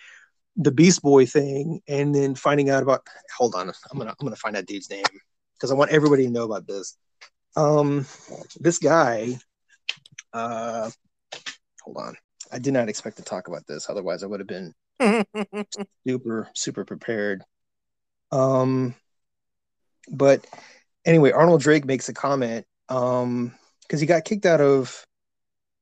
the 0.57 0.71
Beast 0.71 1.01
Boy 1.01 1.25
thing, 1.25 1.81
and 1.87 2.13
then 2.13 2.35
finding 2.35 2.69
out 2.69 2.83
about. 2.83 3.05
Hold 3.37 3.55
on, 3.55 3.69
I'm 3.91 3.97
gonna 3.97 4.11
I'm 4.11 4.25
gonna 4.25 4.35
find 4.35 4.55
that 4.55 4.65
dude's 4.65 4.89
name 4.89 5.03
because 5.55 5.71
I 5.71 5.75
want 5.75 5.91
everybody 5.91 6.25
to 6.25 6.31
know 6.31 6.43
about 6.43 6.67
this. 6.67 6.97
Um, 7.55 8.05
this 8.59 8.79
guy. 8.79 9.39
Uh, 10.33 10.89
hold 11.83 11.97
on. 11.97 12.15
I 12.51 12.59
did 12.59 12.73
not 12.73 12.89
expect 12.89 13.17
to 13.17 13.23
talk 13.23 13.47
about 13.47 13.65
this. 13.67 13.89
Otherwise, 13.89 14.23
I 14.23 14.27
would 14.27 14.39
have 14.39 14.47
been 14.47 14.73
super 16.07 16.49
super 16.53 16.83
prepared. 16.83 17.43
Um, 18.31 18.95
but 20.11 20.45
anyway, 21.05 21.31
Arnold 21.31 21.61
Drake 21.61 21.85
makes 21.85 22.09
a 22.09 22.13
comment. 22.13 22.65
Um, 22.89 23.53
because 23.83 24.01
he 24.01 24.07
got 24.07 24.25
kicked 24.25 24.45
out 24.45 24.61
of 24.61 25.05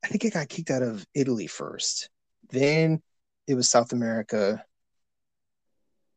I 0.04 0.08
think 0.08 0.24
it 0.24 0.34
got 0.34 0.48
kicked 0.48 0.70
out 0.70 0.82
of 0.82 1.06
Italy 1.14 1.46
first. 1.46 2.10
Then 2.50 3.02
it 3.46 3.54
was 3.54 3.70
South 3.70 3.92
America. 3.92 4.64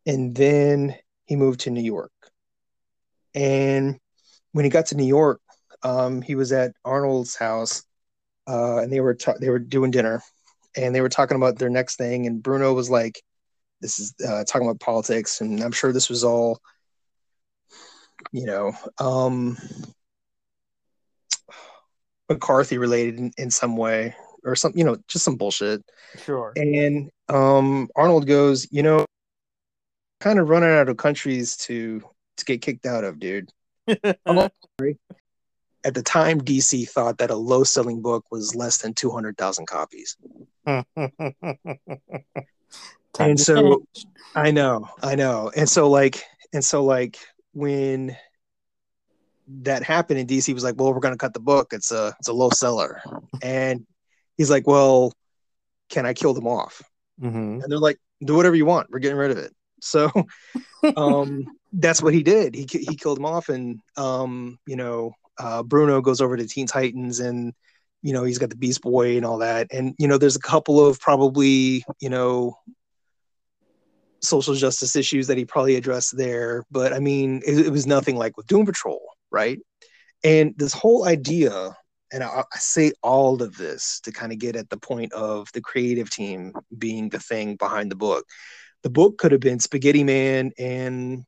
And 0.05 0.35
then 0.35 0.95
he 1.25 1.35
moved 1.35 1.61
to 1.61 1.69
New 1.69 1.81
York. 1.83 2.11
And 3.33 3.99
when 4.53 4.65
he 4.65 4.71
got 4.71 4.87
to 4.87 4.95
New 4.95 5.05
York, 5.05 5.41
um, 5.83 6.21
he 6.21 6.35
was 6.35 6.51
at 6.51 6.73
Arnold's 6.83 7.35
house, 7.35 7.83
uh, 8.47 8.77
and 8.77 8.91
they 8.91 9.01
were 9.01 9.13
ta- 9.13 9.37
they 9.39 9.49
were 9.49 9.59
doing 9.59 9.91
dinner, 9.91 10.21
and 10.75 10.95
they 10.95 11.01
were 11.01 11.09
talking 11.09 11.35
about 11.35 11.59
their 11.59 11.69
next 11.69 11.97
thing. 11.97 12.25
And 12.25 12.41
Bruno 12.41 12.73
was 12.73 12.89
like, 12.89 13.21
"This 13.81 13.99
is 13.99 14.13
uh, 14.25 14.45
talking 14.45 14.67
about 14.67 14.79
politics," 14.79 15.41
and 15.41 15.61
I'm 15.61 15.71
sure 15.73 15.91
this 15.91 16.09
was 16.09 16.23
all, 16.23 16.59
you 18.31 18.45
know, 18.45 18.73
um, 18.99 19.57
McCarthy 22.29 22.77
related 22.77 23.19
in, 23.19 23.31
in 23.37 23.51
some 23.51 23.77
way 23.77 24.15
or 24.43 24.55
some, 24.55 24.73
you 24.75 24.83
know, 24.83 24.97
just 25.07 25.25
some 25.25 25.35
bullshit. 25.35 25.83
Sure. 26.23 26.53
And 26.55 27.09
um, 27.29 27.89
Arnold 27.95 28.27
goes, 28.27 28.67
you 28.71 28.83
know, 28.83 29.05
kind 30.19 30.39
of 30.39 30.49
running 30.49 30.69
out 30.69 30.89
of 30.89 30.97
countries 30.97 31.57
to 31.57 32.01
to 32.37 32.45
get 32.45 32.61
kicked 32.61 32.85
out 32.85 33.03
of, 33.03 33.19
dude. 33.19 33.49
At 33.87 34.19
the 35.93 36.01
time, 36.03 36.41
DC 36.41 36.89
thought 36.89 37.19
that 37.19 37.29
a 37.29 37.35
low 37.35 37.63
selling 37.63 38.01
book 38.01 38.25
was 38.31 38.55
less 38.55 38.79
than 38.79 38.95
200,000 38.95 39.67
copies. 39.67 40.17
and 40.65 40.83
so 43.39 43.85
I 44.33 44.49
know, 44.49 44.89
I 45.03 45.13
know. 45.13 45.51
And 45.55 45.69
so, 45.69 45.87
like, 45.87 46.23
and 46.53 46.65
so, 46.65 46.83
like, 46.83 47.19
when 47.53 48.17
that 49.61 49.83
happened 49.83 50.19
in 50.19 50.27
DC 50.27 50.53
was 50.53 50.63
like, 50.63 50.75
"Well, 50.77 50.93
we're 50.93 50.99
going 50.99 51.13
to 51.13 51.17
cut 51.17 51.33
the 51.33 51.39
book. 51.39 51.73
It's 51.73 51.91
a 51.91 52.15
it's 52.19 52.27
a 52.27 52.33
low 52.33 52.49
seller," 52.49 53.01
and 53.41 53.85
he's 54.37 54.49
like, 54.49 54.67
"Well, 54.67 55.13
can 55.89 56.05
I 56.05 56.13
kill 56.13 56.33
them 56.33 56.47
off?" 56.47 56.81
Mm-hmm. 57.21 57.61
And 57.61 57.65
they're 57.67 57.79
like, 57.79 57.99
"Do 58.23 58.35
whatever 58.35 58.55
you 58.55 58.65
want. 58.65 58.87
We're 58.89 58.99
getting 58.99 59.17
rid 59.17 59.31
of 59.31 59.37
it." 59.37 59.53
So, 59.81 60.11
um, 60.97 61.45
that's 61.73 62.01
what 62.01 62.13
he 62.13 62.23
did. 62.23 62.55
He 62.55 62.67
he 62.69 62.95
killed 62.95 63.17
them 63.17 63.25
off, 63.25 63.49
and 63.49 63.79
um, 63.97 64.59
you 64.65 64.75
know, 64.75 65.13
uh, 65.37 65.63
Bruno 65.63 66.01
goes 66.01 66.21
over 66.21 66.37
to 66.37 66.47
Teen 66.47 66.67
Titans, 66.67 67.19
and 67.19 67.53
you 68.01 68.13
know, 68.13 68.23
he's 68.23 68.39
got 68.39 68.49
the 68.49 68.55
Beast 68.55 68.81
Boy 68.81 69.17
and 69.17 69.25
all 69.25 69.39
that, 69.39 69.67
and 69.71 69.95
you 69.97 70.07
know, 70.07 70.17
there's 70.17 70.35
a 70.35 70.41
couple 70.41 70.85
of 70.85 70.99
probably 70.99 71.83
you 71.99 72.09
know 72.09 72.57
social 74.21 74.55
justice 74.55 74.95
issues 74.95 75.27
that 75.27 75.37
he 75.37 75.45
probably 75.45 75.75
addressed 75.75 76.17
there, 76.17 76.65
but 76.71 76.93
I 76.93 76.99
mean, 76.99 77.41
it, 77.45 77.67
it 77.67 77.69
was 77.69 77.85
nothing 77.85 78.15
like 78.15 78.35
with 78.37 78.47
Doom 78.47 78.65
Patrol, 78.65 79.01
right? 79.35 79.59
And 80.23 80.53
this 80.57 80.73
whole 80.73 81.05
idea, 81.05 81.75
and 82.11 82.23
I, 82.23 82.43
I 82.51 82.57
say 82.57 82.93
all 83.03 83.43
of 83.43 83.57
this 83.57 83.99
to 84.05 84.11
kind 84.11 84.31
of 84.31 84.39
get 84.39 84.55
at 84.55 84.69
the 84.69 84.77
point 84.77 85.11
of 85.11 85.49
the 85.53 85.61
creative 85.61 86.09
team 86.09 86.53
being 86.75 87.09
the 87.09 87.19
thing 87.19 87.57
behind 87.57 87.91
the 87.91 87.97
book. 87.97 88.25
The 88.83 88.89
book 88.89 89.17
could 89.17 89.33
have 89.33 89.41
been 89.41 89.59
Spaghetti 89.59 90.03
Man 90.03 90.51
and, 90.57 91.25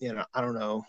you 0.00 0.12
know, 0.12 0.24
I 0.34 0.40
don't 0.40 0.58
know, 0.58 0.84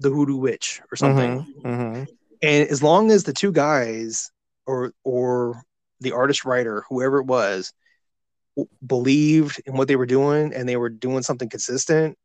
the 0.00 0.10
Hoodoo 0.10 0.36
Witch 0.36 0.82
or 0.90 0.96
something. 0.96 1.40
Mm-hmm. 1.40 1.68
Mm-hmm. 1.68 2.04
And 2.42 2.68
as 2.68 2.82
long 2.82 3.10
as 3.10 3.22
the 3.22 3.32
two 3.32 3.52
guys 3.52 4.30
or 4.66 4.92
or 5.04 5.62
the 6.00 6.12
artist 6.12 6.44
writer, 6.44 6.84
whoever 6.88 7.20
it 7.20 7.26
was, 7.26 7.72
believed 8.84 9.62
in 9.66 9.74
what 9.74 9.86
they 9.86 9.96
were 9.96 10.06
doing 10.06 10.54
and 10.54 10.68
they 10.68 10.76
were 10.76 10.88
doing 10.88 11.22
something 11.22 11.48
consistent 11.48 12.16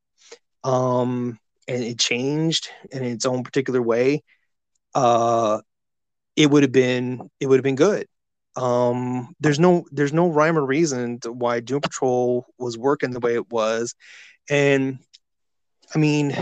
um 0.65 1.37
and 1.67 1.83
it 1.83 1.99
changed 1.99 2.69
in 2.91 3.03
its 3.03 3.25
own 3.25 3.43
particular 3.43 3.81
way 3.81 4.21
uh 4.93 5.59
it 6.35 6.49
would 6.49 6.63
have 6.63 6.71
been 6.71 7.29
it 7.39 7.47
would 7.47 7.57
have 7.57 7.63
been 7.63 7.75
good 7.75 8.07
um 8.55 9.33
there's 9.39 9.59
no 9.59 9.85
there's 9.91 10.13
no 10.13 10.29
rhyme 10.29 10.57
or 10.57 10.65
reason 10.65 11.19
to 11.19 11.31
why 11.31 11.59
doom 11.59 11.81
patrol 11.81 12.45
was 12.57 12.77
working 12.77 13.11
the 13.11 13.19
way 13.19 13.35
it 13.35 13.49
was 13.51 13.95
and 14.49 14.99
i 15.93 15.97
mean 15.97 16.35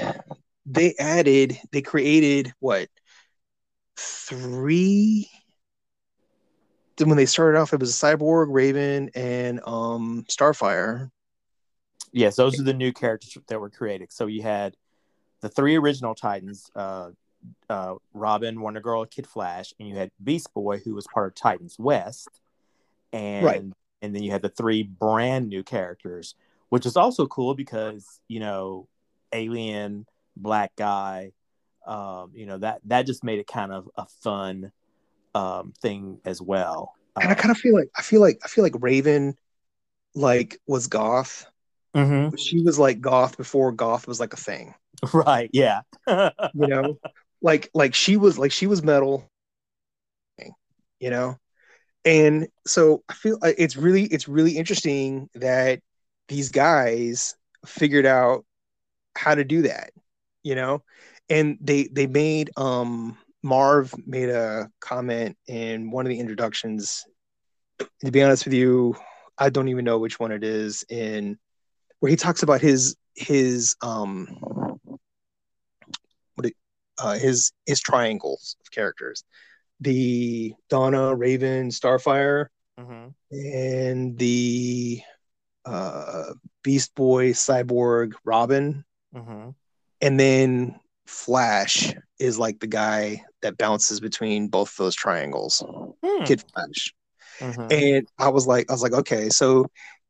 they 0.66 0.94
added 1.00 1.58
they 1.72 1.82
created 1.82 2.52
what 2.60 2.88
three 3.98 5.30
when 7.00 7.18
they 7.18 7.26
started 7.26 7.60
off, 7.60 7.74
it 7.74 7.80
was 7.80 7.94
Cyborg, 7.94 8.48
Raven, 8.50 9.10
and 9.16 9.60
um, 9.66 10.26
Starfire. 10.30 11.10
Yes, 12.12 12.36
those 12.36 12.60
are 12.60 12.64
the 12.64 12.74
new 12.74 12.94
characters 12.94 13.38
that 13.48 13.60
were 13.60 13.70
created. 13.70 14.12
So 14.12 14.28
you 14.28 14.44
had 14.44 14.76
the 15.44 15.50
three 15.50 15.76
original 15.76 16.16
Titans, 16.16 16.72
uh, 16.74 17.10
uh, 17.70 17.96
Robin, 18.14 18.62
Wonder 18.62 18.80
Girl, 18.80 19.06
Kid 19.06 19.28
Flash, 19.28 19.74
and 19.78 19.90
you 19.90 19.96
had 19.96 20.10
Beast 20.24 20.54
Boy, 20.54 20.80
who 20.80 20.96
was 20.96 21.06
part 21.14 21.28
of 21.28 21.36
Titans 21.36 21.76
West, 21.78 22.30
and 23.12 23.46
right. 23.46 23.62
and 24.02 24.16
then 24.16 24.24
you 24.24 24.32
had 24.32 24.42
the 24.42 24.50
three 24.50 24.84
brand 24.84 25.50
new 25.50 25.62
characters, 25.62 26.36
which 26.70 26.86
is 26.86 26.96
also 26.96 27.28
cool 27.28 27.56
because 27.56 28.22
you 28.30 28.40
know, 28.40 28.88
Alien, 29.34 30.06
Black 30.38 30.74
Guy, 30.78 31.34
um, 31.86 32.32
you 32.34 32.46
know 32.46 32.60
that 32.60 32.80
that 32.86 33.06
just 33.06 33.22
made 33.22 33.40
it 33.40 33.48
kind 33.48 33.74
of 33.74 33.90
a 33.98 34.06
fun 34.24 34.72
um, 35.36 35.74
thing 35.82 36.22
as 36.24 36.42
well. 36.42 36.94
And 37.20 37.30
I 37.30 37.34
kind 37.34 37.52
of 37.52 37.58
feel 37.58 37.76
like 37.76 37.90
I 37.98 38.02
feel 38.02 38.22
like 38.22 38.40
I 38.46 38.48
feel 38.48 38.64
like 38.64 38.76
Raven, 38.80 39.38
like 40.16 40.58
was 40.66 40.88
goth. 40.88 41.48
Mm-hmm. 41.94 42.38
She 42.38 42.62
was 42.62 42.80
like 42.80 43.02
goth 43.02 43.36
before 43.36 43.74
goth 43.74 44.08
was 44.08 44.22
like 44.22 44.32
a 44.32 44.38
thing. 44.38 44.74
Right. 45.14 45.50
Yeah. 45.54 45.82
you 46.08 46.68
know, 46.68 46.98
like 47.42 47.70
like 47.74 47.94
she 47.94 48.18
was 48.18 48.38
like 48.38 48.52
she 48.52 48.68
was 48.68 48.84
metal. 48.84 49.30
You 51.00 51.10
know, 51.10 51.38
and 52.06 52.48
so 52.66 53.04
I 53.10 53.14
feel 53.14 53.38
it's 53.44 53.76
really 53.76 54.04
it's 54.06 54.28
really 54.28 54.58
interesting 54.58 55.30
that 55.36 55.82
these 56.30 56.50
guys 56.50 57.36
figured 57.66 58.06
out 58.06 58.46
how 59.16 59.36
to 59.36 59.44
do 59.44 59.64
that. 59.64 59.92
You 60.44 60.56
know, 60.56 60.84
and 61.30 61.58
they 61.62 61.90
they 61.92 62.08
made 62.08 62.52
um 62.58 63.18
Marv 63.44 63.94
made 64.06 64.30
a 64.30 64.70
comment 64.80 65.38
in 65.48 65.92
one 65.92 66.06
of 66.06 66.10
the 66.10 66.20
introductions. 66.20 67.04
To 68.06 68.12
be 68.12 68.24
honest 68.24 68.46
with 68.46 68.54
you, 68.54 68.96
I 69.38 69.50
don't 69.50 69.68
even 69.68 69.86
know 69.86 70.00
which 70.00 70.20
one 70.20 70.32
it 70.32 70.44
is 70.44 70.86
in 70.90 71.38
where 72.00 72.10
he 72.10 72.16
talks 72.16 72.44
about 72.44 72.62
his 72.62 72.96
his 73.16 73.76
um 73.82 74.28
uh, 76.98 77.18
his 77.18 77.52
his 77.66 77.80
triangles 77.80 78.56
of 78.62 78.72
characters, 78.72 79.24
the 79.80 80.54
Donna, 80.70 81.16
Raven, 81.16 81.70
Starfire, 81.70 82.48
mm-hmm. 82.80 83.10
and 83.32 84.18
the 84.18 85.02
uh, 85.66 86.34
Beast 86.64 86.94
Boy, 86.96 87.32
Cyborg, 87.32 88.14
Robin, 88.24 88.84
mm-hmm. 89.16 89.50
and 90.02 90.20
then 90.20 90.80
Flash 91.06 91.94
is 92.20 92.40
like 92.40 92.60
the 92.60 92.68
guy 92.68 93.24
that 93.42 93.58
bounces 93.58 94.00
between 94.00 94.48
both 94.48 94.76
those 94.78 94.96
triangles. 94.96 95.64
Hmm. 96.04 96.24
Kid 96.24 96.44
Flash. 96.54 96.94
Mm-hmm. 97.40 97.68
And 97.72 98.08
I 98.18 98.30
was 98.30 98.48
like, 98.48 98.70
I 98.70 98.74
was 98.74 98.84
like, 98.84 98.94
okay, 98.94 99.30
so 99.30 99.68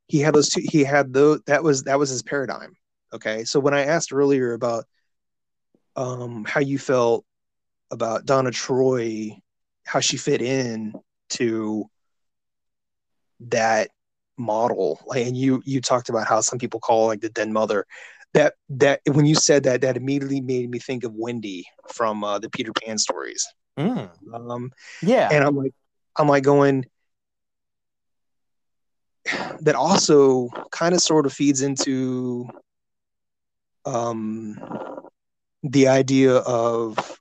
he 0.08 0.20
had 0.20 0.34
those 0.36 0.50
two, 0.50 0.62
he 0.64 0.84
had 0.84 1.14
those 1.14 1.42
that 1.48 1.64
was 1.64 1.84
that 1.84 1.98
was 1.98 2.10
his 2.10 2.22
paradigm. 2.22 2.76
Okay. 3.14 3.44
So 3.44 3.60
when 3.60 3.74
I 3.74 3.86
asked 3.86 4.14
earlier 4.14 4.54
about 4.54 4.86
um 5.96 6.46
how 6.46 6.60
you 6.62 6.78
felt 6.80 7.26
about 7.92 8.26
Donna 8.26 8.52
Troy, 8.52 9.38
how 9.86 10.00
she 10.00 10.18
fit 10.18 10.42
in 10.42 10.94
to 11.32 11.90
that 13.50 13.90
model, 14.38 15.00
like 15.06 15.26
and 15.28 15.38
you 15.38 15.62
you 15.66 15.82
talked 15.82 16.10
about 16.10 16.28
how 16.28 16.42
some 16.42 16.60
people 16.60 16.80
call 16.80 17.08
like 17.08 17.22
the 17.22 17.30
den 17.30 17.54
mother 17.54 17.86
that 18.34 18.54
that 18.70 19.00
when 19.08 19.26
you 19.26 19.36
said 19.36 19.64
that 19.64 19.82
that 19.82 19.96
immediately 19.98 20.42
made 20.42 20.70
me 20.70 20.80
think 20.80 21.04
of 21.04 21.14
wendy 21.14 21.66
from 21.92 22.24
uh, 22.24 22.40
the 22.40 22.50
peter 22.50 22.72
pan 22.74 22.98
stories 22.98 23.48
Mm. 23.78 24.10
um 24.34 24.72
Yeah. 25.04 25.30
and 25.32 25.44
i'm 25.44 25.56
like 25.56 25.74
i'm 26.18 26.28
like 26.28 26.44
going 26.44 26.86
that 29.62 29.76
also 29.76 30.50
kind 30.72 30.94
of 30.96 31.02
sort 31.02 31.26
of 31.26 31.34
feeds 31.34 31.62
into 31.62 32.48
um 33.86 34.58
the 35.64 35.88
idea 35.88 36.36
of 36.38 37.20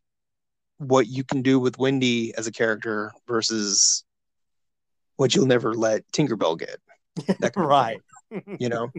what 0.79 1.07
you 1.07 1.23
can 1.25 1.43
do 1.43 1.61
with 1.61 1.79
wendy 1.79 2.35
as 2.37 2.47
a 2.47 2.53
character 2.53 3.13
versus 3.29 4.05
what 5.17 5.35
you'll 5.35 5.47
never 5.47 5.75
let 5.75 6.03
tinkerbell 6.13 6.59
get 6.59 6.79
that 7.41 7.53
right. 7.57 8.01
you 8.59 8.69
know 8.69 8.91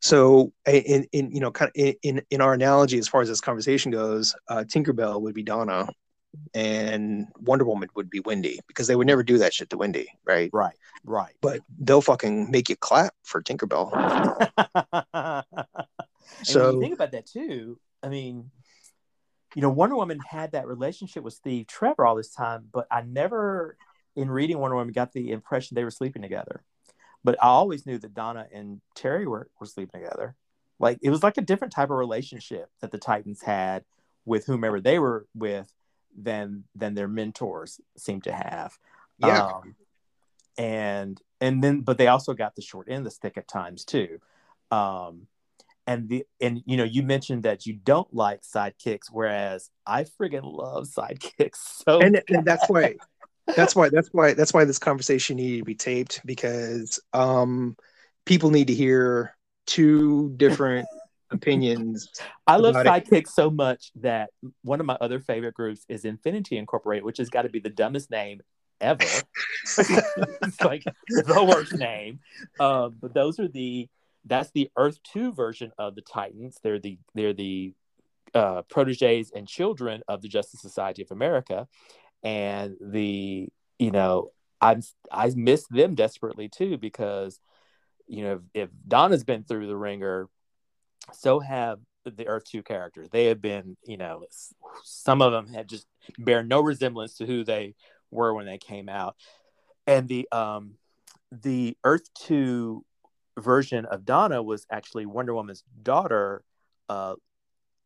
so 0.00 0.52
in, 0.66 1.06
in 1.12 1.30
you 1.30 1.40
know 1.40 1.50
kind 1.52 1.70
of 1.76 1.94
in 2.02 2.22
in 2.30 2.40
our 2.40 2.54
analogy 2.54 2.98
as 2.98 3.06
far 3.06 3.20
as 3.20 3.28
this 3.28 3.40
conversation 3.40 3.92
goes 3.92 4.34
uh, 4.48 4.64
tinkerbell 4.66 5.20
would 5.20 5.34
be 5.34 5.42
donna 5.44 5.88
and 6.54 7.28
wonder 7.38 7.64
woman 7.64 7.88
would 7.94 8.10
be 8.10 8.18
wendy 8.20 8.58
because 8.66 8.88
they 8.88 8.96
would 8.96 9.06
never 9.06 9.22
do 9.22 9.38
that 9.38 9.54
shit 9.54 9.70
to 9.70 9.76
wendy 9.76 10.08
right 10.24 10.50
Right. 10.52 10.74
Right. 11.04 11.34
but 11.40 11.60
they'll 11.78 12.00
fucking 12.00 12.50
make 12.50 12.68
you 12.68 12.74
clap 12.76 13.14
for 13.22 13.40
tinkerbell 13.42 13.92
and 15.14 15.44
So- 16.42 16.80
think 16.80 16.94
about 16.94 17.12
that 17.12 17.26
too, 17.26 17.78
I 18.04 18.08
mean, 18.08 18.50
you 19.54 19.62
know, 19.62 19.70
Wonder 19.70 19.96
Woman 19.96 20.20
had 20.28 20.52
that 20.52 20.66
relationship 20.66 21.24
with 21.24 21.34
Steve 21.34 21.66
Trevor 21.66 22.04
all 22.04 22.16
this 22.16 22.30
time, 22.30 22.68
but 22.70 22.86
I 22.90 23.02
never, 23.02 23.76
in 24.14 24.30
reading 24.30 24.58
Wonder 24.58 24.76
Woman, 24.76 24.92
got 24.92 25.12
the 25.12 25.30
impression 25.30 25.74
they 25.74 25.84
were 25.84 25.90
sleeping 25.90 26.22
together. 26.22 26.62
But 27.22 27.42
I 27.42 27.46
always 27.46 27.86
knew 27.86 27.96
that 27.98 28.12
Donna 28.12 28.46
and 28.52 28.82
Terry 28.94 29.26
were, 29.26 29.48
were 29.58 29.66
sleeping 29.66 30.02
together. 30.02 30.36
Like 30.78 30.98
it 31.02 31.10
was 31.10 31.22
like 31.22 31.38
a 31.38 31.42
different 31.42 31.72
type 31.72 31.90
of 31.90 31.96
relationship 31.96 32.68
that 32.80 32.90
the 32.90 32.98
Titans 32.98 33.40
had 33.40 33.84
with 34.26 34.44
whomever 34.44 34.80
they 34.80 34.98
were 34.98 35.26
with 35.34 35.72
than 36.16 36.64
than 36.74 36.94
their 36.94 37.08
mentors 37.08 37.80
seemed 37.96 38.24
to 38.24 38.32
have. 38.32 38.76
Yeah. 39.18 39.46
Um, 39.46 39.76
and 40.58 41.20
and 41.40 41.62
then 41.62 41.80
but 41.80 41.96
they 41.96 42.08
also 42.08 42.34
got 42.34 42.54
the 42.54 42.62
short 42.62 42.88
end 42.88 42.98
of 42.98 43.04
the 43.04 43.10
stick 43.12 43.36
at 43.36 43.48
times 43.48 43.84
too. 43.84 44.20
Um, 44.70 45.28
and 45.86 46.08
the 46.08 46.24
and 46.40 46.62
you 46.66 46.76
know 46.76 46.84
you 46.84 47.02
mentioned 47.02 47.42
that 47.44 47.66
you 47.66 47.74
don't 47.74 48.12
like 48.12 48.42
sidekicks, 48.42 49.06
whereas 49.10 49.70
I 49.86 50.04
friggin' 50.04 50.42
love 50.44 50.86
sidekicks. 50.86 51.58
So 51.84 52.00
and, 52.00 52.22
and 52.28 52.44
that's 52.44 52.68
why 52.68 52.96
that's 53.54 53.76
why 53.76 53.90
that's 53.90 54.08
why 54.12 54.32
that's 54.32 54.54
why 54.54 54.64
this 54.64 54.78
conversation 54.78 55.36
needed 55.36 55.58
to 55.58 55.64
be 55.64 55.74
taped 55.74 56.20
because 56.24 56.98
um 57.12 57.76
people 58.24 58.50
need 58.50 58.68
to 58.68 58.74
hear 58.74 59.36
two 59.66 60.32
different 60.36 60.86
opinions 61.30 62.08
I 62.46 62.56
love 62.56 62.74
sidekicks 62.74 63.28
so 63.28 63.50
much 63.50 63.90
that 63.96 64.30
one 64.62 64.80
of 64.80 64.86
my 64.86 64.96
other 65.00 65.20
favorite 65.20 65.54
groups 65.54 65.84
is 65.88 66.04
Infinity 66.04 66.56
Incorporated, 66.56 67.04
which 67.04 67.18
has 67.18 67.28
got 67.28 67.42
to 67.42 67.48
be 67.48 67.60
the 67.60 67.70
dumbest 67.70 68.10
name 68.10 68.40
ever. 68.80 69.04
it's 69.78 70.60
like 70.60 70.84
the 71.08 71.44
worst 71.46 71.74
name. 71.74 72.20
Um, 72.60 72.96
but 73.00 73.14
those 73.14 73.40
are 73.40 73.48
the 73.48 73.88
that's 74.24 74.50
the 74.50 74.70
Earth 74.76 74.98
Two 75.02 75.32
version 75.32 75.72
of 75.78 75.94
the 75.94 76.02
Titans. 76.02 76.58
They're 76.62 76.78
the 76.78 76.98
they're 77.14 77.32
the 77.32 77.72
uh, 78.34 78.62
proteges 78.62 79.30
and 79.34 79.46
children 79.46 80.02
of 80.08 80.22
the 80.22 80.28
Justice 80.28 80.60
Society 80.60 81.02
of 81.02 81.10
America, 81.10 81.68
and 82.22 82.76
the 82.80 83.48
you 83.78 83.90
know 83.90 84.30
I'm 84.60 84.82
I 85.10 85.30
miss 85.36 85.66
them 85.68 85.94
desperately 85.94 86.48
too 86.48 86.78
because 86.78 87.40
you 88.06 88.24
know 88.24 88.32
if, 88.54 88.62
if 88.64 88.70
Donna's 88.86 89.24
been 89.24 89.44
through 89.44 89.66
the 89.66 89.76
ringer, 89.76 90.28
so 91.12 91.40
have 91.40 91.78
the 92.04 92.26
Earth 92.26 92.44
Two 92.44 92.62
characters. 92.62 93.08
They 93.10 93.26
have 93.26 93.42
been 93.42 93.76
you 93.84 93.98
know 93.98 94.24
some 94.82 95.22
of 95.22 95.32
them 95.32 95.48
had 95.48 95.68
just 95.68 95.86
bear 96.18 96.42
no 96.42 96.60
resemblance 96.60 97.14
to 97.18 97.26
who 97.26 97.44
they 97.44 97.74
were 98.10 98.34
when 98.34 98.46
they 98.46 98.58
came 98.58 98.88
out, 98.88 99.16
and 99.86 100.08
the 100.08 100.26
um 100.32 100.74
the 101.30 101.76
Earth 101.84 102.08
Two 102.14 102.84
version 103.38 103.84
of 103.86 104.04
Donna 104.04 104.42
was 104.42 104.66
actually 104.70 105.06
Wonder 105.06 105.34
Woman's 105.34 105.64
daughter. 105.82 106.44
Uh, 106.88 107.14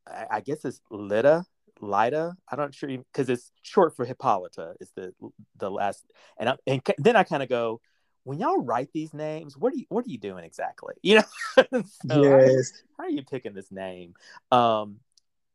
I, 0.07 0.27
I 0.31 0.41
guess 0.41 0.65
it's 0.65 0.81
Lita. 0.91 1.45
Lida, 1.81 2.35
I'm 2.51 2.59
not 2.59 2.75
sure 2.75 2.89
because 2.89 3.29
it's 3.29 3.53
short 3.62 3.95
for 3.95 4.05
Hippolyta. 4.05 4.75
Is 4.81 4.91
the 4.97 5.12
the 5.57 5.70
last, 5.70 6.05
and 6.37 6.49
I, 6.49 6.57
and 6.66 6.83
then 6.99 7.16
I 7.16 7.23
kind 7.23 7.43
of 7.43 7.49
go, 7.49 7.81
when 8.25 8.39
y'all 8.39 8.62
write 8.62 8.91
these 8.93 9.15
names, 9.15 9.57
what 9.57 9.73
are 9.73 9.77
you 9.77 9.87
what 9.89 10.07
are 10.07 10.11
you 10.11 10.19
doing 10.19 10.45
exactly? 10.45 10.95
You 11.03 11.16
know, 11.16 11.23
so 12.09 12.23
yes. 12.23 12.73
How, 12.97 13.05
how, 13.05 13.05
are 13.05 13.11
you 13.11 13.23
picking 13.23 13.55
this 13.55 13.70
name? 13.70 14.15
Um, 14.51 14.97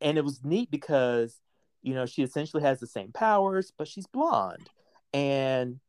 and 0.01 0.17
it 0.17 0.23
was 0.23 0.43
neat 0.43 0.71
because 0.71 1.35
you 1.81 1.93
know 1.93 2.05
she 2.05 2.23
essentially 2.23 2.63
has 2.63 2.79
the 2.79 2.87
same 2.87 3.11
powers, 3.11 3.71
but 3.77 3.87
she's 3.87 4.07
blonde, 4.07 4.69
and 5.13 5.79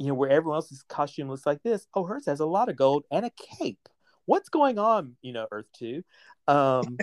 you 0.00 0.06
know, 0.06 0.14
where 0.14 0.30
everyone 0.30 0.56
else's 0.56 0.82
costume 0.88 1.28
looks 1.28 1.44
like 1.44 1.62
this. 1.62 1.86
Oh, 1.92 2.04
hers 2.04 2.24
has 2.24 2.40
a 2.40 2.46
lot 2.46 2.70
of 2.70 2.76
gold 2.76 3.04
and 3.10 3.26
a 3.26 3.30
cape. 3.58 3.86
What's 4.24 4.48
going 4.48 4.78
on, 4.78 5.16
you 5.20 5.34
know, 5.34 5.46
Earth 5.52 5.66
2? 5.74 6.02
Um, 6.48 6.96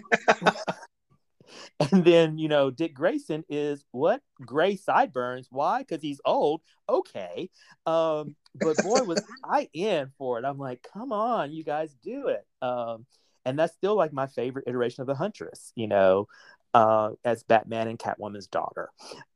and 1.91 2.03
then, 2.03 2.39
you 2.39 2.47
know, 2.47 2.71
Dick 2.71 2.95
Grayson 2.95 3.43
is 3.49 3.85
what? 3.91 4.21
Gray 4.43 4.77
sideburns. 4.77 5.47
Why? 5.51 5.83
Because 5.83 6.01
he's 6.01 6.19
old. 6.25 6.61
Okay. 6.89 7.51
Um, 7.85 8.35
but 8.55 8.77
boy, 8.77 9.03
was 9.03 9.21
I 9.45 9.69
in 9.73 10.09
for 10.17 10.39
it. 10.39 10.45
I'm 10.45 10.57
like, 10.57 10.83
come 10.91 11.11
on, 11.11 11.51
you 11.51 11.63
guys 11.63 11.95
do 12.01 12.29
it. 12.29 12.47
Um, 12.63 13.05
and 13.45 13.59
that's 13.59 13.75
still 13.75 13.95
like 13.95 14.11
my 14.11 14.25
favorite 14.25 14.65
iteration 14.67 15.01
of 15.01 15.07
the 15.07 15.13
Huntress, 15.13 15.71
you 15.75 15.85
know, 15.85 16.27
uh, 16.73 17.11
as 17.23 17.43
Batman 17.43 17.89
and 17.89 17.99
Catwoman's 17.99 18.47
daughter. 18.47 18.89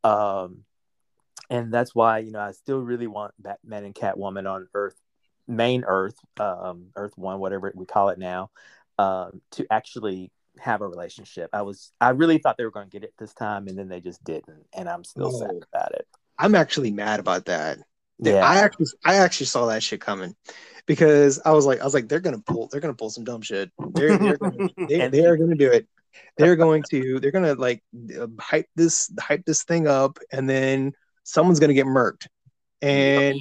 Um, 0.03 0.63
and 1.51 1.71
that's 1.71 1.93
why 1.93 2.19
you 2.19 2.31
know 2.31 2.39
I 2.39 2.53
still 2.53 2.79
really 2.79 3.07
want 3.07 3.33
Batman 3.37 3.83
and 3.83 3.93
Catwoman 3.93 4.49
on 4.49 4.67
Earth, 4.73 4.95
main 5.47 5.83
Earth, 5.85 6.15
um, 6.39 6.87
Earth 6.95 7.13
One, 7.17 7.39
whatever 7.39 7.71
we 7.75 7.85
call 7.85 8.09
it 8.09 8.17
now, 8.17 8.49
um, 8.97 9.41
to 9.51 9.67
actually 9.69 10.31
have 10.57 10.81
a 10.81 10.87
relationship. 10.87 11.49
I 11.53 11.61
was 11.63 11.91
I 11.99 12.11
really 12.11 12.37
thought 12.37 12.57
they 12.57 12.63
were 12.63 12.71
going 12.71 12.89
to 12.89 12.91
get 12.91 13.03
it 13.03 13.13
this 13.19 13.33
time, 13.33 13.67
and 13.67 13.77
then 13.77 13.89
they 13.89 13.99
just 13.99 14.23
didn't, 14.23 14.65
and 14.73 14.89
I'm 14.89 15.03
still 15.03 15.29
sad 15.31 15.51
about 15.73 15.91
it. 15.91 16.07
I'm 16.39 16.55
actually 16.55 16.91
mad 16.91 17.19
about 17.19 17.45
that. 17.45 17.79
Yeah. 18.17 18.45
I 18.45 18.59
actually 18.59 18.87
I 19.03 19.15
actually 19.15 19.47
saw 19.47 19.65
that 19.65 19.83
shit 19.83 19.99
coming 19.99 20.35
because 20.85 21.41
I 21.43 21.51
was 21.51 21.65
like 21.65 21.81
I 21.81 21.83
was 21.83 21.93
like 21.93 22.07
they're 22.07 22.21
gonna 22.21 22.39
pull 22.39 22.69
they're 22.71 22.81
gonna 22.81 22.93
pull 22.93 23.09
some 23.09 23.25
dumb 23.25 23.41
shit. 23.41 23.71
They're 23.93 24.17
they're 24.17 24.37
gonna, 24.37 24.69
they, 24.87 25.09
they 25.09 25.25
are 25.25 25.35
gonna 25.35 25.55
do 25.55 25.69
it. 25.69 25.87
They're 26.37 26.55
going 26.55 26.83
to 26.91 27.19
they're 27.19 27.31
gonna 27.31 27.55
like 27.55 27.83
hype 28.39 28.69
this 28.75 29.11
hype 29.19 29.43
this 29.45 29.63
thing 29.63 29.87
up 29.87 30.17
and 30.31 30.49
then 30.49 30.93
someone's 31.23 31.59
gonna 31.59 31.73
get 31.73 31.85
murked. 31.85 32.27
And 32.81 33.39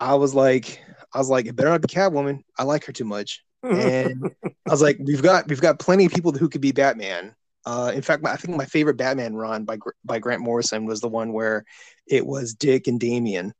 I 0.00 0.14
was 0.14 0.34
like, 0.34 0.82
I 1.12 1.18
was 1.18 1.28
like, 1.28 1.46
it 1.46 1.56
better 1.56 1.70
not 1.70 1.82
be 1.82 1.88
Catwoman. 1.88 2.42
I 2.58 2.64
like 2.64 2.84
her 2.86 2.92
too 2.92 3.04
much. 3.04 3.42
And 3.62 4.30
I 4.44 4.70
was 4.70 4.82
like, 4.82 4.98
we've 5.00 5.22
got 5.22 5.48
we've 5.48 5.60
got 5.60 5.78
plenty 5.78 6.06
of 6.06 6.12
people 6.12 6.32
who 6.32 6.48
could 6.48 6.60
be 6.60 6.72
Batman. 6.72 7.34
Uh, 7.66 7.92
in 7.94 8.02
fact, 8.02 8.26
I 8.26 8.36
think 8.36 8.56
my 8.58 8.66
favorite 8.66 8.96
Batman 8.96 9.34
run 9.34 9.64
by 9.64 9.78
by 10.04 10.18
Grant 10.18 10.42
Morrison 10.42 10.84
was 10.84 11.00
the 11.00 11.08
one 11.08 11.32
where 11.32 11.64
it 12.06 12.26
was 12.26 12.54
Dick 12.54 12.86
and 12.86 13.00
Damian, 13.00 13.54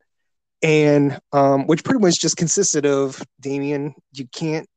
and 0.62 1.18
um, 1.32 1.66
which 1.66 1.84
pretty 1.84 2.00
much 2.00 2.20
just 2.20 2.36
consisted 2.36 2.84
of 2.84 3.22
Damian. 3.40 3.94
You 4.12 4.26
can't 4.26 4.68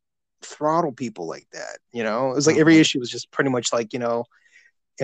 throttle 0.42 0.94
people 0.94 1.28
like 1.28 1.48
that. 1.52 1.80
You 1.92 2.04
know, 2.04 2.32
it 2.32 2.36
was 2.36 2.48
like 2.48 2.58
every 2.58 2.76
uh-huh. 2.76 2.82
issue 2.82 3.00
was 3.00 3.10
just 3.10 3.32
pretty 3.32 3.50
much 3.50 3.74
like 3.74 3.92
you 3.92 4.00
know 4.00 4.24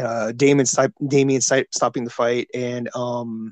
uh, 0.01 0.31
Damon 0.31 0.65
Damian 1.07 1.41
stopping 1.41 2.03
the 2.03 2.09
fight 2.09 2.47
and 2.53 2.89
um, 2.95 3.51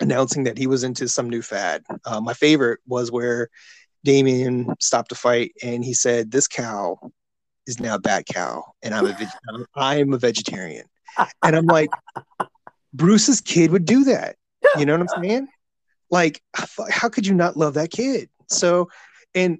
announcing 0.00 0.44
that 0.44 0.58
he 0.58 0.66
was 0.66 0.84
into 0.84 1.08
some 1.08 1.28
new 1.28 1.42
fad. 1.42 1.82
Uh, 2.04 2.20
my 2.20 2.34
favorite 2.34 2.80
was 2.86 3.10
where 3.12 3.48
Damian 4.04 4.74
stopped 4.80 5.10
the 5.10 5.14
fight 5.14 5.52
and 5.62 5.84
he 5.84 5.94
said, 5.94 6.30
"This 6.30 6.48
cow 6.48 6.98
is 7.66 7.78
now 7.80 7.96
a 7.96 7.98
Bat 8.00 8.26
Cow, 8.26 8.64
and 8.82 8.94
I'm 8.94 9.06
a 9.06 9.12
veg- 9.12 9.66
I'm 9.76 10.12
a 10.12 10.18
vegetarian." 10.18 10.86
And 11.44 11.56
I'm 11.56 11.66
like, 11.66 11.90
Bruce's 12.94 13.40
kid 13.40 13.70
would 13.72 13.84
do 13.84 14.04
that. 14.04 14.36
You 14.78 14.86
know 14.86 14.96
what 14.96 15.08
I'm 15.12 15.22
saying? 15.22 15.48
Like, 16.10 16.42
how 16.90 17.08
could 17.08 17.26
you 17.26 17.34
not 17.34 17.56
love 17.56 17.74
that 17.74 17.90
kid? 17.90 18.28
So, 18.48 18.88
and 19.34 19.58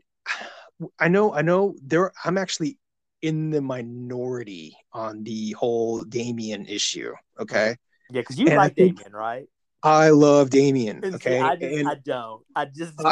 I 0.98 1.08
know, 1.08 1.34
I 1.34 1.42
know 1.42 1.74
there. 1.82 2.12
I'm 2.24 2.38
actually 2.38 2.78
in 3.22 3.50
the 3.50 3.60
minority 3.60 4.76
on 4.92 5.24
the 5.24 5.52
whole 5.52 6.02
Damian 6.02 6.66
issue. 6.66 7.12
Okay. 7.38 7.76
Yeah, 8.10 8.22
because 8.22 8.38
you 8.38 8.48
and 8.48 8.56
like 8.56 8.74
Damian, 8.74 9.12
right? 9.12 9.46
I 9.82 10.10
love 10.10 10.50
Damian. 10.50 11.02
Okay. 11.04 11.38
See, 11.38 11.38
I, 11.38 11.56
just, 11.56 11.74
and, 11.74 11.88
I 11.88 11.94
don't. 11.94 12.42
I 12.54 12.66
just 12.66 12.96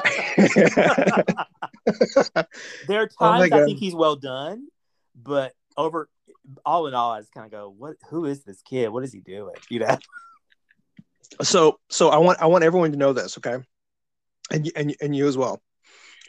there 2.86 3.02
are 3.02 3.08
oh 3.20 3.26
times 3.26 3.52
oh 3.52 3.56
I 3.56 3.64
think 3.64 3.78
he's 3.78 3.94
well 3.94 4.16
done, 4.16 4.68
but 5.14 5.54
over 5.76 6.08
all 6.64 6.86
in 6.86 6.94
all, 6.94 7.12
I 7.12 7.20
just 7.20 7.32
kind 7.32 7.46
of 7.46 7.52
go, 7.52 7.74
"What? 7.76 7.96
Who 8.10 8.26
is 8.26 8.44
this 8.44 8.60
kid? 8.62 8.90
What 8.90 9.04
is 9.04 9.12
he 9.12 9.20
doing?" 9.20 9.54
You 9.70 9.80
know. 9.80 9.98
So, 11.42 11.78
so 11.88 12.10
I 12.10 12.18
want 12.18 12.42
I 12.42 12.46
want 12.46 12.64
everyone 12.64 12.92
to 12.92 12.98
know 12.98 13.12
this, 13.12 13.38
okay, 13.38 13.56
and 14.50 14.70
and 14.76 14.94
and 15.00 15.16
you 15.16 15.26
as 15.26 15.38
well. 15.38 15.62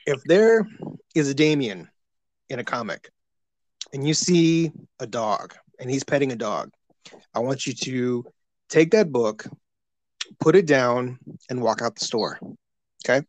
If 0.06 0.24
there 0.24 0.66
is 1.16 1.30
a 1.30 1.34
Damian 1.34 1.90
in 2.50 2.60
a 2.60 2.64
comic, 2.64 3.10
and 3.94 4.08
you 4.08 4.14
see 4.14 4.72
a 5.00 5.08
dog 5.08 5.54
and 5.80 5.90
he's 5.90 6.04
petting 6.04 6.32
a 6.32 6.36
dog, 6.36 6.72
I 7.34 7.40
want 7.40 7.66
you 7.66 7.74
to 7.74 8.26
take 8.70 8.92
that 8.92 9.12
book, 9.12 9.46
put 10.40 10.56
it 10.56 10.66
down, 10.66 11.20
and 11.50 11.62
walk 11.62 11.82
out 11.82 11.96
the 11.96 12.06
store. 12.06 12.40
Okay. 13.06 13.26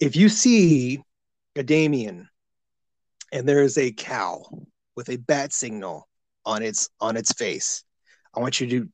If 0.00 0.16
you 0.16 0.28
see 0.28 1.02
a 1.56 1.62
Damian 1.62 2.28
and 3.32 3.48
there 3.48 3.62
is 3.62 3.78
a 3.78 3.92
cow 3.92 4.44
with 4.94 5.08
a 5.08 5.16
bat 5.16 5.52
signal 5.52 6.08
on 6.44 6.62
its 6.62 6.88
on 7.00 7.16
its 7.16 7.32
face, 7.32 7.84
I 8.34 8.40
want 8.40 8.60
you 8.60 8.66
to 8.68 8.88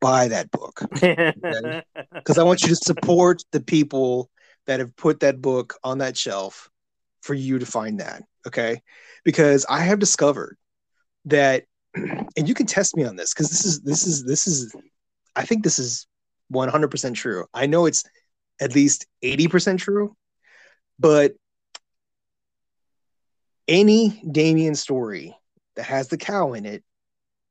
buy 0.00 0.28
that 0.28 0.50
book 0.50 0.80
because 0.92 1.82
okay? 1.94 2.40
I 2.40 2.42
want 2.42 2.62
you 2.62 2.68
to 2.68 2.76
support 2.76 3.42
the 3.52 3.60
people 3.60 4.30
that 4.66 4.80
have 4.80 4.94
put 4.96 5.20
that 5.20 5.40
book 5.40 5.74
on 5.82 5.98
that 5.98 6.16
shelf 6.16 6.70
for 7.22 7.34
you 7.34 7.58
to 7.58 7.66
find 7.66 8.00
that. 8.00 8.22
Okay. 8.46 8.82
Because 9.24 9.64
I 9.68 9.80
have 9.80 9.98
discovered 9.98 10.58
that, 11.26 11.64
and 11.94 12.48
you 12.48 12.54
can 12.54 12.66
test 12.66 12.96
me 12.96 13.04
on 13.04 13.16
this 13.16 13.32
because 13.32 13.48
this 13.48 13.64
is, 13.64 13.80
this 13.80 14.06
is, 14.06 14.24
this 14.24 14.46
is, 14.46 14.74
I 15.34 15.46
think 15.46 15.64
this 15.64 15.78
is 15.78 16.06
100% 16.52 17.14
true. 17.14 17.46
I 17.54 17.66
know 17.66 17.86
it's 17.86 18.04
at 18.60 18.74
least 18.74 19.06
80% 19.24 19.78
true, 19.78 20.14
but 20.98 21.32
any 23.68 24.22
Damian 24.30 24.74
story 24.74 25.36
that 25.76 25.84
has 25.84 26.08
the 26.08 26.18
cow 26.18 26.52
in 26.52 26.66
it 26.66 26.82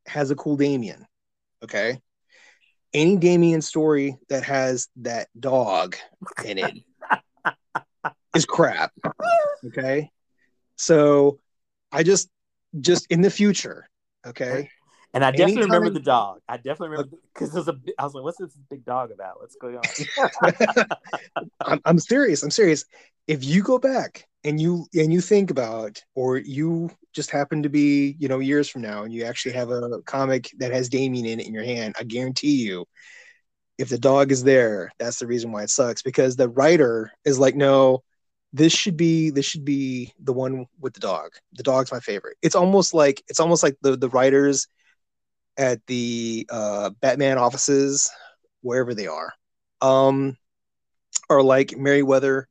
has 0.06 0.30
a 0.32 0.36
cool 0.36 0.58
Damian. 0.58 1.06
Okay. 1.64 2.00
Any 2.94 3.18
Damian 3.18 3.62
story 3.62 4.18
that 4.30 4.44
has 4.44 4.90
that 4.98 5.30
dog 5.40 5.96
in 6.44 6.58
it 6.58 6.74
is 8.36 8.46
crap. 8.46 8.92
Okay. 9.66 10.10
So 10.76 11.40
I 11.92 12.04
just 12.04 12.30
just 12.80 13.08
in 13.12 13.22
the 13.22 13.30
future, 13.30 13.88
okay. 14.26 14.70
And 15.14 15.26
I 15.26 15.32
definitely 15.32 15.64
Anytime... 15.64 15.72
remember 15.72 15.90
the 15.90 16.06
dog. 16.06 16.40
I 16.48 16.56
definitely 16.58 16.90
remember 16.90 17.18
because 17.34 17.52
there's 17.52 17.68
a. 17.68 17.78
I 18.00 18.04
was 18.06 18.14
like, 18.14 18.24
"What's 18.24 18.38
this 18.38 18.56
big 18.70 18.86
dog 18.86 19.12
about? 19.12 19.42
What's 19.42 19.56
going 19.56 19.78
on?" 19.78 20.86
I'm, 21.66 21.82
I'm 21.84 22.00
serious. 22.00 22.44
I'm 22.44 22.52
serious. 22.52 22.86
If 23.28 23.44
you 23.44 23.62
go 23.62 23.78
back 23.78 24.26
and 24.44 24.60
you 24.60 24.88
and 24.94 25.12
you 25.12 25.20
think 25.20 25.52
about, 25.52 26.02
or 26.16 26.38
you 26.38 26.92
just 27.14 27.30
happen 27.30 27.64
to 27.64 27.70
be, 27.70 28.16
you 28.20 28.30
know, 28.30 28.40
years 28.40 28.70
from 28.70 28.84
now, 28.84 29.04
and 29.04 29.14
you 29.14 29.26
actually 29.26 29.54
have 29.54 29.70
a 29.70 30.02
comic 30.06 30.50
that 30.60 30.72
has 30.72 30.88
Damian 30.88 31.26
in 31.26 31.40
it 31.42 31.48
in 31.48 31.54
your 31.54 31.66
hand, 31.66 31.96
I 32.00 32.04
guarantee 32.04 32.64
you, 32.64 32.86
if 33.78 33.90
the 33.90 34.00
dog 34.00 34.32
is 34.32 34.44
there, 34.44 34.92
that's 34.98 35.20
the 35.20 35.28
reason 35.28 35.52
why 35.52 35.64
it 35.64 35.70
sucks 35.70 36.02
because 36.02 36.38
the 36.38 36.48
writer 36.48 37.12
is 37.26 37.38
like, 37.38 37.56
no, 37.56 38.04
this 38.54 38.74
should 38.74 38.98
be 38.98 39.30
this 39.30 39.46
should 39.46 39.66
be 39.66 40.14
the 40.20 40.34
one 40.34 40.66
with 40.80 40.94
the 40.94 41.00
dog. 41.00 41.32
The 41.54 41.64
dog's 41.64 41.92
my 41.92 42.00
favorite. 42.00 42.38
It's 42.42 42.56
almost 42.56 42.94
like 42.94 43.24
it's 43.28 43.40
almost 43.40 43.64
like 43.64 43.78
the 43.82 43.96
the 43.96 44.10
writers 44.10 44.68
at 45.58 45.86
the 45.88 46.48
uh, 46.50 46.90
Batman 47.02 47.38
offices, 47.38 48.10
wherever 48.62 48.94
they 48.94 49.08
are, 49.08 49.34
um, 49.82 50.38
are 51.30 51.44
like 51.44 51.78
Merryweather 51.78 52.48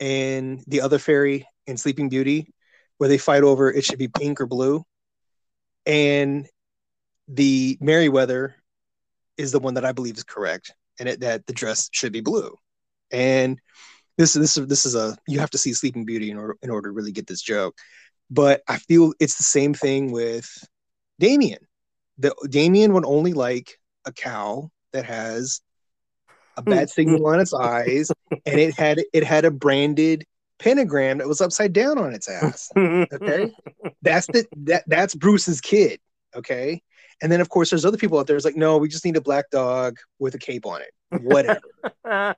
and 0.00 0.62
the 0.66 0.80
other 0.80 0.98
fairy 0.98 1.46
in 1.66 1.76
Sleeping 1.76 2.08
Beauty, 2.08 2.52
where 2.98 3.08
they 3.08 3.18
fight 3.18 3.42
over 3.42 3.70
it 3.70 3.84
should 3.84 3.98
be 3.98 4.08
pink 4.08 4.40
or 4.40 4.46
blue, 4.46 4.84
and 5.84 6.48
the 7.28 7.78
Merryweather 7.80 8.56
is 9.36 9.52
the 9.52 9.60
one 9.60 9.74
that 9.74 9.84
I 9.84 9.92
believe 9.92 10.16
is 10.16 10.24
correct, 10.24 10.72
and 10.98 11.08
it, 11.08 11.20
that 11.20 11.46
the 11.46 11.52
dress 11.52 11.88
should 11.92 12.12
be 12.12 12.20
blue. 12.20 12.56
And 13.12 13.60
this 14.16 14.32
this 14.32 14.56
is 14.56 14.66
this 14.66 14.86
is 14.86 14.94
a 14.94 15.16
you 15.26 15.38
have 15.40 15.50
to 15.50 15.58
see 15.58 15.72
Sleeping 15.72 16.04
Beauty 16.04 16.30
in 16.30 16.38
order 16.38 16.56
in 16.62 16.70
order 16.70 16.88
to 16.88 16.92
really 16.92 17.12
get 17.12 17.26
this 17.26 17.42
joke. 17.42 17.76
But 18.30 18.62
I 18.68 18.78
feel 18.78 19.12
it's 19.20 19.36
the 19.36 19.44
same 19.44 19.74
thing 19.74 20.10
with 20.10 20.48
Damian. 21.20 21.66
The 22.18 22.34
Damian 22.48 22.92
would 22.94 23.04
only 23.04 23.32
like 23.32 23.78
a 24.04 24.12
cow 24.12 24.70
that 24.92 25.04
has 25.04 25.60
a 26.56 26.62
hmm. 26.62 26.70
bad 26.70 26.90
signal 26.90 27.26
on 27.26 27.40
its 27.40 27.54
eyes, 27.54 28.10
and 28.30 28.60
it 28.60 28.74
had 28.74 29.00
it 29.12 29.24
had 29.24 29.44
a 29.44 29.50
branded 29.50 30.24
pentagram 30.58 31.18
that 31.18 31.28
was 31.28 31.40
upside 31.40 31.72
down 31.72 31.98
on 31.98 32.14
its 32.14 32.28
ass. 32.28 32.70
Okay, 32.76 33.52
that's 34.02 34.26
the 34.28 34.46
that 34.64 34.84
that's 34.86 35.14
Bruce's 35.14 35.60
kid. 35.60 36.00
Okay, 36.34 36.82
and 37.22 37.30
then 37.30 37.40
of 37.40 37.48
course 37.48 37.70
there's 37.70 37.84
other 37.84 37.96
people 37.96 38.18
out 38.18 38.26
there. 38.26 38.36
It's 38.36 38.44
like, 38.44 38.56
no, 38.56 38.78
we 38.78 38.88
just 38.88 39.04
need 39.04 39.16
a 39.16 39.20
black 39.20 39.50
dog 39.50 39.98
with 40.18 40.34
a 40.34 40.38
cape 40.38 40.66
on 40.66 40.80
it. 40.82 41.22
Whatever, 41.22 41.60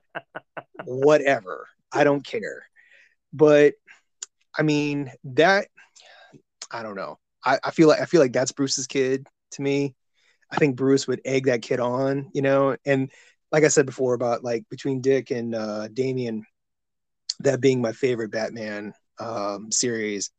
whatever. 0.85 1.67
I 1.91 2.03
don't 2.03 2.25
care. 2.25 2.63
But 3.33 3.73
I 4.57 4.63
mean 4.63 5.11
that 5.23 5.67
I 6.71 6.83
don't 6.83 6.95
know. 6.95 7.17
I, 7.45 7.59
I 7.63 7.71
feel 7.71 7.87
like 7.87 8.01
I 8.01 8.05
feel 8.05 8.21
like 8.21 8.33
that's 8.33 8.51
Bruce's 8.51 8.87
kid 8.87 9.27
to 9.51 9.61
me. 9.61 9.95
I 10.51 10.57
think 10.57 10.75
Bruce 10.75 11.07
would 11.07 11.21
egg 11.25 11.45
that 11.45 11.61
kid 11.61 11.79
on, 11.79 12.31
you 12.33 12.41
know, 12.41 12.75
and 12.85 13.11
like 13.51 13.63
I 13.63 13.67
said 13.67 13.85
before 13.85 14.13
about 14.13 14.43
like 14.43 14.67
between 14.69 15.01
Dick 15.01 15.31
and 15.31 15.53
uh, 15.55 15.87
Damian, 15.89 16.45
that 17.41 17.61
being 17.61 17.81
my 17.81 17.91
favorite 17.91 18.31
Batman 18.31 18.93
um, 19.19 19.71
series, 19.71 20.31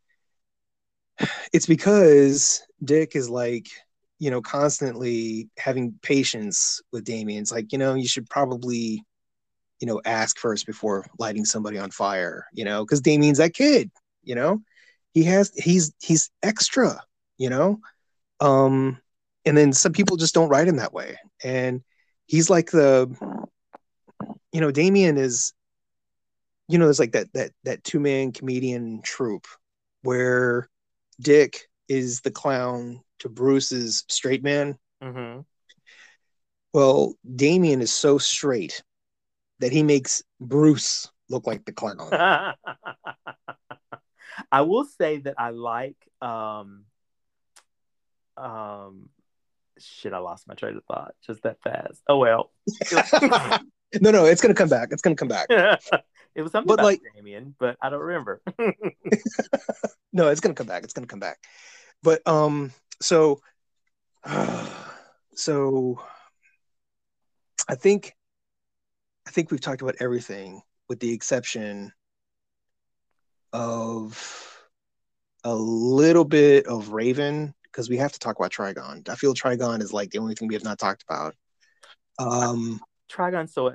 it's 1.52 1.66
because 1.66 2.62
Dick 2.82 3.14
is 3.14 3.30
like, 3.30 3.68
you 4.20 4.30
know, 4.30 4.40
constantly 4.40 5.48
having 5.58 5.98
patience 6.02 6.80
with 6.92 7.04
Damian. 7.04 7.42
It's 7.42 7.50
like, 7.50 7.72
you 7.72 7.78
know, 7.78 7.94
you 7.94 8.06
should 8.06 8.28
probably, 8.28 9.02
you 9.80 9.86
know, 9.86 10.00
ask 10.04 10.38
first 10.38 10.66
before 10.66 11.06
lighting 11.18 11.46
somebody 11.46 11.78
on 11.78 11.90
fire, 11.90 12.46
you 12.52 12.64
know, 12.64 12.84
because 12.84 13.00
Damian's 13.00 13.38
that 13.38 13.54
kid, 13.54 13.90
you 14.22 14.34
know, 14.34 14.60
he 15.14 15.24
has, 15.24 15.50
he's, 15.56 15.92
he's 16.00 16.30
extra, 16.42 17.00
you 17.38 17.48
know, 17.48 17.80
um, 18.40 18.98
and 19.46 19.56
then 19.56 19.72
some 19.72 19.92
people 19.92 20.18
just 20.18 20.34
don't 20.34 20.50
write 20.50 20.68
him 20.68 20.76
that 20.76 20.92
way. 20.92 21.16
And 21.42 21.82
he's 22.26 22.50
like 22.50 22.70
the, 22.70 23.08
you 24.52 24.60
know, 24.60 24.70
Damian 24.70 25.16
is, 25.16 25.54
you 26.68 26.76
know, 26.78 26.84
there's 26.84 27.00
like 27.00 27.12
that 27.12 27.32
that 27.32 27.50
that 27.64 27.82
two 27.82 27.98
man 27.98 28.32
comedian 28.32 29.00
troupe 29.02 29.46
where 30.02 30.68
Dick 31.20 31.68
is 31.88 32.20
the 32.20 32.30
clown 32.30 33.00
to 33.20 33.28
Bruce's 33.28 34.04
straight 34.08 34.42
man. 34.42 34.78
Mm-hmm. 35.02 35.40
Well, 36.72 37.14
Damian 37.36 37.80
is 37.80 37.92
so 37.92 38.18
straight 38.18 38.82
that 39.60 39.72
he 39.72 39.82
makes 39.82 40.22
Bruce 40.40 41.10
look 41.28 41.46
like 41.46 41.64
the 41.64 41.72
clown. 41.72 42.10
I 44.52 44.62
will 44.62 44.84
say 44.84 45.18
that 45.18 45.34
I 45.38 45.50
like 45.50 45.96
um 46.20 46.84
um 48.36 49.08
shit, 49.78 50.12
I 50.12 50.18
lost 50.18 50.46
my 50.46 50.54
train 50.54 50.76
of 50.76 50.84
thought 50.84 51.14
just 51.26 51.42
that 51.42 51.60
fast. 51.62 52.02
Oh 52.08 52.18
well. 52.18 52.52
no, 54.00 54.10
no, 54.10 54.24
it's 54.24 54.40
gonna 54.40 54.54
come 54.54 54.68
back. 54.68 54.88
It's 54.92 55.02
gonna 55.02 55.16
come 55.16 55.28
back. 55.28 55.46
it 55.50 56.42
was 56.42 56.52
something 56.52 56.68
but 56.68 56.74
about 56.74 56.84
like, 56.84 57.02
Damian, 57.16 57.54
but 57.58 57.76
I 57.82 57.90
don't 57.90 58.00
remember. 58.00 58.40
no, 60.12 60.28
it's 60.28 60.40
gonna 60.40 60.54
come 60.54 60.66
back. 60.66 60.84
It's 60.84 60.92
gonna 60.92 61.06
come 61.06 61.20
back. 61.20 61.38
But 62.02 62.26
um, 62.26 62.72
so, 63.00 63.40
uh, 64.24 64.68
so 65.34 66.02
I 67.68 67.74
think, 67.74 68.14
I 69.26 69.30
think 69.30 69.50
we've 69.50 69.60
talked 69.60 69.82
about 69.82 69.96
everything 70.00 70.62
with 70.88 71.00
the 71.00 71.12
exception 71.12 71.92
of 73.52 74.50
a 75.44 75.54
little 75.54 76.24
bit 76.24 76.66
of 76.66 76.90
Raven 76.90 77.54
because 77.64 77.88
we 77.88 77.96
have 77.98 78.12
to 78.12 78.18
talk 78.18 78.38
about 78.38 78.52
Trigon. 78.52 79.08
I 79.08 79.14
feel 79.14 79.34
Trigon 79.34 79.82
is 79.82 79.92
like 79.92 80.10
the 80.10 80.18
only 80.18 80.34
thing 80.34 80.48
we 80.48 80.54
have 80.54 80.64
not 80.64 80.78
talked 80.78 81.04
about. 81.08 81.34
Um, 82.18 82.80
Trigon, 83.10 83.48
so 83.48 83.74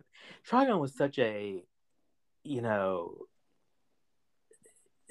Trigon 0.49 0.79
was 0.79 0.95
such 0.95 1.17
a, 1.19 1.63
you 2.43 2.61
know, 2.61 3.15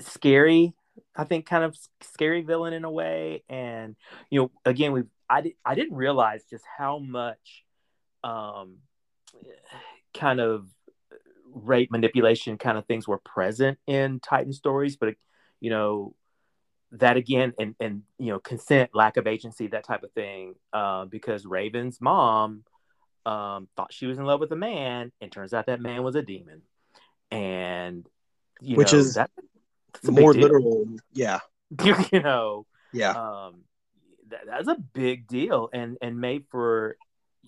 scary. 0.01 0.75
I 1.17 1.25
think 1.25 1.47
kind 1.47 1.65
of 1.65 1.77
scary 2.01 2.43
villain 2.43 2.73
in 2.73 2.85
a 2.85 2.91
way, 2.91 3.45
and 3.49 3.97
you 4.31 4.41
know, 4.41 4.51
again, 4.65 4.93
we 4.93 5.03
I 5.29 5.41
did 5.43 5.55
I 5.65 5.75
didn't 5.75 5.97
realize 5.97 6.45
just 6.51 6.65
how 6.77 6.99
much, 6.99 7.65
um, 8.23 8.79
kind 10.13 10.41
of 10.41 10.69
rape 11.53 11.91
manipulation 11.91 12.59
kind 12.59 12.77
of 12.77 12.87
things 12.87 13.07
were 13.07 13.19
present 13.19 13.79
in 13.87 14.21
Titan 14.21 14.53
stories, 14.53 14.97
but 14.97 15.15
you 15.61 15.71
know, 15.71 16.15
that 16.93 17.17
again 17.17 17.53
and 17.59 17.75
and 17.81 18.03
you 18.19 18.29
know 18.29 18.39
consent 18.39 18.91
lack 18.95 19.17
of 19.17 19.27
agency 19.27 19.69
that 19.69 19.85
type 19.85 20.03
of 20.03 20.13
thing 20.13 20.55
uh, 20.73 21.05
because 21.07 21.47
raven's 21.47 22.01
mom 22.01 22.65
um, 23.27 23.69
thought 23.77 23.93
she 23.93 24.07
was 24.07 24.19
in 24.19 24.25
love 24.25 24.41
with 24.41 24.53
a 24.53 24.57
man 24.57 25.13
and 25.21 25.33
turns 25.33 25.55
out 25.55 25.67
that 25.67 25.81
man 25.81 26.03
was 26.03 26.15
a 26.15 26.23
demon. 26.23 26.63
And 27.31 28.07
which 28.61 28.93
know, 28.93 28.99
is 28.99 29.15
that, 29.15 29.31
more 30.03 30.35
literal 30.35 30.87
yeah 31.13 31.41
you 31.85 32.21
know 32.21 32.67
yeah 32.93 33.11
um, 33.11 33.63
that, 34.29 34.41
that's 34.47 34.69
a 34.69 34.77
big 34.93 35.27
deal 35.27 35.69
and 35.73 35.97
and 36.03 36.21
made 36.21 36.45
for 36.51 36.97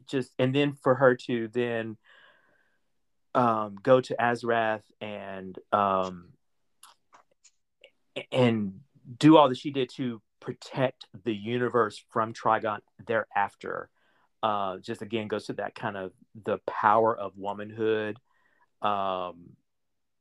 just 0.06 0.32
and 0.38 0.54
then 0.54 0.72
for 0.72 0.94
her 0.94 1.14
to 1.14 1.48
then 1.48 1.96
um, 3.34 3.76
go 3.82 4.00
to 4.00 4.16
Azarath 4.18 4.82
and 5.00 5.58
um, 5.72 6.28
and 8.32 8.80
do 9.18 9.36
all 9.36 9.48
that 9.48 9.58
she 9.58 9.70
did 9.70 9.90
to 9.96 10.22
protect 10.40 11.06
the 11.24 11.34
universe 11.34 12.02
from 12.10 12.32
Trigon 12.32 12.78
thereafter. 13.06 13.90
Uh, 14.42 14.78
just 14.78 15.02
again 15.02 15.28
goes 15.28 15.46
to 15.46 15.54
that 15.54 15.74
kind 15.74 15.96
of 15.96 16.12
the 16.44 16.58
power 16.66 17.16
of 17.16 17.36
womanhood. 17.36 18.16
Um, 18.80 19.56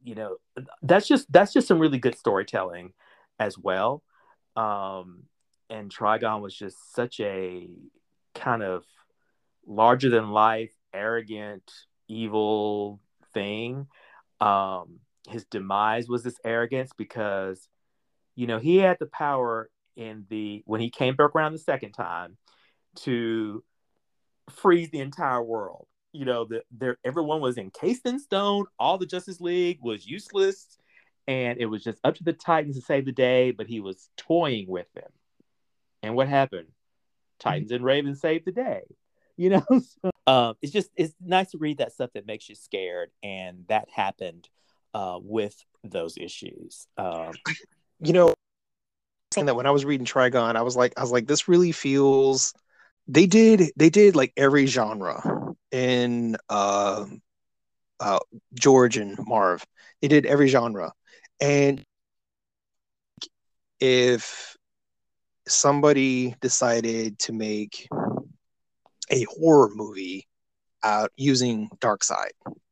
you 0.06 0.16
know, 0.16 0.38
that's 0.82 1.08
just 1.08 1.32
that's 1.32 1.52
just 1.52 1.68
some 1.68 1.80
really 1.80 1.98
good 1.98 2.18
storytelling 2.18 2.94
as 3.40 3.58
well. 3.58 4.04
Um, 4.56 5.24
and 5.70 5.94
Trigon 5.94 6.42
was 6.42 6.56
just 6.56 6.94
such 6.94 7.20
a 7.20 7.68
kind 8.34 8.64
of 8.64 8.86
larger 9.66 10.10
than 10.10 10.30
life, 10.30 10.72
arrogant, 10.94 11.70
evil 12.08 13.02
thing. 13.34 13.88
Um, 14.40 15.00
his 15.28 15.46
demise 15.46 16.08
was 16.08 16.24
this 16.24 16.40
arrogance 16.46 16.92
because 16.96 17.68
you 18.36 18.48
know, 18.48 18.60
he 18.60 18.78
had 18.78 18.98
the 19.00 19.08
power 19.08 19.70
in 19.96 20.26
the 20.30 20.62
when 20.66 20.82
he 20.82 20.90
came 20.90 21.16
back 21.16 21.36
around 21.36 21.54
the 21.54 21.60
second 21.60 21.94
time 21.94 22.38
to 22.96 23.64
freeze 24.50 24.90
the 24.92 25.00
entire 25.00 25.42
world. 25.42 25.88
You 26.16 26.26
know, 26.26 26.46
the, 26.46 26.64
there 26.72 26.98
everyone 27.04 27.42
was 27.42 27.58
encased 27.58 28.06
in 28.06 28.20
stone. 28.20 28.66
All 28.80 28.98
the 28.98 29.06
Justice 29.06 29.42
League 29.42 29.80
was 29.82 30.08
useless, 30.08 30.78
and 31.28 31.60
it 31.60 31.66
was 31.66 31.84
just 31.84 32.00
up 32.04 32.16
to 32.16 32.24
the 32.24 32.34
Titans 32.34 32.78
to 32.78 32.82
save 32.82 33.06
the 33.06 33.12
day. 33.12 33.52
But 33.52 33.68
he 33.68 33.82
was 33.82 34.10
toying 34.16 34.68
with 34.68 34.92
them, 34.94 35.12
and 36.02 36.16
what 36.16 36.30
happened? 36.30 36.70
Titans 37.40 37.72
and 37.72 37.84
Ravens 37.84 38.22
saved 38.22 38.46
the 38.46 38.52
day. 38.52 38.82
You 39.38 39.50
know, 39.50 39.66
so, 39.68 40.12
um, 40.28 40.56
it's 40.62 40.72
just 40.72 40.90
it's 40.96 41.14
nice 41.20 41.52
to 41.52 41.58
read 41.58 41.80
that 41.80 41.92
stuff 41.92 42.12
that 42.14 42.26
makes 42.26 42.48
you 42.48 42.56
scared, 42.56 43.12
and 43.22 43.66
that 43.68 43.90
happened 43.94 44.48
uh, 44.94 45.20
with 45.22 45.62
those 45.84 46.18
issues. 46.18 46.88
Um, 46.98 47.34
you 48.00 48.14
know, 48.14 48.34
saying 49.34 49.48
that 49.48 49.58
when 49.58 49.66
I 49.66 49.72
was 49.72 49.84
reading 49.84 50.06
Trigon, 50.06 50.56
I 50.56 50.62
was 50.62 50.78
like, 50.78 50.94
I 50.96 51.02
was 51.02 51.12
like, 51.12 51.28
this 51.28 51.50
really 51.50 51.74
feels. 51.74 52.54
They 53.10 53.28
did, 53.28 53.74
they 53.76 53.90
did 53.90 54.16
like 54.16 54.32
every 54.38 54.68
genre 54.68 55.45
in 55.76 56.38
uh, 56.50 57.06
uh, 58.00 58.20
George 58.54 58.96
and 58.96 59.18
Marv. 59.28 59.66
They 60.02 60.08
did 60.08 60.26
every 60.26 60.48
genre, 60.48 60.94
and 61.42 61.84
if 63.82 64.56
somebody 65.48 66.34
decided 66.40 67.20
to 67.20 67.34
make 67.34 67.88
a 69.12 69.26
horror 69.38 69.70
movie 69.76 70.28
out 70.82 71.12
using 71.18 71.70
Darkseid, 71.80 72.32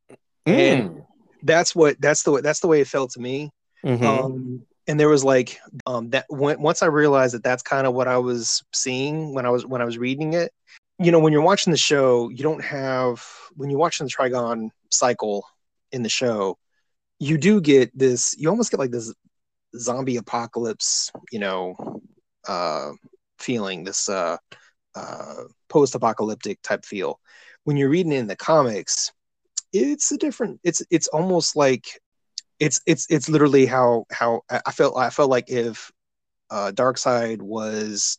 mm. 0.09 0.17
and 0.47 1.03
that's 1.43 1.75
what 1.75 1.99
that's 1.99 2.23
the 2.23 2.31
way 2.31 2.41
that's 2.41 2.61
the 2.61 2.67
way 2.67 2.79
it 2.79 2.87
felt 2.87 3.11
to 3.11 3.19
me. 3.19 3.51
Mm-hmm. 3.85 4.05
Um, 4.05 4.65
and 4.87 4.97
there 4.97 5.09
was 5.09 5.25
like 5.25 5.59
um, 5.85 6.09
that 6.11 6.25
when, 6.29 6.61
once 6.61 6.81
I 6.81 6.85
realized 6.87 7.33
that 7.33 7.43
that's 7.43 7.63
kind 7.63 7.85
of 7.85 7.93
what 7.93 8.07
I 8.07 8.17
was 8.17 8.63
seeing 8.73 9.33
when 9.33 9.45
I 9.45 9.49
was 9.49 9.65
when 9.65 9.81
I 9.81 9.85
was 9.85 9.97
reading 9.97 10.33
it. 10.33 10.53
You 11.03 11.11
know, 11.11 11.19
when 11.19 11.33
you're 11.33 11.41
watching 11.41 11.71
the 11.71 11.77
show, 11.77 12.29
you 12.29 12.43
don't 12.43 12.63
have 12.63 13.21
when 13.57 13.69
you're 13.69 13.77
watching 13.77 14.05
the 14.05 14.09
Trigon 14.09 14.69
cycle 14.89 15.45
in 15.91 16.01
the 16.01 16.07
show, 16.07 16.57
you 17.19 17.37
do 17.37 17.59
get 17.59 17.91
this. 17.93 18.33
You 18.37 18.49
almost 18.49 18.71
get 18.71 18.79
like 18.79 18.91
this 18.91 19.13
zombie 19.77 20.15
apocalypse, 20.15 21.11
you 21.29 21.39
know, 21.39 21.75
uh, 22.47 22.91
feeling, 23.37 23.83
this 23.83 24.07
uh, 24.07 24.37
uh, 24.95 25.43
post-apocalyptic 25.67 26.61
type 26.61 26.85
feel. 26.85 27.19
When 27.65 27.75
you're 27.75 27.89
reading 27.89 28.13
in 28.13 28.27
the 28.27 28.37
comics, 28.37 29.11
it's 29.73 30.09
a 30.13 30.17
different. 30.17 30.61
It's 30.63 30.81
it's 30.89 31.09
almost 31.09 31.57
like 31.57 31.99
it's 32.61 32.79
it's 32.85 33.07
it's 33.09 33.27
literally 33.27 33.65
how 33.65 34.05
how 34.09 34.43
I 34.49 34.71
felt. 34.71 34.95
I 34.97 35.09
felt 35.09 35.29
like 35.29 35.49
if 35.49 35.91
uh, 36.49 36.71
Darkseid 36.73 37.41
was 37.41 38.17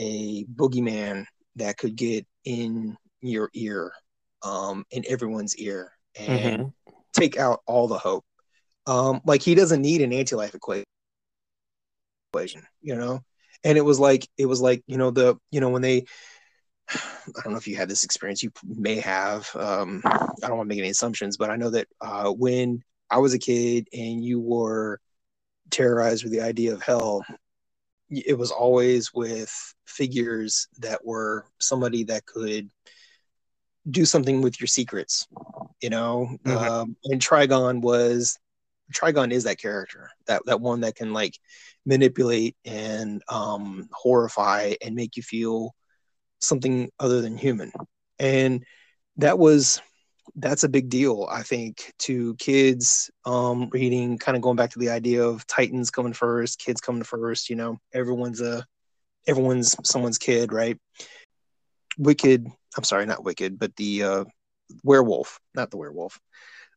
a 0.00 0.44
boogeyman 0.46 1.26
that 1.60 1.78
could 1.78 1.96
get 1.96 2.26
in 2.44 2.96
your 3.20 3.50
ear, 3.54 3.92
um, 4.42 4.84
in 4.90 5.04
everyone's 5.08 5.56
ear, 5.56 5.92
and 6.18 6.60
mm-hmm. 6.60 6.92
take 7.12 7.38
out 7.38 7.60
all 7.66 7.88
the 7.88 7.98
hope. 7.98 8.24
Um, 8.86 9.20
like 9.24 9.42
he 9.42 9.54
doesn't 9.54 9.82
need 9.82 10.02
an 10.02 10.12
anti-life 10.12 10.54
equation, 10.54 10.84
you 12.80 12.96
know. 12.96 13.20
And 13.62 13.76
it 13.76 13.82
was 13.82 14.00
like 14.00 14.26
it 14.38 14.46
was 14.46 14.60
like 14.60 14.82
you 14.86 14.96
know 14.96 15.10
the 15.10 15.36
you 15.50 15.60
know 15.60 15.68
when 15.68 15.82
they 15.82 16.04
I 16.90 17.42
don't 17.44 17.52
know 17.52 17.58
if 17.58 17.68
you 17.68 17.76
had 17.76 17.88
this 17.88 18.04
experience. 18.04 18.42
You 18.42 18.50
may 18.64 18.96
have. 18.96 19.48
Um, 19.54 20.02
I 20.04 20.48
don't 20.48 20.56
want 20.56 20.68
to 20.68 20.74
make 20.74 20.78
any 20.78 20.90
assumptions, 20.90 21.36
but 21.36 21.50
I 21.50 21.56
know 21.56 21.70
that 21.70 21.88
uh, 22.00 22.30
when 22.30 22.82
I 23.10 23.18
was 23.18 23.34
a 23.34 23.38
kid 23.38 23.86
and 23.92 24.24
you 24.24 24.40
were 24.40 24.98
terrorized 25.70 26.24
with 26.24 26.32
the 26.32 26.40
idea 26.40 26.72
of 26.72 26.82
hell, 26.82 27.24
it 28.10 28.36
was 28.36 28.50
always 28.50 29.14
with 29.14 29.52
figures 29.90 30.68
that 30.78 31.04
were 31.04 31.46
somebody 31.58 32.04
that 32.04 32.26
could 32.26 32.70
do 33.90 34.04
something 34.04 34.42
with 34.42 34.60
your 34.60 34.66
secrets, 34.66 35.26
you 35.80 35.90
know. 35.90 36.36
Mm-hmm. 36.44 36.56
Um, 36.56 36.96
and 37.04 37.20
Trigon 37.20 37.80
was 37.80 38.38
Trigon 38.92 39.32
is 39.32 39.44
that 39.44 39.58
character, 39.58 40.10
that 40.26 40.42
that 40.46 40.60
one 40.60 40.80
that 40.80 40.96
can 40.96 41.12
like 41.12 41.38
manipulate 41.86 42.56
and 42.64 43.22
um, 43.28 43.88
horrify 43.92 44.74
and 44.82 44.94
make 44.94 45.16
you 45.16 45.22
feel 45.22 45.74
something 46.40 46.90
other 46.98 47.20
than 47.20 47.36
human. 47.36 47.72
And 48.18 48.64
that 49.16 49.38
was 49.38 49.80
that's 50.36 50.64
a 50.64 50.68
big 50.68 50.88
deal, 50.88 51.28
I 51.30 51.42
think, 51.42 51.92
to 52.00 52.34
kids 52.36 53.10
um, 53.24 53.68
reading, 53.72 54.18
kind 54.18 54.36
of 54.36 54.42
going 54.42 54.56
back 54.56 54.70
to 54.70 54.78
the 54.78 54.90
idea 54.90 55.24
of 55.24 55.46
Titans 55.46 55.90
coming 55.90 56.12
first, 56.12 56.60
kids 56.60 56.80
coming 56.80 57.02
first. 57.02 57.50
You 57.50 57.56
know, 57.56 57.78
everyone's 57.92 58.40
a 58.40 58.64
everyone's 59.30 59.76
someone's 59.84 60.18
kid, 60.18 60.52
right? 60.52 60.78
Wicked. 61.96 62.46
I'm 62.76 62.84
sorry, 62.84 63.06
not 63.06 63.24
Wicked, 63.24 63.58
but 63.58 63.74
the 63.76 64.02
uh, 64.02 64.24
werewolf, 64.82 65.40
not 65.54 65.70
the 65.70 65.76
werewolf. 65.76 66.20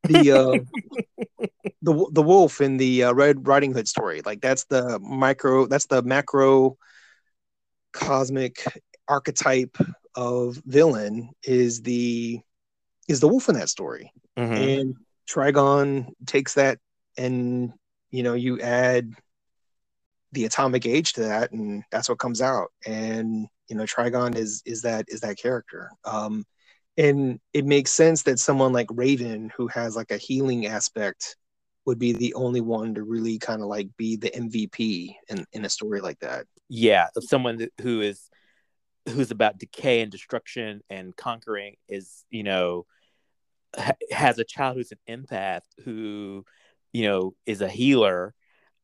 The 0.03 0.31
uh, 0.31 1.45
the 1.81 2.07
the 2.11 2.21
wolf 2.21 2.61
in 2.61 2.77
the 2.77 3.05
uh, 3.05 3.13
Red 3.13 3.47
Riding 3.47 3.73
Hood 3.73 3.87
story, 3.87 4.21
like 4.25 4.41
that's 4.41 4.65
the 4.65 4.99
micro, 4.99 5.65
that's 5.65 5.87
the 5.87 6.01
macro 6.01 6.77
cosmic 7.91 8.63
archetype 9.07 9.77
of 10.15 10.61
villain 10.65 11.29
is 11.43 11.81
the 11.81 12.39
is 13.07 13.19
the 13.19 13.27
wolf 13.27 13.49
in 13.49 13.55
that 13.55 13.69
story. 13.69 14.11
Mm-hmm. 14.37 14.53
And 14.53 14.95
Trigon 15.29 16.13
takes 16.25 16.55
that 16.55 16.79
and 17.17 17.73
you 18.11 18.23
know 18.23 18.33
you 18.33 18.59
add 18.59 19.13
the 20.33 20.45
atomic 20.45 20.85
age 20.85 21.13
to 21.13 21.21
that 21.21 21.51
and 21.51 21.83
that's 21.91 22.09
what 22.09 22.19
comes 22.19 22.41
out. 22.41 22.69
And 22.85 23.47
you 23.69 23.75
know 23.75 23.83
Trigon 23.83 24.35
is 24.35 24.61
is 24.65 24.81
that 24.81 25.05
is 25.07 25.21
that 25.21 25.37
character. 25.37 25.91
Um 26.05 26.45
and 26.97 27.39
it 27.53 27.65
makes 27.65 27.91
sense 27.91 28.23
that 28.23 28.39
someone 28.39 28.73
like 28.73 28.87
Raven 28.91 29.51
who 29.55 29.67
has 29.67 29.95
like 29.95 30.11
a 30.11 30.17
healing 30.17 30.67
aspect 30.67 31.37
would 31.85 31.99
be 31.99 32.13
the 32.13 32.33
only 32.35 32.61
one 32.61 32.95
to 32.95 33.03
really 33.03 33.39
kind 33.39 33.61
of 33.61 33.67
like 33.67 33.89
be 33.97 34.15
the 34.15 34.29
MVP 34.29 35.15
in 35.29 35.45
in 35.53 35.65
a 35.65 35.69
story 35.69 36.01
like 36.01 36.19
that. 36.19 36.45
Yeah 36.69 37.07
someone 37.21 37.67
who 37.81 38.01
is 38.01 38.29
who's 39.09 39.31
about 39.31 39.57
decay 39.57 40.01
and 40.01 40.11
destruction 40.11 40.81
and 40.89 41.15
conquering 41.15 41.75
is 41.89 42.23
you 42.29 42.43
know 42.43 42.85
ha- 43.75 43.93
has 44.11 44.39
a 44.39 44.43
child 44.43 44.77
who's 44.77 44.91
an 44.91 45.25
empath 45.25 45.61
who 45.83 46.45
you 46.93 47.03
know 47.03 47.33
is 47.45 47.61
a 47.61 47.69
healer 47.69 48.33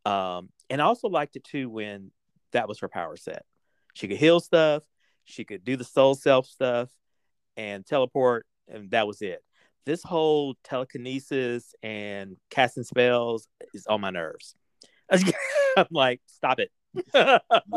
um 0.05 0.49
and 0.69 0.81
I 0.81 0.85
also 0.85 1.07
liked 1.09 1.35
it 1.35 1.43
too 1.43 1.69
when 1.69 2.11
that 2.51 2.67
was 2.67 2.79
her 2.79 2.89
power 2.89 3.15
set 3.15 3.45
she 3.93 4.07
could 4.07 4.17
heal 4.17 4.39
stuff 4.39 4.83
she 5.23 5.43
could 5.43 5.63
do 5.63 5.75
the 5.75 5.83
soul 5.83 6.15
self 6.15 6.45
stuff 6.47 6.89
and 7.57 7.85
teleport 7.85 8.45
and 8.67 8.91
that 8.91 9.07
was 9.07 9.21
it 9.21 9.43
this 9.85 10.03
whole 10.03 10.55
telekinesis 10.63 11.73
and 11.83 12.37
casting 12.49 12.83
spells 12.83 13.47
is 13.73 13.87
on 13.87 14.01
my 14.01 14.09
nerves 14.09 14.55
i'm 15.11 15.87
like 15.91 16.21
stop 16.27 16.59
it 16.59 16.71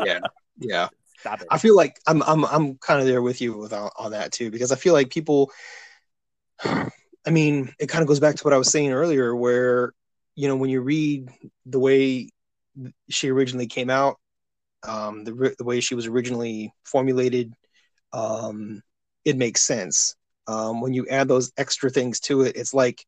yeah 0.05 0.19
yeah 0.59 0.87
Stop 1.23 1.41
it. 1.41 1.47
I 1.49 1.57
feel 1.57 1.73
like 1.73 2.01
I'm 2.05 2.21
I'm 2.23 2.43
I'm 2.43 2.75
kind 2.79 2.99
of 2.99 3.05
there 3.05 3.21
with 3.21 3.39
you 3.39 3.57
with 3.57 3.71
all, 3.71 3.93
all 3.95 4.09
that 4.09 4.33
too 4.33 4.51
because 4.51 4.73
I 4.73 4.75
feel 4.75 4.91
like 4.91 5.09
people. 5.09 5.51
I 7.25 7.29
mean, 7.29 7.73
it 7.79 7.87
kind 7.87 8.01
of 8.01 8.09
goes 8.09 8.19
back 8.19 8.35
to 8.35 8.43
what 8.43 8.53
I 8.53 8.57
was 8.57 8.69
saying 8.69 8.91
earlier, 8.91 9.33
where 9.33 9.93
you 10.35 10.47
know 10.47 10.55
when 10.55 10.69
you 10.69 10.81
read 10.81 11.29
the 11.65 11.79
way 11.79 12.29
she 13.09 13.29
originally 13.29 13.67
came 13.67 13.89
out, 13.89 14.17
um, 14.87 15.23
the 15.23 15.55
the 15.57 15.63
way 15.63 15.79
she 15.79 15.95
was 15.95 16.07
originally 16.07 16.73
formulated, 16.83 17.53
um, 18.11 18.81
it 19.25 19.37
makes 19.37 19.61
sense. 19.61 20.15
Um, 20.47 20.81
when 20.81 20.93
you 20.93 21.07
add 21.07 21.27
those 21.27 21.51
extra 21.57 21.89
things 21.89 22.19
to 22.21 22.41
it, 22.41 22.55
it's 22.55 22.73
like 22.73 23.05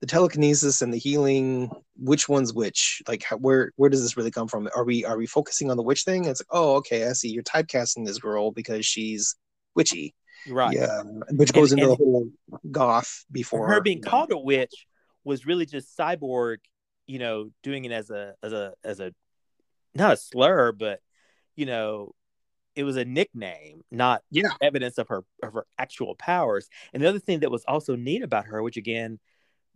the 0.00 0.06
telekinesis 0.06 0.80
and 0.80 0.92
the 0.92 0.98
healing 0.98 1.70
which 1.96 2.28
one's 2.28 2.52
which? 2.52 3.02
Like 3.08 3.24
how, 3.24 3.36
where 3.36 3.72
where 3.76 3.90
does 3.90 4.02
this 4.02 4.16
really 4.16 4.30
come 4.30 4.48
from? 4.48 4.68
Are 4.74 4.84
we 4.84 5.04
are 5.04 5.16
we 5.16 5.26
focusing 5.26 5.70
on 5.70 5.76
the 5.76 5.82
witch 5.82 6.04
thing? 6.04 6.24
It's 6.26 6.40
like 6.40 6.48
oh 6.50 6.76
okay 6.76 7.06
i 7.08 7.12
see. 7.12 7.28
You're 7.28 7.42
typecasting 7.42 8.06
this 8.06 8.18
girl 8.18 8.52
because 8.52 8.86
she's 8.86 9.34
witchy. 9.74 10.14
Right. 10.48 10.76
Yeah 10.76 11.02
which 11.30 11.52
goes 11.52 11.72
and, 11.72 11.80
into 11.80 11.92
and 11.92 12.00
the 12.00 12.04
whole 12.04 12.28
goth 12.70 13.24
before 13.30 13.66
her 13.66 13.80
being 13.80 14.00
called 14.00 14.30
a 14.30 14.38
witch 14.38 14.86
was 15.24 15.46
really 15.46 15.66
just 15.66 15.96
cyborg 15.96 16.58
you 17.06 17.18
know 17.18 17.50
doing 17.62 17.84
it 17.84 17.92
as 17.92 18.10
a 18.10 18.34
as 18.42 18.52
a 18.52 18.72
as 18.84 19.00
a 19.00 19.12
not 19.94 20.12
a 20.12 20.16
slur 20.16 20.72
but 20.72 21.00
you 21.56 21.66
know 21.66 22.14
it 22.78 22.84
was 22.84 22.96
a 22.96 23.04
nickname, 23.04 23.82
not 23.90 24.22
yeah. 24.30 24.50
evidence 24.62 24.98
of 24.98 25.08
her 25.08 25.24
of 25.42 25.52
her 25.52 25.66
actual 25.80 26.14
powers. 26.14 26.68
And 26.92 27.02
the 27.02 27.08
other 27.08 27.18
thing 27.18 27.40
that 27.40 27.50
was 27.50 27.64
also 27.66 27.96
neat 27.96 28.22
about 28.22 28.46
her, 28.46 28.62
which 28.62 28.76
again 28.76 29.18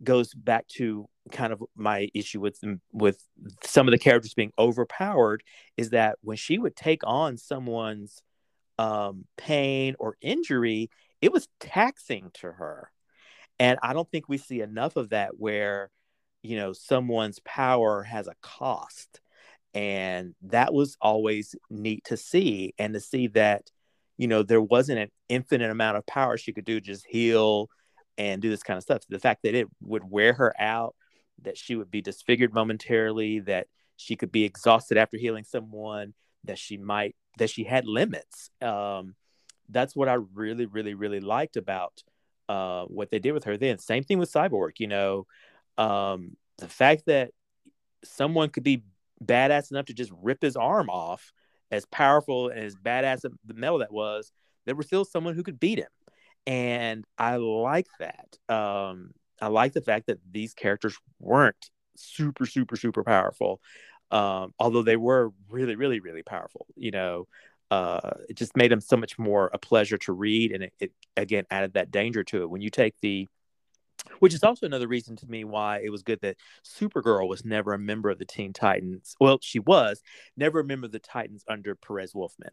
goes 0.01 0.33
back 0.33 0.65
to 0.67 1.09
kind 1.29 1.51
of 1.51 1.61
my 1.75 2.09
issue 2.13 2.39
with 2.39 2.61
with 2.93 3.21
some 3.61 3.89
of 3.89 3.91
the 3.91 3.97
characters 3.97 4.33
being 4.33 4.53
overpowered 4.57 5.43
is 5.75 5.89
that 5.89 6.17
when 6.21 6.37
she 6.37 6.57
would 6.57 6.77
take 6.77 7.01
on 7.03 7.35
someone's 7.37 8.23
um, 8.79 9.25
pain 9.37 9.97
or 9.99 10.15
injury, 10.21 10.89
it 11.21 11.33
was 11.33 11.49
taxing 11.59 12.31
to 12.35 12.53
her, 12.53 12.89
and 13.59 13.79
I 13.81 13.93
don't 13.93 14.09
think 14.09 14.27
we 14.27 14.37
see 14.37 14.61
enough 14.61 14.95
of 14.95 15.09
that 15.09 15.31
where 15.37 15.89
you 16.41 16.57
know 16.57 16.73
someone's 16.73 17.39
power 17.39 18.03
has 18.03 18.27
a 18.27 18.35
cost, 18.41 19.21
and 19.73 20.35
that 20.43 20.73
was 20.73 20.97
always 21.01 21.55
neat 21.69 22.05
to 22.05 22.17
see, 22.17 22.73
and 22.77 22.93
to 22.93 22.99
see 22.99 23.27
that 23.27 23.69
you 24.17 24.27
know 24.27 24.43
there 24.43 24.61
wasn't 24.61 24.99
an 24.99 25.09
infinite 25.29 25.71
amount 25.71 25.97
of 25.97 26.05
power 26.05 26.37
she 26.37 26.53
could 26.53 26.65
do 26.65 26.79
just 26.81 27.05
heal 27.07 27.69
and 28.17 28.41
do 28.41 28.49
this 28.49 28.63
kind 28.63 28.77
of 28.77 28.83
stuff. 28.83 29.01
The 29.09 29.19
fact 29.19 29.43
that 29.43 29.55
it 29.55 29.67
would 29.81 30.03
wear 30.09 30.33
her 30.33 30.53
out, 30.59 30.95
that 31.41 31.57
she 31.57 31.75
would 31.75 31.89
be 31.89 32.01
disfigured 32.01 32.53
momentarily, 32.53 33.39
that 33.41 33.67
she 33.97 34.15
could 34.15 34.31
be 34.31 34.43
exhausted 34.43 34.97
after 34.97 35.17
healing 35.17 35.43
someone, 35.43 36.13
that 36.43 36.57
she 36.59 36.77
might 36.77 37.15
that 37.37 37.49
she 37.49 37.63
had 37.63 37.85
limits. 37.85 38.49
Um, 38.61 39.15
that's 39.69 39.95
what 39.95 40.09
I 40.09 40.17
really, 40.33 40.65
really, 40.65 40.93
really 40.93 41.19
liked 41.19 41.57
about 41.57 42.03
uh, 42.49 42.85
what 42.85 43.09
they 43.11 43.19
did 43.19 43.31
with 43.31 43.45
her 43.45 43.57
then. 43.57 43.77
Same 43.77 44.03
thing 44.03 44.19
with 44.19 44.31
Cyborg, 44.31 44.79
you 44.79 44.87
know, 44.87 45.27
um, 45.77 46.35
the 46.57 46.67
fact 46.67 47.05
that 47.07 47.31
someone 48.03 48.49
could 48.49 48.63
be 48.63 48.83
badass 49.23 49.71
enough 49.71 49.85
to 49.85 49.93
just 49.93 50.11
rip 50.21 50.41
his 50.41 50.55
arm 50.55 50.89
off, 50.89 51.31
as 51.71 51.85
powerful 51.85 52.49
and 52.49 52.59
as 52.59 52.75
badass 52.75 53.21
the 53.21 53.53
metal 53.53 53.79
that 53.79 53.91
was, 53.91 54.31
there 54.65 54.75
was 54.75 54.85
still 54.85 55.05
someone 55.05 55.33
who 55.33 55.43
could 55.43 55.59
beat 55.59 55.79
him 55.79 55.87
and 56.45 57.05
I 57.17 57.37
like 57.37 57.87
that. 57.99 58.37
Um, 58.53 59.11
I 59.41 59.47
like 59.47 59.73
the 59.73 59.81
fact 59.81 60.07
that 60.07 60.19
these 60.29 60.53
characters 60.53 60.97
weren't 61.19 61.69
super, 61.95 62.45
super, 62.45 62.75
super 62.75 63.03
powerful, 63.03 63.61
um, 64.11 64.53
although 64.59 64.83
they 64.83 64.97
were 64.97 65.31
really, 65.49 65.75
really, 65.75 65.99
really 65.99 66.23
powerful. 66.23 66.67
You 66.75 66.91
know, 66.91 67.27
uh, 67.71 68.11
it 68.29 68.37
just 68.37 68.55
made 68.55 68.71
them 68.71 68.81
so 68.81 68.97
much 68.97 69.17
more 69.17 69.49
a 69.53 69.57
pleasure 69.57 69.97
to 69.99 70.13
read, 70.13 70.51
and 70.51 70.63
it, 70.63 70.73
it 70.79 70.91
again 71.17 71.45
added 71.49 71.73
that 71.73 71.91
danger 71.91 72.23
to 72.25 72.43
it. 72.43 72.49
When 72.49 72.61
you 72.61 72.69
take 72.69 72.95
the 73.01 73.27
which 74.19 74.33
is 74.33 74.43
also 74.43 74.65
another 74.65 74.87
reason 74.87 75.15
to 75.15 75.27
me 75.27 75.43
why 75.43 75.79
it 75.83 75.89
was 75.89 76.03
good 76.03 76.19
that 76.21 76.35
Supergirl 76.65 77.27
was 77.27 77.45
never 77.45 77.73
a 77.73 77.79
member 77.79 78.09
of 78.09 78.19
the 78.19 78.25
Teen 78.25 78.51
Titans. 78.51 79.15
Well, 79.19 79.39
she 79.41 79.59
was 79.59 80.01
never 80.35 80.59
a 80.59 80.63
member 80.63 80.85
of 80.85 80.91
the 80.91 80.99
Titans 80.99 81.43
under 81.47 81.75
Perez 81.75 82.13
Wolfman 82.13 82.51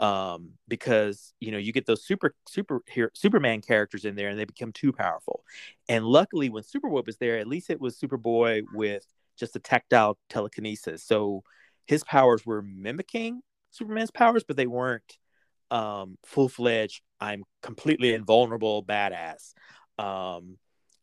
um, 0.00 0.50
because 0.68 1.34
you 1.40 1.52
know 1.52 1.58
you 1.58 1.72
get 1.72 1.86
those 1.86 2.04
super 2.04 2.34
super 2.48 2.82
here 2.88 3.10
Superman 3.14 3.60
characters 3.60 4.04
in 4.04 4.14
there 4.14 4.28
and 4.28 4.38
they 4.38 4.44
become 4.44 4.72
too 4.72 4.92
powerful. 4.92 5.44
And 5.88 6.04
luckily, 6.04 6.50
when 6.50 6.62
Superboy 6.62 7.06
was 7.06 7.16
there, 7.18 7.38
at 7.38 7.46
least 7.46 7.70
it 7.70 7.80
was 7.80 7.98
Superboy 7.98 8.62
with 8.72 9.06
just 9.36 9.56
a 9.56 9.60
tactile 9.60 10.18
telekinesis. 10.28 11.02
So 11.02 11.42
his 11.86 12.04
powers 12.04 12.46
were 12.46 12.62
mimicking 12.62 13.42
Superman's 13.74 14.10
powers, 14.10 14.44
but 14.44 14.56
they 14.56 14.66
weren't 14.66 15.18
um, 15.70 16.16
full 16.24 16.48
fledged. 16.48 17.02
I'm 17.20 17.44
completely 17.62 18.14
invulnerable, 18.14 18.84
badass. 18.84 19.54
Um, 19.98 20.58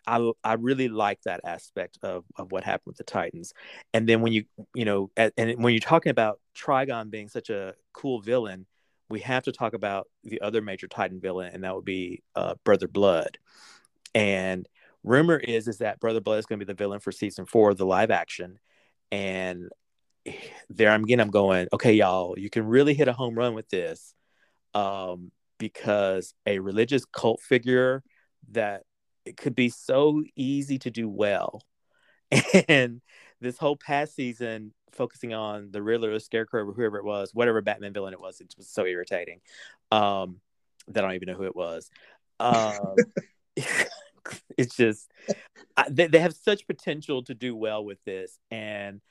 I 0.08 0.32
I 0.44 0.54
really 0.54 0.88
like 0.88 1.22
that 1.24 1.42
aspect 1.44 2.00
of 2.02 2.26
of 2.38 2.52
what 2.52 2.64
happened 2.64 2.88
with 2.88 2.98
the 2.98 3.04
Titans. 3.04 3.54
And 3.94 4.08
then 4.08 4.22
when 4.22 4.34
you 4.34 4.46
you 4.74 4.86
know 4.86 5.12
and 5.16 5.64
when 5.64 5.74
you're 5.74 5.80
talking 5.80 6.10
about 6.10 6.40
Trigon 6.56 7.12
being 7.12 7.28
such 7.28 7.50
a 7.50 7.76
cool 7.94 8.22
villain, 8.22 8.66
we 9.10 9.20
have 9.22 9.44
to 9.44 9.52
talk 9.52 9.74
about 9.74 10.08
the 10.24 10.42
other 10.42 10.62
major 10.62 10.88
Titan 10.88 11.20
villain, 11.20 11.52
and 11.54 11.64
that 11.64 11.76
would 11.76 11.86
be 11.86 12.24
uh, 12.36 12.56
Brother 12.64 12.88
Blood. 12.88 13.38
And 14.16 14.68
rumor 15.04 15.38
is 15.38 15.68
is 15.68 15.80
that 15.80 16.00
Brother 16.00 16.22
Blood 16.22 16.40
is 16.40 16.46
going 16.46 16.60
to 16.60 16.66
be 16.66 16.72
the 16.72 16.78
villain 16.78 17.00
for 17.00 17.12
season 17.12 17.46
four, 17.46 17.72
of 17.72 17.78
the 17.78 17.86
live 17.86 18.12
action. 18.12 18.60
And 19.12 19.70
there 20.70 20.90
I'm 20.90 21.04
again, 21.04 21.20
I'm 21.20 21.30
going, 21.30 21.68
okay, 21.74 21.94
y'all, 21.94 22.38
you 22.38 22.50
can 22.50 22.66
really 22.66 22.94
hit 22.94 23.08
a 23.08 23.14
home 23.14 23.36
run 23.36 23.54
with 23.54 23.70
this, 23.70 24.14
um, 24.74 25.32
because 25.58 26.34
a 26.46 26.60
religious 26.60 27.06
cult 27.06 27.42
figure 27.42 28.04
that 28.52 28.84
it 29.26 29.38
could 29.38 29.56
be 29.56 29.70
so 29.70 30.24
easy 30.36 30.80
to 30.80 30.92
do 30.92 31.08
well, 31.08 31.62
and 32.68 33.02
this 33.40 33.58
whole 33.58 33.76
past 33.76 34.16
season 34.16 34.74
focusing 34.92 35.34
on 35.34 35.72
the 35.72 35.82
Riddler, 35.82 36.14
the 36.14 36.20
Scarecrow, 36.20 36.66
or 36.66 36.74
whoever 36.74 36.98
it 36.98 37.06
was, 37.06 37.34
whatever 37.34 37.62
Batman 37.62 37.94
villain 37.94 38.14
it 38.14 38.22
was, 38.22 38.42
it 38.42 38.54
was 38.58 38.70
so 38.70 38.86
irritating. 38.86 39.40
Um, 39.92 40.40
that 40.88 41.04
I 41.04 41.08
don't 41.08 41.16
even 41.16 41.28
know 41.28 41.38
who 41.38 41.46
it 41.46 41.56
was. 41.56 41.90
Um, 42.40 42.96
it's 44.58 44.76
just 44.76 45.10
I, 45.78 45.86
they, 45.90 46.08
they 46.08 46.20
have 46.20 46.34
such 46.34 46.68
potential 46.68 47.24
to 47.24 47.34
do 47.34 47.56
well 47.56 47.84
with 47.84 48.04
this 48.04 48.38
and 48.50 49.02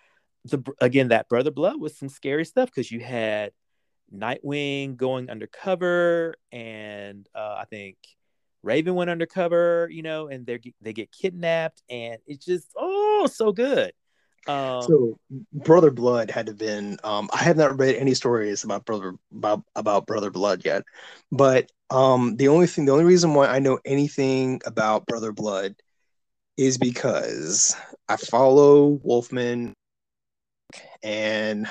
the 0.44 0.62
again 0.80 1.08
that 1.08 1.28
brother 1.28 1.50
blood 1.50 1.80
was 1.80 1.96
some 1.96 2.08
scary 2.08 2.44
stuff 2.44 2.70
because 2.70 2.90
you 2.90 3.00
had 3.00 3.52
nightwing 4.14 4.96
going 4.96 5.30
undercover 5.30 6.34
and 6.50 7.28
uh, 7.34 7.56
i 7.58 7.64
think 7.68 7.96
raven 8.62 8.94
went 8.94 9.10
undercover 9.10 9.88
you 9.90 10.02
know 10.02 10.28
and 10.28 10.46
they 10.46 10.58
they 10.80 10.92
get 10.92 11.12
kidnapped 11.12 11.82
and 11.88 12.18
it's 12.26 12.44
just 12.44 12.68
oh 12.76 13.28
so 13.30 13.52
good. 13.52 13.92
Um, 14.48 14.82
so 14.82 15.18
brother 15.52 15.90
blood 15.90 16.30
had 16.30 16.46
to 16.46 16.54
been 16.54 16.96
um, 17.04 17.28
i 17.32 17.42
have 17.42 17.58
not 17.58 17.78
read 17.78 17.94
any 17.96 18.14
stories 18.14 18.64
about 18.64 18.86
brother 18.86 19.14
about, 19.32 19.62
about 19.76 20.06
brother 20.06 20.30
blood 20.30 20.64
yet 20.64 20.82
but 21.30 21.70
um, 21.90 22.36
the 22.36 22.48
only 22.48 22.66
thing, 22.66 22.84
the 22.84 22.92
only 22.92 23.04
reason 23.04 23.34
why 23.34 23.46
I 23.46 23.58
know 23.58 23.80
anything 23.84 24.60
about 24.64 25.06
Brother 25.06 25.32
Blood 25.32 25.74
is 26.56 26.78
because 26.78 27.74
I 28.08 28.16
follow 28.16 29.00
Wolfman 29.02 29.74
and 31.02 31.66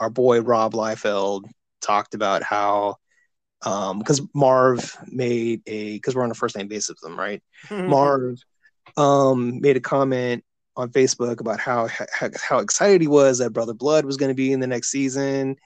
our 0.00 0.10
boy 0.10 0.40
Rob 0.40 0.72
Liefeld 0.72 1.44
talked 1.80 2.14
about 2.14 2.42
how 2.42 2.96
because 3.60 4.20
um, 4.20 4.30
Marv 4.34 4.96
made 5.06 5.62
a 5.66 5.94
because 5.94 6.14
we're 6.14 6.24
on 6.24 6.30
a 6.30 6.34
first 6.34 6.56
name 6.56 6.68
basis 6.68 6.90
with 6.90 7.00
them, 7.00 7.18
right? 7.18 7.42
Marv 7.70 8.38
um, 8.96 9.60
made 9.60 9.76
a 9.76 9.80
comment 9.80 10.44
on 10.76 10.90
Facebook 10.90 11.40
about 11.40 11.60
how, 11.60 11.88
how 11.88 12.28
how 12.42 12.58
excited 12.58 13.00
he 13.00 13.06
was 13.06 13.38
that 13.38 13.52
Brother 13.52 13.74
Blood 13.74 14.04
was 14.04 14.16
going 14.16 14.30
to 14.30 14.34
be 14.34 14.52
in 14.52 14.60
the 14.60 14.66
next 14.66 14.90
season, 14.90 15.56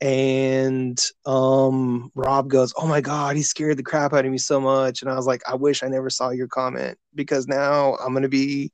and 0.00 1.00
um 1.26 2.10
rob 2.14 2.48
goes 2.48 2.72
oh 2.76 2.86
my 2.86 3.00
god 3.00 3.34
he 3.34 3.42
scared 3.42 3.76
the 3.76 3.82
crap 3.82 4.12
out 4.12 4.24
of 4.24 4.30
me 4.30 4.38
so 4.38 4.60
much 4.60 5.02
and 5.02 5.10
i 5.10 5.16
was 5.16 5.26
like 5.26 5.42
i 5.48 5.54
wish 5.56 5.82
i 5.82 5.88
never 5.88 6.08
saw 6.08 6.30
your 6.30 6.46
comment 6.46 6.96
because 7.16 7.48
now 7.48 7.96
i'm 7.96 8.14
gonna 8.14 8.28
be 8.28 8.70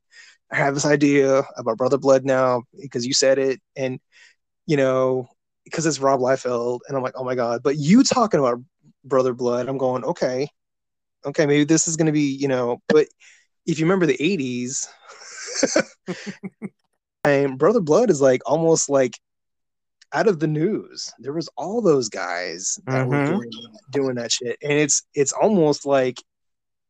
i 0.51 0.55
have 0.55 0.73
this 0.73 0.85
idea 0.85 1.43
about 1.57 1.77
brother 1.77 1.97
blood 1.97 2.25
now 2.25 2.63
because 2.79 3.05
you 3.05 3.13
said 3.13 3.37
it 3.37 3.59
and 3.75 3.99
you 4.65 4.77
know 4.77 5.27
because 5.63 5.85
it's 5.85 5.99
rob 5.99 6.19
liefeld 6.19 6.79
and 6.87 6.97
i'm 6.97 7.03
like 7.03 7.15
oh 7.15 7.23
my 7.23 7.35
god 7.35 7.61
but 7.63 7.77
you 7.77 8.03
talking 8.03 8.39
about 8.39 8.59
brother 9.03 9.33
blood 9.33 9.67
i'm 9.67 9.77
going 9.77 10.03
okay 10.03 10.47
okay 11.25 11.45
maybe 11.45 11.63
this 11.63 11.87
is 11.87 11.95
gonna 11.97 12.11
be 12.11 12.35
you 12.35 12.47
know 12.47 12.81
but 12.87 13.07
if 13.65 13.79
you 13.79 13.85
remember 13.85 14.05
the 14.05 14.17
80s 14.17 14.87
and 17.23 17.57
brother 17.57 17.81
blood 17.81 18.09
is 18.09 18.21
like 18.21 18.41
almost 18.45 18.89
like 18.89 19.17
out 20.15 20.27
of 20.27 20.39
the 20.39 20.47
news. 20.47 21.13
There 21.19 21.33
was 21.33 21.49
all 21.57 21.81
those 21.81 22.09
guys 22.09 22.79
that 22.85 23.07
mm-hmm. 23.07 23.09
were 23.09 23.25
doing, 23.25 23.51
doing 23.91 24.15
that 24.15 24.31
shit, 24.31 24.57
and 24.63 24.71
it's 24.71 25.03
it's 25.13 25.33
almost 25.33 25.85
like 25.85 26.21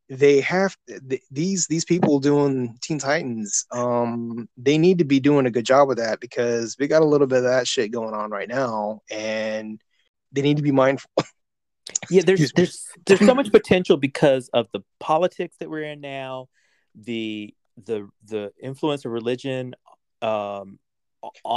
they 0.08 0.40
have 0.40 0.76
th- 0.86 1.22
these 1.30 1.66
these 1.66 1.84
people 1.84 2.20
doing 2.20 2.78
Teen 2.80 2.98
Titans. 2.98 3.66
Um, 3.72 4.48
they 4.56 4.78
need 4.78 4.98
to 4.98 5.04
be 5.04 5.20
doing 5.20 5.46
a 5.46 5.50
good 5.50 5.66
job 5.66 5.88
with 5.88 5.98
that 5.98 6.20
because 6.20 6.76
we 6.78 6.86
got 6.86 7.02
a 7.02 7.06
little 7.06 7.26
bit 7.26 7.38
of 7.38 7.44
that 7.44 7.66
shit 7.66 7.90
going 7.90 8.14
on 8.14 8.30
right 8.30 8.48
now, 8.48 9.02
and 9.10 9.80
they 10.32 10.42
need 10.42 10.58
to 10.58 10.62
be 10.62 10.72
mindful. 10.72 11.10
yeah, 12.10 12.22
there's 12.24 12.52
there's 12.52 12.86
there's 13.06 13.24
so 13.24 13.34
much 13.34 13.50
potential 13.50 13.96
because 13.96 14.48
of 14.52 14.68
the 14.72 14.80
politics 15.00 15.56
that 15.58 15.68
we're 15.68 15.84
in 15.84 16.00
now, 16.00 16.48
the 16.94 17.52
the 17.84 18.08
the 18.24 18.52
influence 18.62 19.04
of 19.04 19.12
religion 19.12 19.74
um, 20.22 20.78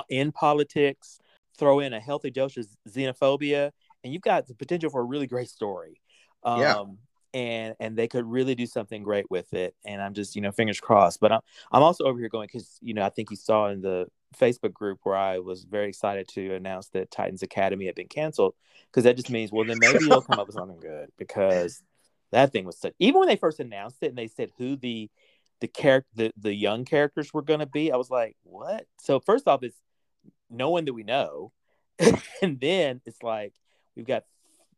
in 0.09 0.31
politics 0.31 1.19
throw 1.57 1.81
in 1.81 1.93
a 1.93 1.99
healthy 1.99 2.31
dose 2.31 2.57
of 2.57 2.65
xenophobia, 2.89 3.71
and 4.03 4.11
you've 4.11 4.23
got 4.23 4.47
the 4.47 4.55
potential 4.55 4.89
for 4.89 5.01
a 5.01 5.05
really 5.05 5.27
great 5.27 5.49
story. 5.49 6.01
Um, 6.43 6.59
yeah. 6.61 6.83
And 7.33 7.75
and 7.79 7.95
they 7.95 8.07
could 8.07 8.25
really 8.25 8.55
do 8.55 8.65
something 8.65 9.03
great 9.03 9.29
with 9.29 9.53
it. 9.53 9.75
And 9.85 10.01
I'm 10.01 10.13
just 10.13 10.35
you 10.35 10.41
know 10.41 10.51
fingers 10.51 10.79
crossed. 10.79 11.19
But 11.19 11.31
I'm 11.31 11.41
I'm 11.71 11.83
also 11.83 12.05
over 12.05 12.19
here 12.19 12.29
going 12.29 12.47
because 12.51 12.77
you 12.81 12.93
know 12.93 13.03
I 13.05 13.09
think 13.09 13.29
you 13.29 13.37
saw 13.37 13.67
in 13.67 13.81
the 13.81 14.07
Facebook 14.37 14.73
group 14.73 14.99
where 15.03 15.15
I 15.15 15.39
was 15.39 15.63
very 15.63 15.89
excited 15.89 16.27
to 16.29 16.53
announce 16.53 16.89
that 16.89 17.11
Titans 17.11 17.43
Academy 17.43 17.85
had 17.85 17.95
been 17.95 18.07
canceled 18.07 18.55
because 18.91 19.03
that 19.03 19.15
just 19.15 19.29
means 19.29 19.51
well 19.51 19.65
then 19.65 19.77
maybe 19.79 20.05
you'll 20.05 20.21
come 20.21 20.39
up 20.39 20.47
with 20.47 20.55
something 20.55 20.79
good 20.79 21.09
because 21.17 21.81
that 22.31 22.51
thing 22.51 22.65
was 22.65 22.77
such 22.77 22.93
even 22.99 23.19
when 23.19 23.27
they 23.27 23.35
first 23.35 23.59
announced 23.59 23.97
it 24.01 24.07
and 24.09 24.17
they 24.17 24.27
said 24.27 24.51
who 24.59 24.75
the 24.75 25.09
the 25.61 25.67
character 25.67 26.09
the, 26.13 26.31
the 26.37 26.53
young 26.53 26.85
characters 26.85 27.33
were 27.33 27.41
going 27.41 27.59
to 27.59 27.65
be 27.65 27.91
i 27.91 27.95
was 27.95 28.11
like 28.11 28.35
what 28.43 28.85
so 28.99 29.19
first 29.19 29.47
off 29.47 29.63
it's 29.63 29.81
no 30.49 30.69
one 30.69 30.85
that 30.85 30.93
we 30.93 31.03
know. 31.03 31.51
and 32.41 32.59
then 32.59 33.01
it's 33.05 33.21
like 33.21 33.53
we've 33.95 34.07
got 34.07 34.23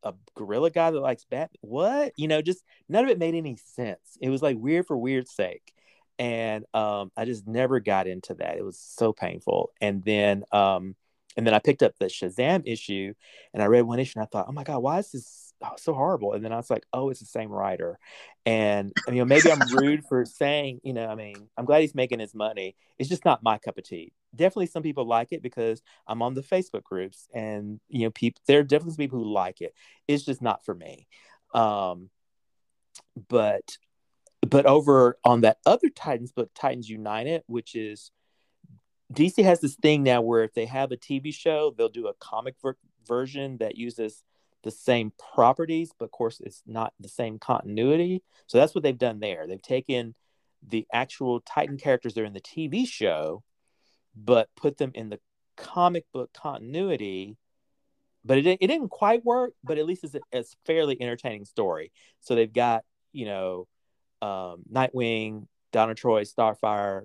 a 0.04 0.14
gorilla 0.36 0.70
guy 0.70 0.92
that 0.92 1.00
likes 1.00 1.26
bat. 1.26 1.52
What? 1.62 2.14
You 2.18 2.28
know, 2.28 2.42
just 2.42 2.64
none 2.90 3.04
of 3.04 3.10
it 3.10 3.20
made 3.20 3.36
any 3.36 3.58
sense. 3.58 4.18
It 4.20 4.30
was 4.30 4.42
like 4.42 4.58
weird 4.58 4.88
for 4.88 4.98
weird's 4.98 5.32
sake. 5.32 5.74
And 6.20 6.66
um, 6.74 7.12
I 7.18 7.26
just 7.26 7.48
never 7.48 7.80
got 7.80 8.08
into 8.08 8.36
that. 8.36 8.58
It 8.58 8.64
was 8.64 8.78
so 8.78 9.14
painful. 9.14 9.72
And 9.82 10.04
then 10.04 10.44
um, 10.52 10.96
and 11.38 11.48
then 11.48 11.54
I 11.54 11.60
picked 11.60 11.84
up 11.84 11.94
the 11.98 12.06
Shazam 12.06 12.64
issue 12.66 13.14
and 13.54 13.64
I 13.64 13.68
read 13.68 13.84
one 13.84 14.00
issue 14.00 14.20
and 14.20 14.24
I 14.24 14.28
thought, 14.32 14.48
oh 14.50 14.52
my 14.52 14.64
God, 14.64 14.80
why 14.80 15.00
is 15.00 15.12
this 15.12 15.54
oh, 15.64 15.74
so 15.78 15.94
horrible. 15.94 16.34
And 16.34 16.44
then 16.44 16.52
I 16.52 16.58
was 16.58 16.70
like, 16.70 16.86
oh, 16.94 17.10
it's 17.10 17.20
the 17.20 17.26
same 17.26 17.50
writer. 17.50 18.00
And 18.46 18.92
you 19.08 19.16
know, 19.16 19.26
maybe 19.26 19.52
I'm 19.52 19.62
rude 19.76 20.06
for 20.06 20.26
saying, 20.26 20.82
you 20.84 20.94
know, 20.94 21.08
I 21.08 21.16
mean, 21.16 21.48
I'm 21.58 21.66
glad 21.66 21.82
he's 21.82 21.96
making 21.96 22.20
his 22.20 22.34
money. 22.34 22.76
It's 23.00 23.10
just 23.10 23.26
not 23.26 23.44
my 23.44 23.58
cup 23.58 23.78
of 23.78 23.84
tea. 23.84 24.14
Definitely 24.36 24.68
some 24.68 24.84
people 24.84 25.06
like 25.06 25.32
it 25.32 25.42
because 25.42 25.82
I'm 26.08 26.22
on 26.22 26.34
the 26.34 26.42
Facebook 26.42 26.84
groups 26.84 27.28
and 27.34 27.80
you 27.90 28.04
know, 28.04 28.12
people 28.12 28.42
there 28.48 28.60
are 28.60 28.64
definitely 28.64 28.94
some 28.94 29.04
people 29.04 29.20
who 29.20 29.34
like 29.34 29.62
it. 29.62 29.74
It's 30.08 30.24
just 30.24 30.42
not 30.42 30.66
for 30.66 30.74
me. 30.74 31.08
Um, 31.54 32.10
but 33.28 33.78
but 34.48 34.66
over 34.66 35.18
on 35.24 35.42
that 35.42 35.58
other 35.66 35.90
Titans 35.90 36.32
book, 36.32 36.50
Titans 36.56 36.90
United, 36.90 37.44
which 37.48 37.76
is 37.76 38.12
DC 39.14 39.44
has 39.44 39.60
this 39.60 39.76
thing 39.76 40.04
now 40.04 40.22
where 40.22 40.44
if 40.44 40.54
they 40.54 40.66
have 40.66 40.92
a 40.92 40.98
TV 40.98 41.34
show, 41.34 41.74
they'll 41.78 41.90
do 41.90 42.08
a 42.08 42.14
comic 42.16 42.56
ver- 42.62 42.78
version 43.08 43.58
that 43.58 43.78
uses 43.78 44.24
the 44.64 44.72
same 44.72 45.12
properties, 45.34 45.92
but 45.98 46.06
of 46.06 46.12
course 46.12 46.40
it's 46.40 46.62
not 46.66 46.94
the 47.00 47.10
same 47.10 47.40
continuity. 47.40 48.24
So 48.48 48.58
that's 48.58 48.74
what 48.74 48.84
they've 48.84 48.98
done 48.98 49.20
there. 49.20 49.48
They've 49.48 49.62
taken 49.62 50.16
the 50.68 50.86
actual 50.94 51.42
Titan 51.42 51.78
characters 51.78 52.14
that 52.14 52.22
are 52.22 52.26
in 52.26 52.34
the 52.34 52.42
TV 52.42 52.88
show, 52.88 53.44
but 54.16 54.50
put 54.56 54.78
them 54.78 54.92
in 54.94 55.10
the 55.10 55.20
comic 55.58 56.06
book 56.14 56.32
continuity. 56.34 57.38
But 58.24 58.38
it, 58.38 58.46
it 58.46 58.68
didn't 58.68 58.90
quite 58.90 59.26
work, 59.26 59.54
but 59.64 59.78
at 59.78 59.86
least 59.86 60.04
it's 60.04 60.16
a, 60.16 60.22
it's 60.32 60.56
fairly 60.66 61.02
entertaining 61.02 61.46
story. 61.46 61.92
So 62.20 62.36
they've 62.36 62.54
got, 62.54 62.84
you 63.14 63.26
know, 63.26 63.68
um, 64.22 64.64
Nightwing, 64.72 65.48
Donna 65.72 65.96
Troy, 65.96 66.24
Starfire, 66.24 67.04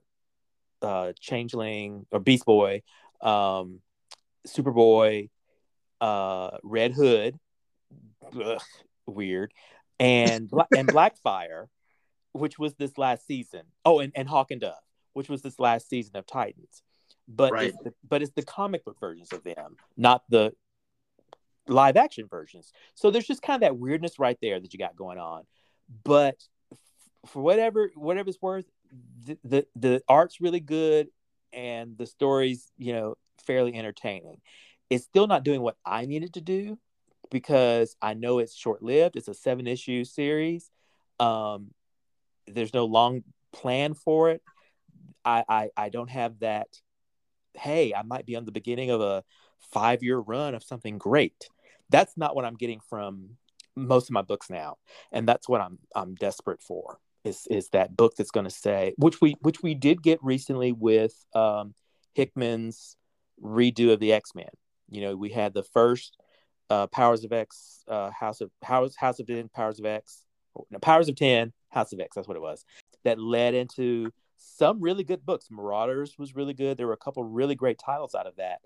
uh, 0.83 1.13
Changeling, 1.19 2.07
or 2.11 2.21
Beast 2.21 2.45
Boy, 2.45 2.83
um, 3.23 3.81
Superboy, 4.47 5.31
uh, 6.01 6.59
Red 6.63 6.93
Hood, 6.93 7.39
ugh, 8.39 8.61
weird, 9.07 9.55
and 9.99 10.51
and 10.77 10.89
Blackfire, 10.89 11.69
which 12.33 12.59
was 12.59 12.75
this 12.75 12.99
last 12.99 13.27
season. 13.27 13.63
Oh, 13.85 14.01
and, 14.01 14.13
and 14.15 14.29
Hawk 14.29 14.51
and 14.51 14.61
Dove, 14.61 14.75
which 15.15 15.31
was 15.31 15.41
this 15.41 15.59
last 15.59 15.89
season 15.89 16.17
of 16.17 16.27
Titans. 16.27 16.83
But 17.29 17.53
right. 17.53 17.69
it's 17.69 17.79
the, 17.83 17.93
but 18.09 18.23
it's 18.23 18.33
the 18.35 18.45
comic 18.45 18.85
book 18.85 18.99
versions 19.01 19.33
of 19.33 19.43
them, 19.43 19.77
not 19.97 20.23
the 20.31 20.53
live 21.69 21.97
action 21.97 22.27
versions. 22.29 22.73
So 22.95 23.11
there's 23.11 23.27
just 23.27 23.43
kind 23.43 23.57
of 23.57 23.61
that 23.63 23.79
weirdness 23.79 24.19
right 24.19 24.39
there 24.41 24.61
that 24.61 24.73
you 24.73 24.79
got 24.79 24.97
going 24.97 25.19
on. 25.19 25.43
But 26.05 26.37
for 27.27 27.43
whatever 27.43 27.91
whatever 27.95 28.29
it's 28.29 28.41
worth, 28.41 28.67
the, 29.25 29.39
the 29.45 29.67
the 29.75 30.03
art's 30.09 30.41
really 30.41 30.61
good 30.61 31.09
and 31.53 31.97
the 31.99 32.07
story's 32.07 32.71
you 32.79 32.93
know 32.93 33.17
fairly 33.45 33.75
entertaining. 33.75 34.41
It's 34.91 35.05
still 35.05 35.27
not 35.27 35.43
doing 35.43 35.63
what 35.63 35.77
I 35.85 36.07
needed 36.07 36.35
to 36.35 36.41
do 36.41 36.79
because 37.31 37.97
I 38.01 38.15
know 38.15 38.39
it's 38.39 38.55
short 38.55 38.83
lived. 38.83 39.17
It's 39.17 39.29
a 39.29 39.35
seven 39.35 39.67
issue 39.67 40.05
series. 40.05 40.71
Um, 41.19 41.73
there's 42.47 42.75
no 42.75 42.85
long 42.85 43.25
plan 43.53 43.95
for 43.95 44.31
it. 44.31 44.43
I, 45.25 45.45
I 45.49 45.71
I 45.77 45.89
don't 45.89 46.11
have 46.11 46.39
that. 46.41 46.69
Hey, 47.57 47.95
I 47.95 48.03
might 48.03 48.27
be 48.27 48.37
on 48.37 48.45
the 48.45 48.53
beginning 48.53 48.91
of 48.91 49.01
a 49.01 49.25
five 49.73 50.03
year 50.03 50.19
run 50.19 50.55
of 50.55 50.63
something 50.63 50.99
great. 50.99 51.49
That's 51.91 52.17
not 52.17 52.35
what 52.35 52.45
I'm 52.45 52.57
getting 52.57 52.81
from 52.81 53.37
most 53.77 54.09
of 54.09 54.13
my 54.13 54.23
books 54.23 54.51
now, 54.51 54.77
and 55.13 55.29
that's 55.29 55.49
what 55.49 55.61
I'm 55.61 55.79
I'm 55.95 56.15
desperate 56.15 56.63
for. 56.63 56.99
Is 57.25 57.47
is 57.51 57.69
that 57.71 57.97
book 57.97 58.15
that's 58.17 58.31
going 58.31 58.45
to 58.45 58.51
say 58.51 58.95
which 58.97 59.21
we 59.21 59.37
which 59.41 59.63
we 59.63 59.75
did 59.75 60.03
get 60.03 60.23
recently 60.23 60.73
with 60.73 61.15
um, 61.35 61.75
Hickman's 62.15 62.97
redo 63.43 63.93
of 63.93 64.01
the 64.01 64.13
X 64.13 64.35
Men. 64.35 64.49
You 64.89 65.03
know, 65.03 65.17
we 65.17 65.31
had 65.31 65.53
the 65.55 65.63
first 65.63 66.17
uh, 66.71 66.87
Powers 66.89 67.25
of 67.25 67.33
X, 67.33 67.85
uh, 67.89 68.11
House 68.11 68.41
of 68.41 68.51
House 68.63 68.97
House 68.97 69.21
of 69.21 69.27
Ten, 69.27 69.49
Powers 69.49 69.79
of 69.79 69.87
X, 69.87 70.25
no, 70.71 70.79
Powers 70.79 71.09
of 71.09 71.17
Ten, 71.17 71.53
House 71.71 71.93
of 71.93 72.01
X. 72.01 72.15
That's 72.15 72.29
what 72.29 72.37
it 72.37 72.43
was. 72.43 72.65
That 73.05 73.21
led 73.21 73.55
into 73.55 74.11
some 74.37 74.81
really 74.81 75.05
good 75.05 75.25
books. 75.25 75.49
Marauders 75.51 76.19
was 76.19 76.35
really 76.35 76.55
good. 76.55 76.77
There 76.77 76.87
were 76.87 76.93
a 76.93 76.99
couple 76.99 77.25
really 77.25 77.55
great 77.55 77.79
titles 77.79 78.15
out 78.15 78.27
of 78.27 78.37
that, 78.37 78.61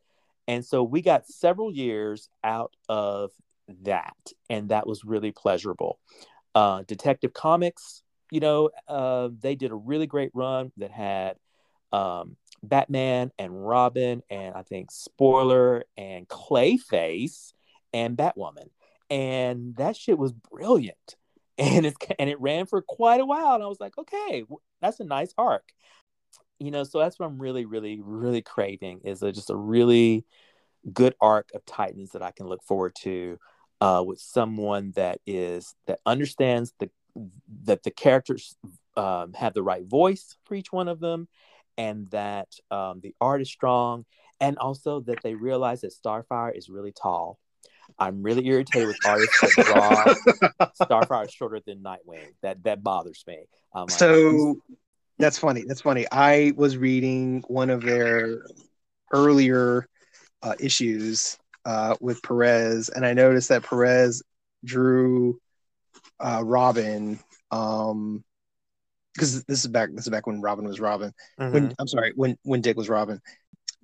and 0.48 0.64
so 0.64 0.82
we 0.82 1.02
got 1.02 1.26
several 1.26 1.72
years 1.72 2.28
out 2.42 2.74
of 2.88 3.30
that, 3.82 4.16
and 4.48 4.70
that 4.70 4.86
was 4.86 5.04
really 5.04 5.32
pleasurable. 5.32 5.98
Uh, 6.54 6.82
Detective 6.86 7.32
Comics, 7.32 8.02
you 8.30 8.40
know, 8.40 8.70
uh, 8.88 9.28
they 9.38 9.54
did 9.54 9.70
a 9.70 9.76
really 9.76 10.06
great 10.06 10.30
run 10.34 10.72
that 10.76 10.90
had 10.90 11.36
um, 11.92 12.36
Batman 12.62 13.30
and 13.38 13.66
Robin, 13.66 14.22
and 14.30 14.54
I 14.54 14.62
think 14.62 14.90
Spoiler 14.90 15.84
and 15.96 16.28
Clayface 16.28 17.52
and 17.92 18.16
Batwoman, 18.16 18.70
and 19.08 19.76
that 19.76 19.96
shit 19.96 20.18
was 20.18 20.32
brilliant. 20.32 21.16
And 21.60 21.84
it's 21.84 21.96
and 22.18 22.30
it 22.30 22.40
ran 22.40 22.64
for 22.64 22.80
quite 22.80 23.20
a 23.20 23.26
while, 23.26 23.54
and 23.54 23.62
I 23.62 23.66
was 23.66 23.80
like, 23.80 23.98
okay, 23.98 24.44
that's 24.80 24.98
a 24.98 25.04
nice 25.04 25.34
arc, 25.36 25.64
you 26.58 26.70
know. 26.70 26.84
So 26.84 26.98
that's 26.98 27.18
what 27.18 27.26
I'm 27.26 27.38
really, 27.38 27.66
really, 27.66 28.00
really 28.02 28.40
craving 28.40 29.02
is 29.04 29.22
a, 29.22 29.30
just 29.30 29.50
a 29.50 29.56
really 29.56 30.24
good 30.90 31.14
arc 31.20 31.50
of 31.54 31.66
Titans 31.66 32.12
that 32.12 32.22
I 32.22 32.30
can 32.30 32.46
look 32.46 32.62
forward 32.64 32.94
to 33.02 33.38
uh, 33.82 34.02
with 34.06 34.20
someone 34.20 34.92
that 34.96 35.20
is 35.26 35.74
that 35.86 36.00
understands 36.06 36.72
the 36.80 36.88
that 37.64 37.82
the 37.82 37.90
characters 37.90 38.56
um, 38.96 39.34
have 39.34 39.52
the 39.52 39.62
right 39.62 39.84
voice 39.84 40.38
for 40.46 40.54
each 40.54 40.72
one 40.72 40.88
of 40.88 40.98
them, 40.98 41.28
and 41.76 42.10
that 42.10 42.48
um, 42.70 43.00
the 43.02 43.14
art 43.20 43.42
is 43.42 43.50
strong, 43.50 44.06
and 44.40 44.56
also 44.56 45.00
that 45.00 45.22
they 45.22 45.34
realize 45.34 45.82
that 45.82 45.92
Starfire 45.92 46.56
is 46.56 46.70
really 46.70 46.92
tall 46.92 47.38
I'm 47.98 48.22
really 48.22 48.46
irritated 48.46 48.88
with 48.88 48.98
artists 49.04 49.40
that 49.40 49.66
draw 49.66 50.66
Starfire 50.80 51.30
shorter 51.30 51.60
than 51.66 51.82
Nightwing. 51.82 52.28
That 52.42 52.62
that 52.64 52.82
bothers 52.82 53.24
me. 53.26 53.38
Um, 53.74 53.88
so 53.88 54.56
that's 55.18 55.38
funny. 55.38 55.64
That's 55.66 55.80
funny. 55.80 56.06
I 56.10 56.52
was 56.56 56.76
reading 56.76 57.42
one 57.48 57.70
of 57.70 57.82
their 57.82 58.42
earlier 59.12 59.86
uh, 60.42 60.54
issues 60.58 61.38
uh, 61.64 61.96
with 62.00 62.22
Perez, 62.22 62.88
and 62.88 63.04
I 63.04 63.12
noticed 63.12 63.48
that 63.50 63.62
Perez 63.62 64.22
drew 64.64 65.38
uh, 66.18 66.42
Robin. 66.44 67.18
Um, 67.50 68.24
because 69.14 69.44
this 69.44 69.64
is 69.64 69.66
back. 69.66 69.90
This 69.92 70.06
is 70.06 70.10
back 70.10 70.26
when 70.26 70.40
Robin 70.40 70.64
was 70.64 70.80
Robin. 70.80 71.12
Mm-hmm. 71.38 71.52
When 71.52 71.74
I'm 71.78 71.88
sorry, 71.88 72.12
when 72.14 72.36
when 72.42 72.60
Dick 72.60 72.76
was 72.76 72.88
Robin. 72.88 73.20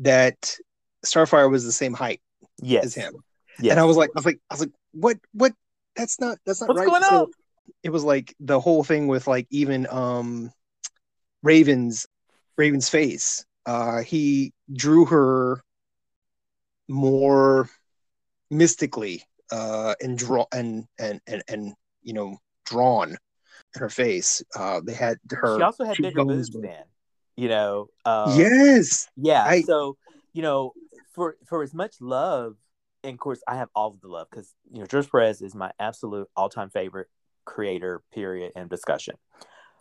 That 0.01 0.57
Starfire 1.05 1.51
was 1.51 1.65
the 1.65 1.73
same 1.73 1.95
height 1.95 2.21
yes. 2.61 2.85
as 2.85 2.95
him. 2.95 3.15
Yes. 3.61 3.73
And 3.73 3.81
I 3.81 3.85
was 3.85 3.97
like, 3.97 4.11
I 4.11 4.19
was 4.19 4.27
like, 4.27 4.41
I 4.51 4.55
was 4.55 4.61
like, 4.61 4.73
what, 4.93 5.19
what? 5.33 5.53
That's 5.97 6.21
not, 6.21 6.39
that's 6.45 6.61
not 6.61 6.69
What's 6.69 6.81
right. 6.81 6.89
going 6.89 7.03
so 7.03 7.23
on? 7.23 7.31
It 7.83 7.91
was 7.91 8.05
like 8.05 8.35
the 8.39 8.61
whole 8.61 8.85
thing 8.85 9.09
with 9.09 9.27
like 9.27 9.47
even 9.51 9.87
um 9.91 10.53
Raven's 11.43 12.07
Raven's 12.57 12.89
face. 12.89 13.45
Uh, 13.65 14.03
he 14.03 14.53
drew 14.73 15.05
her 15.07 15.63
more 16.89 17.69
mystically 18.51 19.25
uh, 19.51 19.95
and 20.01 20.19
draw 20.19 20.47
and 20.53 20.87
and 20.99 21.21
and 21.27 21.43
and 21.49 21.75
you 22.03 22.13
know 22.13 22.39
drawn 22.65 23.11
in 23.11 23.81
her 23.81 23.89
face. 23.89 24.43
Uh, 24.55 24.81
they 24.85 24.95
had 24.95 25.19
her. 25.31 25.59
She 25.59 25.63
also 25.63 25.85
had 25.85 25.97
bigger 25.99 26.25
boobs 26.25 26.51
then. 26.51 26.85
You 27.37 27.49
know. 27.49 27.89
Uh, 28.05 28.35
yes. 28.37 29.09
Yeah. 29.17 29.45
I, 29.45 29.63
so 29.63 29.97
you 30.33 30.43
know, 30.43 30.73
for 31.13 31.37
for 31.47 31.63
as 31.63 31.75
much 31.75 32.01
love 32.01 32.57
and 33.07 33.15
of 33.15 33.21
course, 33.21 33.41
I 33.47 33.57
have 33.57 33.69
all 33.75 33.89
of 33.89 34.01
the 34.01 34.09
love 34.09 34.27
because 34.31 34.53
you 34.71 34.81
know 34.81 34.87
George 34.87 35.11
Perez 35.11 35.41
is 35.41 35.55
my 35.55 35.71
absolute 35.79 36.29
all-time 36.37 36.71
favorite 36.71 37.09
creator. 37.45 38.03
Period. 38.13 38.53
And 38.57 38.69
discussion. 38.69 39.15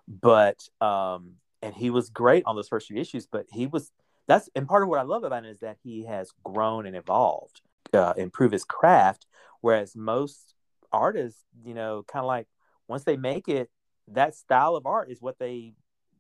But 0.08 0.60
um, 0.80 1.34
and 1.62 1.74
he 1.74 1.90
was 1.90 2.10
great 2.10 2.44
on 2.46 2.56
those 2.56 2.70
first 2.70 2.88
few 2.88 2.98
issues. 2.98 3.26
But 3.26 3.48
he 3.52 3.66
was 3.66 3.92
that's 4.28 4.50
and 4.56 4.68
part 4.68 4.84
of 4.84 4.90
what 4.90 5.00
I 5.00 5.04
love 5.04 5.24
about 5.24 5.46
it 5.46 5.50
is 5.50 5.60
that 5.60 5.78
he 5.84 6.06
has 6.06 6.32
grown 6.44 6.86
and 6.86 6.96
evolved, 6.96 7.62
uh, 7.94 8.14
improve 8.16 8.52
his 8.52 8.64
craft. 8.64 9.26
Whereas 9.62 9.96
most 9.96 10.54
artists, 10.92 11.44
you 11.64 11.74
know, 11.74 12.04
kind 12.08 12.24
of 12.24 12.28
like 12.28 12.48
once 12.88 13.04
they 13.04 13.18
make 13.18 13.48
it, 13.48 13.70
that 14.10 14.36
style 14.36 14.76
of 14.76 14.86
art 14.86 15.10
is 15.10 15.22
what 15.22 15.40
they 15.40 15.74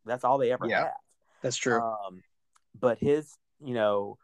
that's 0.05 0.23
all 0.23 0.39
they 0.39 0.51
ever 0.51 0.67
yeah, 0.67 0.79
have. 0.79 0.93
That's 1.43 1.57
true. 1.57 1.79
Um, 1.79 2.23
but 2.79 2.97
his, 2.97 3.31
you 3.63 3.75
know, 3.75 4.17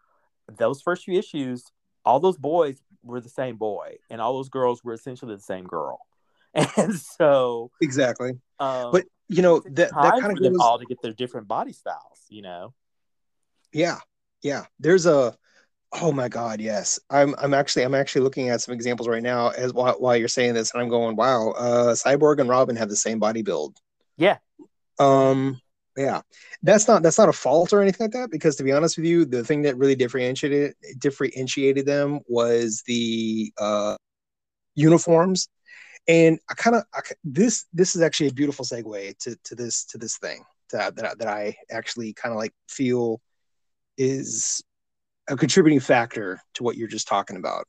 those 0.58 0.82
first 0.82 1.06
few 1.06 1.18
issues 1.18 1.66
all 2.06 2.20
those 2.20 2.38
boys 2.38 2.82
were 3.04 3.22
the 3.22 3.30
same 3.30 3.58
boy, 3.58 3.98
and 4.10 4.22
all 4.22 4.34
those 4.34 4.50
girls 4.50 4.84
were 4.84 4.94
essentially 4.94 5.36
the 5.36 5.42
same 5.42 5.66
girl. 5.66 6.00
And 6.78 6.94
so 7.00 7.72
exactly. 7.82 8.32
Um, 8.60 8.92
but 8.92 9.06
you 9.30 9.42
know 9.42 9.62
that 9.72 9.92
that 9.94 10.20
kind 10.20 10.38
of 10.38 10.44
them 10.44 10.60
all 10.60 10.78
to 10.78 10.86
get 10.86 11.02
their 11.02 11.14
different 11.14 11.48
body 11.48 11.72
styles. 11.72 12.26
You 12.28 12.42
know. 12.42 12.74
Yeah, 13.72 14.00
yeah. 14.42 14.66
There's 14.80 15.06
a. 15.06 15.38
Oh 15.94 16.12
my 16.12 16.28
God, 16.28 16.60
yes. 16.60 17.00
I'm 17.10 17.36
I'm 17.38 17.54
actually 17.54 17.84
I'm 17.84 17.96
actually 17.96 18.24
looking 18.24 18.50
at 18.50 18.62
some 18.62 18.74
examples 18.74 19.08
right 19.08 19.24
now 19.24 19.50
as 19.50 19.74
while, 19.74 19.94
while 19.94 20.18
you're 20.18 20.28
saying 20.28 20.54
this, 20.54 20.74
and 20.74 20.82
I'm 20.82 20.90
going, 20.90 21.16
wow. 21.16 21.52
Uh, 21.52 21.94
Cyborg 21.94 22.40
and 22.40 22.50
Robin 22.50 22.76
have 22.76 22.90
the 22.90 22.96
same 22.96 23.20
body 23.20 23.42
build. 23.42 23.78
Yeah. 24.18 24.38
Um, 25.00 25.60
yeah. 25.98 26.22
That's 26.64 26.88
not 26.88 27.04
that's 27.04 27.18
not 27.18 27.30
a 27.30 27.34
fault 27.34 27.74
or 27.74 27.82
anything 27.82 28.06
like 28.06 28.14
that 28.14 28.32
because 28.32 28.56
to 28.58 28.64
be 28.64 28.72
honest 28.72 28.98
with 28.98 29.06
you 29.06 29.26
the 29.26 29.44
thing 29.44 29.64
that 29.64 29.78
really 29.78 29.96
differentiated 29.96 30.76
differentiated 30.98 31.86
them 31.86 32.20
was 32.28 32.84
the 32.86 33.52
uh 33.58 33.96
uniforms. 34.76 35.50
And 36.08 36.40
i 36.50 36.54
kind 36.54 36.76
of 36.76 36.84
this 37.24 37.66
this 37.74 37.96
is 37.96 38.02
actually 38.02 38.28
a 38.28 38.34
beautiful 38.34 38.66
segue 38.66 39.18
to 39.20 39.36
to 39.44 39.56
this 39.56 39.86
to 39.86 39.98
this 39.98 40.18
thing 40.18 40.44
that, 40.72 40.96
that 40.96 41.28
i 41.28 41.56
actually 41.70 42.14
kind 42.14 42.32
of 42.32 42.38
like 42.38 42.54
feel 42.70 43.20
is 43.98 44.64
a 45.28 45.36
contributing 45.36 45.80
factor 45.80 46.42
to 46.56 46.64
what 46.64 46.76
you're 46.76 46.88
just 46.88 47.08
talking 47.08 47.38
about. 47.38 47.68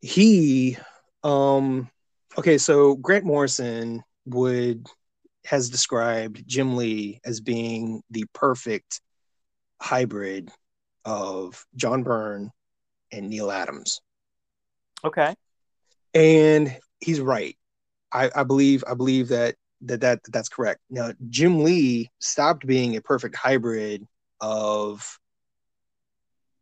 He 0.00 0.76
um 1.22 1.88
okay 2.36 2.58
so 2.58 2.96
grant 2.96 3.24
morrison 3.24 4.02
would 4.26 4.88
has 5.44 5.70
described 5.70 6.46
Jim 6.46 6.76
Lee 6.76 7.20
as 7.24 7.40
being 7.40 8.02
the 8.10 8.24
perfect 8.32 9.00
hybrid 9.80 10.50
of 11.04 11.64
John 11.74 12.02
Byrne 12.02 12.50
and 13.10 13.28
Neal 13.28 13.50
Adams. 13.50 14.00
Okay. 15.04 15.34
And 16.14 16.76
he's 17.00 17.20
right. 17.20 17.56
I, 18.12 18.30
I 18.34 18.44
believe 18.44 18.84
I 18.88 18.94
believe 18.94 19.28
that 19.28 19.56
that, 19.82 20.00
that 20.02 20.20
that's 20.28 20.48
correct. 20.48 20.80
Now 20.90 21.12
Jim 21.28 21.64
Lee 21.64 22.08
stopped 22.20 22.66
being 22.66 22.96
a 22.96 23.00
perfect 23.02 23.34
hybrid 23.34 24.06
of 24.40 25.18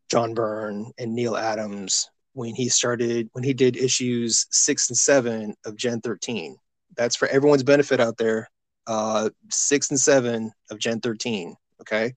John 0.09 0.35
Byrne 0.35 0.91
and 0.99 1.15
Neal 1.15 1.37
Adams 1.37 2.09
when 2.33 2.55
he 2.55 2.69
started 2.69 3.29
when 3.33 3.45
he 3.45 3.53
did 3.53 3.77
issues 3.77 4.47
six 4.51 4.89
and 4.89 4.97
seven 4.97 5.55
of 5.67 5.77
Gen 5.77 6.01
13. 6.01 6.57
That's 6.97 7.17
for 7.17 7.29
everyone's 7.29 7.63
benefit 7.63 8.01
out 8.01 8.17
there 8.17 8.49
uh, 8.91 9.31
six 9.51 9.91
and 9.91 10.01
seven 10.01 10.51
of 10.69 10.81
Gen 10.81 11.01
13. 11.01 11.55
Okay. 11.81 12.15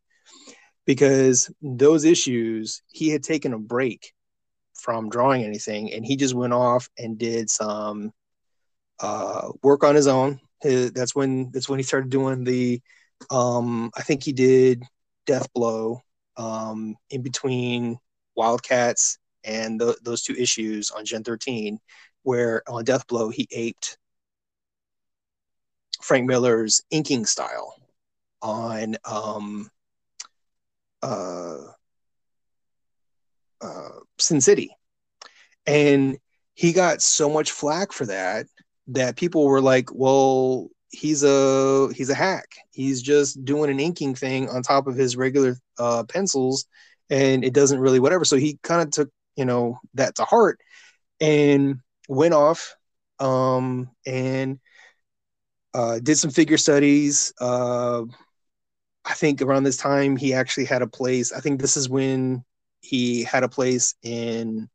Because 0.86 1.52
those 1.62 2.04
issues, 2.04 2.82
he 2.92 3.10
had 3.10 3.22
taken 3.22 3.54
a 3.54 3.60
break 3.60 4.12
from 4.74 5.10
drawing 5.10 5.44
anything 5.44 5.94
and 5.94 6.04
he 6.04 6.16
just 6.16 6.34
went 6.34 6.52
off 6.52 6.90
and 6.98 7.20
did 7.20 7.48
some 7.52 8.12
uh, 9.00 9.50
work 9.62 9.84
on 9.84 9.94
his 9.94 10.08
own. 10.08 10.40
That's 10.64 11.14
when 11.14 11.52
that's 11.52 11.70
when 11.70 11.78
he 11.78 11.84
started 11.84 12.10
doing 12.10 12.44
the 12.44 12.82
um, 13.30 13.92
I 13.96 14.02
think 14.02 14.24
he 14.24 14.34
did 14.34 14.84
Death 15.28 15.54
Blow 15.54 16.02
um, 16.38 16.96
in 17.12 17.22
between 17.22 18.00
Wildcats 18.36 19.20
and 19.44 19.80
the, 19.80 19.96
those 20.02 20.24
two 20.24 20.34
issues 20.34 20.90
on 20.90 21.06
Gen 21.06 21.24
13, 21.24 21.80
where 22.24 22.64
on 22.68 22.84
Death 22.84 23.06
Blow 23.08 23.30
he 23.30 23.48
aped 23.52 23.98
Frank 26.04 26.28
Miller's 26.28 26.84
inking 26.92 27.26
style 27.26 27.76
on 28.42 28.98
um, 29.06 29.70
uh, 31.02 31.58
uh, 33.62 33.90
Sin 34.20 34.42
City, 34.42 34.76
and 35.66 36.18
he 36.56 36.74
got 36.74 37.02
so 37.02 37.30
much 37.30 37.52
flack 37.52 37.92
for 37.92 38.06
that 38.06 38.48
that 38.88 39.16
people 39.16 39.46
were 39.48 39.62
like, 39.62 39.90
"Well, 39.94 40.70
he's 40.90 41.24
a 41.24 41.90
he's 41.94 42.10
a 42.10 42.16
hack. 42.16 42.48
He's 42.72 43.02
just 43.02 43.44
doing 43.46 43.72
an 43.72 43.80
inking 43.80 44.16
thing 44.16 44.50
on 44.50 44.62
top 44.62 44.88
of 44.88 44.96
his 44.96 45.16
regular 45.16 45.56
uh, 45.80 46.04
pencils, 46.04 46.66
and 47.10 47.44
it 47.46 47.54
doesn't 47.54 47.80
really 47.80 48.00
whatever." 48.00 48.26
So 48.26 48.36
he 48.36 48.60
kind 48.62 48.82
of 48.82 48.92
took 48.92 49.10
you 49.38 49.46
know 49.46 49.80
that 49.94 50.16
to 50.16 50.26
heart 50.26 50.60
and 51.22 51.78
went 52.10 52.34
off 52.34 52.76
um, 53.20 53.90
and 54.06 54.60
uh, 55.74 56.00
did 56.00 56.18
some 56.18 56.32
figure 56.32 56.58
studies. 56.58 57.34
Uh, 57.40 58.04
I 59.06 59.14
think 59.14 59.42
around 59.42 59.64
this 59.64 59.78
time 59.78 60.16
he 60.16 60.34
actually 60.34 60.66
had 60.66 60.82
a 60.82 60.88
place. 60.88 61.32
I 61.32 61.40
think 61.40 61.60
this 61.60 61.76
is 61.78 61.90
when 61.90 62.44
he 62.82 63.24
had 63.24 63.44
a 63.44 63.50
place 63.50 63.96
in 64.04 64.70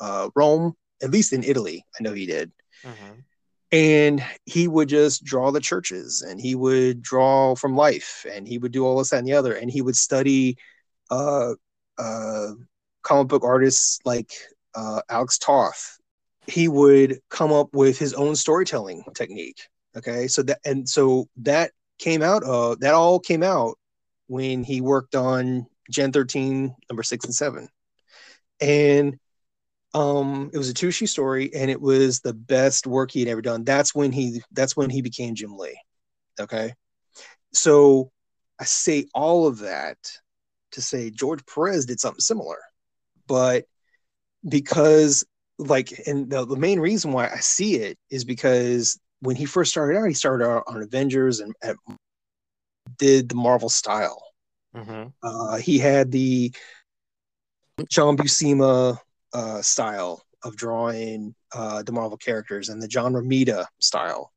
uh, 0.00 0.30
Rome, 0.34 0.74
at 1.02 1.10
least 1.10 1.32
in 1.32 1.42
Italy. 1.42 1.84
I 1.98 2.02
know 2.02 2.12
he 2.12 2.26
did. 2.26 2.52
Mm-hmm. 2.84 3.20
And 3.70 4.24
he 4.46 4.66
would 4.66 4.88
just 4.88 5.24
draw 5.24 5.50
the 5.50 5.60
churches 5.60 6.22
and 6.22 6.40
he 6.40 6.54
would 6.54 7.02
draw 7.02 7.54
from 7.54 7.76
life 7.76 8.24
and 8.30 8.48
he 8.48 8.56
would 8.56 8.72
do 8.72 8.86
all 8.86 8.98
this, 8.98 9.10
that, 9.10 9.18
and 9.18 9.28
the 9.28 9.34
other. 9.34 9.54
And 9.54 9.70
he 9.70 9.82
would 9.82 9.96
study 9.96 10.56
uh, 11.10 11.52
uh, 11.98 12.52
comic 13.02 13.28
book 13.28 13.44
artists 13.44 13.98
like 14.06 14.32
uh, 14.74 15.02
Alex 15.10 15.36
Toth. 15.36 15.98
He 16.46 16.68
would 16.68 17.20
come 17.28 17.52
up 17.52 17.68
with 17.74 17.98
his 17.98 18.14
own 18.14 18.36
storytelling 18.36 19.04
technique. 19.14 19.68
Okay. 19.96 20.28
So 20.28 20.42
that, 20.42 20.60
and 20.64 20.88
so 20.88 21.28
that 21.38 21.72
came 21.98 22.22
out 22.22 22.44
of 22.44 22.80
that 22.80 22.94
all 22.94 23.18
came 23.18 23.42
out 23.42 23.76
when 24.28 24.62
he 24.62 24.80
worked 24.80 25.14
on 25.14 25.66
Gen 25.90 26.12
13, 26.12 26.74
number 26.90 27.02
six 27.02 27.24
and 27.24 27.34
seven. 27.34 27.68
And 28.60 29.18
um 29.94 30.50
it 30.52 30.58
was 30.58 30.68
a 30.68 30.74
two 30.74 30.88
issue 30.88 31.06
story 31.06 31.50
and 31.54 31.70
it 31.70 31.80
was 31.80 32.20
the 32.20 32.34
best 32.34 32.86
work 32.86 33.10
he 33.10 33.20
had 33.20 33.28
ever 33.28 33.42
done. 33.42 33.64
That's 33.64 33.94
when 33.94 34.12
he 34.12 34.42
that's 34.52 34.76
when 34.76 34.90
he 34.90 35.02
became 35.02 35.34
Jim 35.34 35.56
Lee. 35.56 35.80
Okay. 36.38 36.74
So 37.52 38.10
I 38.60 38.64
say 38.64 39.06
all 39.14 39.46
of 39.46 39.60
that 39.60 39.96
to 40.72 40.82
say 40.82 41.10
George 41.10 41.44
Perez 41.46 41.86
did 41.86 42.00
something 42.00 42.20
similar. 42.20 42.58
But 43.26 43.64
because 44.48 45.24
like 45.58 45.92
and 46.06 46.30
the, 46.30 46.46
the 46.46 46.56
main 46.56 46.80
reason 46.80 47.12
why 47.12 47.28
I 47.28 47.38
see 47.38 47.76
it 47.76 47.98
is 48.10 48.24
because 48.24 48.98
when 49.20 49.36
he 49.36 49.44
first 49.44 49.70
started 49.70 49.98
out, 49.98 50.06
he 50.06 50.14
started 50.14 50.44
out 50.44 50.64
on 50.66 50.82
Avengers 50.82 51.40
and 51.40 51.54
at, 51.62 51.76
did 52.98 53.28
the 53.28 53.34
Marvel 53.34 53.68
style. 53.68 54.22
Mm-hmm. 54.74 55.08
Uh, 55.22 55.56
he 55.56 55.78
had 55.78 56.12
the 56.12 56.52
John 57.90 58.16
Buscema 58.16 58.98
uh, 59.32 59.62
style 59.62 60.24
of 60.44 60.56
drawing 60.56 61.34
uh, 61.52 61.82
the 61.82 61.92
Marvel 61.92 62.16
characters 62.16 62.68
and 62.68 62.80
the 62.80 62.88
John 62.88 63.12
Romita 63.12 63.66
style. 63.80 64.32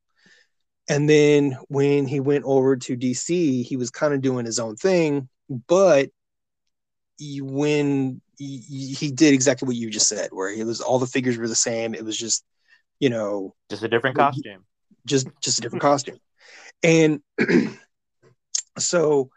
And 0.89 1.09
then 1.09 1.57
when 1.67 2.07
he 2.07 2.19
went 2.19 2.43
over 2.45 2.75
to 2.75 2.97
DC, 2.97 3.63
he 3.65 3.77
was 3.77 3.91
kind 3.91 4.13
of 4.13 4.21
doing 4.21 4.45
his 4.45 4.59
own 4.59 4.75
thing, 4.75 5.29
but 5.67 6.09
he, 7.17 7.39
when 7.41 8.21
he, 8.37 8.57
he 8.57 9.11
did 9.11 9.33
exactly 9.33 9.67
what 9.67 9.75
you 9.75 9.91
just 9.91 10.07
said, 10.07 10.29
where 10.31 10.49
it 10.49 10.65
was 10.65 10.81
all 10.81 10.97
the 10.97 11.05
figures 11.05 11.37
were 11.37 11.47
the 11.47 11.55
same. 11.55 11.93
It 11.93 12.03
was 12.03 12.17
just, 12.17 12.43
you 12.99 13.09
know, 13.09 13.53
just 13.69 13.83
a 13.83 13.87
different 13.87 14.17
costume 14.17 14.65
just 15.05 15.27
just 15.41 15.59
a 15.59 15.61
different 15.61 15.81
costume. 15.81 16.17
And 16.83 17.21
so 18.77 19.29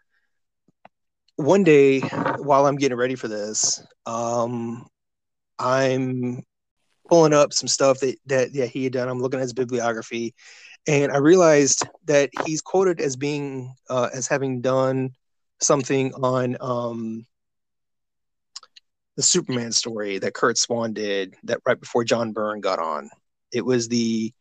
one 1.37 1.65
day 1.65 2.01
while 2.01 2.67
I'm 2.67 2.77
getting 2.77 2.99
ready 2.99 3.17
for 3.17 3.29
this, 3.29 3.83
um, 4.07 4.87
I'm 5.59 6.43
pulling 7.09 7.35
up 7.35 7.53
some 7.53 7.69
stuff 7.69 8.01
that 8.01 8.17
that 8.27 8.55
yeah 8.55 8.67
he 8.67 8.85
had 8.85 8.93
done. 8.93 9.09
I'm 9.09 9.21
looking 9.21 9.41
at 9.41 9.45
his 9.45 9.53
bibliography, 9.53 10.35
and 10.87 11.13
I 11.13 11.19
realized 11.19 11.87
that 12.07 12.31
he's 12.47 12.61
quoted 12.61 13.01
as 13.01 13.17
being 13.17 13.75
uh, 13.91 14.11
as 14.13 14.27
having 14.27 14.61
done 14.61 15.11
something 15.61 16.13
on 16.15 16.57
um, 16.61 17.27
the 19.17 19.23
Superman 19.23 19.73
story 19.73 20.19
that 20.19 20.35
Curt 20.35 20.59
Swan 20.59 20.93
did 20.93 21.35
that 21.45 21.61
right 21.67 21.79
before 21.79 22.05
John 22.05 22.33
Byrne 22.33 22.61
got 22.61 22.79
on. 22.79 23.11
It 23.53 23.65
was 23.65 23.89
the 23.89 24.33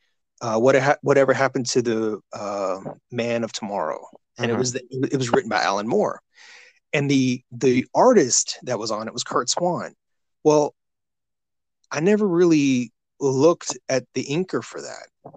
uh, 0.41 0.59
what 0.59 0.75
ha- 0.75 0.97
whatever 1.01 1.33
happened 1.33 1.65
to 1.67 1.81
the 1.81 2.19
uh, 2.33 2.79
Man 3.11 3.43
of 3.43 3.51
Tomorrow, 3.53 4.05
and 4.37 4.49
it 4.49 4.53
uh-huh. 4.53 4.59
was 4.59 4.73
the, 4.73 4.81
it 5.11 5.17
was 5.17 5.31
written 5.31 5.49
by 5.49 5.61
Alan 5.61 5.87
Moore, 5.87 6.21
and 6.91 7.09
the 7.09 7.43
the 7.51 7.85
artist 7.93 8.59
that 8.63 8.79
was 8.79 8.91
on 8.91 9.07
it 9.07 9.13
was 9.13 9.23
Curt 9.23 9.49
Swan. 9.49 9.93
Well, 10.43 10.75
I 11.91 11.99
never 11.99 12.27
really 12.27 12.91
looked 13.19 13.77
at 13.87 14.03
the 14.13 14.25
inker 14.25 14.63
for 14.63 14.81
that. 14.81 15.33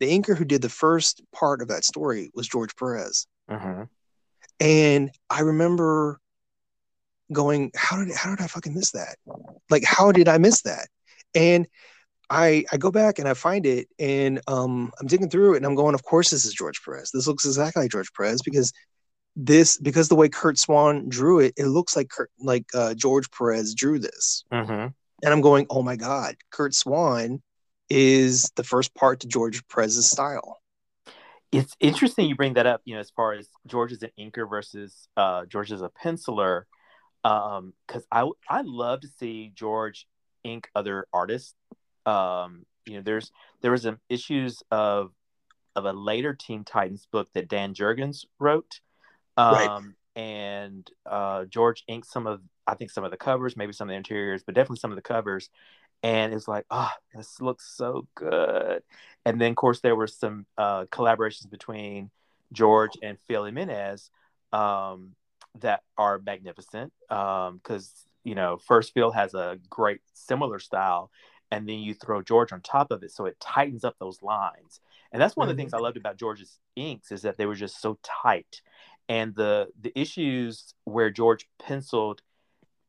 The 0.00 0.18
inker 0.18 0.36
who 0.36 0.44
did 0.44 0.62
the 0.62 0.68
first 0.68 1.22
part 1.32 1.60
of 1.60 1.68
that 1.68 1.84
story 1.84 2.30
was 2.34 2.48
George 2.48 2.74
Perez, 2.76 3.26
uh-huh. 3.48 3.86
and 4.60 5.10
I 5.28 5.40
remember 5.40 6.20
going, 7.32 7.72
"How 7.76 8.02
did 8.02 8.14
how 8.14 8.30
did 8.30 8.42
I 8.42 8.46
fucking 8.46 8.74
miss 8.74 8.92
that? 8.92 9.16
Like, 9.70 9.84
how 9.84 10.12
did 10.12 10.28
I 10.28 10.38
miss 10.38 10.62
that?" 10.62 10.88
And 11.34 11.66
I 12.30 12.64
I 12.72 12.76
go 12.76 12.90
back 12.90 13.18
and 13.18 13.28
I 13.28 13.34
find 13.34 13.64
it 13.66 13.88
and 13.98 14.40
um 14.46 14.92
I'm 15.00 15.06
digging 15.06 15.30
through 15.30 15.54
it 15.54 15.58
and 15.58 15.66
I'm 15.66 15.74
going, 15.74 15.94
of 15.94 16.02
course 16.02 16.30
this 16.30 16.44
is 16.44 16.52
George 16.52 16.82
Perez. 16.84 17.10
This 17.12 17.26
looks 17.26 17.44
exactly 17.44 17.82
like 17.82 17.90
George 17.90 18.12
Perez 18.12 18.42
because 18.42 18.72
this 19.36 19.78
because 19.78 20.08
the 20.08 20.16
way 20.16 20.28
Curt 20.28 20.58
Swan 20.58 21.08
drew 21.08 21.38
it, 21.40 21.54
it 21.56 21.66
looks 21.66 21.96
like 21.96 22.10
Curt, 22.10 22.30
like 22.40 22.66
uh, 22.74 22.94
George 22.94 23.30
Perez 23.30 23.74
drew 23.74 23.98
this. 23.98 24.44
Mm-hmm. 24.52 24.88
And 25.22 25.34
I'm 25.34 25.40
going, 25.40 25.66
oh 25.70 25.82
my 25.82 25.96
god, 25.96 26.36
Curt 26.50 26.74
Swan 26.74 27.40
is 27.88 28.50
the 28.56 28.64
first 28.64 28.94
part 28.94 29.20
to 29.20 29.28
George 29.28 29.66
Perez's 29.68 30.10
style. 30.10 30.58
It's 31.50 31.74
interesting 31.80 32.28
you 32.28 32.36
bring 32.36 32.54
that 32.54 32.66
up. 32.66 32.82
You 32.84 32.94
know, 32.94 33.00
as 33.00 33.10
far 33.10 33.32
as 33.32 33.48
George 33.66 33.92
is 33.92 34.02
an 34.02 34.10
inker 34.18 34.48
versus 34.48 35.08
uh, 35.16 35.46
George 35.46 35.72
is 35.72 35.80
a 35.80 35.88
penciler, 35.88 36.64
because 37.22 37.62
um, 37.62 37.72
I 38.12 38.28
I 38.48 38.62
love 38.62 39.00
to 39.00 39.08
see 39.18 39.52
George 39.54 40.06
ink 40.44 40.68
other 40.74 41.06
artists 41.12 41.54
um, 42.08 42.64
you 42.86 42.94
know, 42.94 43.02
there's 43.02 43.30
there 43.60 43.70
was 43.70 43.82
some 43.82 44.00
issues 44.08 44.62
of 44.70 45.12
of 45.76 45.84
a 45.84 45.92
later 45.92 46.34
Teen 46.34 46.64
Titans 46.64 47.06
book 47.10 47.28
that 47.34 47.48
Dan 47.48 47.74
Jurgens 47.74 48.24
wrote, 48.38 48.80
um, 49.36 49.54
right. 49.54 49.82
and 50.16 50.90
uh, 51.06 51.44
George 51.44 51.84
inked 51.86 52.08
some 52.08 52.26
of 52.26 52.40
I 52.66 52.74
think 52.74 52.90
some 52.90 53.04
of 53.04 53.10
the 53.10 53.16
covers, 53.16 53.56
maybe 53.56 53.72
some 53.72 53.88
of 53.88 53.92
the 53.92 53.96
interiors, 53.96 54.42
but 54.42 54.54
definitely 54.54 54.78
some 54.78 54.90
of 54.90 54.96
the 54.96 55.02
covers. 55.02 55.50
And 56.02 56.32
it's 56.32 56.46
like, 56.46 56.64
oh, 56.70 56.90
this 57.14 57.40
looks 57.40 57.68
so 57.76 58.06
good. 58.14 58.82
And 59.24 59.40
then, 59.40 59.50
of 59.50 59.56
course, 59.56 59.80
there 59.80 59.96
were 59.96 60.06
some 60.06 60.46
uh, 60.56 60.84
collaborations 60.86 61.50
between 61.50 62.10
George 62.52 62.92
and 63.02 63.18
Phil 63.26 63.44
Jimenez 63.44 64.10
um, 64.52 65.14
that 65.60 65.82
are 65.96 66.20
magnificent 66.24 66.92
because 67.08 67.60
um, 67.60 68.08
you 68.24 68.34
know, 68.34 68.58
first 68.58 68.92
Phil 68.94 69.10
has 69.10 69.34
a 69.34 69.58
great 69.70 70.00
similar 70.12 70.58
style, 70.58 71.10
and 71.50 71.68
then 71.68 71.78
you 71.78 71.94
throw 71.94 72.22
George 72.22 72.52
on 72.52 72.60
top 72.60 72.90
of 72.90 73.02
it, 73.02 73.12
so 73.12 73.26
it 73.26 73.38
tightens 73.40 73.84
up 73.84 73.96
those 73.98 74.22
lines. 74.22 74.80
And 75.12 75.20
that's 75.20 75.36
one 75.36 75.44
mm-hmm. 75.44 75.50
of 75.50 75.56
the 75.56 75.60
things 75.62 75.72
I 75.72 75.76
mm-hmm. 75.76 75.84
loved 75.84 75.96
about 75.96 76.18
George's 76.18 76.58
inks 76.76 77.12
is 77.12 77.22
that 77.22 77.38
they 77.38 77.46
were 77.46 77.54
just 77.54 77.80
so 77.80 77.98
tight. 78.02 78.60
And 79.08 79.34
the 79.34 79.68
the 79.80 79.92
issues 79.98 80.74
where 80.84 81.10
George 81.10 81.48
penciled, 81.58 82.20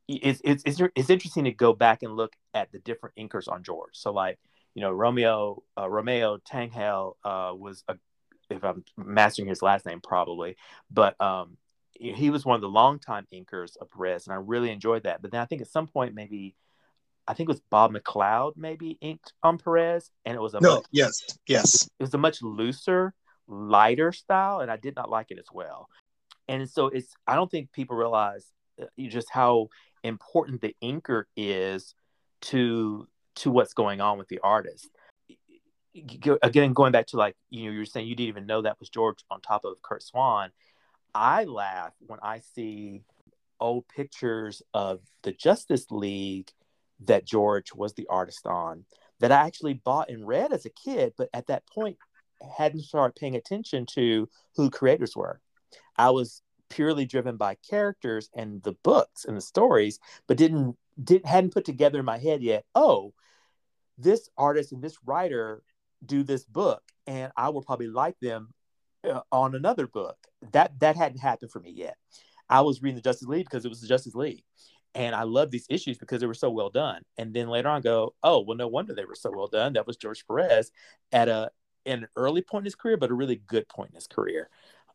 it's 0.08 0.42
it's 0.44 0.64
it's, 0.66 0.82
it's 0.96 1.10
interesting 1.10 1.46
to 1.46 1.52
go 1.52 1.74
back 1.74 2.04
and 2.04 2.16
look 2.16 2.34
at 2.54 2.72
the 2.72 2.80
different 2.80 3.16
inkers 3.16 3.50
on 3.50 3.64
George. 3.64 3.94
So 3.94 4.12
like 4.12 4.38
you 4.76 4.82
know 4.82 4.92
Romeo 4.92 5.64
uh, 5.78 5.90
Romeo 5.90 6.38
Tanghal 6.38 7.14
uh, 7.24 7.54
was 7.56 7.84
a 7.88 7.96
if 8.50 8.64
I'm 8.64 8.84
mastering 8.98 9.48
his 9.48 9.62
last 9.62 9.86
name 9.86 10.02
probably, 10.02 10.58
but 10.92 11.20
um, 11.22 11.58
he 11.94 12.30
was 12.30 12.46
one 12.46 12.56
of 12.56 12.62
the 12.62 12.70
longtime 12.70 13.28
inkers 13.34 13.78
of 13.78 13.92
Perez, 13.92 14.26
and 14.26 14.34
I 14.34 14.38
really 14.38 14.72
enjoyed 14.72 15.04
that. 15.04 15.22
But 15.22 15.32
then 15.32 15.42
I 15.42 15.46
think 15.46 15.62
at 15.62 15.68
some 15.68 15.88
point 15.88 16.16
maybe 16.16 16.56
I 17.30 17.34
think 17.36 17.48
it 17.48 17.52
was 17.52 17.62
Bob 17.70 17.94
McLeod 17.94 18.54
maybe 18.58 18.98
inked 19.02 19.34
on 19.44 19.60
Perez, 19.60 20.10
and 20.26 20.34
it 20.36 20.42
was 20.42 20.56
a 20.56 20.60
no, 20.60 20.78
much, 20.78 20.86
yes, 20.90 21.24
yes, 21.46 21.84
it 22.00 22.04
was 22.04 22.14
a 22.16 22.18
much 22.18 22.42
looser, 22.42 23.14
lighter 23.48 24.12
style, 24.12 24.62
and 24.62 24.72
I 24.72 24.78
did 24.78 24.96
not 24.96 25.12
like 25.12 25.28
it 25.30 25.38
as 25.38 25.46
well. 25.54 25.90
And 26.48 26.68
so 26.68 26.88
it's 26.88 27.14
I 27.28 27.36
don't 27.36 27.50
think 27.52 27.72
people 27.72 27.96
realize 27.96 28.48
uh, 28.82 28.86
just 29.10 29.30
how 29.30 29.68
important 30.04 30.62
the 30.62 30.76
inker 30.82 31.26
is 31.38 31.94
to 32.42 33.08
to 33.36 33.52
what's 33.52 33.76
going 33.76 34.02
on 34.02 34.18
with 34.18 34.28
the 34.28 34.40
artist. 34.40 34.90
Again, 36.42 36.74
going 36.74 36.92
back 36.92 37.06
to 37.08 37.18
like 37.18 37.36
you 37.52 37.66
know 37.66 37.72
you 37.74 37.78
were 37.78 37.86
saying 37.86 38.08
you 38.08 38.16
didn't 38.16 38.30
even 38.30 38.48
know 38.48 38.64
that 38.64 38.80
was 38.80 38.90
George 38.90 39.24
on 39.30 39.40
top 39.40 39.66
of 39.66 39.80
Curt 39.84 40.02
Swan. 40.02 40.50
I 41.14 41.44
laugh 41.44 41.94
when 42.08 42.18
I 42.24 42.40
see 42.40 43.04
old 43.60 43.88
pictures 43.88 44.64
of 44.74 45.02
the 45.22 45.32
Justice 45.32 45.92
League 45.92 46.50
that 47.06 47.26
George 47.26 47.74
was 47.74 47.94
the 47.94 48.08
artist 48.10 48.46
on 48.46 48.86
that 49.20 49.32
I 49.32 49.46
actually 49.46 49.74
bought 49.74 50.10
and 50.10 50.28
read 50.28 50.54
as 50.54 50.66
a 50.66 50.70
kid, 50.70 51.14
but 51.18 51.30
at 51.34 51.48
that 51.48 51.68
point 51.68 51.98
hadn't 52.58 52.84
started 52.84 53.20
paying 53.20 53.36
attention 53.36 53.86
to 53.94 54.30
who 54.56 54.70
creators 54.70 55.16
were. 55.16 55.42
I 55.98 56.12
was 56.12 56.42
purely 56.70 57.06
driven 57.06 57.36
by 57.36 57.58
characters 57.70 58.30
and 58.34 58.62
the 58.64 58.74
books 58.84 59.26
and 59.26 59.36
the 59.36 59.42
stories, 59.42 60.00
but 60.28 60.38
didn't 60.38 60.78
did 61.02 61.26
hadn't 61.26 61.54
put 61.54 61.66
together 61.66 62.00
in 62.00 62.06
my 62.06 62.18
head 62.18 62.42
yet. 62.42 62.66
Oh, 62.76 63.14
this 63.98 64.30
artist 64.38 64.72
and 64.72 64.82
this 64.82 64.98
writer 65.06 65.62
do 66.06 66.24
this 66.24 66.46
book, 66.46 66.82
and 67.08 67.32
I 67.36 67.50
will 67.50 67.62
probably 67.62 67.88
like 67.88 68.20
them 68.22 68.54
uh, 69.04 69.22
on 69.32 69.56
another 69.56 69.88
book. 69.88 70.18
That 70.52 70.80
that 70.80 70.96
hadn't 70.96 71.20
happened 71.20 71.52
for 71.52 71.60
me 71.60 71.72
yet. 71.72 71.98
I 72.50 72.62
was 72.62 72.82
reading 72.82 72.96
the 72.96 73.02
Justice 73.02 73.28
League 73.28 73.46
because 73.46 73.66
it 73.66 73.70
was 73.70 73.82
the 73.82 73.88
Justice 73.88 74.16
League, 74.16 74.44
and 74.96 75.16
I 75.16 75.24
love 75.24 75.52
these 75.52 75.68
issues 75.70 75.98
because 75.98 76.22
they 76.22 76.28
were 76.28 76.34
so 76.34 76.50
well 76.50 76.70
done. 76.70 77.04
And 77.18 77.34
then 77.34 77.48
later 77.48 77.70
on, 77.70 77.82
go, 77.82 78.16
oh 78.24 78.42
well, 78.42 78.58
no 78.58 78.68
wonder 78.68 78.94
they 78.94 79.06
were 79.06 79.16
so 79.16 79.32
well 79.32 79.48
done. 79.48 79.74
That 79.74 79.88
was 79.88 79.98
George 79.98 80.26
Perez 80.26 80.72
at 81.12 81.30
a 81.30 81.52
an 81.86 82.08
early 82.16 82.42
point 82.42 82.64
in 82.64 82.66
his 82.66 82.76
career, 82.76 82.98
but 82.98 83.10
a 83.10 83.16
really 83.16 83.36
good 83.36 83.68
point 83.70 83.92
in 83.92 83.96
his 83.96 84.08
career. 84.08 84.50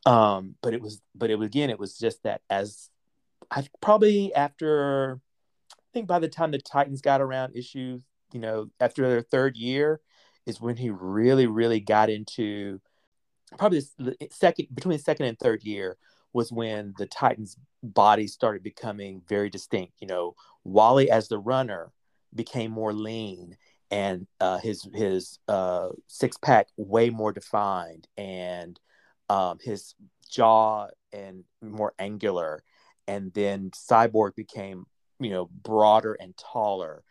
Um, 0.07 0.57
but 0.63 0.75
it 0.75 0.83
was, 0.83 1.01
but 1.15 1.31
it 1.31 1.37
was 1.37 1.47
again, 1.47 1.71
it 1.71 1.79
was 1.79 1.97
just 1.97 2.23
that 2.25 2.43
as 2.51 2.91
I 3.51 3.67
probably 3.81 4.35
after, 4.35 5.21
I 5.73 5.77
think 5.93 6.07
by 6.07 6.19
the 6.19 6.29
time 6.29 6.51
the 6.51 6.59
Titans 6.59 7.01
got 7.01 7.21
around 7.21 7.57
issues, 7.57 8.03
you 8.33 8.41
know, 8.41 8.69
after 8.81 9.09
their 9.09 9.23
third 9.23 9.57
year, 9.57 10.01
is 10.47 10.61
when 10.61 10.77
he 10.77 10.91
really, 10.91 11.47
really 11.47 11.81
got 11.81 12.11
into 12.11 12.81
probably 13.59 13.83
second 14.31 14.67
between 14.75 14.99
second 14.99 15.27
and 15.27 15.39
third 15.39 15.63
year 15.63 15.97
was 16.35 16.53
when 16.53 16.95
the 16.99 17.07
Titans' 17.07 17.57
body 17.83 18.27
started 18.27 18.63
becoming 18.63 19.23
very 19.29 19.49
distinct. 19.49 19.95
You 20.01 20.09
know, 20.09 20.35
Wally 20.65 21.11
as 21.11 21.29
the 21.29 21.39
runner 21.39 21.93
became 22.35 22.71
more 22.71 22.93
lean 22.93 23.57
and 23.91 24.27
uh, 24.41 24.59
his 24.59 24.87
his 24.93 25.39
uh, 25.49 25.89
six 26.09 26.37
pack 26.37 26.69
way 26.77 27.11
more 27.11 27.33
defined, 27.33 28.09
and 28.17 28.79
um, 29.31 29.59
his 29.63 29.95
jaw 30.29 30.89
and 31.13 31.45
more 31.63 31.95
angular, 31.99 32.65
and 33.07 33.33
then 33.35 33.71
Cyborg 33.71 34.35
became 34.35 34.87
you 35.21 35.31
know 35.31 35.47
broader 35.63 36.15
and 36.15 36.37
taller. 36.37 37.05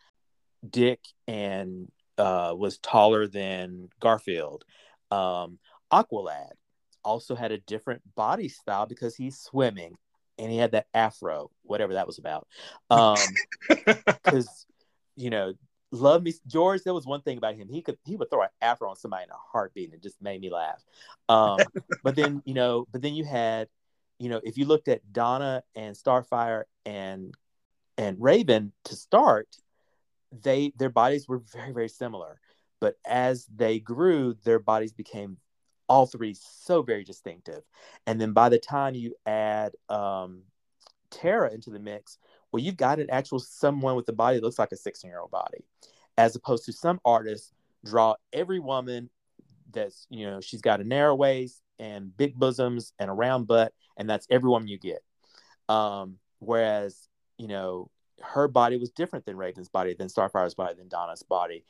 Dick 0.68 1.00
and 1.26 1.90
uh, 2.18 2.54
was 2.56 2.78
taller 2.78 3.26
than 3.26 3.88
Garfield. 4.00 4.64
Um, 5.10 5.58
Aqualad 5.92 6.52
also 7.04 7.34
had 7.34 7.52
a 7.52 7.58
different 7.58 8.02
body 8.14 8.48
style 8.48 8.86
because 8.86 9.14
he's 9.14 9.38
swimming 9.38 9.96
and 10.38 10.50
he 10.50 10.58
had 10.58 10.72
that 10.72 10.86
afro, 10.94 11.50
whatever 11.62 11.94
that 11.94 12.06
was 12.06 12.18
about. 12.18 12.46
Um, 12.90 13.16
because 14.06 14.66
you 15.16 15.30
know 15.30 15.54
love 15.94 16.22
me 16.22 16.34
George. 16.46 16.82
There 16.82 16.94
was 16.94 17.06
one 17.06 17.22
thing 17.22 17.38
about 17.38 17.54
him. 17.54 17.68
He 17.68 17.82
could 17.82 17.96
he 18.04 18.16
would 18.16 18.30
throw 18.30 18.42
an 18.42 18.48
afro 18.60 18.90
on 18.90 18.96
somebody 18.96 19.24
in 19.24 19.30
a 19.30 19.34
heartbeat 19.52 19.90
and 19.90 19.94
it 19.94 20.02
just 20.02 20.20
made 20.20 20.40
me 20.40 20.50
laugh. 20.50 20.84
Um, 21.28 21.60
but 22.02 22.16
then 22.16 22.42
you 22.44 22.54
know, 22.54 22.86
but 22.92 23.02
then 23.02 23.14
you 23.14 23.24
had, 23.24 23.68
you 24.18 24.28
know, 24.28 24.40
if 24.42 24.58
you 24.58 24.66
looked 24.66 24.88
at 24.88 25.12
Donna 25.12 25.62
and 25.74 25.96
Starfire 25.96 26.64
and 26.84 27.34
and 27.96 28.20
Raven 28.20 28.72
to 28.84 28.96
start, 28.96 29.48
they 30.42 30.72
their 30.76 30.90
bodies 30.90 31.28
were 31.28 31.38
very 31.52 31.72
very 31.72 31.88
similar. 31.88 32.40
But 32.80 32.96
as 33.06 33.46
they 33.54 33.78
grew, 33.78 34.34
their 34.44 34.58
bodies 34.58 34.92
became 34.92 35.38
all 35.88 36.06
three 36.06 36.34
so 36.34 36.82
very 36.82 37.04
distinctive. 37.04 37.62
And 38.06 38.20
then 38.20 38.32
by 38.32 38.48
the 38.48 38.58
time 38.58 38.94
you 38.94 39.14
add 39.26 39.72
um, 39.88 40.42
Tara 41.10 41.52
into 41.52 41.70
the 41.70 41.78
mix, 41.78 42.18
well, 42.52 42.62
you've 42.62 42.76
got 42.76 43.00
an 43.00 43.10
actual 43.10 43.38
someone 43.38 43.96
with 43.96 44.08
a 44.08 44.12
body 44.12 44.36
that 44.36 44.44
looks 44.44 44.58
like 44.58 44.72
a 44.72 44.76
16 44.76 45.08
year 45.08 45.20
old 45.20 45.30
body, 45.30 45.64
as 46.16 46.36
opposed 46.36 46.64
to 46.66 46.72
some 46.72 47.00
artists 47.04 47.52
draw 47.84 48.14
every 48.32 48.60
woman 48.60 49.10
that's, 49.72 50.06
you 50.08 50.26
know, 50.26 50.40
she's 50.40 50.60
got 50.60 50.80
a 50.80 50.84
narrow 50.84 51.14
waist 51.14 51.60
and 51.78 52.16
big 52.16 52.34
bosoms 52.38 52.92
and 52.98 53.10
a 53.10 53.12
round 53.12 53.46
butt, 53.46 53.72
and 53.96 54.08
that's 54.08 54.26
every 54.30 54.48
woman 54.48 54.68
you 54.68 54.78
get. 54.78 55.02
Um, 55.68 56.18
whereas, 56.38 57.08
you 57.38 57.48
know, 57.48 57.90
her 58.22 58.48
body 58.48 58.76
was 58.76 58.90
different 58.90 59.24
than 59.24 59.36
Raven's 59.36 59.68
body, 59.68 59.94
than 59.94 60.08
Starfire's 60.08 60.54
body, 60.54 60.74
than 60.74 60.88
Donna's 60.88 61.22
body. 61.22 61.64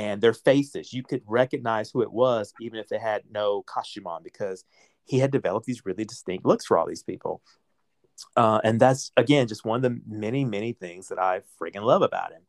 And 0.00 0.22
their 0.22 0.32
faces, 0.32 0.94
you 0.94 1.02
could 1.02 1.20
recognize 1.26 1.90
who 1.90 2.00
it 2.00 2.10
was, 2.10 2.54
even 2.58 2.78
if 2.78 2.88
they 2.88 2.98
had 2.98 3.22
no 3.30 3.60
costume 3.60 4.06
on, 4.06 4.22
because 4.22 4.64
he 5.04 5.18
had 5.18 5.30
developed 5.30 5.66
these 5.66 5.84
really 5.84 6.06
distinct 6.06 6.46
looks 6.46 6.64
for 6.64 6.78
all 6.78 6.86
these 6.86 7.02
people. 7.02 7.42
Uh, 8.34 8.60
and 8.64 8.80
that's 8.80 9.12
again 9.18 9.46
just 9.46 9.66
one 9.66 9.76
of 9.76 9.82
the 9.82 10.00
many 10.08 10.46
many 10.46 10.72
things 10.72 11.08
that 11.08 11.18
I 11.18 11.42
freaking 11.60 11.82
love 11.82 12.00
about 12.00 12.32
him, 12.32 12.42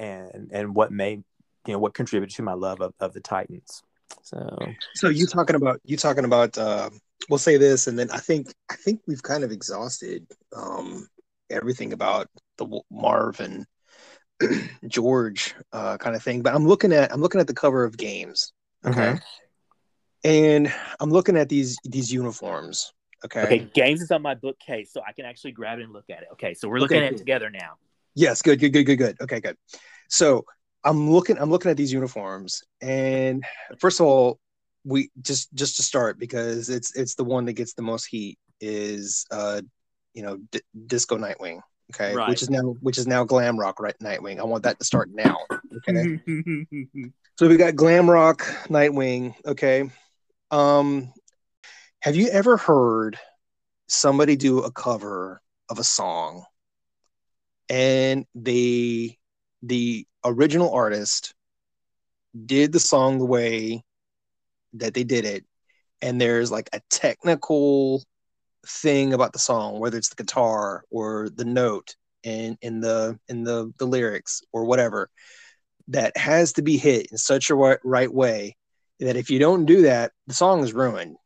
and 0.00 0.50
and 0.52 0.74
what 0.74 0.90
made 0.90 1.22
you 1.64 1.74
know 1.74 1.78
what 1.78 1.94
contributed 1.94 2.34
to 2.34 2.42
my 2.42 2.54
love 2.54 2.80
of, 2.80 2.92
of 2.98 3.12
the 3.12 3.20
Titans. 3.20 3.84
So 4.22 4.58
so 4.94 5.08
you 5.08 5.26
talking 5.26 5.54
about 5.54 5.80
you 5.84 5.96
talking 5.96 6.24
about 6.24 6.58
uh, 6.58 6.90
we'll 7.30 7.38
say 7.38 7.56
this, 7.56 7.86
and 7.86 7.96
then 7.96 8.10
I 8.10 8.18
think 8.18 8.52
I 8.68 8.74
think 8.74 9.02
we've 9.06 9.22
kind 9.22 9.44
of 9.44 9.52
exhausted 9.52 10.26
um, 10.56 11.06
everything 11.50 11.92
about 11.92 12.26
the 12.56 12.80
Marv 12.90 13.38
and 13.38 13.64
George 14.86 15.54
uh, 15.72 15.96
kind 15.98 16.16
of 16.16 16.22
thing. 16.22 16.42
But 16.42 16.54
I'm 16.54 16.66
looking 16.66 16.92
at 16.92 17.12
I'm 17.12 17.20
looking 17.20 17.40
at 17.40 17.46
the 17.46 17.54
cover 17.54 17.84
of 17.84 17.96
games. 17.96 18.52
Okay. 18.84 18.98
Mm-hmm. 19.00 19.16
And 20.24 20.74
I'm 20.98 21.10
looking 21.10 21.36
at 21.36 21.48
these 21.48 21.78
these 21.84 22.12
uniforms 22.12 22.92
Okay. 23.24 23.42
Okay. 23.42 23.68
Games 23.74 24.02
is 24.02 24.10
on 24.10 24.22
my 24.22 24.34
bookcase, 24.34 24.92
so 24.92 25.00
I 25.06 25.12
can 25.12 25.24
actually 25.24 25.52
grab 25.52 25.78
it 25.78 25.82
and 25.82 25.92
look 25.92 26.08
at 26.10 26.22
it. 26.22 26.28
Okay. 26.32 26.54
So 26.54 26.68
we're 26.68 26.78
looking 26.78 26.98
okay, 26.98 27.06
at 27.06 27.12
it 27.14 27.18
together 27.18 27.50
now. 27.50 27.74
Yes. 28.14 28.42
Good. 28.42 28.60
Good. 28.60 28.72
Good. 28.72 28.84
Good. 28.84 28.96
Good. 28.96 29.16
Okay. 29.20 29.40
Good. 29.40 29.56
So 30.08 30.44
I'm 30.84 31.10
looking. 31.10 31.38
I'm 31.38 31.50
looking 31.50 31.70
at 31.70 31.76
these 31.76 31.92
uniforms, 31.92 32.62
and 32.80 33.44
first 33.78 34.00
of 34.00 34.06
all, 34.06 34.38
we 34.84 35.10
just 35.22 35.52
just 35.54 35.76
to 35.76 35.82
start 35.82 36.18
because 36.18 36.68
it's 36.68 36.94
it's 36.94 37.14
the 37.14 37.24
one 37.24 37.46
that 37.46 37.54
gets 37.54 37.74
the 37.74 37.82
most 37.82 38.04
heat 38.04 38.38
is 38.60 39.26
uh 39.30 39.60
you 40.14 40.22
know 40.22 40.38
D- 40.52 40.60
disco 40.86 41.18
Nightwing. 41.18 41.60
Okay. 41.94 42.14
Right. 42.14 42.28
Which 42.28 42.42
is 42.42 42.50
now 42.50 42.76
which 42.80 42.98
is 42.98 43.06
now 43.06 43.24
glam 43.24 43.58
rock 43.58 43.80
right 43.80 43.96
Nightwing. 44.00 44.38
I 44.38 44.44
want 44.44 44.64
that 44.64 44.78
to 44.78 44.84
start 44.84 45.10
now. 45.12 45.38
Okay. 45.88 46.20
so 47.38 47.48
we 47.48 47.56
got 47.56 47.76
glam 47.76 48.10
rock 48.10 48.42
Nightwing. 48.68 49.34
Okay. 49.46 49.90
Um 50.50 51.12
have 52.00 52.16
you 52.16 52.28
ever 52.28 52.56
heard 52.56 53.18
somebody 53.88 54.36
do 54.36 54.60
a 54.60 54.72
cover 54.72 55.40
of 55.68 55.78
a 55.78 55.84
song 55.84 56.44
and 57.68 58.26
they 58.34 59.18
the 59.62 60.06
original 60.24 60.72
artist 60.72 61.34
did 62.44 62.72
the 62.72 62.80
song 62.80 63.18
the 63.18 63.24
way 63.24 63.82
that 64.74 64.94
they 64.94 65.04
did 65.04 65.24
it 65.24 65.44
and 66.02 66.20
there's 66.20 66.50
like 66.50 66.68
a 66.72 66.80
technical 66.90 68.02
thing 68.68 69.12
about 69.12 69.32
the 69.32 69.38
song 69.38 69.78
whether 69.78 69.96
it's 69.96 70.08
the 70.08 70.22
guitar 70.22 70.84
or 70.90 71.28
the 71.34 71.44
note 71.44 71.96
in 72.22 72.58
in 72.62 72.80
the 72.80 73.18
in 73.28 73.44
the 73.44 73.72
the 73.78 73.86
lyrics 73.86 74.42
or 74.52 74.64
whatever 74.64 75.10
that 75.88 76.16
has 76.16 76.52
to 76.54 76.62
be 76.62 76.76
hit 76.76 77.06
in 77.12 77.18
such 77.18 77.50
a 77.50 77.54
right, 77.54 77.78
right 77.84 78.12
way 78.12 78.56
that 78.98 79.16
if 79.16 79.30
you 79.30 79.38
don't 79.38 79.66
do 79.66 79.82
that 79.82 80.12
the 80.26 80.34
song 80.34 80.62
is 80.62 80.72
ruined 80.72 81.16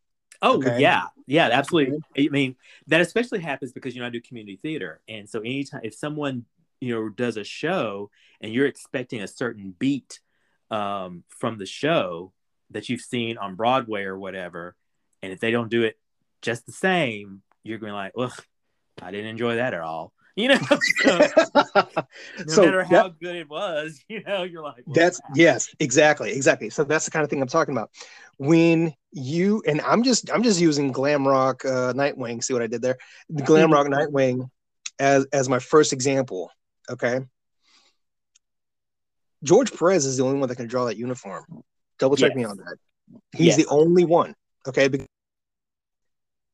Oh 0.43 0.57
okay. 0.57 0.81
yeah, 0.81 1.05
yeah, 1.27 1.49
absolutely. 1.53 1.99
I 2.17 2.29
mean, 2.31 2.57
that 2.87 3.01
especially 3.01 3.41
happens 3.41 3.73
because 3.73 3.95
you 3.95 4.01
know 4.01 4.07
I 4.07 4.11
do 4.11 4.21
community 4.21 4.59
theater, 4.63 5.01
and 5.09 5.29
so 5.29 5.41
anytime 5.41 5.83
if 5.85 5.95
someone 5.95 6.47
you 6.81 6.95
know 6.95 7.09
does 7.11 7.37
a 7.37 7.45
show 7.45 8.11
and 8.41 8.53
you're 8.53 8.67
expecting 8.67 9.23
a 9.23 9.29
certain 9.29 9.75
beat 9.79 10.21
um, 10.71 11.25
from 11.29 11.59
the 11.59 11.67
show 11.67 12.33
that 12.71 12.89
you've 12.89 13.03
seen 13.03 13.37
on 13.37 13.55
Broadway 13.55 14.05
or 14.05 14.19
whatever, 14.19 14.77
and 15.23 15.33
if 15.33 15.41
they 15.41 15.51
don't 15.51 15.71
do 15.71 15.83
it 15.83 15.99
just 16.43 16.67
the 16.67 16.73
same, 16.73 17.43
you're 17.63 17.79
going 17.79 17.93
like, 17.93 18.17
"Well, 18.17 18.33
I 19.01 19.11
didn't 19.11 19.27
enjoy 19.27 19.57
that 19.57 19.75
at 19.75 19.81
all." 19.81 20.13
You 20.37 20.49
know, 20.49 20.59
so, 21.03 21.19
no 21.19 22.05
so 22.47 22.63
matter 22.65 22.85
how 22.85 23.09
that, 23.09 23.21
good 23.21 23.37
it 23.37 23.51
was, 23.51 24.01
you 24.09 24.23
know, 24.23 24.45
you're 24.45 24.63
like, 24.63 24.85
well, 24.87 24.95
"That's 24.95 25.21
yes, 25.35 25.69
exactly, 25.81 26.31
exactly." 26.31 26.71
So 26.71 26.85
that's 26.85 27.05
the 27.05 27.11
kind 27.11 27.25
of 27.25 27.29
thing 27.29 27.43
I'm 27.43 27.49
talking 27.49 27.75
about. 27.75 27.91
When 28.39 28.95
you 29.13 29.63
and 29.67 29.83
I'm 29.83 30.03
just 30.03 30.31
I'm 30.33 30.43
just 30.43 30.61
using 30.61 30.93
glam 30.93 31.27
rock 31.27 31.65
uh, 31.65 31.93
Nightwing. 31.93 32.43
See 32.43 32.55
what 32.55 32.63
I 32.63 32.69
did 32.69 32.81
there? 32.81 32.97
The 33.29 33.43
glam 33.43 33.73
rock 33.73 33.89
Nightwing 33.89 34.49
as 35.01 35.27
as 35.33 35.49
my 35.49 35.59
first 35.59 35.93
example. 35.93 36.51
Okay. 36.89 37.21
George 39.43 39.73
Perez 39.73 40.05
is 40.05 40.19
the 40.19 40.25
only 40.25 40.39
one 40.39 40.49
that 40.49 40.57
can 40.57 40.69
draw 40.69 40.85
that 40.85 40.97
uniform. 40.97 41.45
Double 41.99 42.17
check 42.17 42.31
yes. 42.31 42.37
me 42.37 42.45
on 42.45 42.57
that. 42.59 42.77
He's 43.33 43.47
yes. 43.47 43.57
the 43.57 43.67
only 43.67 44.05
one. 44.05 44.35
Okay. 44.67 44.89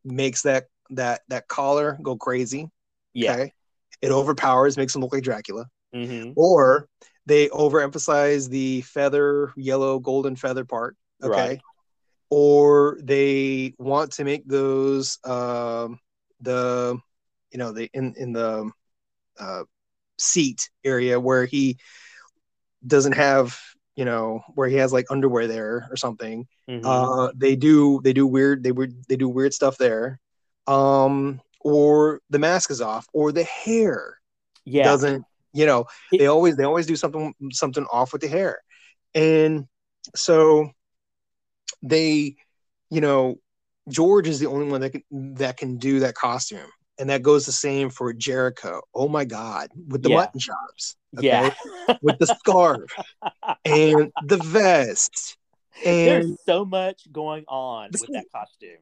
Makes 0.07 0.43
that 0.43 0.67
that 0.91 1.23
that 1.29 1.49
collar 1.49 1.99
go 2.03 2.17
crazy. 2.17 2.71
Yeah. 3.13 3.33
Okay? 3.33 3.53
It 4.01 4.11
overpowers, 4.11 4.77
makes 4.77 4.95
him 4.95 5.03
look 5.03 5.13
like 5.13 5.23
Dracula. 5.23 5.67
Mm-hmm. 5.95 6.33
Or 6.37 6.89
they 7.27 7.49
overemphasize 7.49 8.49
the 8.49 8.83
feather, 8.83 9.53
yellow, 9.57 9.99
golden 9.99 10.37
feather 10.37 10.65
part. 10.65 10.97
Okay. 11.23 11.49
Right 11.49 11.61
or 12.31 12.99
they 13.03 13.75
want 13.79 14.13
to 14.13 14.25
make 14.25 14.47
those 14.47 15.19
um, 15.25 15.99
the 16.41 16.99
you 17.51 17.59
know 17.59 17.73
the 17.73 17.89
in 17.95 18.15
in 18.17 18.33
the 18.33 18.71
uh, 19.39 19.63
seat 20.19 20.71
area 20.85 21.21
where 21.21 21.47
he 21.47 21.79
doesn't 22.87 23.13
have 23.13 23.59
you 23.97 24.05
know 24.05 24.43
where 24.55 24.69
he 24.69 24.77
has 24.77 24.93
like 24.93 25.07
underwear 25.11 25.47
there 25.47 25.89
or 25.91 25.97
something 25.97 26.47
mm-hmm. 26.69 26.87
uh 26.87 27.33
they 27.35 27.57
do 27.57 28.01
they 28.05 28.13
do 28.13 28.27
weird 28.27 28.63
they 28.63 28.73
would 28.73 29.05
they 29.09 29.17
do 29.17 29.29
weird 29.29 29.53
stuff 29.53 29.77
there 29.79 30.21
um 30.67 31.41
or 31.61 32.21
the 32.31 32.39
mask 32.39 32.71
is 32.71 32.81
off 32.81 33.07
or 33.13 33.33
the 33.33 33.45
hair 33.45 34.19
Yeah. 34.65 34.85
doesn't 34.85 35.25
you 35.53 35.67
know 35.67 35.87
It- 36.13 36.19
they 36.19 36.27
always 36.27 36.57
they 36.57 36.65
always 36.65 36.87
do 36.87 36.97
something 36.97 37.35
something 37.51 37.87
off 37.91 38.13
with 38.13 38.21
the 38.23 38.29
hair 38.29 38.59
and 39.15 39.67
so 40.15 40.71
they 41.83 42.37
you 42.91 43.01
know 43.01 43.37
george 43.89 44.29
is 44.29 44.39
the 44.41 44.47
only 44.47 44.67
one 44.67 44.81
that 44.83 44.91
can 44.91 45.03
that 45.35 45.57
can 45.57 45.79
do 45.79 46.01
that 46.01 46.15
costume 46.15 46.71
and 46.99 47.11
that 47.11 47.23
goes 47.23 47.47
the 47.47 47.53
same 47.53 47.91
for 47.91 48.13
jericho 48.13 48.81
oh 48.95 49.09
my 49.09 49.25
god 49.25 49.69
with 49.89 50.03
the 50.03 50.11
Yeah. 50.11 50.17
mutton 50.17 50.41
chops 50.41 50.97
okay? 51.19 51.27
Yeah. 51.89 51.97
with 52.03 52.19
the 52.19 52.27
scarf 52.27 52.91
and 53.65 54.13
the 54.27 54.37
vest 54.39 55.37
and 55.85 56.07
There's 56.09 56.37
so 56.47 56.65
much 56.65 57.03
going 57.13 57.45
on 57.49 57.91
with 57.93 58.09
that 58.13 58.25
costume. 58.35 58.79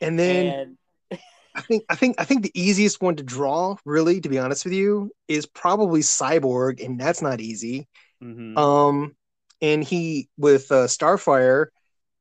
and 0.00 0.18
then 0.18 0.46
and 0.46 0.78
I 1.54 1.60
think 1.62 1.84
I 1.88 1.96
think 1.96 2.20
I 2.20 2.24
think 2.24 2.42
the 2.42 2.52
easiest 2.60 3.02
one 3.02 3.16
to 3.16 3.24
draw, 3.24 3.74
really, 3.84 4.20
to 4.20 4.28
be 4.28 4.38
honest 4.38 4.64
with 4.64 4.74
you, 4.74 5.10
is 5.26 5.44
probably 5.46 6.00
Cyborg, 6.02 6.84
and 6.84 7.00
that's 7.00 7.20
not 7.22 7.40
easy. 7.40 7.88
mhm. 8.22 8.56
Um, 8.56 9.16
and 9.60 9.82
he 9.82 10.28
with 10.38 10.70
uh, 10.70 10.86
Starfire, 10.86 11.66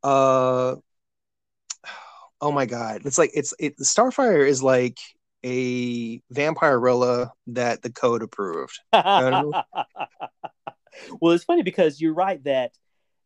uh, 0.01 0.77
oh 2.41 2.51
my 2.51 2.65
god, 2.65 3.01
it's 3.05 3.19
like 3.19 3.31
it's 3.35 3.53
it. 3.59 3.77
Starfire 3.77 4.47
is 4.47 4.63
like 4.63 4.97
a 5.47 6.21
vampirella 6.33 7.31
that 7.47 7.81
the 7.81 7.91
code 7.91 8.21
approved. 8.21 8.79
well, 8.93 9.55
it's 11.21 11.43
funny 11.45 11.63
because 11.63 12.01
you're 12.01 12.13
right 12.13 12.43
that 12.43 12.71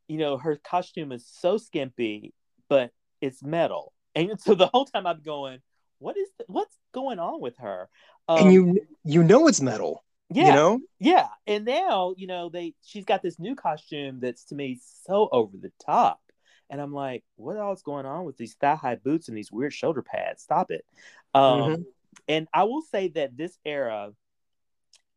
you 0.07 0.18
know 0.18 0.38
her 0.38 0.56
costume 0.57 1.11
is 1.11 1.26
so 1.26 1.57
skimpy, 1.57 2.34
but 2.69 2.91
it's 3.22 3.41
metal, 3.43 3.93
and 4.15 4.39
so 4.39 4.53
the 4.56 4.68
whole 4.68 4.85
time 4.85 5.07
I'm 5.07 5.22
going, 5.22 5.60
"What 5.99 6.18
is 6.18 6.30
what's 6.48 6.77
going 6.93 7.19
on 7.19 7.41
with 7.41 7.57
her?" 7.57 7.89
Um, 8.27 8.45
and 8.45 8.53
you 8.53 8.80
you 9.03 9.23
know 9.23 9.48
it's 9.48 9.61
metal, 9.61 10.03
yeah, 10.30 10.48
you 10.48 10.53
know. 10.53 10.80
yeah, 10.99 11.27
and 11.48 11.65
now 11.65 12.14
you 12.18 12.27
know 12.27 12.49
they 12.49 12.76
she's 12.84 13.06
got 13.06 13.22
this 13.23 13.39
new 13.39 13.56
costume 13.56 14.19
that's 14.19 14.45
to 14.45 14.56
me 14.56 14.80
so 15.06 15.27
over 15.31 15.57
the 15.57 15.72
top, 15.84 16.22
and 16.69 16.80
I'm 16.80 16.93
like, 16.93 17.23
"What 17.35 17.57
all's 17.57 17.81
going 17.81 18.06
on 18.06 18.26
with 18.26 18.38
these 18.38 18.53
thigh 18.56 18.76
high 18.76 18.95
boots 18.95 19.27
and 19.27 19.38
these 19.38 19.52
weird 19.52 19.73
shoulder 19.73 20.03
pads? 20.03 20.43
Stop 20.43 20.69
it!" 20.72 20.85
Um, 21.34 21.61
Mhm. 21.61 21.85
And 22.27 22.48
I 22.53 22.64
will 22.64 22.81
say 22.81 23.10
that 23.10 23.38
this 23.38 23.57
era, 23.65 24.11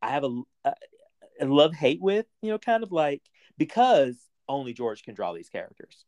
I 0.02 0.10
have 0.10 0.24
a, 0.24 0.43
a 0.64 1.47
love 1.47 1.74
hate 1.74 2.01
with, 2.01 2.26
you 2.43 2.51
know, 2.51 2.59
kind 2.59 2.82
of 2.82 2.93
like 2.93 3.22
because 3.59 4.16
only 4.48 4.72
George 4.72 5.02
can 5.02 5.14
draw 5.14 5.32
these 5.32 5.48
characters. 5.48 6.05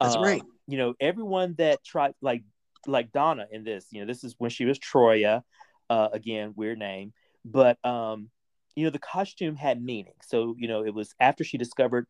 That's 0.00 0.16
Um, 0.16 0.22
right. 0.22 0.42
You 0.66 0.78
know, 0.78 0.94
everyone 1.00 1.54
that 1.58 1.84
tried, 1.84 2.14
like, 2.20 2.42
like 2.86 3.12
Donna 3.12 3.46
in 3.50 3.64
this, 3.64 3.86
you 3.90 4.00
know, 4.00 4.06
this 4.06 4.24
is 4.24 4.34
when 4.38 4.50
she 4.50 4.64
was 4.64 4.78
Troia. 4.78 5.42
Uh, 5.90 6.08
again, 6.14 6.54
weird 6.56 6.78
name, 6.78 7.12
but 7.44 7.76
um, 7.84 8.30
you 8.74 8.84
know, 8.84 8.90
the 8.90 8.98
costume 8.98 9.54
had 9.54 9.82
meaning. 9.82 10.14
So 10.26 10.56
you 10.58 10.66
know, 10.66 10.82
it 10.82 10.94
was 10.94 11.14
after 11.20 11.44
she 11.44 11.58
discovered 11.58 12.06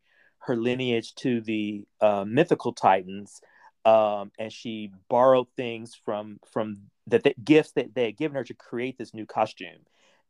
her 0.47 0.55
lineage 0.55 1.13
to 1.15 1.41
the 1.41 1.83
uh, 1.99 2.23
mythical 2.25 2.71
Titans, 2.71 3.41
um, 3.83 4.31
and 4.39 4.49
she 4.49 4.91
borrowed 5.09 5.47
things 5.57 5.93
from 5.93 6.39
from 6.53 6.83
that 7.07 7.23
the 7.23 7.33
gifts 7.43 7.71
that 7.73 7.93
they 7.93 8.05
had 8.05 8.17
given 8.17 8.35
her 8.35 8.43
to 8.43 8.53
create 8.53 8.97
this 8.97 9.13
new 9.13 9.25
costume. 9.25 9.85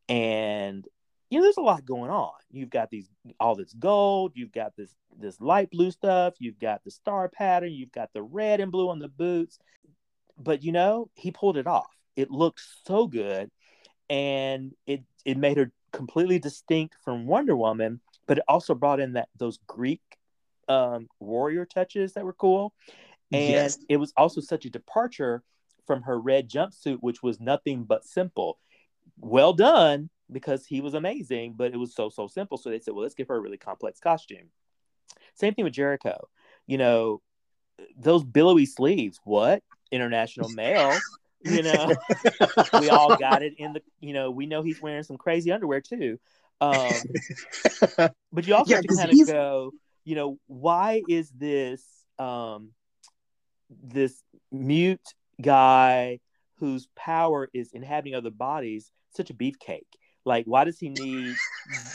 And 0.09 0.85
you 1.29 1.39
know, 1.39 1.43
there's 1.43 1.57
a 1.57 1.61
lot 1.61 1.85
going 1.85 2.11
on. 2.11 2.33
You've 2.51 2.69
got 2.69 2.89
these 2.91 3.09
all 3.39 3.55
this 3.55 3.73
gold, 3.73 4.33
you've 4.35 4.51
got 4.51 4.75
this 4.75 4.93
this 5.17 5.41
light 5.41 5.71
blue 5.71 5.91
stuff, 5.91 6.35
you've 6.39 6.59
got 6.59 6.83
the 6.83 6.91
star 6.91 7.29
pattern, 7.29 7.71
you've 7.71 7.91
got 7.91 8.11
the 8.13 8.21
red 8.21 8.59
and 8.59 8.71
blue 8.71 8.89
on 8.89 8.99
the 8.99 9.07
boots. 9.07 9.57
But 10.37 10.63
you 10.63 10.71
know, 10.71 11.09
he 11.15 11.31
pulled 11.31 11.57
it 11.57 11.67
off. 11.67 11.89
It 12.15 12.29
looked 12.31 12.61
so 12.85 13.07
good, 13.07 13.49
and 14.09 14.73
it 14.85 15.03
it 15.23 15.37
made 15.37 15.57
her 15.57 15.71
completely 15.91 16.39
distinct 16.39 16.95
from 17.03 17.25
Wonder 17.25 17.55
Woman. 17.55 18.01
But 18.27 18.39
it 18.39 18.43
also 18.47 18.75
brought 18.75 18.99
in 18.99 19.13
that 19.13 19.29
those 19.37 19.59
Greek 19.67 20.01
um, 20.67 21.07
warrior 21.19 21.65
touches 21.65 22.13
that 22.13 22.25
were 22.25 22.33
cool, 22.33 22.73
and 23.31 23.49
Yes. 23.49 23.79
it 23.89 23.97
was 23.97 24.13
also 24.15 24.41
such 24.41 24.65
a 24.65 24.69
departure 24.69 25.43
from 25.85 26.03
her 26.03 26.19
red 26.19 26.49
jumpsuit, 26.49 26.97
which 27.01 27.23
was 27.23 27.39
nothing 27.39 27.83
but 27.83 28.05
simple. 28.05 28.59
Well 29.19 29.53
done 29.53 30.09
because 30.31 30.65
he 30.65 30.81
was 30.81 30.93
amazing, 30.93 31.53
but 31.55 31.73
it 31.73 31.77
was 31.77 31.93
so 31.95 32.09
so 32.09 32.27
simple. 32.27 32.57
So 32.57 32.69
they 32.69 32.79
said, 32.79 32.93
well, 32.93 33.03
let's 33.03 33.15
give 33.15 33.27
her 33.27 33.35
a 33.35 33.39
really 33.39 33.57
complex 33.57 33.99
costume. 33.99 34.49
Same 35.35 35.53
thing 35.53 35.65
with 35.65 35.73
Jericho. 35.73 36.29
You 36.67 36.77
know, 36.77 37.21
those 37.97 38.23
billowy 38.23 38.65
sleeves. 38.65 39.19
What 39.23 39.63
international 39.91 40.49
male? 40.49 41.05
You 41.41 41.63
know, 41.63 41.95
we 42.73 42.89
all 42.89 43.13
got 43.13 43.43
it 43.43 43.53
in 43.57 43.73
the. 43.73 43.81
You 43.99 44.13
know, 44.13 44.31
we 44.31 44.45
know 44.45 44.63
he's 44.63 44.81
wearing 44.81 45.03
some 45.03 45.17
crazy 45.17 45.51
underwear 45.51 45.81
too. 45.81 46.19
Um, 46.61 47.01
but 48.31 48.47
you 48.47 48.55
also 48.55 48.71
Yeah, 48.71 48.77
have 48.77 48.83
to 48.83 48.89
kind 48.89 49.11
of 49.11 49.23
go, 49.23 49.73
you 50.03 50.15
know, 50.15 50.39
why 50.47 51.03
is 51.07 51.29
this 51.31 51.83
um 52.17 52.71
this 53.69 54.23
mute 54.51 55.13
guy 55.41 56.19
whose 56.59 56.87
power 56.95 57.49
is 57.53 57.71
inhabiting 57.73 58.15
other 58.15 58.31
bodies 58.31 58.91
such 59.15 59.29
a 59.29 59.33
beefcake? 59.33 59.81
Like, 60.25 60.45
why 60.45 60.63
does 60.63 60.79
he 60.79 60.89
need 60.89 61.35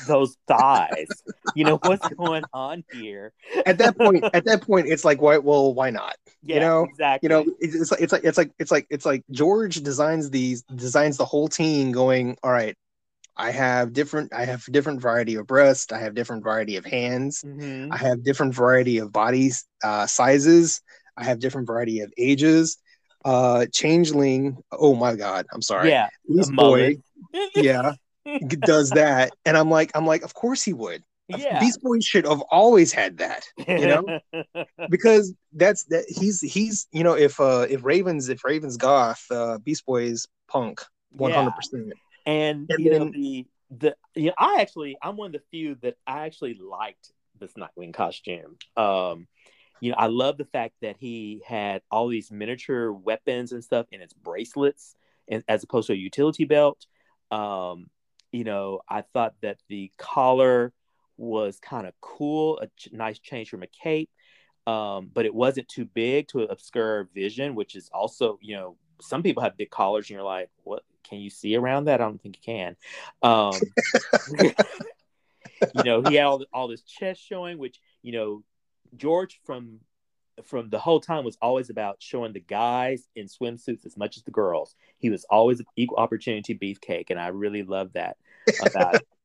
those 0.07 0.37
thighs? 0.47 1.23
You 1.55 1.65
know, 1.65 1.79
what's 1.79 2.07
going 2.17 2.45
on 2.53 2.85
here? 2.93 3.33
at 3.67 3.79
that 3.79 3.99
point, 3.99 4.25
at 4.33 4.45
that 4.45 4.63
point, 4.63 4.87
it's 4.87 5.05
like, 5.05 5.21
why? 5.21 5.39
Well, 5.39 5.75
why 5.75 5.91
not? 5.91 6.17
Yeah, 6.43 6.55
you 6.55 6.61
know, 6.61 6.83
exactly. 6.85 7.27
you 7.27 7.29
know 7.29 7.45
it's, 7.59 7.75
it's 7.75 7.91
like 7.91 8.01
it's 8.01 8.13
like 8.13 8.25
it's 8.25 8.39
like 8.39 8.53
it's 8.61 8.71
like 8.71 8.87
it's 8.89 9.05
like 9.07 9.25
george 9.31 9.77
designs 9.83 10.31
these 10.31 10.63
designs 10.75 11.17
the 11.17 11.25
whole 11.25 11.49
team 11.49 11.93
going 11.93 12.37
all 12.43 12.51
right 12.53 12.77
i 13.37 13.51
have 13.51 13.93
different 13.93 14.33
i 14.33 14.45
have 14.45 14.65
different 14.71 15.01
variety 15.03 15.35
of 15.35 15.47
breasts, 15.47 15.93
i 15.93 15.99
have 15.99 16.15
different 16.15 16.43
variety 16.43 16.77
of 16.77 16.85
hands 16.85 17.43
Mhm. 17.45 17.89
i 17.93 17.97
have 17.97 18.23
different 18.23 18.55
variety 18.55 18.99
of 18.99 19.13
bodies 19.13 19.65
uh 19.85 20.07
sizes 20.07 20.81
i 21.17 21.25
have 21.25 21.41
different 21.41 21.67
variety 21.67 22.01
of 22.01 22.11
ages 22.17 22.79
uh 23.25 23.67
changeling 23.73 24.57
oh 24.73 24.95
my 24.95 25.15
god 25.15 25.47
i'm 25.53 25.63
sorry 25.63 25.91
Yeah, 25.91 26.09
this 26.29 26.51
boy 26.51 26.97
yeah 27.55 27.93
does 28.61 28.91
that 28.91 29.33
and 29.45 29.57
i'm 29.57 29.71
like 29.71 29.91
i'm 29.95 30.07
like 30.07 30.23
of 30.23 30.35
course 30.35 30.63
he 30.63 30.73
would 30.73 31.03
yeah. 31.29 31.61
these 31.61 31.79
boys 31.79 32.05
should 32.05 32.27
have 32.27 32.41
always 32.51 32.93
had 32.93 33.19
that 33.19 33.45
you 33.69 33.87
know? 33.87 34.19
because 34.91 35.33
that's 35.53 35.85
that 35.85 36.05
he's 36.09 36.41
he's 36.41 36.89
you 36.93 37.05
know 37.05 37.15
if 37.15 37.39
uh 37.39 37.67
if 37.69 37.85
ravens 37.85 38.29
if 38.29 38.45
ravens 38.45 38.77
goth 38.77 39.25
uh 39.31 39.59
beast 39.59 39.87
boys 39.87 40.27
punk 40.49 40.83
100 41.11 41.51
percent 41.55 41.93
And, 42.27 42.67
And 42.71 42.85
you 42.85 42.91
know 42.91 42.99
then- 42.99 43.13
the 43.13 43.47
the 43.71 43.97
you 44.17 44.27
know, 44.27 44.35
I 44.37 44.61
actually 44.61 44.97
I'm 45.01 45.17
one 45.17 45.27
of 45.29 45.33
the 45.41 45.43
few 45.51 45.77
that 45.83 45.95
I 46.07 46.27
actually 46.27 46.55
liked 46.55 47.13
this 47.39 47.53
Nightwing 47.55 47.95
costume. 47.95 48.57
Um, 48.77 49.29
you 49.81 49.91
know, 49.91 49.97
I 49.99 50.07
love 50.07 50.39
the 50.39 50.45
fact 50.45 50.75
that 50.83 50.97
he 50.99 51.43
had 51.47 51.83
all 51.91 52.09
these 52.09 52.31
miniature 52.31 52.93
weapons 52.93 53.53
and 53.53 53.65
stuff 53.65 53.87
in 53.93 54.01
its 54.01 54.13
bracelets, 54.13 54.95
and 55.29 55.43
as 55.49 55.63
opposed 55.63 55.89
to 55.89 55.93
a 55.95 55.97
utility 55.97 56.45
belt. 56.45 56.87
Um, 57.31 57.89
you 58.33 58.45
know, 58.45 58.81
I 58.89 59.03
thought 59.03 59.35
that 59.43 59.59
the 59.69 59.91
collar 59.99 60.73
was 61.17 61.59
kind 61.61 61.87
of 61.87 61.95
cool, 62.01 62.59
a 62.61 62.67
ch- 62.77 62.89
nice 62.93 63.19
change 63.19 63.51
from 63.51 63.63
a 63.63 63.67
cape. 63.67 64.11
Um, 64.67 65.11
but 65.13 65.27
it 65.27 65.35
wasn't 65.35 65.69
too 65.69 65.85
big 65.85 66.29
to 66.29 66.43
obscure 66.43 67.09
vision, 67.15 67.55
which 67.55 67.75
is 67.75 67.89
also, 67.93 68.39
you 68.41 68.57
know, 68.57 68.77
some 69.01 69.23
people 69.23 69.43
have 69.43 69.57
big 69.57 69.71
collars 69.71 70.07
and 70.07 70.11
you're 70.11 70.23
like, 70.23 70.51
what 70.63 70.83
can 71.03 71.19
you 71.19 71.31
see 71.31 71.57
around 71.57 71.85
that? 71.87 72.01
I 72.01 72.05
don't 72.05 72.21
think 72.21 72.37
you 72.37 72.43
can. 72.43 72.77
Um, 73.23 73.59
you 75.75 75.83
know, 75.85 76.03
he 76.03 76.15
had 76.15 76.25
all, 76.25 76.45
all 76.53 76.69
this 76.69 76.83
chest 76.83 77.21
showing, 77.27 77.59
which, 77.59 77.81
you 78.03 78.13
know, 78.13 78.43
George 78.97 79.41
from 79.45 79.81
from 80.45 80.71
the 80.71 80.79
whole 80.79 81.01
time 81.01 81.25
was 81.25 81.37
always 81.43 81.69
about 81.71 81.97
showing 82.01 82.33
the 82.33 82.41
guys 82.41 83.09
in 83.15 83.27
swimsuits 83.27 83.85
as 83.85 83.97
much 83.97 84.17
as 84.17 84.23
the 84.23 84.31
girls. 84.31 84.75
He 84.99 85.11
was 85.11 85.25
always 85.29 85.61
an 85.61 85.67
equal 85.77 85.99
opportunity 85.99 86.55
beefcake, 86.55 87.11
and 87.11 87.21
I 87.21 87.29
really 87.29 87.63
love 87.63 87.93
that 87.95 88.17
about 88.61 88.97
it. 88.97 89.07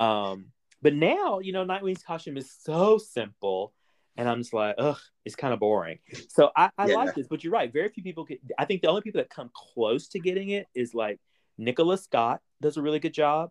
Um, 0.00 0.46
but 0.82 0.92
now, 0.92 1.38
you 1.38 1.52
know, 1.52 1.64
Nightwing's 1.64 2.02
costume 2.02 2.36
is 2.36 2.50
so 2.60 2.98
simple, 2.98 3.72
and 4.16 4.28
I'm 4.28 4.38
just 4.38 4.52
like, 4.52 4.74
ugh, 4.76 4.98
it's 5.24 5.36
kind 5.36 5.54
of 5.54 5.60
boring. 5.60 6.00
So 6.28 6.50
I, 6.56 6.68
I 6.76 6.88
Yeah. 6.88 6.96
like 6.96 7.14
this, 7.14 7.28
but 7.28 7.44
you're 7.44 7.52
right. 7.52 7.72
Very 7.72 7.88
few 7.90 8.02
people 8.02 8.24
get. 8.24 8.40
I 8.58 8.64
think 8.64 8.82
the 8.82 8.88
only 8.88 9.02
people 9.02 9.20
that 9.20 9.30
come 9.30 9.50
close 9.54 10.08
to 10.08 10.18
getting 10.18 10.50
it 10.50 10.66
is 10.74 10.92
like 10.94 11.20
Nicholas 11.56 12.02
Scott 12.02 12.40
does 12.60 12.76
a 12.76 12.82
really 12.82 12.98
good 12.98 13.14
job. 13.14 13.50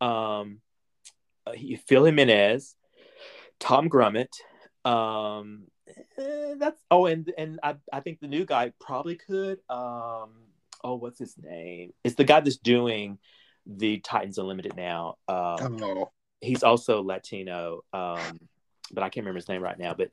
Um, 0.00 0.60
uh, 1.46 1.52
he, 1.52 1.76
Phil 1.76 2.04
Jimenez, 2.04 2.74
Tom 3.60 3.88
Grummett. 3.88 4.28
Um, 4.86 5.64
eh, 6.18 6.54
that's 6.58 6.80
oh, 6.90 7.06
and 7.06 7.32
and 7.36 7.60
I, 7.62 7.76
I 7.92 8.00
think 8.00 8.20
the 8.20 8.28
new 8.28 8.44
guy 8.44 8.72
probably 8.80 9.16
could. 9.16 9.58
Um, 9.68 10.30
oh, 10.84 10.96
what's 10.96 11.18
his 11.18 11.34
name? 11.38 11.92
It's 12.04 12.14
the 12.14 12.24
guy 12.24 12.40
that's 12.40 12.56
doing 12.56 13.18
the 13.66 13.98
Titans 13.98 14.38
Unlimited 14.38 14.76
now. 14.76 15.16
Um, 15.28 15.78
oh 15.82 16.10
he's 16.40 16.62
also 16.62 17.02
Latino, 17.02 17.82
um, 17.92 18.40
but 18.92 19.02
I 19.02 19.08
can't 19.08 19.24
remember 19.24 19.38
his 19.38 19.48
name 19.48 19.62
right 19.62 19.78
now. 19.78 19.94
But 19.94 20.10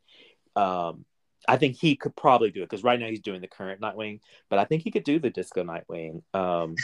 um, 0.62 1.06
I 1.48 1.58
think 1.58 1.78
he 1.78 1.96
could 1.96 2.16
probably 2.16 2.52
do 2.52 2.62
it 2.62 2.70
because 2.70 2.84
right 2.84 3.00
now 3.00 3.08
he's 3.08 3.22
doing 3.22 3.42
the 3.42 3.48
current 3.48 3.82
Nightwing, 3.82 4.20
but 4.50 4.60
I 4.60 4.66
think 4.66 4.84
he 4.84 4.92
could 4.92 5.04
do 5.04 5.20
the 5.20 5.30
Disco 5.30 5.64
Nightwing. 5.64 6.24
Um, 6.34 6.76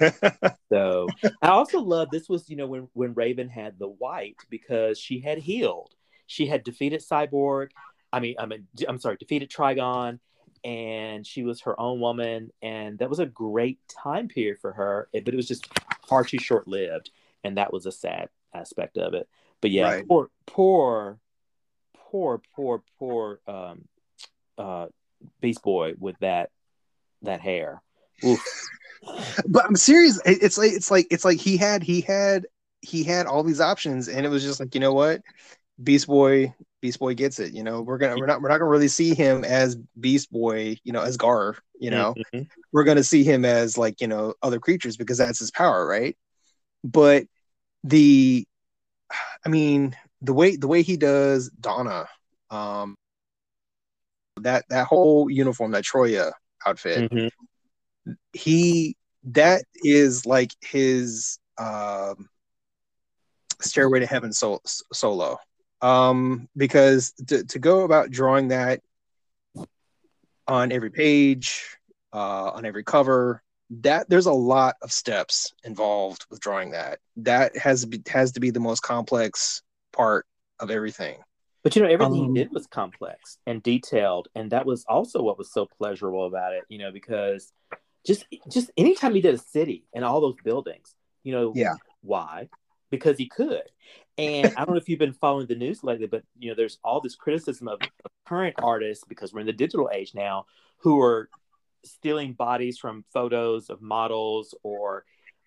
so 0.68 1.08
I 1.42 1.48
also 1.48 1.80
love 1.80 2.08
this 2.10 2.28
was 2.28 2.48
you 2.48 2.56
know 2.56 2.66
when 2.66 2.88
when 2.92 3.14
Raven 3.14 3.48
had 3.48 3.78
the 3.78 3.88
white 3.88 4.36
because 4.50 4.98
she 4.98 5.20
had 5.20 5.38
healed, 5.38 5.94
she 6.28 6.46
had 6.46 6.62
defeated 6.62 7.00
Cyborg. 7.00 7.70
I 8.12 8.20
mean, 8.20 8.36
I 8.38 8.46
mean, 8.46 8.68
I'm 8.86 9.00
sorry, 9.00 9.16
defeated 9.16 9.50
Trigon, 9.50 10.20
and 10.62 11.26
she 11.26 11.42
was 11.42 11.62
her 11.62 11.78
own 11.80 12.00
woman, 12.00 12.52
and 12.62 12.98
that 12.98 13.10
was 13.10 13.18
a 13.18 13.26
great 13.26 13.80
time 13.88 14.28
period 14.28 14.60
for 14.60 14.72
her. 14.72 15.08
But 15.12 15.28
it 15.28 15.34
was 15.34 15.48
just 15.48 15.68
far 16.06 16.22
too 16.22 16.38
short 16.38 16.68
lived, 16.68 17.10
and 17.42 17.56
that 17.56 17.72
was 17.72 17.86
a 17.86 17.92
sad 17.92 18.28
aspect 18.54 18.98
of 18.98 19.14
it. 19.14 19.28
But 19.60 19.70
yeah, 19.70 19.90
right. 19.90 20.08
poor, 20.08 20.30
poor, 20.46 21.18
poor, 21.96 22.42
poor, 22.54 22.82
poor 22.98 23.40
um, 23.48 23.88
uh, 24.56 24.86
Beast 25.40 25.62
Boy 25.62 25.94
with 25.98 26.18
that 26.20 26.50
that 27.22 27.40
hair. 27.40 27.82
but 28.22 29.64
I'm 29.64 29.76
serious. 29.76 30.20
It's 30.26 30.58
like 30.58 30.72
it's 30.72 30.90
like 30.90 31.06
it's 31.10 31.24
like 31.24 31.38
he 31.38 31.56
had 31.56 31.82
he 31.82 32.02
had 32.02 32.46
he 32.80 33.02
had 33.02 33.26
all 33.26 33.42
these 33.42 33.60
options, 33.60 34.08
and 34.08 34.24
it 34.24 34.28
was 34.28 34.42
just 34.42 34.60
like 34.60 34.74
you 34.74 34.80
know 34.80 34.92
what, 34.92 35.22
Beast 35.82 36.06
Boy 36.06 36.54
Beast 36.80 36.98
Boy 36.98 37.14
gets 37.14 37.38
it. 37.38 37.52
You 37.52 37.62
know 37.62 37.82
we're 37.82 37.98
gonna 37.98 38.16
we're 38.16 38.26
not 38.26 38.40
we're 38.40 38.48
not 38.48 38.58
gonna 38.58 38.70
really 38.70 38.88
see 38.88 39.14
him 39.14 39.44
as 39.44 39.76
Beast 39.98 40.30
Boy. 40.30 40.76
You 40.84 40.92
know 40.92 41.02
as 41.02 41.16
Gar. 41.16 41.56
You 41.78 41.90
know 41.90 42.14
mm-hmm. 42.16 42.42
we're 42.72 42.84
gonna 42.84 43.04
see 43.04 43.24
him 43.24 43.44
as 43.44 43.78
like 43.78 44.00
you 44.00 44.08
know 44.08 44.34
other 44.42 44.58
creatures 44.58 44.96
because 44.96 45.18
that's 45.18 45.38
his 45.38 45.50
power, 45.50 45.86
right? 45.86 46.16
But 46.84 47.24
the, 47.84 48.46
I 49.44 49.48
mean 49.48 49.96
the 50.22 50.32
way 50.32 50.56
the 50.56 50.68
way 50.68 50.82
he 50.82 50.96
does 50.96 51.50
Donna, 51.50 52.08
um, 52.50 52.96
that 54.40 54.64
that 54.70 54.86
whole 54.86 55.30
uniform, 55.30 55.72
that 55.72 55.84
Troia 55.84 56.32
outfit, 56.66 57.10
mm-hmm. 57.10 58.12
he 58.32 58.96
that 59.24 59.64
is 59.76 60.26
like 60.26 60.52
his 60.60 61.38
um, 61.58 62.28
Stairway 63.60 64.00
to 64.00 64.06
Heaven 64.06 64.32
so, 64.32 64.60
solo. 64.92 65.38
Um, 65.80 66.48
because 66.56 67.12
to, 67.28 67.44
to 67.44 67.58
go 67.58 67.82
about 67.82 68.10
drawing 68.10 68.48
that 68.48 68.82
on 70.46 70.72
every 70.72 70.90
page, 70.90 71.76
uh, 72.12 72.50
on 72.50 72.64
every 72.64 72.82
cover, 72.82 73.42
that 73.70 74.08
there's 74.08 74.26
a 74.26 74.32
lot 74.32 74.76
of 74.82 74.90
steps 74.92 75.52
involved 75.64 76.26
with 76.30 76.40
drawing 76.40 76.72
that. 76.72 77.00
That 77.16 77.56
has 77.56 77.84
be, 77.84 78.02
has 78.08 78.32
to 78.32 78.40
be 78.40 78.50
the 78.50 78.60
most 78.60 78.80
complex 78.80 79.62
part 79.92 80.26
of 80.58 80.70
everything. 80.70 81.18
But 81.62 81.76
you 81.76 81.82
know, 81.82 81.88
everything 81.88 82.24
um, 82.24 82.34
he 82.34 82.42
did 82.42 82.52
was 82.52 82.66
complex 82.66 83.38
and 83.46 83.62
detailed, 83.62 84.28
and 84.34 84.52
that 84.52 84.64
was 84.64 84.84
also 84.88 85.22
what 85.22 85.36
was 85.36 85.52
so 85.52 85.66
pleasurable 85.66 86.26
about 86.26 86.54
it. 86.54 86.64
You 86.68 86.78
know, 86.78 86.92
because 86.92 87.52
just 88.06 88.24
just 88.50 88.70
anytime 88.76 89.14
he 89.14 89.20
did 89.20 89.34
a 89.34 89.38
city 89.38 89.84
and 89.94 90.04
all 90.04 90.20
those 90.20 90.36
buildings, 90.42 90.94
you 91.24 91.32
know, 91.32 91.52
yeah, 91.54 91.74
why? 92.00 92.48
Because 92.90 93.18
he 93.18 93.28
could. 93.28 93.62
And 94.16 94.46
I 94.56 94.64
don't 94.64 94.70
know 94.70 94.80
if 94.80 94.88
you've 94.88 94.98
been 94.98 95.12
following 95.12 95.46
the 95.46 95.54
news 95.54 95.84
lately, 95.84 96.06
but 96.06 96.22
you 96.38 96.48
know, 96.48 96.54
there's 96.56 96.78
all 96.82 97.00
this 97.00 97.14
criticism 97.14 97.68
of, 97.68 97.80
of 97.82 98.10
current 98.26 98.56
artists 98.58 99.04
because 99.04 99.32
we're 99.32 99.40
in 99.40 99.46
the 99.46 99.52
digital 99.52 99.90
age 99.92 100.14
now, 100.14 100.46
who 100.78 101.00
are 101.00 101.28
stealing 101.84 102.32
bodies 102.32 102.78
from 102.78 103.04
photos 103.12 103.70
of 103.70 103.80
models 103.80 104.54
or 104.62 105.04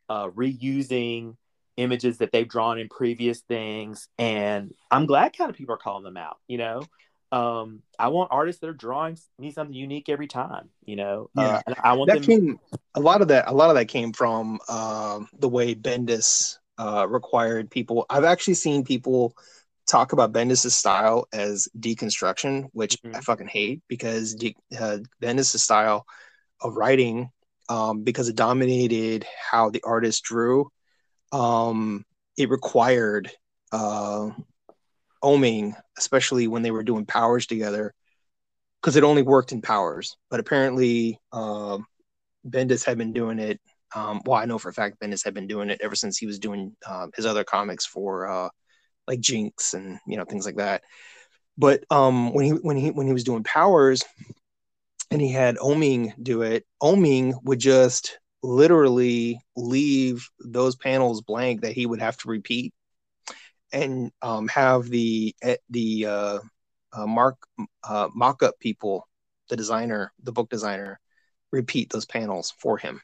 uh, 0.09 0.30
reusing 0.30 1.35
images 1.77 2.18
that 2.18 2.31
they've 2.31 2.47
drawn 2.47 2.77
in 2.77 2.89
previous 2.89 3.39
things 3.41 4.07
and 4.19 4.73
i'm 4.91 5.05
glad 5.05 5.35
kind 5.35 5.49
of 5.49 5.55
people 5.55 5.73
are 5.73 5.77
calling 5.80 6.03
them 6.03 6.18
out 6.18 6.38
you 6.47 6.57
know 6.57 6.84
um, 7.31 7.81
i 7.97 8.09
want 8.09 8.30
artists 8.31 8.59
that 8.59 8.68
are 8.68 8.73
drawing 8.73 9.18
me 9.39 9.51
something 9.51 9.73
unique 9.73 10.09
every 10.09 10.27
time 10.27 10.69
you 10.84 10.97
know 10.97 11.30
uh, 11.38 11.61
yeah. 11.65 11.73
Uh, 11.73 11.81
i 11.84 11.93
want 11.93 12.09
that 12.09 12.22
them... 12.22 12.23
came 12.23 12.59
a 12.95 12.99
lot 12.99 13.22
of 13.22 13.30
that 13.30 13.47
a 13.47 13.53
lot 13.53 13.69
of 13.69 13.76
that 13.76 13.85
came 13.85 14.11
from 14.11 14.59
um, 14.68 15.30
the 15.39 15.47
way 15.47 15.73
bendis 15.73 16.57
uh, 16.81 17.05
required 17.07 17.69
people 17.69 18.05
i've 18.09 18.23
actually 18.23 18.53
seen 18.53 18.83
people 18.83 19.33
talk 19.87 20.13
about 20.13 20.31
bendis's 20.31 20.75
style 20.75 21.27
as 21.33 21.67
deconstruction 21.79 22.67
which 22.73 22.97
mm-hmm. 23.01 23.15
i 23.15 23.19
fucking 23.21 23.47
hate 23.47 23.81
because 23.87 24.35
de- 24.35 24.55
uh, 24.79 24.97
bendis's 25.21 25.61
style 25.61 26.05
of 26.61 26.75
writing 26.75 27.29
um, 27.69 28.03
because 28.03 28.27
it 28.29 28.35
dominated 28.35 29.25
how 29.51 29.69
the 29.69 29.81
artist 29.83 30.23
drew 30.23 30.69
um, 31.31 32.05
it 32.37 32.49
required 32.49 33.31
uh, 33.71 34.29
Oeming, 35.23 35.73
especially 35.97 36.47
when 36.47 36.61
they 36.61 36.71
were 36.71 36.83
doing 36.83 37.05
powers 37.05 37.45
together, 37.45 37.93
because 38.81 38.95
it 38.95 39.03
only 39.03 39.21
worked 39.21 39.51
in 39.51 39.61
powers. 39.61 40.17
But 40.29 40.39
apparently, 40.39 41.19
uh, 41.31 41.77
Bendis 42.47 42.83
had 42.83 42.97
been 42.97 43.13
doing 43.13 43.39
it. 43.39 43.59
Um, 43.95 44.22
well, 44.26 44.39
I 44.39 44.45
know 44.45 44.57
for 44.57 44.69
a 44.69 44.73
fact 44.73 44.99
Bendis 44.99 45.23
had 45.23 45.34
been 45.34 45.47
doing 45.47 45.69
it 45.69 45.81
ever 45.84 45.95
since 45.95 46.18
he 46.18 46.26
was 46.26 46.39
doing 46.39 46.76
uh, 46.85 47.07
his 47.15 47.26
other 47.26 47.43
comics 47.43 47.85
for 47.85 48.27
uh, 48.27 48.49
like 49.07 49.19
Jinx 49.19 49.73
and 49.73 49.99
you 50.07 50.18
know 50.18 50.26
things 50.26 50.45
like 50.45 50.57
that. 50.57 50.84
But 51.57 51.84
um, 51.91 52.34
when 52.34 52.45
he 52.45 52.51
when 52.51 52.77
he 52.77 52.91
when 52.91 53.07
he 53.07 53.13
was 53.13 53.23
doing 53.23 53.43
powers, 53.43 54.03
and 55.11 55.22
he 55.22 55.31
had 55.31 55.57
Oeming 55.57 56.13
do 56.22 56.41
it, 56.41 56.65
Oeming 56.81 57.34
would 57.43 57.59
just 57.59 58.18
literally 58.41 59.39
leave 59.55 60.27
those 60.39 60.76
panels 60.76 61.22
blank 61.22 61.61
that 61.61 61.73
he 61.73 61.85
would 61.85 62.01
have 62.01 62.18
to 62.18 62.30
repeat 62.30 62.73
and 63.72 64.11
um, 64.22 64.47
have 64.47 64.89
the 64.89 65.35
eh, 65.41 65.57
the 65.69 66.05
uh, 66.05 66.39
uh, 66.93 67.05
mark 67.05 67.38
uh, 67.84 68.09
mock-up 68.15 68.59
people 68.59 69.07
the 69.49 69.55
designer 69.55 70.11
the 70.23 70.31
book 70.31 70.49
designer 70.49 70.99
repeat 71.51 71.89
those 71.89 72.05
panels 72.05 72.53
for 72.57 72.77
him 72.77 73.01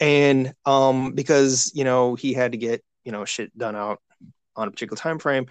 and 0.00 0.54
um, 0.64 1.12
because 1.12 1.70
you 1.74 1.84
know 1.84 2.14
he 2.14 2.32
had 2.32 2.52
to 2.52 2.58
get 2.58 2.82
you 3.04 3.12
know 3.12 3.24
shit 3.24 3.56
done 3.56 3.76
out 3.76 4.00
on 4.56 4.66
a 4.66 4.70
particular 4.70 4.96
time 4.96 5.18
frame 5.18 5.46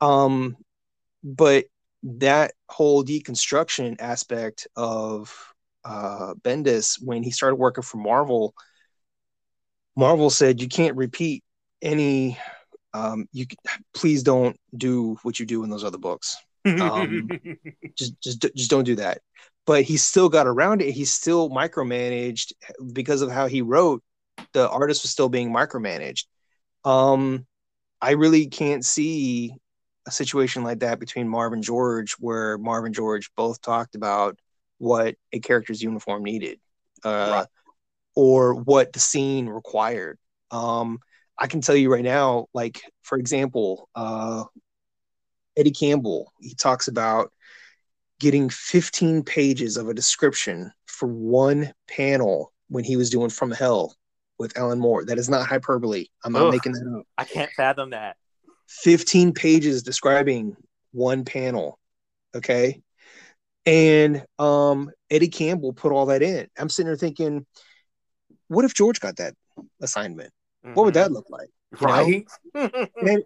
um, 0.00 0.56
but 1.22 1.66
that 2.02 2.52
whole 2.68 3.04
deconstruction 3.04 3.96
aspect 4.00 4.66
of 4.74 5.52
uh, 5.84 6.34
Bendis 6.40 7.02
when 7.02 7.22
he 7.22 7.30
started 7.30 7.56
working 7.56 7.82
for 7.82 7.98
Marvel. 7.98 8.54
Marvel 9.96 10.30
said 10.30 10.60
you 10.60 10.68
can't 10.68 10.96
repeat 10.96 11.44
any. 11.82 12.38
Um, 12.92 13.28
you 13.32 13.46
please 13.94 14.22
don't 14.22 14.56
do 14.76 15.16
what 15.22 15.38
you 15.38 15.46
do 15.46 15.62
in 15.62 15.70
those 15.70 15.84
other 15.84 15.98
books. 15.98 16.36
Um, 16.66 17.30
just 17.96 18.20
just 18.20 18.46
just 18.54 18.70
don't 18.70 18.84
do 18.84 18.96
that. 18.96 19.22
But 19.66 19.84
he 19.84 19.96
still 19.96 20.28
got 20.28 20.46
around 20.46 20.82
it. 20.82 20.92
He 20.92 21.04
still 21.04 21.50
micromanaged 21.50 22.52
because 22.92 23.22
of 23.22 23.30
how 23.30 23.46
he 23.46 23.62
wrote. 23.62 24.02
The 24.52 24.68
artist 24.68 25.02
was 25.02 25.10
still 25.10 25.28
being 25.28 25.52
micromanaged. 25.52 26.24
Um, 26.84 27.46
I 28.00 28.12
really 28.12 28.46
can't 28.46 28.84
see 28.84 29.54
a 30.06 30.10
situation 30.10 30.64
like 30.64 30.80
that 30.80 30.98
between 30.98 31.28
Marv 31.28 31.52
and 31.52 31.62
George, 31.62 32.12
where 32.18 32.58
Marv 32.58 32.84
and 32.84 32.94
George 32.94 33.30
both 33.36 33.60
talked 33.60 33.94
about 33.94 34.38
what 34.78 35.14
a 35.32 35.40
character's 35.40 35.82
uniform 35.82 36.24
needed 36.24 36.58
uh, 37.04 37.28
right. 37.30 37.46
or 38.14 38.54
what 38.54 38.92
the 38.92 38.98
scene 38.98 39.46
required. 39.46 40.18
Um, 40.50 41.00
I 41.38 41.46
can 41.46 41.60
tell 41.60 41.76
you 41.76 41.92
right 41.92 42.04
now, 42.04 42.46
like, 42.54 42.80
for 43.02 43.18
example, 43.18 43.88
uh, 43.94 44.44
Eddie 45.56 45.70
Campbell, 45.70 46.32
he 46.40 46.54
talks 46.54 46.88
about 46.88 47.32
getting 48.20 48.50
15 48.50 49.24
pages 49.24 49.76
of 49.76 49.88
a 49.88 49.94
description 49.94 50.70
for 50.86 51.08
one 51.08 51.72
panel 51.88 52.52
when 52.68 52.84
he 52.84 52.94
was 52.94 53.10
doing 53.10 53.30
From 53.30 53.50
Hell 53.50 53.96
with 54.38 54.56
Alan 54.56 54.78
Moore. 54.78 55.04
That 55.04 55.18
is 55.18 55.28
not 55.28 55.48
hyperbole. 55.48 56.06
I'm 56.24 56.32
not 56.32 56.46
Ugh, 56.46 56.52
making 56.52 56.72
that 56.72 56.98
up. 56.98 57.06
I 57.18 57.24
can't 57.24 57.50
fathom 57.56 57.90
that. 57.90 58.16
15 58.68 59.32
pages 59.32 59.82
describing 59.82 60.56
one 60.92 61.24
panel. 61.24 61.80
Okay. 62.36 62.82
And 63.66 64.24
um, 64.38 64.90
Eddie 65.10 65.28
Campbell 65.28 65.72
put 65.72 65.92
all 65.92 66.06
that 66.06 66.22
in. 66.22 66.46
I'm 66.56 66.68
sitting 66.68 66.86
there 66.86 66.96
thinking, 66.96 67.46
what 68.48 68.64
if 68.64 68.74
George 68.74 69.00
got 69.00 69.16
that 69.16 69.34
assignment? 69.80 70.32
Mm-hmm. 70.64 70.74
What 70.74 70.84
would 70.84 70.94
that 70.94 71.06
mm-hmm. 71.06 71.14
look 71.14 71.30
like? 71.30 71.50
You 71.80 71.86
right. 71.86 72.26
Know? 72.54 72.86
and, 73.00 73.22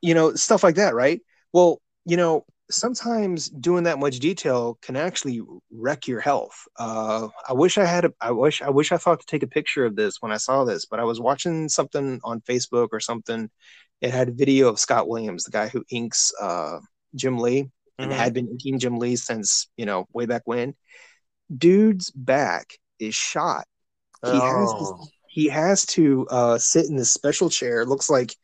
you 0.00 0.14
know, 0.14 0.34
stuff 0.34 0.62
like 0.62 0.76
that, 0.76 0.94
right? 0.94 1.20
Well, 1.52 1.80
you 2.04 2.16
know, 2.16 2.44
sometimes 2.70 3.48
doing 3.48 3.84
that 3.84 3.98
much 3.98 4.18
detail 4.18 4.78
can 4.82 4.96
actually 4.96 5.40
wreck 5.70 6.06
your 6.06 6.20
health. 6.20 6.66
Uh, 6.78 7.28
I 7.48 7.52
wish 7.52 7.78
I 7.78 7.84
had 7.84 8.04
a, 8.04 8.12
I 8.20 8.30
wish, 8.30 8.62
I 8.62 8.70
wish 8.70 8.92
I 8.92 8.98
thought 8.98 9.20
to 9.20 9.26
take 9.26 9.42
a 9.42 9.48
picture 9.48 9.84
of 9.84 9.96
this 9.96 10.20
when 10.20 10.32
I 10.32 10.36
saw 10.36 10.64
this, 10.64 10.86
but 10.86 11.00
I 11.00 11.04
was 11.04 11.20
watching 11.20 11.68
something 11.68 12.20
on 12.24 12.40
Facebook 12.42 12.88
or 12.92 13.00
something. 13.00 13.50
It 14.00 14.10
had 14.10 14.28
a 14.28 14.32
video 14.32 14.68
of 14.68 14.78
Scott 14.78 15.08
Williams, 15.08 15.44
the 15.44 15.50
guy 15.50 15.68
who 15.68 15.84
inks 15.90 16.32
uh, 16.40 16.78
Jim 17.14 17.38
Lee, 17.38 17.70
and 17.98 18.10
mm-hmm. 18.10 18.18
had 18.18 18.34
been 18.34 18.48
inking 18.48 18.78
Jim 18.78 18.98
Lee 18.98 19.16
since 19.16 19.68
you 19.76 19.86
know 19.86 20.06
way 20.12 20.26
back 20.26 20.42
when. 20.44 20.74
Dude's 21.56 22.10
back 22.10 22.78
is 23.00 23.14
shot. 23.14 23.66
He 24.24 24.30
oh. 24.32 24.40
has 24.40 24.72
to, 24.72 25.10
he 25.28 25.48
has 25.48 25.86
to 25.86 26.26
uh, 26.30 26.58
sit 26.58 26.86
in 26.86 26.96
this 26.96 27.10
special 27.10 27.50
chair. 27.50 27.84
looks 27.84 28.10
like 28.10 28.34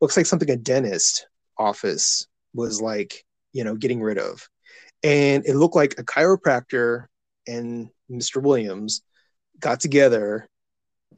looks 0.00 0.16
like 0.16 0.26
something 0.26 0.50
a 0.50 0.56
dentist 0.56 1.26
office 1.56 2.26
was 2.54 2.80
like 2.80 3.24
you 3.52 3.64
know 3.64 3.74
getting 3.74 4.00
rid 4.00 4.18
of, 4.18 4.48
and 5.02 5.44
it 5.46 5.56
looked 5.56 5.76
like 5.76 5.98
a 5.98 6.04
chiropractor 6.04 7.06
and 7.46 7.88
Mr. 8.10 8.42
Williams 8.42 9.02
got 9.58 9.80
together 9.80 10.48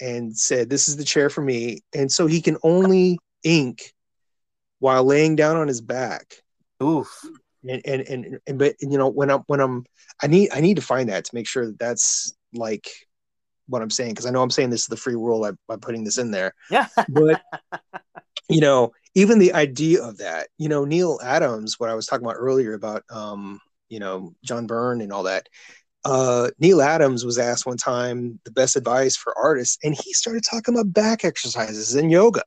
and 0.00 0.36
said, 0.36 0.70
"This 0.70 0.88
is 0.88 0.96
the 0.96 1.04
chair 1.04 1.30
for 1.30 1.42
me," 1.42 1.80
and 1.94 2.10
so 2.10 2.26
he 2.26 2.40
can 2.40 2.56
only 2.62 3.18
ink 3.42 3.92
while 4.78 5.04
laying 5.04 5.36
down 5.36 5.56
on 5.56 5.68
his 5.68 5.80
back. 5.80 6.42
Oof. 6.82 7.24
And 7.68 7.82
and 7.84 8.00
and, 8.02 8.38
and 8.46 8.58
but 8.58 8.76
you 8.80 8.96
know 8.96 9.08
when 9.08 9.30
I'm 9.30 9.40
when 9.46 9.60
I'm 9.60 9.84
I 10.22 10.26
need 10.26 10.50
I 10.52 10.60
need 10.60 10.76
to 10.76 10.82
find 10.82 11.10
that 11.10 11.26
to 11.26 11.34
make 11.34 11.46
sure 11.46 11.66
that 11.66 11.78
that's 11.78 12.34
like 12.54 12.88
what 13.70 13.82
I'm 13.82 13.90
saying 13.90 14.10
because 14.10 14.26
I 14.26 14.30
know 14.30 14.42
I'm 14.42 14.50
saying 14.50 14.70
this 14.70 14.82
is 14.82 14.88
the 14.88 14.96
free 14.96 15.16
world 15.16 15.42
by, 15.42 15.74
by 15.74 15.78
putting 15.80 16.04
this 16.04 16.18
in 16.18 16.30
there. 16.30 16.54
Yeah. 16.70 16.88
but 17.08 17.42
you 18.48 18.60
know, 18.60 18.92
even 19.14 19.38
the 19.38 19.54
idea 19.54 20.02
of 20.02 20.18
that, 20.18 20.48
you 20.58 20.68
know, 20.68 20.84
Neal 20.84 21.18
Adams, 21.22 21.78
what 21.78 21.88
I 21.88 21.94
was 21.94 22.06
talking 22.06 22.26
about 22.26 22.36
earlier 22.36 22.74
about 22.74 23.04
um, 23.10 23.60
you 23.88 23.98
know, 23.98 24.34
John 24.44 24.66
Byrne 24.66 25.00
and 25.00 25.12
all 25.12 25.24
that. 25.24 25.48
Uh, 26.04 26.50
Neal 26.58 26.80
Adams 26.80 27.26
was 27.26 27.38
asked 27.38 27.66
one 27.66 27.76
time 27.76 28.40
the 28.44 28.50
best 28.50 28.76
advice 28.76 29.16
for 29.16 29.36
artists, 29.36 29.78
and 29.82 29.94
he 29.94 30.14
started 30.14 30.42
talking 30.42 30.74
about 30.74 30.92
back 30.92 31.24
exercises 31.24 31.94
and 31.94 32.10
yoga. 32.10 32.42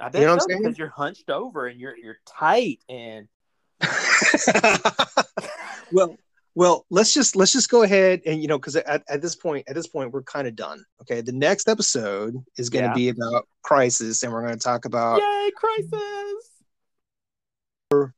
I 0.00 0.08
bet 0.08 0.22
you 0.22 0.26
know 0.26 0.38
so, 0.38 0.46
because 0.48 0.78
you're 0.78 0.88
hunched 0.88 1.30
over 1.30 1.66
and 1.66 1.78
you're 1.78 1.96
you're 1.96 2.18
tight 2.26 2.80
and 2.88 3.28
well 5.92 6.16
well 6.54 6.86
let's 6.90 7.12
just 7.12 7.36
let's 7.36 7.52
just 7.52 7.68
go 7.68 7.82
ahead 7.82 8.20
and 8.26 8.40
you 8.40 8.48
know 8.48 8.58
because 8.58 8.76
at, 8.76 9.02
at 9.08 9.20
this 9.20 9.34
point 9.34 9.64
at 9.68 9.74
this 9.74 9.86
point 9.86 10.12
we're 10.12 10.22
kind 10.22 10.46
of 10.46 10.54
done 10.54 10.84
okay 11.00 11.20
the 11.20 11.32
next 11.32 11.68
episode 11.68 12.36
is 12.56 12.70
going 12.70 12.84
to 12.84 12.90
yeah. 12.90 12.94
be 12.94 13.08
about 13.08 13.46
crisis 13.62 14.22
and 14.22 14.32
we're 14.32 14.42
going 14.42 14.56
to 14.56 14.58
talk 14.58 14.84
about 14.84 15.20
yay 15.20 15.50
crisis 15.56 16.50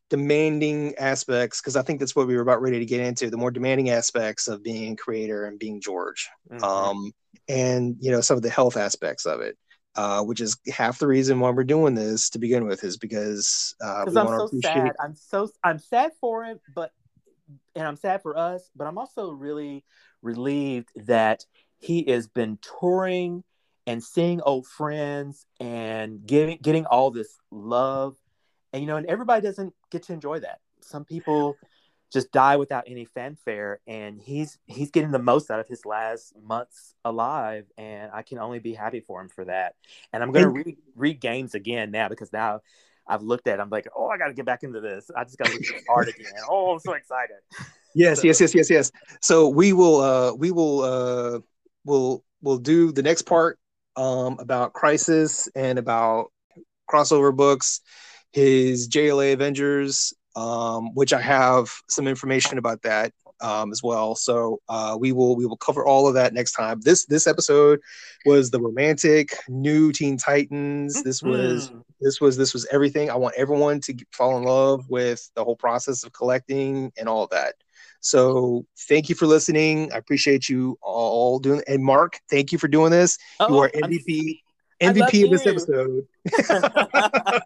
demanding 0.09 0.95
aspects 0.97 1.61
because 1.61 1.77
i 1.77 1.83
think 1.83 1.99
that's 1.99 2.17
what 2.17 2.27
we 2.27 2.35
were 2.35 2.43
about 2.43 2.63
ready 2.63 2.79
to 2.79 2.87
get 2.87 3.01
into 3.01 3.29
the 3.29 3.37
more 3.37 3.51
demanding 3.51 3.91
aspects 3.91 4.49
of 4.49 4.63
being 4.63 4.93
a 4.93 4.97
creator 4.97 5.47
and 5.47 5.59
being 5.59 5.81
george 5.81 6.29
mm-hmm. 6.51 6.65
um 6.65 7.13
and 7.49 7.97
you 8.01 8.11
know 8.11 8.21
some 8.21 8.37
of 8.37 8.43
the 8.43 8.51
health 8.51 8.77
aspects 8.77 9.27
of 9.27 9.41
it 9.41 9.57
uh, 9.97 10.23
which 10.23 10.41
is 10.41 10.59
half 10.73 10.99
the 10.99 11.07
reason 11.07 11.41
why 11.41 11.51
we're 11.51 11.65
doing 11.65 11.95
this 11.95 12.29
to 12.31 12.39
begin 12.39 12.67
with, 12.67 12.85
is 12.85 12.99
because 12.99 13.75
uh, 13.83 14.05
I'm 14.07 14.13
so 14.13 14.51
sad. 14.63 14.93
I'm 15.01 15.15
so 15.15 15.49
I'm 15.65 15.79
sad 15.79 16.13
for 16.21 16.45
him, 16.45 16.61
but 16.75 16.93
and 17.74 17.86
I'm 17.86 17.97
sad 17.97 18.23
for 18.23 18.36
us, 18.36 18.70
but 18.74 18.86
I'm 18.86 18.98
also 18.98 19.31
really 19.31 19.85
relieved 20.23 20.90
that 20.97 21.44
he 21.78 22.05
has 22.10 22.28
been 22.28 22.59
touring 22.81 23.44
and 23.86 24.02
seeing 24.02 24.40
old 24.40 24.66
friends 24.66 25.47
and 25.60 26.27
getting 26.27 26.59
getting 26.60 26.86
all 26.86 27.10
this 27.10 27.39
love, 27.51 28.16
and 28.73 28.82
you 28.82 28.89
know, 28.89 28.97
and 28.97 29.06
everybody 29.06 29.43
doesn't 29.43 29.74
get 29.90 30.05
to 30.05 30.12
enjoy 30.12 30.40
that. 30.40 30.60
Some 30.81 31.05
people 31.05 31.56
just 32.12 32.31
die 32.32 32.56
without 32.56 32.85
any 32.86 33.05
fanfare 33.05 33.81
and 33.86 34.20
he's 34.20 34.59
he's 34.66 34.90
getting 34.90 35.10
the 35.10 35.18
most 35.18 35.51
out 35.51 35.60
of 35.60 35.68
his 35.68 35.85
last 35.85 36.32
months 36.40 36.94
alive 37.05 37.66
and 37.77 38.10
i 38.12 38.23
can 38.23 38.39
only 38.39 38.59
be 38.59 38.73
happy 38.73 39.01
for 39.01 39.20
him 39.20 39.28
for 39.28 39.44
that 39.44 39.74
and 40.12 40.23
i'm 40.23 40.32
going 40.32 40.44
to 40.44 40.48
read, 40.48 40.77
read 40.94 41.20
games 41.20 41.55
again 41.55 41.90
now 41.90 42.09
because 42.09 42.32
now 42.32 42.60
i've 43.09 43.23
looked 43.23 43.47
at 43.47 43.59
it, 43.59 43.62
i'm 43.62 43.70
like 43.70 43.87
oh 43.97 44.09
i 44.09 44.19
got 44.19 44.28
to 44.28 44.35
get 44.35 44.45
back 44.45 44.62
into 44.62 44.81
this. 44.81 45.11
I 45.16 45.24
just 45.24 45.39
got 45.39 45.47
to 45.47 45.53
look 45.53 45.62
at 45.62 45.83
art 45.89 46.09
again. 46.09 46.33
Oh 46.51 46.73
i'm 46.73 46.81
so 46.81 46.93
excited. 46.93 47.37
Yes 47.95 48.20
so, 48.20 48.27
yes 48.27 48.41
yes 48.41 48.55
yes 48.55 48.70
yes. 48.70 48.93
So 49.20 49.49
we 49.49 49.73
will 49.73 50.01
uh 50.01 50.33
we 50.35 50.51
will 50.51 50.83
uh 50.83 51.41
we'll 51.85 52.24
we'll 52.43 52.59
do 52.59 52.93
the 52.93 53.03
next 53.03 53.23
part 53.23 53.59
um 53.97 54.39
about 54.39 54.73
crisis 54.73 55.49
and 55.55 55.78
about 55.78 56.31
crossover 56.91 57.35
books 57.35 57.81
his 58.33 58.89
jla 58.89 59.33
avengers 59.33 60.12
um, 60.37 60.95
which 60.95 61.12
I 61.12 61.20
have 61.20 61.73
some 61.89 62.07
information 62.07 62.59
about 62.59 62.83
that 62.83 63.12
um, 63.41 63.73
as 63.73 63.83
well. 63.83 64.15
So 64.15 64.61
uh, 64.69 64.97
we 64.99 65.13
will 65.13 65.37
we 65.37 65.47
will 65.47 65.57
cover 65.57 65.87
all 65.87 66.09
of 66.09 66.15
that 66.15 66.35
next 66.35 66.53
time. 66.53 66.81
This 66.81 67.07
this 67.07 67.27
episode 67.27 67.81
was 68.25 68.51
the 68.51 68.61
romantic 68.61 69.37
new 69.49 69.93
Teen 69.93 70.17
Titans. 70.17 71.03
This 71.03 71.23
was 71.23 71.69
mm-hmm. 71.69 71.81
this 72.01 72.21
was 72.21 72.37
this 72.37 72.53
was 72.53 72.67
everything. 72.71 73.11
I 73.11 73.17
want 73.17 73.35
everyone 73.37 73.81
to 73.83 73.95
fall 74.13 74.37
in 74.37 74.45
love 74.45 74.89
with 74.89 75.29
the 75.35 75.45
whole 75.45 75.57
process 75.57 76.05
of 76.05 76.13
collecting 76.13 76.93
and 76.99 77.09
all 77.09 77.27
that. 77.29 77.55
So 78.01 78.65
thank 78.89 79.09
you 79.09 79.15
for 79.15 79.27
listening. 79.27 79.93
I 79.93 79.97
appreciate 79.97 80.49
you 80.49 80.79
all 80.81 81.39
doing. 81.39 81.63
And 81.67 81.83
Mark, 81.83 82.21
thank 82.31 82.53
you 82.53 82.59
for 82.59 82.69
doing 82.69 82.91
this. 82.91 83.19
Oh, 83.41 83.49
you 83.49 83.59
are 83.59 83.71
MVP. 83.71 84.41
MVP 84.81 85.25
of 85.25 85.31
this 85.31 85.47
episode. 85.47 86.07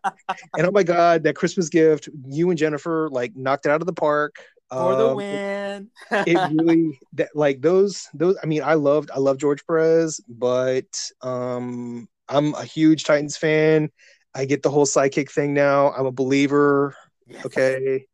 and 0.57 0.67
oh 0.67 0.71
my 0.73 0.83
god, 0.83 1.23
that 1.23 1.37
Christmas 1.37 1.69
gift, 1.69 2.09
you 2.27 2.51
and 2.51 2.59
Jennifer 2.59 3.09
like 3.11 3.37
knocked 3.37 3.67
it 3.67 3.71
out 3.71 3.81
of 3.81 3.87
the 3.87 3.93
park. 3.93 4.37
For 4.71 4.93
um, 4.93 4.99
the 4.99 5.17
win. 5.17 5.91
it, 6.11 6.29
it 6.29 6.51
really 6.53 6.99
that 7.15 7.31
like 7.35 7.61
those 7.61 8.09
those 8.15 8.37
I 8.43 8.47
mean 8.47 8.63
I 8.63 8.75
loved 8.75 9.11
I 9.11 9.19
love 9.19 9.39
George 9.39 9.67
Perez, 9.67 10.21
but 10.29 10.87
um 11.23 12.09
I'm 12.29 12.55
a 12.55 12.65
huge 12.65 13.05
Titans 13.05 13.37
fan. 13.37 13.91
I 14.35 14.45
get 14.45 14.63
the 14.63 14.71
whole 14.71 14.87
psychic 14.87 15.31
thing 15.31 15.53
now. 15.53 15.91
I'm 15.91 16.07
a 16.07 16.13
believer. 16.13 16.95
Yes. 17.27 17.47
Okay. 17.47 18.07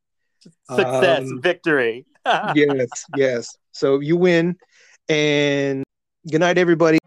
Success, 0.68 1.30
um, 1.30 1.40
victory. 1.42 2.06
yes, 2.54 3.04
yes. 3.14 3.56
So 3.72 4.00
you 4.00 4.16
win. 4.16 4.56
And 5.08 5.84
good 6.28 6.40
night, 6.40 6.58
everybody. 6.58 6.98